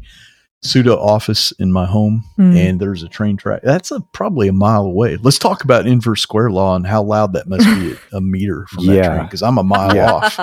pseudo 0.62 0.96
office 0.98 1.52
in 1.58 1.70
my 1.72 1.84
home, 1.86 2.24
Hmm. 2.36 2.56
and 2.56 2.80
there's 2.80 3.02
a 3.02 3.08
train 3.08 3.36
track. 3.36 3.60
That's 3.62 3.90
a, 3.90 4.00
probably 4.12 4.48
a 4.48 4.52
mile 4.52 4.84
away. 4.86 5.16
Let's 5.16 5.38
talk 5.38 5.62
about 5.62 5.86
inverse 5.86 6.22
square 6.22 6.50
law 6.50 6.74
and 6.74 6.86
how 6.86 7.02
loud 7.02 7.34
that 7.34 7.46
must 7.46 7.66
be 7.66 7.94
a 8.16 8.20
meter 8.20 8.66
from 8.70 8.86
that 8.86 8.94
Yeah. 8.94 9.08
train 9.14 9.26
because 9.26 9.42
I'm 9.42 9.58
a 9.58 9.62
mile 9.62 9.94
Yeah. 9.94 10.12
off. 10.12 10.38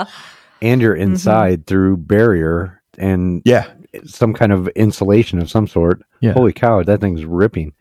and 0.61 0.79
you're 0.81 0.93
Mm-hmm. 0.93 1.01
inside 1.13 1.67
through 1.67 1.97
barrier 1.97 2.81
and 2.97 3.41
Yeah, 3.43 3.65
some 4.05 4.33
kind 4.33 4.51
of 4.53 4.67
insulation 4.69 5.39
of 5.39 5.49
some 5.49 5.67
sort 5.67 6.03
Yeah. 6.21 6.33
holy 6.33 6.53
cow 6.53 6.83
that 6.83 7.01
thing's 7.01 7.25
ripping 7.25 7.73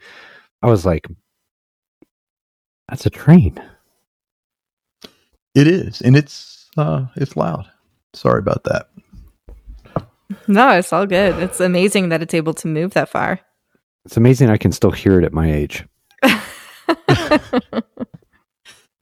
i 0.62 0.66
was 0.66 0.84
like 0.84 1.06
that's 2.92 3.06
a 3.06 3.10
train 3.10 3.58
it 5.54 5.66
is, 5.66 6.00
and 6.00 6.16
it's 6.16 6.70
uh, 6.76 7.06
it's 7.16 7.36
loud. 7.36 7.70
Sorry 8.14 8.38
about 8.38 8.64
that. 8.64 8.88
no, 10.46 10.70
it's 10.70 10.92
all 10.92 11.06
good. 11.06 11.38
It's 11.42 11.60
amazing 11.60 12.08
that 12.10 12.22
it's 12.22 12.34
able 12.34 12.54
to 12.54 12.68
move 12.68 12.94
that 12.94 13.08
far. 13.08 13.40
It's 14.04 14.16
amazing 14.16 14.50
I 14.50 14.56
can 14.56 14.72
still 14.72 14.90
hear 14.90 15.18
it 15.18 15.24
at 15.24 15.32
my 15.32 15.50
age. 15.52 15.84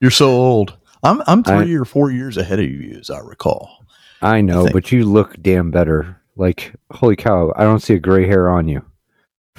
You're 0.00 0.10
so 0.10 0.30
old. 0.30 0.76
I'm 1.02 1.22
I'm 1.26 1.42
I- 1.46 1.62
three 1.62 1.76
or 1.76 1.84
four 1.84 2.10
years 2.10 2.36
ahead 2.36 2.58
of 2.58 2.66
you, 2.66 2.98
as 2.98 3.10
I 3.10 3.20
recall. 3.20 3.84
I 4.22 4.40
know, 4.40 4.64
think- 4.64 4.74
but 4.74 4.92
you 4.92 5.04
look 5.04 5.40
damn 5.40 5.70
better. 5.70 6.16
Like, 6.36 6.74
holy 6.92 7.16
cow, 7.16 7.52
I 7.56 7.64
don't 7.64 7.80
see 7.80 7.94
a 7.94 7.98
gray 7.98 8.26
hair 8.26 8.48
on 8.48 8.66
you. 8.68 8.84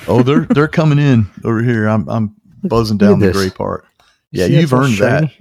Oh, 0.08 0.24
they're 0.24 0.46
they're 0.50 0.68
coming 0.68 1.00
in 1.00 1.30
over 1.44 1.64
here. 1.64 1.88
I'm 1.88 2.08
I'm 2.10 2.36
buzzing 2.64 2.98
down 2.98 3.20
the 3.20 3.32
gray 3.32 3.50
part. 3.50 3.86
Yeah, 4.32 4.48
See, 4.48 4.60
you've 4.60 4.70
that's 4.70 4.74
all 4.74 4.84
earned 4.86 4.98
that. 5.00 5.32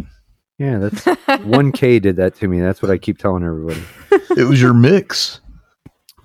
Yeah, 0.59 0.79
that's 0.79 1.05
1K 1.45 2.03
did 2.03 2.17
that 2.17 2.35
to 2.37 2.49
me. 2.49 2.61
That's 2.61 2.83
what 2.83 2.91
I 2.91 2.99
keep 2.99 3.19
telling 3.19 3.45
everybody. 3.45 3.83
It 4.37 4.45
was 4.49 4.61
your 4.61 4.75
mix. 4.75 5.41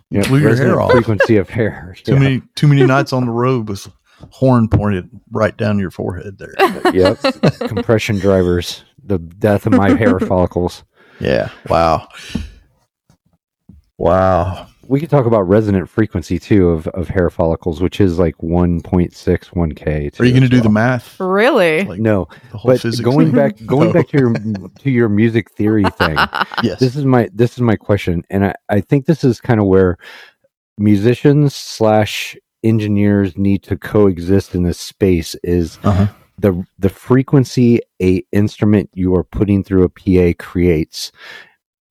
You 0.09 0.20
Yeah, 0.22 0.28
blew 0.28 0.39
your 0.39 0.55
hair 0.55 0.82
off. 0.82 0.91
Frequency 0.91 1.38
of 1.38 1.49
hair. 1.49 1.95
Too 2.03 2.13
Yeah. 2.13 2.20
many 2.20 2.41
too 2.55 2.68
many 2.68 2.84
nights 2.86 3.13
on 3.13 3.26
the 3.26 3.32
road 3.32 3.70
with 3.70 3.88
horn 4.32 4.68
pointed 4.70 5.09
right 5.32 5.55
down 5.55 5.80
your 5.80 5.91
forehead 5.91 6.38
there. 6.38 6.53
Yep. 6.93 7.20
Compression 7.68 8.20
drivers. 8.20 8.84
The 9.03 9.20
death 9.20 9.66
of 9.68 9.74
my 9.74 9.95
hair 9.95 10.20
follicles. 10.20 10.84
Yeah. 11.20 11.49
Wow. 11.70 12.07
Wow. 13.97 14.68
We 14.88 15.00
could 15.00 15.10
talk 15.10 15.26
about 15.26 15.42
resonant 15.48 15.90
frequency 15.90 16.38
too 16.40 16.70
of, 16.70 16.88
of 16.90 17.08
hair 17.08 17.30
follicles, 17.30 17.82
which 17.82 18.00
is 18.00 18.20
like 18.20 18.36
1.6, 18.38 18.84
1K. 19.14 20.20
Are 20.20 20.26
you 20.26 20.32
going 20.32 20.42
to 20.42 20.46
as 20.46 20.50
do 20.50 20.62
the 20.62 20.70
math? 20.70 21.20
really? 21.20 21.84
Like 21.86 22.00
No, 22.00 22.28
the 22.52 22.58
whole 22.58 22.72
but 22.72 22.82
physics 22.82 23.04
going 23.04 23.28
thing? 23.28 23.36
back 23.36 23.56
going 23.66 23.88
No. 23.88 23.94
back 23.94 24.10
to 24.10 24.18
your 24.20 24.34
to 24.80 24.92
your 24.92 25.10
music 25.10 25.52
theory 25.52 25.84
thing. 25.98 26.16
Yes. 26.64 26.80
this 26.80 26.96
is 26.96 27.04
my 27.06 27.30
this 27.34 27.54
is 27.54 27.62
my 27.62 27.76
question 27.76 28.24
and 28.30 28.46
i, 28.46 28.54
I 28.70 28.82
think 28.82 29.06
this 29.06 29.24
is 29.24 29.42
kind 29.42 29.60
of 29.60 29.66
where 29.68 29.98
musicians 30.78 31.56
slash 31.56 32.36
engineers 32.64 33.38
need 33.38 33.64
to 33.64 33.78
coexist 33.78 34.56
in 34.56 34.64
this 34.64 34.80
space 34.80 35.36
is 35.44 35.78
Uh-huh. 35.84 36.08
the 36.38 36.66
the 36.80 36.90
frequency 36.90 37.80
a 38.02 38.24
instrument 38.32 38.90
you 38.94 39.16
are 39.16 39.24
putting 39.24 39.64
through 39.64 39.84
a 39.84 39.90
pa 39.90 40.34
creates 40.44 41.12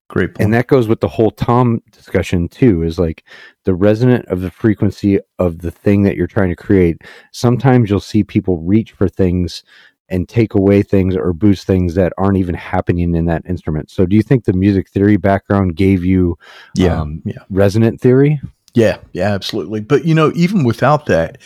Great 0.07 0.35
point. 0.35 0.41
and 0.41 0.53
that 0.53 0.67
goes 0.67 0.87
with 0.87 0.99
the 0.99 1.07
whole 1.07 1.31
tom 1.31 1.81
discussion 1.91 2.47
too 2.47 2.83
is 2.83 2.99
like 2.99 3.23
the 3.63 3.73
resonant 3.73 4.25
of 4.27 4.41
the 4.41 4.51
frequency 4.51 5.19
of 5.39 5.59
the 5.59 5.71
thing 5.71 6.03
that 6.03 6.15
you're 6.15 6.27
trying 6.27 6.49
to 6.49 6.55
create 6.55 7.01
sometimes 7.31 7.89
you'll 7.89 7.99
see 7.99 8.23
people 8.23 8.61
reach 8.61 8.91
for 8.91 9.09
things 9.09 9.63
and 10.09 10.29
take 10.29 10.53
away 10.53 10.83
things 10.83 11.15
or 11.15 11.33
boost 11.33 11.65
things 11.65 11.95
that 11.95 12.13
aren't 12.19 12.37
even 12.37 12.53
happening 12.53 13.15
in 13.15 13.25
that 13.25 13.41
instrument 13.47 13.89
so 13.89 14.05
do 14.05 14.15
you 14.15 14.21
think 14.21 14.45
the 14.45 14.53
music 14.53 14.87
theory 14.89 15.17
background 15.17 15.75
gave 15.75 16.05
you 16.05 16.37
yeah. 16.75 17.01
um, 17.01 17.21
yeah. 17.25 17.39
resonant 17.49 17.99
theory 17.99 18.39
Yeah. 18.75 18.97
Yeah. 19.13 19.33
Absolutely. 19.33 19.79
But 19.79 20.05
you 20.05 20.13
know, 20.13 20.31
even 20.35 20.63
without 20.63 21.05
that, 21.07 21.39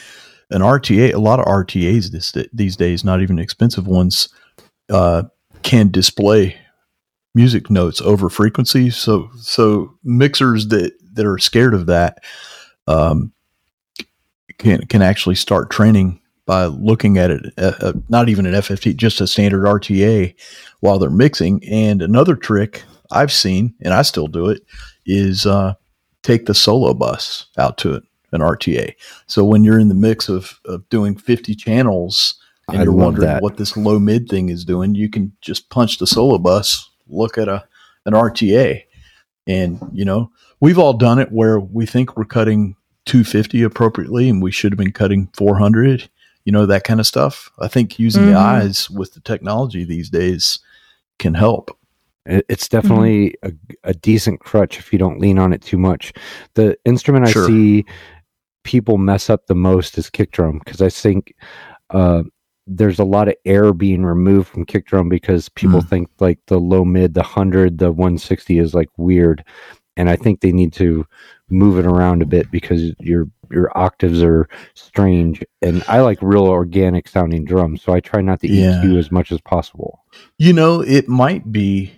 an 0.50 0.62
RTA, 0.62 1.14
a 1.14 1.20
lot 1.20 1.40
of 1.40 1.46
RTAs 1.46 2.12
this 2.12 2.36
these 2.52 2.76
days, 2.76 3.04
not 3.04 3.22
even 3.22 3.38
expensive 3.40 3.88
ones, 3.88 4.30
uh, 4.90 5.24
can 5.62 5.92
display 5.92 6.58
music 7.36 7.70
notes 7.70 8.02
over 8.02 8.30
frequency. 8.30 8.90
So 8.90 9.30
so 9.38 9.96
mixers 10.04 10.68
that 10.70 10.94
that 11.14 11.26
are 11.26 11.38
scared 11.38 11.74
of 11.74 11.86
that 11.88 12.24
um, 12.88 13.34
can 14.58 14.86
can 14.88 15.02
actually 15.02 15.36
start 15.36 15.70
training 15.70 16.20
by 16.46 16.66
looking 16.66 17.20
at 17.20 17.30
it, 17.30 17.54
uh, 17.60 17.74
uh, 17.80 17.94
not 18.10 18.28
even 18.28 18.48
an 18.48 18.54
FFT, 18.54 18.96
just 18.96 19.22
a 19.22 19.28
standard 19.28 19.66
RTA 19.66 20.34
while 20.80 20.98
they're 20.98 21.12
mixing. 21.12 21.64
And 21.70 22.02
another 22.02 22.36
trick 22.36 22.84
I've 23.12 23.32
seen, 23.32 23.76
and 23.82 23.94
I 23.94 24.02
still 24.02 24.26
do 24.26 24.50
it, 24.50 24.64
is 25.06 25.46
uh, 25.46 25.76
take 26.24 26.48
the 26.48 26.56
solo 26.56 26.96
bus 26.96 27.46
out 27.60 27.78
to 27.80 27.94
it, 27.94 28.04
an 28.32 28.42
RTA. 28.42 28.96
So 29.28 29.46
when 29.46 29.64
you're 29.64 29.78
in 29.78 29.90
the 29.90 29.94
mix 29.94 30.28
of, 30.28 30.60
of 30.66 30.90
doing 30.90 31.16
50 31.16 31.54
channels 31.54 32.34
and 32.68 32.80
I 32.80 32.84
you're 32.84 32.94
wondering 32.94 33.28
that. 33.28 33.44
what 33.44 33.58
this 33.58 33.78
low 33.78 34.00
mid 34.00 34.28
thing 34.28 34.50
is 34.50 34.66
doing, 34.66 34.96
you 34.96 35.08
can 35.08 35.32
just 35.42 35.70
punch 35.70 36.00
the 36.00 36.08
solo 36.08 36.40
bus, 36.40 36.89
look 37.10 37.38
at 37.38 37.48
a 37.48 37.64
an 38.06 38.14
RTA, 38.14 38.84
and 39.48 39.80
you 39.92 40.06
know 40.06 40.32
we've 40.60 40.80
all 40.80 40.94
done 40.94 41.20
it 41.20 41.32
where 41.32 41.60
we 41.60 41.86
think 41.86 42.16
we're 42.16 42.26
cutting 42.26 42.76
250 43.06 43.64
appropriately 43.64 44.30
and 44.30 44.42
we 44.42 44.52
should 44.52 44.72
have 44.72 44.78
been 44.78 44.92
cutting 44.92 45.30
400 45.36 46.10
you 46.46 46.52
know 46.52 46.66
that 46.66 46.84
kind 46.84 47.00
of 47.00 47.08
stuff 47.08 47.50
i 47.60 47.68
think 47.68 47.98
using 47.98 48.26
the 48.26 48.34
Mhm. 48.34 48.38
eyes 48.38 48.90
with 48.90 49.14
the 49.14 49.20
technology 49.22 49.84
these 49.84 50.10
days 50.10 50.60
can 51.18 51.34
help 51.34 51.72
It's 52.26 52.68
definitely 52.70 53.34
a, 53.42 53.52
a 53.84 53.94
decent 53.94 54.42
crutch 54.42 54.78
if 54.78 54.94
you 54.94 55.00
don't 55.00 55.20
lean 55.20 55.40
on 55.40 55.52
it 55.54 55.62
too 55.64 55.78
much. 55.80 56.14
The 56.54 56.78
instrument 56.86 57.26
I 57.26 57.32
Sure. 57.32 57.48
see 57.48 57.86
people 58.64 58.98
mess 59.00 59.30
up 59.32 59.48
the 59.48 59.56
most 59.56 59.98
is 59.98 60.10
kick 60.12 60.32
drum 60.32 60.60
because 60.64 60.80
I 60.82 60.90
think 60.90 61.34
uh, 61.90 62.24
there's 62.72 63.00
a 63.00 63.04
lot 63.04 63.28
of 63.28 63.34
air 63.46 63.74
being 63.74 64.06
removed 64.06 64.48
from 64.48 64.64
kick 64.66 64.86
drum 64.86 65.10
because 65.10 65.50
people 65.50 65.82
think 65.82 66.08
like 66.20 66.40
the 66.46 66.60
low 66.60 66.86
mid, 66.86 67.16
the 67.16 67.22
100, 67.22 67.80
the 67.80 67.92
160 67.92 68.60
is 68.60 68.74
like 68.76 68.90
weird. 68.98 69.44
And 69.98 70.08
I 70.10 70.16
think 70.16 70.40
they 70.42 70.52
need 70.52 70.72
to 70.74 71.06
move 71.50 71.80
it 71.80 71.86
around 71.88 72.22
a 72.22 72.26
bit 72.28 72.52
because 72.52 72.94
your 73.00 73.28
your 73.52 73.76
octaves 73.76 74.22
are 74.22 74.48
strange. 74.76 75.44
And 75.64 75.84
I 75.88 76.02
like 76.02 76.20
real 76.22 76.46
organic 76.46 77.08
sounding 77.08 77.44
drums, 77.44 77.82
so 77.82 77.92
I 77.94 78.00
try 78.00 78.22
not 78.22 78.40
to 78.42 78.48
Yeah. 78.48 78.82
EQ 78.84 78.98
as 79.00 79.12
much 79.12 79.32
as 79.32 79.42
possible. 79.42 80.00
you 80.38 80.54
know 80.54 80.82
it 80.82 81.08
might 81.10 81.52
be 81.52 81.92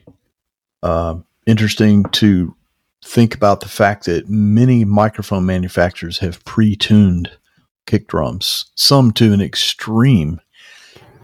uh, 0.84 1.16
interesting 1.46 2.06
to 2.06 2.56
think 3.04 3.36
about 3.36 3.60
the 3.60 3.68
fact 3.70 4.06
that 4.06 4.30
many 4.30 4.86
microphone 4.86 5.46
manufacturers 5.46 6.20
have 6.20 6.44
pre-tuned 6.46 7.30
kick 7.88 8.08
drums 8.08 8.72
some 8.76 9.12
to 9.12 9.34
an 9.34 9.42
extreme 9.42 10.40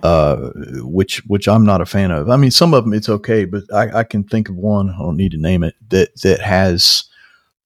uh, 0.03 0.51
which 0.83 1.23
which 1.25 1.47
I'm 1.47 1.65
not 1.65 1.81
a 1.81 1.85
fan 1.85 2.11
of. 2.11 2.29
I 2.29 2.37
mean, 2.37 2.51
some 2.51 2.73
of 2.73 2.83
them 2.83 2.93
it's 2.93 3.09
okay, 3.09 3.45
but 3.45 3.63
I, 3.73 3.99
I 3.99 4.03
can 4.03 4.23
think 4.23 4.49
of 4.49 4.55
one. 4.55 4.89
I 4.89 4.99
don't 4.99 5.17
need 5.17 5.31
to 5.31 5.37
name 5.37 5.63
it 5.63 5.75
that 5.89 6.21
that 6.21 6.41
has 6.41 7.05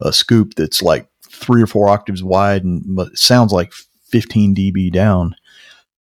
a 0.02 0.12
scoop 0.12 0.56
that's 0.56 0.82
like 0.82 1.08
three 1.30 1.62
or 1.62 1.68
four 1.68 1.90
octaves 1.90 2.24
wide 2.24 2.64
and 2.64 3.10
sounds 3.18 3.52
like 3.52 3.74
15 4.10 4.56
dB 4.56 4.92
down. 4.92 5.36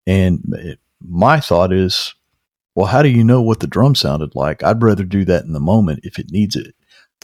And 0.06 0.42
it, 0.52 0.78
my 1.00 1.40
thought 1.40 1.72
is, 1.72 2.14
well, 2.74 2.86
how 2.86 3.02
do 3.02 3.08
you 3.08 3.24
know 3.24 3.42
what 3.42 3.60
the 3.60 3.66
drum 3.66 3.94
sounded 3.94 4.34
like? 4.34 4.62
I'd 4.62 4.82
rather 4.82 5.04
do 5.04 5.24
that 5.26 5.44
in 5.44 5.52
the 5.52 5.60
moment 5.60 6.00
if 6.02 6.18
it 6.18 6.30
needs 6.30 6.56
it. 6.56 6.74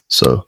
So, 0.07 0.47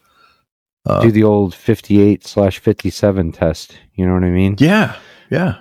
uh, 0.85 1.01
Do 1.01 1.11
the 1.11 1.23
old 1.23 1.53
58 1.53 2.25
slash 2.25 2.59
57 2.59 3.31
test. 3.33 3.77
You 3.93 4.07
know 4.07 4.13
what 4.13 4.23
I 4.23 4.29
mean? 4.29 4.55
Yeah, 4.59 4.95
yeah. 5.29 5.57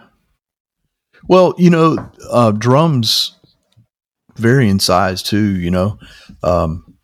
Well, 1.28 1.54
you 1.58 1.70
know, 1.70 2.10
uh, 2.30 2.52
drums 2.52 3.36
vary 4.36 4.68
in 4.68 4.80
size 4.80 5.22
too. 5.22 5.56
You 5.56 5.70
know, 5.70 5.98
um, 6.42 6.96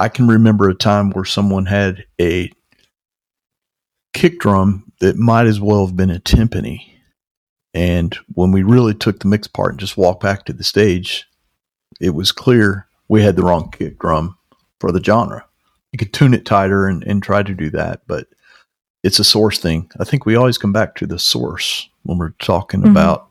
I 0.00 0.08
can 0.08 0.26
remember 0.26 0.68
a 0.68 0.74
time 0.74 1.10
where 1.10 1.24
someone 1.24 1.66
had 1.66 2.04
a 2.20 2.50
kick 4.14 4.40
drum 4.40 4.90
that 5.00 5.16
might 5.16 5.46
as 5.46 5.60
well 5.60 5.86
have 5.86 5.96
been 5.96 6.10
a 6.10 6.18
timpani, 6.18 6.80
and 7.74 8.16
when 8.34 8.52
we 8.52 8.62
really 8.62 8.94
took 8.94 9.20
the 9.20 9.28
mix 9.28 9.46
part 9.46 9.72
and 9.72 9.80
just 9.80 9.96
walked 9.96 10.22
back 10.22 10.44
to 10.46 10.52
the 10.52 10.64
stage, 10.64 11.26
it 12.00 12.10
was 12.10 12.32
clear 12.32 12.86
we 13.08 13.22
had 13.22 13.36
the 13.36 13.42
wrong 13.42 13.70
kick 13.70 13.98
drum 13.98 14.36
for 14.80 14.92
the 14.92 15.02
genre. 15.02 15.44
You 15.92 15.98
could 15.98 16.12
tune 16.12 16.34
it 16.34 16.44
tighter 16.44 16.86
and, 16.86 17.02
and 17.04 17.22
try 17.22 17.42
to 17.42 17.54
do 17.54 17.70
that, 17.70 18.02
but 18.06 18.26
it's 19.02 19.18
a 19.18 19.24
source 19.24 19.58
thing. 19.58 19.90
I 20.00 20.04
think 20.04 20.26
we 20.26 20.36
always 20.36 20.58
come 20.58 20.72
back 20.72 20.94
to 20.96 21.06
the 21.06 21.18
source 21.18 21.88
when 22.02 22.18
we're 22.18 22.34
talking 22.40 22.82
Mhm. 22.82 22.90
about 22.90 23.27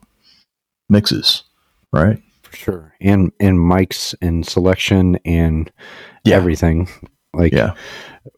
mixes, 0.90 1.44
right? 1.92 2.22
For 2.44 2.56
sure. 2.56 2.94
And 3.02 3.32
and 3.40 3.58
mics 3.60 4.16
and 4.22 4.46
selection 4.46 5.18
and 5.26 5.72
Yeah. 6.24 6.36
everything. 6.36 6.88
Like 7.34 7.52
Yeah. 7.54 7.74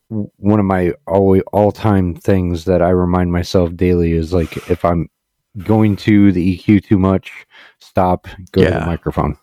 one 0.09 0.59
of 0.59 0.65
my 0.65 0.93
all 1.07 1.39
all 1.53 1.71
time 1.71 2.15
things 2.15 2.65
that 2.65 2.81
I 2.81 2.89
remind 2.89 3.31
myself 3.31 3.75
daily 3.75 4.13
is 4.13 4.33
like 4.33 4.57
if 4.69 4.83
I'm 4.83 5.09
going 5.59 5.95
to 5.97 6.31
the 6.31 6.57
EQ 6.57 6.83
too 6.83 6.97
much, 6.99 7.31
stop, 7.79 8.27
go 8.51 8.63
to 8.63 8.69
Yeah. 8.69 8.79
the 8.79 8.85
microphone. 8.85 9.37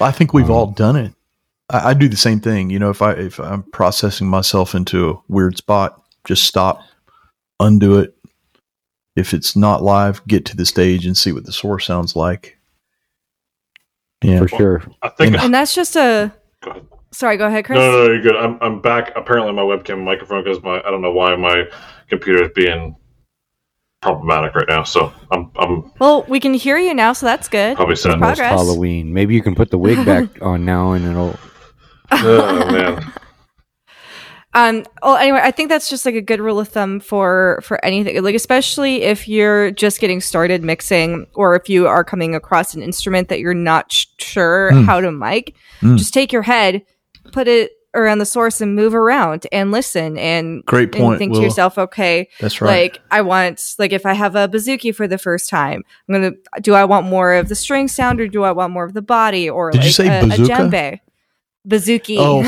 I 0.00 0.10
think 0.12 0.32
we've 0.32 0.46
Um, 0.50 0.56
all 0.56 0.66
done 0.68 0.96
it. 0.96 1.12
I, 1.70 1.90
I 1.90 1.94
do 1.94 2.08
the 2.08 2.16
same 2.16 2.40
thing. 2.40 2.70
You 2.70 2.78
know, 2.78 2.90
if 2.90 3.02
I 3.02 3.12
if 3.12 3.38
I'm 3.38 3.62
processing 3.64 4.28
myself 4.28 4.74
into 4.74 5.10
a 5.10 5.14
weird 5.28 5.56
spot, 5.58 6.02
just 6.24 6.44
stop, 6.44 6.80
undo 7.60 7.98
it. 7.98 8.15
If 9.16 9.32
it's 9.34 9.56
not 9.56 9.82
live, 9.82 10.24
get 10.26 10.44
to 10.46 10.56
the 10.56 10.66
stage 10.66 11.06
and 11.06 11.16
see 11.16 11.32
what 11.32 11.44
the 11.46 11.52
source 11.52 11.86
sounds 11.86 12.14
like. 12.14 12.58
Yeah. 14.22 14.38
For 14.40 14.48
sure. 14.48 14.82
I 15.02 15.08
think. 15.08 15.34
And- 15.34 15.44
And 15.44 15.54
that's 15.54 15.74
just 15.74 15.96
a. 15.96 16.32
Go. 16.62 16.86
Sorry, 17.12 17.36
go 17.38 17.46
ahead, 17.46 17.64
Chris. 17.64 17.78
No, 17.78 17.90
no, 17.90 18.06
no, 18.06 18.12
you're 18.12 18.20
good. 18.22 18.36
I'm, 18.36 18.58
I'm 18.60 18.80
back. 18.82 19.12
Apparently, 19.16 19.52
my 19.52 19.62
webcam 19.62 20.04
microphone 20.04 20.44
because 20.44 20.62
my 20.62 20.78
I 20.80 20.90
don't 20.90 21.00
know 21.00 21.12
why 21.12 21.34
my 21.36 21.64
computer 22.08 22.44
is 22.44 22.50
being 22.54 22.94
problematic 24.02 24.54
right 24.54 24.68
now. 24.68 24.82
So 24.82 25.12
I'm 25.30 25.50
I'm 25.56 25.90
Well, 25.98 26.24
we 26.28 26.40
can 26.40 26.52
hear 26.52 26.76
you 26.76 26.92
now, 26.92 27.12
so 27.14 27.24
that's 27.24 27.48
good. 27.48 27.76
probably 27.76 27.94
It's 27.94 28.02
setting. 28.02 28.20
Halloween. 28.20 29.12
Maybe 29.14 29.34
you 29.34 29.42
can 29.42 29.54
put 29.54 29.70
the 29.70 29.78
wig 29.78 30.04
back 30.04 30.28
on 30.42 30.64
now 30.66 30.92
and 30.92 31.06
it'll 31.06 31.38
oh 32.12 32.70
man. 32.72 33.12
Um. 34.56 34.84
Well, 35.02 35.16
anyway, 35.16 35.40
I 35.42 35.50
think 35.50 35.68
that's 35.68 35.88
just 35.90 36.04
like 36.06 36.14
a 36.14 36.20
good 36.22 36.40
rule 36.40 36.58
of 36.58 36.68
thumb 36.68 36.98
for 36.98 37.60
for 37.62 37.82
anything. 37.84 38.20
Like, 38.22 38.34
especially 38.34 39.02
if 39.02 39.28
you're 39.28 39.70
just 39.70 40.00
getting 40.00 40.20
started 40.20 40.64
mixing, 40.64 41.26
or 41.34 41.54
if 41.54 41.68
you 41.68 41.86
are 41.86 42.02
coming 42.02 42.34
across 42.34 42.74
an 42.74 42.82
instrument 42.82 43.28
that 43.28 43.38
you're 43.38 43.54
not 43.54 43.92
sh- 43.92 44.06
sure 44.18 44.70
Mm. 44.72 44.84
how 44.86 45.00
to 45.00 45.12
mic, 45.12 45.54
Mm. 45.82 45.98
just 45.98 46.14
take 46.14 46.32
your 46.32 46.42
head, 46.42 46.82
put 47.32 47.46
it 47.48 47.70
around 47.94 48.18
the 48.18 48.26
source, 48.26 48.60
and 48.62 48.74
move 48.74 48.94
around 48.94 49.46
and 49.52 49.72
listen 49.72 50.16
and 50.18 50.64
Great 50.64 50.94
and 50.94 51.02
point. 51.04 51.18
think 51.18 51.32
Will. 51.32 51.40
to 51.40 51.44
yourself, 51.44 51.76
okay, 51.78 52.28
That's 52.40 52.60
right. 52.60 52.70
like 52.92 53.00
I 53.10 53.20
want 53.20 53.62
like 53.78 53.92
if 53.92 54.06
I 54.06 54.14
have 54.14 54.36
a 54.36 54.48
bouzouki 54.48 54.94
for 54.94 55.06
the 55.06 55.18
first 55.18 55.50
time, 55.50 55.82
I'm 56.08 56.14
gonna 56.14 56.32
do 56.62 56.72
I 56.74 56.84
want 56.86 57.06
more 57.06 57.34
of 57.34 57.48
the 57.48 57.54
string 57.54 57.88
sound 57.88 58.20
or 58.22 58.26
do 58.28 58.42
I 58.42 58.52
want 58.52 58.72
more 58.72 58.84
of 58.84 58.94
the 58.94 59.02
body 59.02 59.50
or 59.50 59.70
Did 59.70 59.82
you 59.82 59.88
like 59.88 59.94
say 59.94 60.08
a, 60.08 60.24
a 60.24 60.26
bazooka? 60.26 60.52
djembe? 60.52 61.00
Bouzouki. 61.68 62.16
oh, 62.20 62.42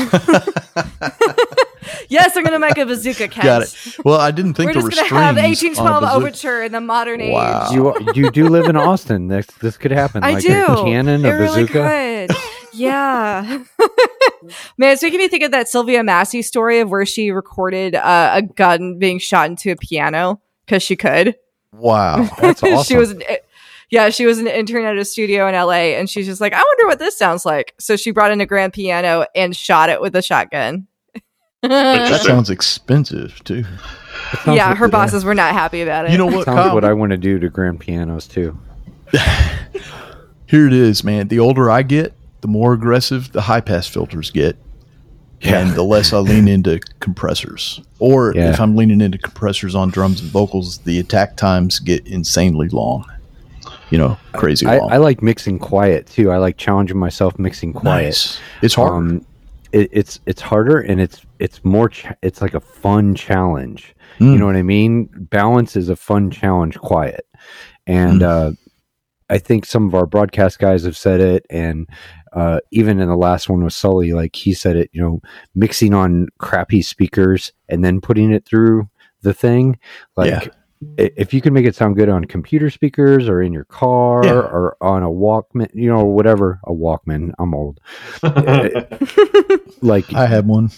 yes, 2.09 2.35
I'm 2.35 2.43
gonna 2.43 2.59
make 2.59 2.77
a 2.77 2.85
bazooka 2.85 3.27
cat. 3.27 3.43
got 3.43 3.61
it. 3.63 3.97
Well, 4.03 4.19
I 4.19 4.31
didn't 4.31 4.55
think 4.55 4.69
We're 4.69 4.73
there 4.73 4.83
were 4.83 4.89
just 4.89 5.09
gonna 5.09 5.23
have 5.23 5.35
strings 5.55 5.79
on 5.79 5.87
a 5.87 5.95
1812 5.95 6.21
overture 6.21 6.63
in 6.63 6.71
the 6.71 6.81
modern 6.81 7.21
age. 7.21 7.33
Wow. 7.33 7.69
you 7.71 7.95
you 8.13 8.31
do 8.31 8.47
live 8.49 8.67
in 8.67 8.75
Austin. 8.75 9.27
This 9.27 9.45
this 9.61 9.77
could 9.77 9.91
happen. 9.91 10.23
I 10.23 10.33
like 10.33 10.43
do. 10.43 10.65
a 10.65 10.83
cannon, 10.83 11.25
it 11.25 11.29
a 11.29 11.33
really 11.33 11.63
bazooka. 11.63 12.27
could. 12.27 12.37
Yeah. 12.71 13.63
Man, 14.77 14.93
it's 14.93 15.01
making 15.01 15.19
me 15.19 15.27
think 15.27 15.43
of 15.43 15.51
that 15.51 15.67
Sylvia 15.67 16.03
Massy 16.03 16.41
story 16.41 16.79
of 16.79 16.89
where 16.89 17.05
she 17.05 17.31
recorded 17.31 17.95
uh, 17.95 18.31
a 18.35 18.41
gun 18.41 18.99
being 18.99 19.19
shot 19.19 19.49
into 19.49 19.71
a 19.71 19.75
piano 19.75 20.39
because 20.65 20.83
she 20.83 20.95
could. 20.95 21.35
Wow. 21.73 22.29
That's 22.39 22.63
awesome. 22.63 22.83
she 22.83 22.97
was 22.97 23.11
an, 23.11 23.23
yeah, 23.89 24.09
she 24.09 24.25
was 24.25 24.39
an 24.39 24.47
intern 24.47 24.85
at 24.85 24.97
a 24.97 25.05
studio 25.05 25.47
in 25.47 25.55
LA 25.55 25.95
and 25.97 26.09
she's 26.09 26.25
just 26.25 26.41
like, 26.41 26.53
I 26.53 26.61
wonder 26.61 26.87
what 26.87 26.99
this 26.99 27.17
sounds 27.17 27.45
like. 27.45 27.73
So 27.79 27.95
she 27.95 28.11
brought 28.11 28.31
in 28.31 28.41
a 28.41 28.45
grand 28.45 28.73
piano 28.73 29.25
and 29.35 29.55
shot 29.55 29.89
it 29.89 29.99
with 29.99 30.15
a 30.15 30.21
shotgun. 30.21 30.87
That 31.61 32.21
sounds 32.21 32.49
expensive 32.49 33.43
too. 33.43 33.63
Sounds 34.43 34.57
yeah, 34.57 34.69
like- 34.69 34.77
her 34.77 34.87
bosses 34.87 35.25
were 35.25 35.35
not 35.35 35.53
happy 35.53 35.81
about 35.81 36.05
it. 36.05 36.11
You 36.11 36.17
know 36.17 36.25
what, 36.25 36.45
Sounds 36.45 36.55
Kyle? 36.57 36.73
what 36.73 36.85
I 36.85 36.93
want 36.93 37.11
to 37.11 37.17
do 37.17 37.39
to 37.39 37.49
grand 37.49 37.79
pianos 37.79 38.27
too. 38.27 38.57
Here 40.47 40.67
it 40.67 40.73
is, 40.73 41.03
man. 41.03 41.27
The 41.27 41.39
older 41.39 41.69
I 41.69 41.81
get, 41.83 42.13
the 42.41 42.47
more 42.47 42.73
aggressive 42.73 43.31
the 43.31 43.41
high 43.41 43.61
pass 43.61 43.87
filters 43.87 44.31
get. 44.31 44.57
And 45.41 45.73
the 45.73 45.83
less 45.83 46.11
I 46.11 46.17
lean 46.17 46.49
into 46.49 46.81
compressors. 46.99 47.79
Or 47.99 48.33
Yeah. 48.35 48.49
if 48.49 48.59
I'm 48.59 48.75
leaning 48.75 48.99
into 48.99 49.17
compressors 49.17 49.73
on 49.73 49.89
drums 49.89 50.19
and 50.19 50.29
vocals, 50.29 50.79
the 50.79 50.99
attack 50.99 51.37
times 51.37 51.79
get 51.79 52.05
insanely 52.07 52.67
long. 52.67 53.05
You 53.89 53.99
know, 53.99 54.17
crazy 54.33 54.65
I, 54.65 54.79
long. 54.79 54.91
I 54.91 54.97
like 54.97 55.21
mixing 55.23 55.57
quiet 55.57 56.07
too. 56.07 56.29
I 56.29 56.37
like 56.39 56.57
challenging 56.57 56.97
myself 56.97 57.39
mixing 57.39 57.71
quiet. 57.71 58.03
Nice. 58.03 58.39
It's 58.61 58.73
hard. 58.73 58.91
Um, 58.91 59.25
it, 59.71 59.89
it's 59.91 60.19
it's 60.25 60.41
harder 60.41 60.79
and 60.79 60.99
it's 61.01 61.25
it's 61.39 61.63
more 61.63 61.89
ch- 61.89 62.07
it's 62.21 62.41
like 62.41 62.53
a 62.53 62.59
fun 62.59 63.15
challenge. 63.15 63.95
Mm. 64.19 64.33
You 64.33 64.37
know 64.39 64.45
what 64.45 64.55
I 64.55 64.63
mean? 64.63 65.09
Balance 65.13 65.75
is 65.75 65.89
a 65.89 65.95
fun 65.95 66.31
challenge. 66.31 66.77
Quiet, 66.77 67.25
and 67.87 68.21
Mm. 68.21 68.23
uh, 68.23 68.51
I 69.29 69.37
think 69.37 69.65
some 69.65 69.85
of 69.87 69.93
our 69.93 70.05
broadcast 70.05 70.59
guys 70.59 70.83
have 70.83 70.97
said 70.97 71.19
it, 71.21 71.45
and 71.49 71.87
uh, 72.33 72.59
even 72.71 72.99
in 72.99 73.07
the 73.07 73.15
last 73.15 73.47
one 73.49 73.63
with 73.63 73.73
Sully, 73.73 74.11
like 74.13 74.35
he 74.35 74.53
said 74.53 74.75
it, 74.75 74.89
you 74.91 75.01
know, 75.01 75.21
mixing 75.55 75.93
on 75.93 76.27
crappy 76.39 76.81
speakers 76.81 77.53
and 77.67 77.83
then 77.83 78.01
putting 78.01 78.31
it 78.31 78.45
through 78.45 78.89
the 79.21 79.33
thing, 79.33 79.77
like. 80.17 80.29
Yeah. 80.45 80.47
I- 80.97 81.11
If 81.17 81.33
you 81.33 81.41
can 81.41 81.53
make 81.53 81.65
it 81.65 81.75
sound 81.75 81.95
good 81.97 82.09
on 82.09 82.25
computer 82.25 82.69
speakers 82.69 83.27
or 83.27 83.41
in 83.41 83.51
your 83.53 83.65
car 83.65 84.23
Yeah. 84.25 84.33
or 84.33 84.77
on 84.81 85.03
a 85.03 85.09
Walkman, 85.09 85.69
you 85.73 85.89
know, 85.89 86.05
whatever, 86.05 86.59
a 86.65 86.71
Walkman, 86.71 87.31
I'm 87.39 87.53
old. 87.53 87.79
Like 89.81 90.13
I 90.13 90.25
have 90.25 90.45
one. 90.45 90.71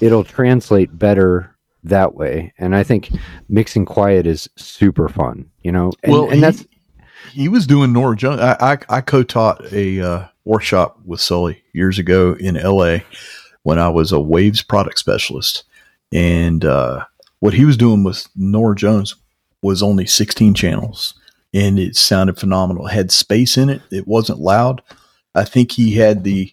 it'll 0.00 0.24
translate 0.24 0.96
better 0.98 1.54
that 1.84 2.14
way. 2.14 2.52
And 2.58 2.74
I 2.74 2.82
think 2.82 3.10
mixing 3.48 3.84
quiet 3.84 4.26
is 4.26 4.48
super 4.56 5.08
fun, 5.08 5.50
you 5.62 5.70
know. 5.72 5.92
And, 6.02 6.12
well, 6.12 6.24
and 6.26 6.34
he, 6.34 6.40
that's 6.40 6.66
he 7.32 7.48
was 7.48 7.66
doing 7.66 7.92
Norah 7.92 8.16
Jones. 8.16 8.40
I, 8.40 8.56
I, 8.72 8.78
I 8.96 9.00
co-taught 9.00 9.72
a 9.72 10.00
uh, 10.00 10.24
workshop 10.44 10.98
with 11.04 11.20
Sully 11.20 11.62
years 11.72 11.98
ago 11.98 12.36
in 12.38 12.56
L.A. 12.56 13.04
when 13.62 13.78
I 13.78 13.88
was 13.88 14.10
a 14.12 14.20
Waves 14.20 14.62
product 14.62 14.98
specialist, 14.98 15.64
and 16.12 16.64
uh, 16.64 17.04
what 17.40 17.54
he 17.54 17.64
was 17.64 17.76
doing 17.76 18.04
with 18.04 18.26
Norah 18.36 18.76
Jones 18.76 19.14
was 19.62 19.82
only 19.82 20.06
16 20.06 20.54
channels, 20.54 21.14
and 21.52 21.78
it 21.78 21.96
sounded 21.96 22.38
phenomenal. 22.38 22.86
It 22.86 22.92
had 22.92 23.10
space 23.10 23.56
in 23.56 23.68
it. 23.70 23.82
It 23.90 24.06
wasn't 24.06 24.38
loud. 24.40 24.82
I 25.34 25.44
think 25.44 25.72
he 25.72 25.94
had 25.94 26.24
the 26.24 26.52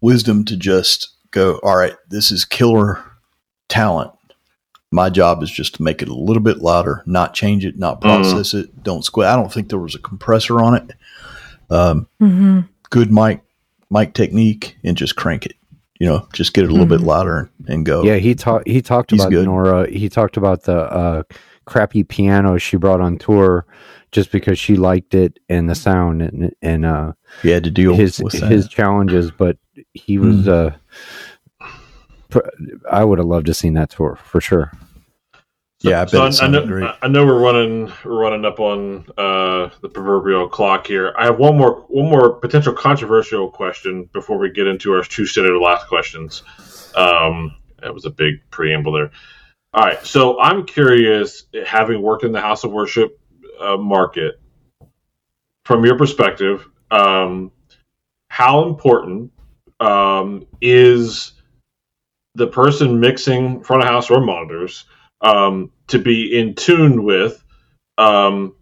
wisdom 0.00 0.44
to 0.46 0.56
just 0.56 1.10
go, 1.30 1.58
all 1.62 1.76
right, 1.76 1.94
this 2.08 2.30
is 2.30 2.44
killer 2.44 3.02
talent. 3.68 4.12
My 4.90 5.10
job 5.10 5.42
is 5.42 5.50
just 5.50 5.74
to 5.74 5.82
make 5.82 6.00
it 6.00 6.08
a 6.08 6.14
little 6.14 6.42
bit 6.42 6.58
louder, 6.58 7.02
not 7.04 7.34
change 7.34 7.66
it, 7.66 7.78
not 7.78 8.00
process 8.00 8.54
it, 8.54 8.82
don't 8.82 9.04
squeak. 9.04 9.26
I 9.26 9.36
don't 9.36 9.52
think 9.52 9.68
there 9.68 9.78
was 9.78 9.94
a 9.94 9.98
compressor 9.98 10.60
on 10.60 10.74
it. 10.74 10.92
Um, 11.70 12.08
hmm 12.18 12.60
good 12.90 13.12
mic 13.12 13.42
mic 13.90 14.14
technique, 14.14 14.78
and 14.84 14.96
just 14.96 15.16
crank 15.16 15.44
it. 15.44 15.54
You 16.00 16.06
know, 16.06 16.28
just 16.32 16.54
get 16.54 16.64
it 16.64 16.70
a 16.70 16.72
little 16.72 16.86
bit 16.86 17.00
louder 17.00 17.50
and 17.66 17.84
go. 17.84 18.02
yeah. 18.04 18.16
He 18.16 18.34
talked. 18.34 18.66
He 18.68 18.80
talked 18.80 19.10
He's 19.10 19.20
about 19.20 19.30
good. 19.30 19.44
Norah. 19.46 19.90
He 19.90 20.08
talked 20.08 20.36
about 20.36 20.62
the 20.62 20.78
uh, 20.78 21.22
crappy 21.68 22.02
piano 22.02 22.56
she 22.56 22.78
brought 22.78 23.00
on 23.00 23.18
tour 23.18 23.66
just 24.10 24.32
because 24.32 24.58
she 24.58 24.74
liked 24.74 25.14
it 25.14 25.38
and 25.50 25.68
the 25.68 25.74
sound 25.74 26.22
and 26.22 26.54
and 26.62 26.86
uh, 26.86 27.12
he 27.42 27.50
had 27.50 27.62
to 27.64 27.70
deal 27.70 27.94
his 27.94 28.18
with 28.20 28.40
that. 28.40 28.50
His 28.50 28.68
challenges. 28.68 29.30
But 29.30 29.58
he 29.92 30.18
was. 30.18 30.48
Uh, 30.48 30.74
pr- 32.30 32.48
I 32.90 33.04
would 33.04 33.18
have 33.18 33.28
loved 33.28 33.46
to 33.46 33.54
seen 33.54 33.74
that 33.74 33.90
tour 33.90 34.16
for 34.16 34.40
sure. 34.40 34.72
yeah, 35.80 36.02
I 36.02 36.06
so 36.06 36.24
it 36.24 36.42
I, 36.42 36.48
know. 36.48 36.94
I 37.02 37.08
know 37.08 37.26
we're 37.26 37.38
running 37.38 37.92
we're 38.02 38.18
running 38.18 38.46
up 38.46 38.60
on 38.60 39.06
uh, 39.18 39.68
the 39.82 39.90
proverbial 39.92 40.48
clock 40.48 40.86
here. 40.86 41.14
I 41.18 41.26
have 41.26 41.38
one 41.38 41.58
more 41.58 41.84
one 41.88 42.08
more 42.10 42.32
potential 42.32 42.72
controversial 42.72 43.50
question 43.50 44.08
before 44.14 44.38
we 44.38 44.50
get 44.50 44.66
into 44.66 44.92
our 44.94 45.04
two 45.04 45.26
standard 45.26 45.58
last 45.58 45.86
questions. 45.86 46.42
Um, 46.96 47.54
that 47.82 47.92
was 47.92 48.06
a 48.06 48.10
big 48.10 48.40
preamble 48.50 48.92
there. 48.92 49.10
All 49.74 49.84
right, 49.84 50.04
so 50.04 50.40
I'm 50.40 50.64
curious, 50.64 51.44
having 51.66 52.00
worked 52.00 52.24
in 52.24 52.32
the 52.32 52.40
House 52.40 52.64
of 52.64 52.72
Worship 52.72 53.20
uh, 53.60 53.76
market, 53.76 54.40
from 55.66 55.84
your 55.84 55.98
perspective, 55.98 56.66
um, 56.90 57.52
how 58.30 58.66
important 58.66 59.30
um, 59.80 60.46
is 60.62 61.32
the 62.34 62.46
person 62.46 63.00
mixing 63.00 63.62
front 63.62 63.82
of 63.82 63.88
house 63.88 64.10
or 64.10 64.20
monitors 64.20 64.84
um, 65.20 65.70
to 65.88 65.98
be 65.98 66.38
in 66.38 66.54
tune 66.54 67.04
with 67.04 67.44
um, 67.98 68.54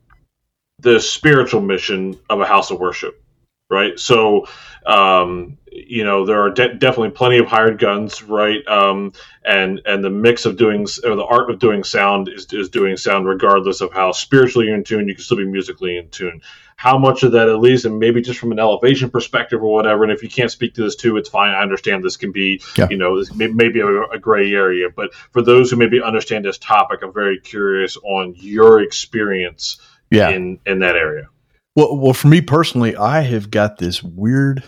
the 0.81 0.99
spiritual 0.99 1.61
mission 1.61 2.19
of 2.29 2.41
a 2.41 2.47
house 2.47 2.71
of 2.71 2.81
worship, 2.81 3.23
right? 3.71 3.99
So, 4.01 4.47
um, 4.87 5.59
you 5.71 6.05
know, 6.05 6.25
there 6.25 6.41
are 6.43 6.51
de- 6.51 6.75
definitely 6.75 7.11
plenty 7.11 7.39
of 7.39 7.47
hired 7.47 7.79
guns, 7.79 8.23
right? 8.23 8.67
Um, 8.67 9.13
and 9.45 9.81
and 9.85 10.03
the 10.03 10.11
mix 10.11 10.47
of 10.47 10.57
doing 10.57 10.87
or 11.05 11.17
the 11.17 11.25
art 11.25 11.51
of 11.51 11.59
doing 11.59 11.85
sound 11.85 12.29
is 12.29 12.47
is 12.53 12.69
doing 12.71 12.97
sound 12.97 13.27
regardless 13.27 13.81
of 13.81 13.93
how 13.93 14.13
spiritually 14.13 14.67
you're 14.67 14.77
in 14.77 14.85
tune. 14.85 15.09
You 15.09 15.15
can 15.15 15.23
still 15.25 15.37
be 15.37 15.45
musically 15.47 15.97
in 15.99 16.09
tune. 16.09 16.41
How 16.79 16.99
much 16.99 17.23
of 17.23 17.33
that, 17.33 17.49
at 17.49 17.59
least, 17.59 17.87
and 17.87 17.99
maybe 17.99 18.21
just 18.21 18.39
from 18.39 18.53
an 18.53 18.59
elevation 18.59 19.11
perspective 19.11 19.63
or 19.63 19.73
whatever. 19.73 20.03
And 20.03 20.13
if 20.13 20.23
you 20.23 20.29
can't 20.29 20.51
speak 20.51 20.75
to 20.75 20.83
this 20.83 20.95
too, 20.95 21.17
it's 21.17 21.29
fine. 21.31 21.55
I 21.55 21.63
understand 21.63 22.05
this 22.05 22.19
can 22.19 22.33
be, 22.33 22.61
Yeah. 22.77 22.89
you 22.91 22.99
know, 22.99 23.19
this 23.19 23.35
may, 23.35 23.47
maybe 23.47 23.81
a, 23.81 24.03
a 24.03 24.19
gray 24.19 24.53
area. 24.53 24.89
But 24.95 25.15
for 25.15 25.41
those 25.41 25.71
who 25.71 25.77
maybe 25.79 26.03
understand 26.03 26.45
this 26.45 26.59
topic, 26.59 27.01
I'm 27.03 27.15
very 27.15 27.41
curious 27.41 27.97
on 27.97 28.35
your 28.37 28.81
experience 28.83 29.79
Yeah. 30.11 30.29
in 30.31 30.59
in 30.67 30.79
that 30.81 30.97
area. 30.97 31.29
Well, 31.75 31.97
well, 31.97 32.13
for 32.15 32.29
me 32.29 32.41
personally, 32.43 32.95
I 32.97 33.21
have 33.23 33.51
got 33.51 33.79
this 33.79 34.03
weird 34.03 34.63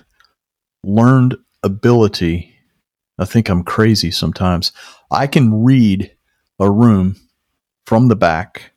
learned 0.85 1.37
ability. 1.63 2.55
I 3.19 3.25
think 3.25 3.49
I'm 3.49 3.65
crazy 3.65 4.11
sometimes. 4.11 4.73
I 5.11 5.27
can 5.27 5.63
read 5.65 6.15
a 6.59 6.71
room 6.71 7.17
from 7.87 8.09
the 8.09 8.17
back 8.17 8.73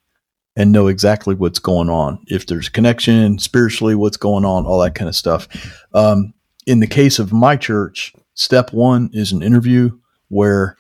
and 0.56 0.72
know 0.72 0.88
exactly 0.88 1.36
what's 1.36 1.60
going 1.60 1.89
on. 1.89 2.24
If 2.28 2.45
there's 2.47 2.70
connection 2.70 3.39
spiritually, 3.39 3.95
what's 3.95 4.18
going 4.18 4.45
on, 4.45 4.66
all 4.66 4.80
that 4.82 4.95
kind 4.95 5.08
of 5.08 5.16
stuff. 5.16 5.47
Um, 5.93 6.34
in 6.66 6.80
the 6.80 6.88
case 6.88 7.20
of 7.20 7.32
my 7.32 7.56
church, 7.56 8.14
step 8.34 8.74
one 8.74 9.10
is 9.14 9.32
an 9.32 9.41
interview 9.41 9.97
where 10.30 10.78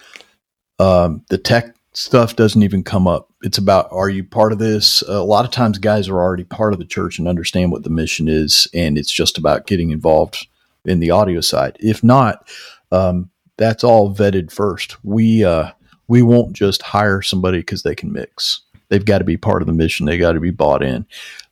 um, 0.79 1.23
the 1.29 1.37
tech 1.37 1.75
stuff 1.93 2.35
doesn't 2.35 2.63
even 2.63 2.83
come 2.83 3.07
up. 3.07 3.29
It's 3.41 3.57
about 3.57 3.87
are 3.91 4.09
you 4.09 4.23
part 4.23 4.51
of 4.51 4.59
this? 4.59 5.01
a 5.07 5.23
lot 5.23 5.45
of 5.45 5.51
times, 5.51 5.77
guys 5.77 6.07
are 6.07 6.19
already 6.19 6.43
part 6.43 6.73
of 6.73 6.79
the 6.79 6.85
church 6.85 7.19
and 7.19 7.27
understand 7.27 7.71
what 7.71 7.83
the 7.83 7.89
mission 7.89 8.27
is, 8.27 8.67
and 8.73 8.97
it's 8.97 9.11
just 9.11 9.37
about 9.37 9.67
getting 9.67 9.91
involved 9.91 10.47
in 10.85 10.99
the 10.99 11.11
audio 11.11 11.41
side. 11.41 11.77
If 11.79 12.03
not, 12.03 12.47
um, 12.91 13.29
that's 13.57 13.83
all 13.83 14.13
vetted 14.13 14.51
first. 14.51 14.97
We 15.03 15.43
uh, 15.43 15.71
we 16.07 16.21
won't 16.21 16.53
just 16.53 16.81
hire 16.81 17.21
somebody 17.21 17.59
because 17.59 17.83
they 17.83 17.95
can 17.95 18.11
mix. 18.11 18.61
They've 18.89 19.05
got 19.05 19.19
to 19.19 19.23
be 19.23 19.37
part 19.37 19.61
of 19.61 19.67
the 19.67 19.73
mission. 19.73 20.05
They 20.05 20.17
got 20.17 20.33
to 20.33 20.39
be 20.39 20.51
bought 20.51 20.83
in. 20.83 21.05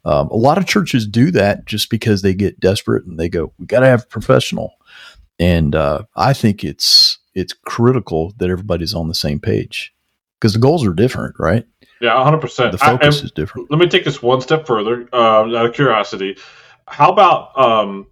Um, 0.05 0.27
a 0.29 0.35
lot 0.35 0.57
of 0.57 0.65
churches 0.65 1.07
do 1.07 1.31
that 1.31 1.65
just 1.65 1.89
because 1.89 2.21
they 2.21 2.33
get 2.33 2.59
desperate 2.59 3.05
and 3.05 3.19
they 3.19 3.29
go, 3.29 3.53
"We 3.57 3.65
got 3.65 3.81
to 3.81 3.87
have 3.87 4.03
a 4.03 4.07
professional." 4.07 4.73
And 5.39 5.75
uh, 5.75 6.03
I 6.15 6.33
think 6.33 6.63
it's 6.63 7.19
it's 7.33 7.53
critical 7.53 8.33
that 8.37 8.49
everybody's 8.49 8.93
on 8.93 9.07
the 9.07 9.13
same 9.15 9.39
page 9.39 9.93
because 10.39 10.53
the 10.53 10.59
goals 10.59 10.85
are 10.85 10.93
different, 10.93 11.35
right? 11.39 11.65
Yeah, 12.01 12.15
100. 12.15 12.37
percent 12.39 12.71
The 12.71 12.77
focus 12.77 13.23
is 13.23 13.31
different. 13.31 13.69
let 13.69 13.77
me 13.79 13.87
take 13.87 14.05
this 14.05 14.21
one 14.21 14.39
step 14.41 14.65
further 14.65 15.01
um, 15.13 15.53
out 15.53 15.65
of 15.65 15.73
curiosity 15.73 16.37
how 16.89 17.11
about 17.11 17.57
um, 17.59 18.07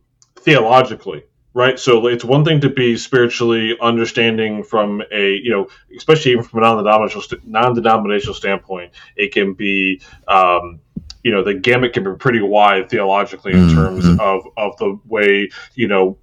theologically 0.47 1.23
right 1.53 1.77
so 1.77 2.07
it's 2.07 2.23
one 2.23 2.45
thing 2.45 2.61
to 2.61 2.69
be 2.69 2.95
spiritually 2.95 3.75
understanding 3.81 4.63
from 4.63 5.03
a 5.11 5.33
you 5.43 5.49
know 5.51 5.67
especially 5.97 6.31
even 6.31 6.41
from 6.43 6.59
a 6.59 6.61
non-denominational 6.61 7.25
non-denominational 7.43 8.33
standpoint 8.33 8.93
it 9.17 9.33
can 9.33 9.53
be 9.53 9.99
um, 10.29 10.79
you 11.21 11.31
know 11.33 11.43
the 11.43 11.53
gamut 11.53 11.91
can 11.91 12.05
be 12.05 12.11
pretty 12.17 12.39
wide 12.41 12.89
theologically 12.89 13.51
in 13.51 13.73
terms 13.75 14.05
Mhm. 14.05 14.19
of 14.21 14.47
of 14.55 14.77
the 14.77 14.97
way 15.05 15.49
you 15.75 15.89
know 15.89 16.17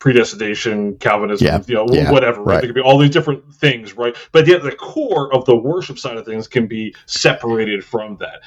predestination 0.00 0.96
calvinism 0.98 1.46
Yeah, 1.46 1.60
you 1.68 1.74
know 1.76 1.86
yeah, 1.92 2.10
whatever 2.10 2.40
right? 2.42 2.46
right. 2.54 2.60
there 2.62 2.68
could 2.70 2.74
be 2.74 2.80
all 2.80 2.98
these 2.98 3.10
different 3.10 3.54
things 3.54 3.96
right 3.96 4.16
but 4.32 4.48
yet 4.48 4.64
the 4.64 4.72
core 4.72 5.32
of 5.32 5.44
the 5.44 5.54
worship 5.54 6.00
side 6.00 6.16
of 6.16 6.26
things 6.26 6.48
can 6.48 6.66
be 6.66 6.92
separated 7.06 7.84
from 7.84 8.16
that 8.16 8.40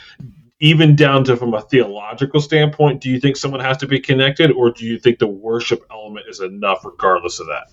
even 0.60 0.96
down 0.96 1.24
to 1.24 1.36
from 1.36 1.54
a 1.54 1.62
theological 1.62 2.40
standpoint 2.42 3.02
do 3.02 3.10
you 3.10 3.20
think 3.20 3.36
someone 3.36 3.60
has 3.60 3.78
to 3.78 3.88
be 3.88 4.00
connected 4.00 4.52
or 4.52 4.72
do 4.72 4.86
you 4.86 4.98
think 4.98 5.20
the 5.20 5.28
worship 5.28 5.86
element 5.92 6.26
is 6.30 6.40
enough 6.40 6.84
regardless 6.86 7.40
of 7.40 7.48
that 7.48 7.68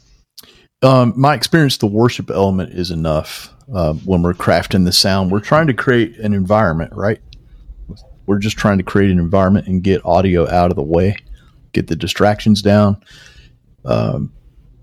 Um, 0.83 1.13
my 1.17 1.35
experience, 1.35 1.77
the 1.77 1.87
worship 1.87 2.29
element 2.29 2.73
is 2.73 2.91
enough 2.91 3.55
uh, 3.73 3.93
when 4.05 4.23
we're 4.23 4.35
crafting 4.35 4.85
the 4.85 4.91
sound. 4.93 5.31
We're 5.31 5.39
trying 5.39 5.69
to 5.69 5.75
create 5.75 6.19
an 6.19 6.35
environment, 6.35 6.93
right? 6.93 7.21
We're 8.27 8.41
just 8.41 8.57
trying 8.57 8.79
to 8.79 8.85
create 8.85 9.13
an 9.13 9.21
environment 9.21 9.69
and 9.69 9.81
get 9.83 10.05
audio 10.05 10.51
out 10.51 10.71
of 10.71 10.77
the 10.77 10.83
way, 10.83 11.15
get 11.73 11.87
the 11.87 11.95
distractions 11.95 12.63
down. 12.63 13.01
Um, 13.85 14.33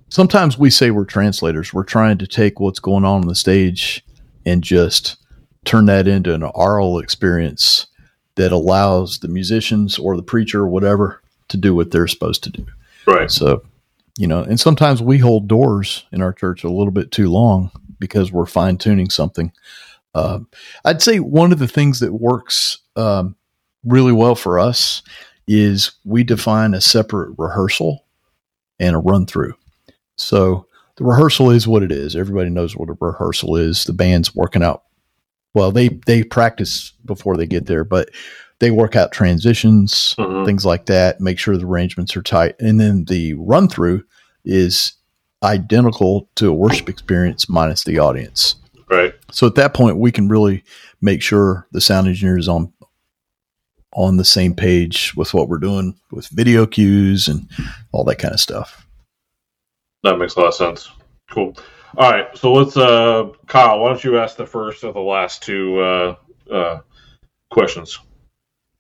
sometimes 0.07 0.57
we 0.57 0.69
say 0.69 0.89
we're 0.89 1.03
translators. 1.03 1.73
We're 1.73 1.83
trying 1.83 2.17
to 2.19 2.27
take 2.27 2.61
what's 2.61 2.79
going 2.79 3.03
on 3.03 3.21
on 3.21 3.27
the 3.27 3.35
stage 3.35 4.05
and 4.45 4.63
just 4.63 5.17
turn 5.65 5.85
that 5.85 6.07
into 6.07 6.33
an 6.33 6.43
aural 6.43 6.99
experience 6.99 7.87
that 8.35 8.51
allows 8.51 9.19
the 9.19 9.27
musicians 9.27 9.99
or 9.99 10.15
the 10.15 10.23
preacher 10.23 10.61
or 10.61 10.67
whatever 10.67 11.21
to 11.49 11.57
do 11.57 11.75
what 11.75 11.91
they're 11.91 12.07
supposed 12.07 12.43
to 12.43 12.49
do. 12.49 12.65
right 13.05 13.29
So, 13.29 13.63
you 14.17 14.27
know, 14.27 14.41
and 14.41 14.59
sometimes 14.59 15.01
we 15.01 15.17
hold 15.17 15.47
doors 15.47 16.05
in 16.11 16.21
our 16.21 16.33
church 16.33 16.63
a 16.63 16.69
little 16.69 16.91
bit 16.91 17.11
too 17.11 17.29
long 17.29 17.71
because 17.99 18.31
we're 18.31 18.45
fine 18.45 18.77
tuning 18.77 19.09
something. 19.09 19.51
Um, 20.15 20.47
I'd 20.85 21.01
say 21.01 21.19
one 21.19 21.51
of 21.51 21.59
the 21.59 21.67
things 21.67 21.99
that 21.99 22.13
works 22.13 22.79
um, 22.95 23.35
really 23.83 24.13
well 24.13 24.35
for 24.35 24.59
us 24.59 25.01
is 25.47 25.91
we 26.05 26.23
define 26.23 26.73
a 26.73 26.81
separate 26.81 27.33
rehearsal 27.37 28.05
and 28.79 28.95
a 28.95 28.99
run 28.99 29.25
through. 29.25 29.53
So 30.15 30.67
the 30.95 31.03
rehearsal 31.03 31.49
is 31.51 31.67
what 31.67 31.83
it 31.83 31.91
is. 31.91 32.15
Everybody 32.15 32.49
knows 32.49 32.75
what 32.75 32.89
a 32.89 32.97
rehearsal 32.99 33.55
is. 33.55 33.83
The 33.83 33.93
band's 33.93 34.35
working 34.35 34.63
out. 34.63 34.83
Well, 35.53 35.71
they 35.71 35.89
they 36.05 36.23
practice 36.23 36.93
before 37.05 37.37
they 37.37 37.47
get 37.47 37.65
there, 37.65 37.83
but 37.83 38.09
they 38.59 38.71
work 38.71 38.95
out 38.95 39.11
transitions, 39.11 40.15
Mhm. 40.17 40.45
things 40.45 40.65
like 40.65 40.85
that, 40.87 41.21
make 41.21 41.39
sure 41.39 41.57
the 41.57 41.65
arrangements 41.65 42.15
are 42.17 42.21
tight. 42.21 42.55
And 42.59 42.79
then 42.79 43.05
the 43.05 43.33
run 43.35 43.67
through 43.69 44.03
is 44.43 44.93
identical 45.43 46.29
to 46.35 46.49
a 46.49 46.53
worship 46.53 46.89
experience 46.89 47.47
minus 47.49 47.85
the 47.85 47.99
audience. 47.99 48.55
Right. 48.89 49.13
So 49.31 49.47
at 49.47 49.55
that 49.55 49.73
point, 49.73 49.97
we 49.97 50.11
can 50.11 50.27
really 50.27 50.63
make 51.01 51.21
sure 51.21 51.67
the 51.71 51.79
sound 51.81 52.07
engineer 52.07 52.37
is 52.37 52.49
on 52.49 52.73
on 53.93 54.17
the 54.17 54.25
same 54.25 54.53
page 54.53 55.15
with 55.15 55.33
what 55.33 55.49
we're 55.49 55.57
doing 55.57 55.95
with 56.11 56.27
video 56.27 56.67
cues 56.67 57.27
and 57.27 57.49
all 57.91 58.03
that 58.03 58.19
kind 58.19 58.33
of 58.33 58.39
stuff. 58.39 58.85
That 60.03 60.17
makes 60.17 60.35
a 60.35 60.41
lot 60.41 60.49
of 60.49 60.53
sense. 60.53 60.89
Cool. 61.31 61.57
All 61.97 62.11
right. 62.11 62.35
So 62.37 62.53
let's, 62.53 62.77
uh, 62.77 63.29
Kyle, 63.47 63.79
why 63.79 63.89
don't 63.89 64.03
you 64.03 64.19
ask 64.19 64.37
the 64.37 64.45
first 64.45 64.83
of 64.83 64.93
the 64.93 64.99
last 64.99 65.41
two 65.43 65.79
uh, 65.79 66.15
uh, 66.51 66.79
questions? 67.51 67.99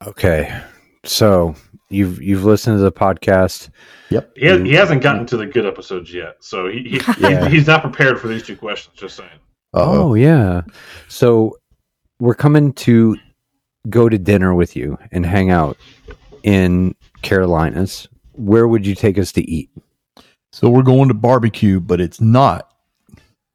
Okay. 0.05 0.61
So 1.05 1.55
you've 1.89 2.21
you've 2.21 2.43
listened 2.45 2.77
to 2.77 2.83
the 2.83 2.91
podcast. 2.91 3.69
Yep, 4.09 4.31
he, 4.35 4.45
has, 4.47 4.61
he 4.61 4.73
hasn't 4.73 5.01
gotten 5.03 5.25
to 5.27 5.37
the 5.37 5.45
good 5.45 5.65
episodes 5.65 6.13
yet. 6.13 6.35
So 6.41 6.67
he, 6.67 6.83
he, 6.89 6.99
Yeah. 7.19 7.47
he's 7.49 7.67
not 7.67 7.81
prepared 7.81 8.19
for 8.19 8.27
these 8.27 8.43
two 8.43 8.55
questions, 8.55 8.95
just 8.97 9.15
saying. 9.15 9.29
Uh-oh. 9.73 10.09
Oh 10.09 10.13
yeah. 10.15 10.61
So 11.07 11.57
we're 12.19 12.35
coming 12.35 12.73
to 12.73 13.17
go 13.89 14.09
to 14.09 14.17
dinner 14.17 14.53
with 14.53 14.75
you 14.75 14.97
and 15.11 15.25
hang 15.25 15.51
out 15.51 15.77
in 16.43 16.95
Carolinas. 17.21 18.07
Where 18.33 18.67
would 18.67 18.85
you 18.85 18.95
take 18.95 19.17
us 19.17 19.31
to 19.33 19.41
eat? 19.49 19.69
So 20.51 20.69
we're 20.69 20.83
going 20.83 21.07
to 21.09 21.13
barbecue, 21.13 21.79
but 21.79 22.01
it's 22.01 22.19
not 22.19 22.69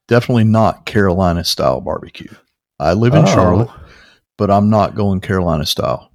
definitely 0.08 0.44
not 0.44 0.86
Carolina 0.86 1.44
style 1.44 1.80
barbecue. 1.80 2.32
I 2.78 2.92
live 2.94 3.14
in 3.14 3.22
Oh. 3.24 3.26
Charlotte, 3.26 3.70
but 4.36 4.50
I'm 4.50 4.68
not 4.70 4.94
going 4.94 5.20
Carolina 5.20 5.64
style. 5.66 6.10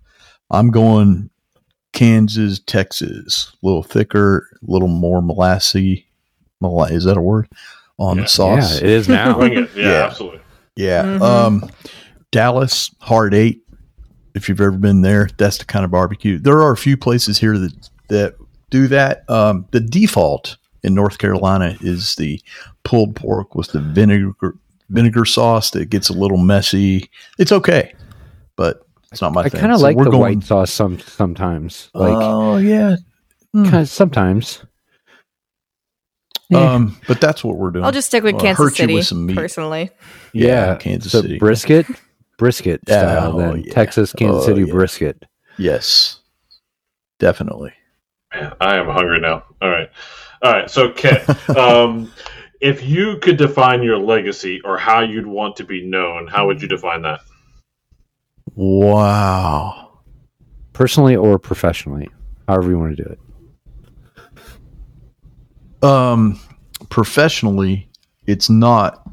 I'm 0.51 0.71
going 0.71 1.29
Kansas, 1.93 2.59
Texas, 2.59 3.51
a 3.61 3.65
little 3.65 3.83
thicker, 3.83 4.47
a 4.67 4.71
little 4.71 4.87
more 4.87 5.21
molassy. 5.21 6.05
Mola- 6.61 6.89
is 6.91 7.05
that 7.05 7.17
a 7.17 7.21
word? 7.21 7.47
On 7.97 8.17
Yeah. 8.17 8.23
the 8.23 8.29
sauce. 8.29 8.71
Yeah, 8.81 8.87
it 8.87 8.89
is 8.89 9.09
now. 9.09 9.41
Yeah, 9.43 9.65
Yeah. 9.75 10.05
absolutely. 10.05 10.39
Yeah. 10.75 11.03
Mhm. 11.03 11.21
Um, 11.21 11.69
Dallas, 12.31 12.91
Hard 12.99 13.33
Eight. 13.33 13.61
If 14.35 14.47
you've 14.47 14.61
ever 14.61 14.71
been 14.77 15.01
there, 15.01 15.27
that's 15.37 15.57
the 15.57 15.65
kind 15.65 15.83
of 15.83 15.91
barbecue. 15.91 16.37
There 16.37 16.59
are 16.61 16.71
a 16.71 16.77
few 16.77 16.95
places 16.95 17.39
here 17.39 17.57
that 17.57 17.89
that 18.09 18.35
do 18.69 18.87
that. 18.87 19.23
Um, 19.29 19.65
the 19.71 19.79
default 19.79 20.57
in 20.83 20.93
North 20.95 21.17
Carolina 21.17 21.75
is 21.81 22.15
the 22.15 22.41
pulled 22.83 23.15
pork 23.15 23.55
with 23.55 23.71
the 23.71 23.79
vinegar 23.81 24.55
vinegar 24.89 25.25
sauce 25.25 25.71
that 25.71 25.89
gets 25.89 26.09
a 26.09 26.13
little 26.13 26.37
messy. 26.37 27.09
It's 27.37 27.51
okay, 27.51 27.93
but 28.55 28.85
it's 29.11 29.21
not 29.21 29.33
my 29.33 29.41
I 29.41 29.49
thing. 29.49 29.61
kind 29.61 29.71
of 29.73 29.79
So 29.79 29.83
like 29.83 29.97
we're 29.97 30.05
the 30.05 30.11
going- 30.11 30.39
white 30.39 30.43
sauce 30.43 30.71
some 30.71 30.99
sometimes. 30.99 31.89
Like 31.93 32.13
oh 32.15 32.57
yeah. 32.57 32.95
Kind 33.53 33.75
of 33.75 33.89
sometimes. 33.89 34.63
Yeah. 36.49 36.73
Um, 36.73 36.97
but 37.07 37.21
that's 37.21 37.43
what 37.43 37.57
we're 37.57 37.69
doing. 37.71 37.85
I'll 37.85 37.91
just 37.91 38.07
stick 38.07 38.23
with 38.23 38.33
Well, 38.35 38.43
Kansas 38.43 38.63
hurt 38.63 38.71
you 38.79 38.83
City 38.83 38.93
with 38.95 39.05
some 39.07 39.25
meat. 39.27 39.35
personally. 39.37 39.91
yeah, 40.33 40.75
Kansas 40.77 41.11
so 41.11 41.21
City. 41.21 41.37
brisket, 41.37 41.85
brisket 42.37 42.81
style. 42.87 43.33
oh, 43.35 43.39
then 43.39 43.63
yeah. 43.63 43.73
Texas, 43.73 44.13
Kansas 44.13 44.43
Oh, 44.43 44.45
City 44.47 44.63
yeah. 44.63 44.71
brisket. 44.73 45.25
yes, 45.59 46.21
definitely. 47.19 47.71
Man, 48.33 48.53
I 48.61 48.77
am 48.77 48.87
hungry 48.87 49.19
now. 49.19 49.43
All 49.61 49.69
right. 49.69 49.89
All 50.41 50.51
right. 50.51 50.69
So, 50.69 50.91
Kit, 50.91 51.27
um, 51.57 52.11
if 52.61 52.83
you 52.83 53.17
could 53.17 53.37
define 53.37 53.83
your 53.83 53.97
legacy 53.97 54.61
or 54.61 54.77
how 54.77 55.01
you'd 55.01 55.27
want 55.27 55.55
to 55.57 55.63
be 55.63 55.85
known, 55.85 56.27
how 56.27 56.47
would 56.47 56.61
you 56.61 56.67
define 56.67 57.01
that? 57.03 57.21
Wow. 58.55 59.99
personally 60.73 61.15
or 61.15 61.39
professionally, 61.39 62.09
however 62.47 62.69
you 62.69 62.79
want 62.79 62.97
to 62.97 63.03
do 63.03 63.09
it. 63.09 63.19
Um, 65.83 66.39
professionally, 66.89 67.89
it's 68.27 68.49
not 68.49 69.07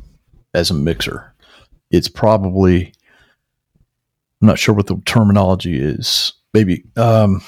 as 0.55 0.71
a 0.71 0.75
mixer. 0.75 1.33
It's 1.91 2.09
probably 2.09 2.93
I'm 4.41 4.49
not 4.49 4.59
sure 4.59 4.75
what 4.75 4.87
the 4.87 5.01
terminology 5.05 5.81
is. 5.81 6.33
Maybe 6.53 6.85
um, 6.97 7.43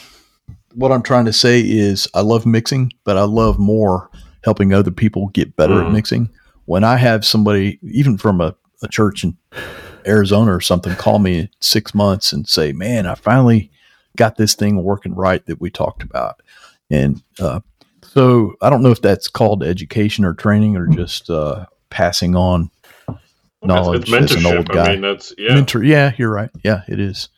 what 0.79 0.93
I'm 0.93 1.03
trying 1.03 1.25
to 1.25 1.33
say 1.33 1.61
is 1.61 2.07
I 2.15 2.21
love 2.21 2.47
mixing, 2.47 2.93
but 3.05 3.17
I 3.19 3.25
love 3.25 3.59
more 3.59 4.09
helping 4.45 4.73
other 4.73 4.93
people 4.93 5.29
get 5.29 5.57
better 5.57 5.75
Mhm. 5.75 5.87
at 5.87 5.93
mixing. 5.93 6.31
When 6.67 6.85
I 6.85 6.97
have 6.97 7.25
somebody, 7.27 7.79
even 7.83 8.17
from 8.17 8.41
a, 8.41 8.55
a 8.83 8.89
church 8.89 9.25
in 9.25 9.37
Arizona 10.07 10.55
or 10.55 10.61
something, 10.61 10.95
call 10.95 11.19
me 11.19 11.39
in 11.41 11.49
six 11.61 11.95
months 11.95 12.33
and 12.33 12.47
say, 12.49 12.73
"Man, 12.73 13.07
I 13.07 13.17
finally 13.17 13.71
got 14.17 14.37
this 14.37 14.55
thing 14.55 14.83
working 14.85 15.15
right 15.15 15.45
that 15.47 15.61
we 15.61 15.69
talked 15.69 16.03
about," 16.05 16.41
and 16.91 17.23
uh, 17.41 17.61
so 18.03 18.55
I 18.63 18.71
don't 18.71 18.83
know 18.83 18.93
if 18.93 19.03
that's 19.03 19.27
called 19.27 19.65
education 19.65 20.25
or 20.25 20.33
training 20.35 20.77
or 20.77 20.87
just 20.87 21.29
uh, 21.29 21.67
passing 21.91 22.37
on 22.37 22.71
knowledge 23.65 24.03
It's, 24.03 24.13
it's 24.13 24.37
as 24.37 24.45
an 24.45 24.57
old 24.57 24.69
guy. 24.69 24.91
I 24.91 24.93
mean, 24.93 25.01
that's 25.03 25.35
yeah. 25.37 25.55
Mentor, 25.55 25.83
yeah, 25.83 26.13
you're 26.17 26.31
right. 26.31 26.51
Yeah, 26.63 26.83
it 26.87 27.01
is. 27.01 27.29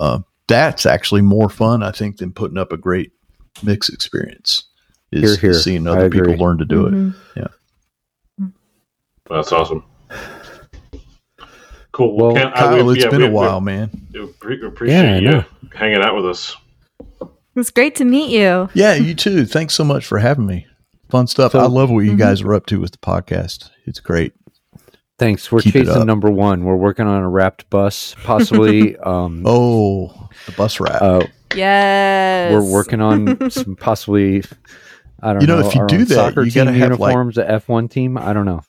Uh, 0.00 0.20
that's 0.48 0.86
actually 0.86 1.22
more 1.22 1.48
fun, 1.48 1.82
I 1.82 1.90
think, 1.92 2.18
than 2.18 2.32
putting 2.32 2.58
up 2.58 2.72
a 2.72 2.76
great 2.76 3.12
mix 3.62 3.88
experience. 3.88 4.64
Is, 5.12 5.38
Hear, 5.40 5.52
hear. 5.52 5.54
seeing 5.60 5.86
other 5.86 6.10
people 6.10 6.34
learn 6.34 6.58
to 6.58 6.64
do 6.64 6.86
it. 6.86 7.14
Yeah, 7.36 8.48
That's 9.30 9.52
awesome. 9.52 9.84
Cool. 11.92 12.16
Well, 12.16 12.34
Kent, 12.34 12.52
I- 12.54 12.58
Kyle, 12.60 12.84
we- 12.84 12.94
it's 12.94 13.04
yeah, 13.04 13.10
been 13.10 13.20
we- 13.20 13.26
a 13.26 13.28
we- 13.30 13.34
while, 13.34 13.60
man. 13.60 13.90
we 14.12 14.20
appre- 14.20 14.66
appreciate 14.66 14.96
Yeah, 14.98 15.16
you 15.18 15.30
know. 15.30 15.44
hanging 15.74 16.02
out 16.02 16.14
with 16.14 16.26
us. 16.26 16.54
It 17.00 17.28
was 17.54 17.70
great 17.70 17.94
to 17.96 18.04
meet 18.04 18.30
you. 18.30 18.68
Yeah, 18.74 18.94
you 18.94 19.14
too. 19.14 19.46
Thanks 19.46 19.74
so 19.74 19.84
much 19.84 20.04
for 20.04 20.18
having 20.18 20.44
me. 20.46 20.66
Fun 21.08 21.26
stuff. 21.26 21.52
So- 21.52 21.60
I 21.60 21.66
love 21.66 21.88
what 21.88 22.00
you 22.00 22.12
Mhm. 22.12 22.18
guys 22.18 22.42
are 22.42 22.52
up 22.52 22.66
to 22.66 22.80
with 22.80 22.90
the 22.92 22.98
podcast. 22.98 23.70
It's 23.86 24.00
great. 24.00 24.32
Thanks. 25.18 25.50
We're 25.50 25.60
Keep 25.60 25.72
chasing 25.72 26.04
number 26.06 26.30
one. 26.30 26.64
We're 26.64 26.76
working 26.76 27.06
on 27.06 27.22
a 27.22 27.28
wrapped 27.28 27.70
bus, 27.70 28.14
possibly. 28.24 28.96
um, 28.98 29.42
Oh, 29.46 30.28
the 30.46 30.52
bus 30.52 30.78
wrap. 30.80 31.00
uh, 31.00 31.26
Yes. 31.54 32.52
we're 32.52 32.70
working 32.70 33.00
on 33.00 33.50
some 33.50 33.76
possibly. 33.80 34.44
I 35.22 35.32
don't 35.32 35.40
You 35.40 35.46
know, 35.46 35.60
know. 35.60 35.68
if 35.68 35.74
you 35.74 35.80
our 35.82 35.86
do 35.86 36.04
that, 36.04 36.14
soccer 36.14 36.42
you 36.44 36.50
team 36.50 36.66
gotta 36.66 36.76
have, 36.76 37.00
like- 37.00 37.34
the 37.34 37.50
F 37.50 37.68
one 37.68 37.88
team. 37.88 38.18
I 38.18 38.32
don't 38.34 38.44
know. 38.44 38.62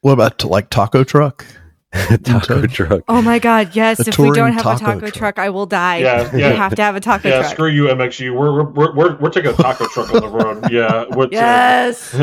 what 0.00 0.12
about 0.12 0.38
to, 0.38 0.48
like 0.48 0.70
taco 0.70 1.04
truck? 1.04 1.44
Taco 2.24 2.66
truck. 2.66 3.02
Oh 3.08 3.22
my 3.22 3.38
god, 3.38 3.74
yes. 3.74 3.98
A 4.06 4.10
if 4.10 4.18
we 4.18 4.26
don't 4.26 4.34
touring 4.34 4.52
have 4.54 4.60
a 4.66 4.78
taco 4.78 4.84
taco 4.84 5.00
truck. 5.00 5.14
truck. 5.14 5.38
I 5.38 5.48
will 5.50 5.64
die. 5.66 5.98
Yeah, 5.98 6.22
yeah. 6.24 6.32
We 6.34 6.40
yeah. 6.40 6.50
have 6.52 6.74
to 6.74 6.82
have 6.82 6.94
a 6.96 7.00
taco 7.00 7.22
truck. 7.22 7.32
Yeah, 7.32 7.40
truck. 7.40 7.52
screw 7.52 7.68
you, 7.70 7.84
MXU. 7.84 8.34
We're 8.36 8.52
we're 8.52 8.70
we're 8.70 8.94
we're, 8.94 9.16
we're 9.16 9.30
taking 9.30 9.50
a 9.52 9.54
taco 9.54 9.86
truck 9.88 10.12
on 10.12 10.20
the 10.20 10.28
road. 10.28 10.70
Yeah. 10.70 11.04
What, 11.14 11.28
uh, 11.28 11.30
yes. 11.32 12.14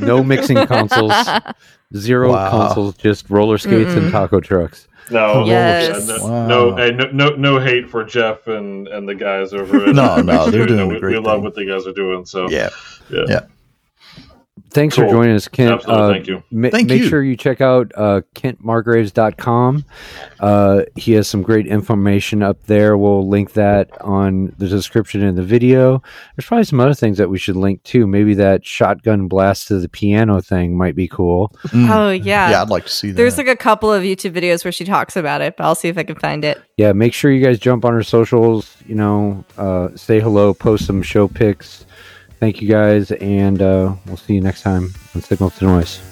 No 0.00 0.22
mixing 0.24 0.66
consoles. 0.66 1.12
Zero 1.96 2.30
Wow. 2.32 2.50
consoles. 2.50 2.96
Just 2.96 3.28
roller 3.30 3.58
skates 3.58 3.90
and 3.94 4.06
Mm-mm. 4.06 4.10
taco 4.12 4.40
trucks. 4.40 4.86
no. 5.10 5.44
Yes. 5.44 6.06
yeah, 6.08 6.16
no, 6.16 6.24
Wow. 6.24 6.46
no, 6.46 6.76
hey, 6.76 6.90
no, 6.92 7.10
no, 7.12 7.28
no 7.30 7.58
hate 7.58 7.88
for 7.88 8.04
Jeff 8.04 8.46
and 8.46 8.86
and 8.88 9.08
the 9.08 9.14
guys 9.14 9.52
over. 9.52 9.84
At 9.88 9.94
No, 9.94 10.20
no, 10.20 10.50
they're 10.50 10.66
doing 10.66 10.88
we, 10.88 10.96
a 10.96 11.00
great 11.00 11.14
we 11.16 11.20
love 11.20 11.36
thing. 11.38 11.44
what 11.44 11.54
the 11.54 11.64
guys 11.66 11.86
are 11.86 11.92
doing. 11.92 12.24
So 12.24 12.48
Yeah. 12.48 12.70
yeah. 13.10 13.40
Thanks 14.72 14.94
Cool. 14.94 15.04
for 15.06 15.10
joining 15.10 15.34
us, 15.34 15.48
Kent. 15.48 15.72
Absolutely, 15.72 16.02
Uh, 16.04 16.12
thank 16.12 16.26
you. 16.28 16.42
ma- 16.50 16.70
Thank 16.70 16.88
make 16.88 17.02
you. 17.02 17.08
sure 17.08 17.22
you 17.22 17.36
check 17.36 17.60
out 17.60 17.90
uh, 17.96 18.20
kentmargraves.com. 18.34 19.84
Uh, 20.38 20.82
he 20.96 21.12
has 21.12 21.28
some 21.28 21.42
great 21.42 21.66
information 21.66 22.42
up 22.42 22.64
there. 22.66 22.96
We'll 22.96 23.28
link 23.28 23.52
that 23.54 23.90
on 24.00 24.54
the 24.58 24.68
description 24.68 25.22
in 25.22 25.34
the 25.34 25.42
video. 25.42 26.02
There's 26.36 26.46
probably 26.46 26.64
some 26.64 26.80
other 26.80 26.94
things 26.94 27.18
that 27.18 27.28
we 27.28 27.38
should 27.38 27.56
link 27.56 27.82
too. 27.82 28.06
Maybe 28.06 28.34
that 28.34 28.64
shotgun 28.64 29.28
blast 29.28 29.68
to 29.68 29.78
the 29.78 29.88
piano 29.88 30.40
thing 30.40 30.76
might 30.76 30.94
be 30.94 31.08
cool. 31.08 31.54
Mm. 31.68 31.90
Oh 31.90 32.10
yeah. 32.10 32.50
yeah, 32.50 32.62
I'd 32.62 32.68
like 32.70 32.84
to 32.84 32.90
see 32.90 33.08
that. 33.08 33.16
There's 33.16 33.38
like 33.38 33.48
a 33.48 33.56
couple 33.56 33.92
of 33.92 34.02
YouTube 34.02 34.32
videos 34.32 34.64
where 34.64 34.72
she 34.72 34.84
talks 34.84 35.16
about 35.16 35.40
it, 35.40 35.56
but 35.56 35.64
I'll 35.64 35.74
see 35.74 35.88
if 35.88 35.98
I 35.98 36.02
can 36.04 36.16
find 36.16 36.44
it. 36.44 36.60
Yeah, 36.76 36.92
make 36.92 37.12
sure 37.12 37.30
you 37.30 37.44
guys 37.44 37.58
jump 37.58 37.84
on 37.84 37.92
her 37.92 38.02
socials. 38.02 38.76
You 38.86 38.94
know, 38.94 39.44
uh, 39.58 39.88
say 39.96 40.20
hello, 40.20 40.54
post 40.54 40.86
some 40.86 41.02
show 41.02 41.28
pics. 41.28 41.84
Thank 42.40 42.62
you 42.62 42.68
guys, 42.68 43.12
and 43.12 43.60
uh, 43.60 43.94
we'll 44.06 44.16
see 44.16 44.34
you 44.34 44.40
next 44.40 44.62
time 44.62 44.94
on 45.14 45.20
Signal 45.20 45.50
to 45.50 45.64
Noise. 45.64 46.09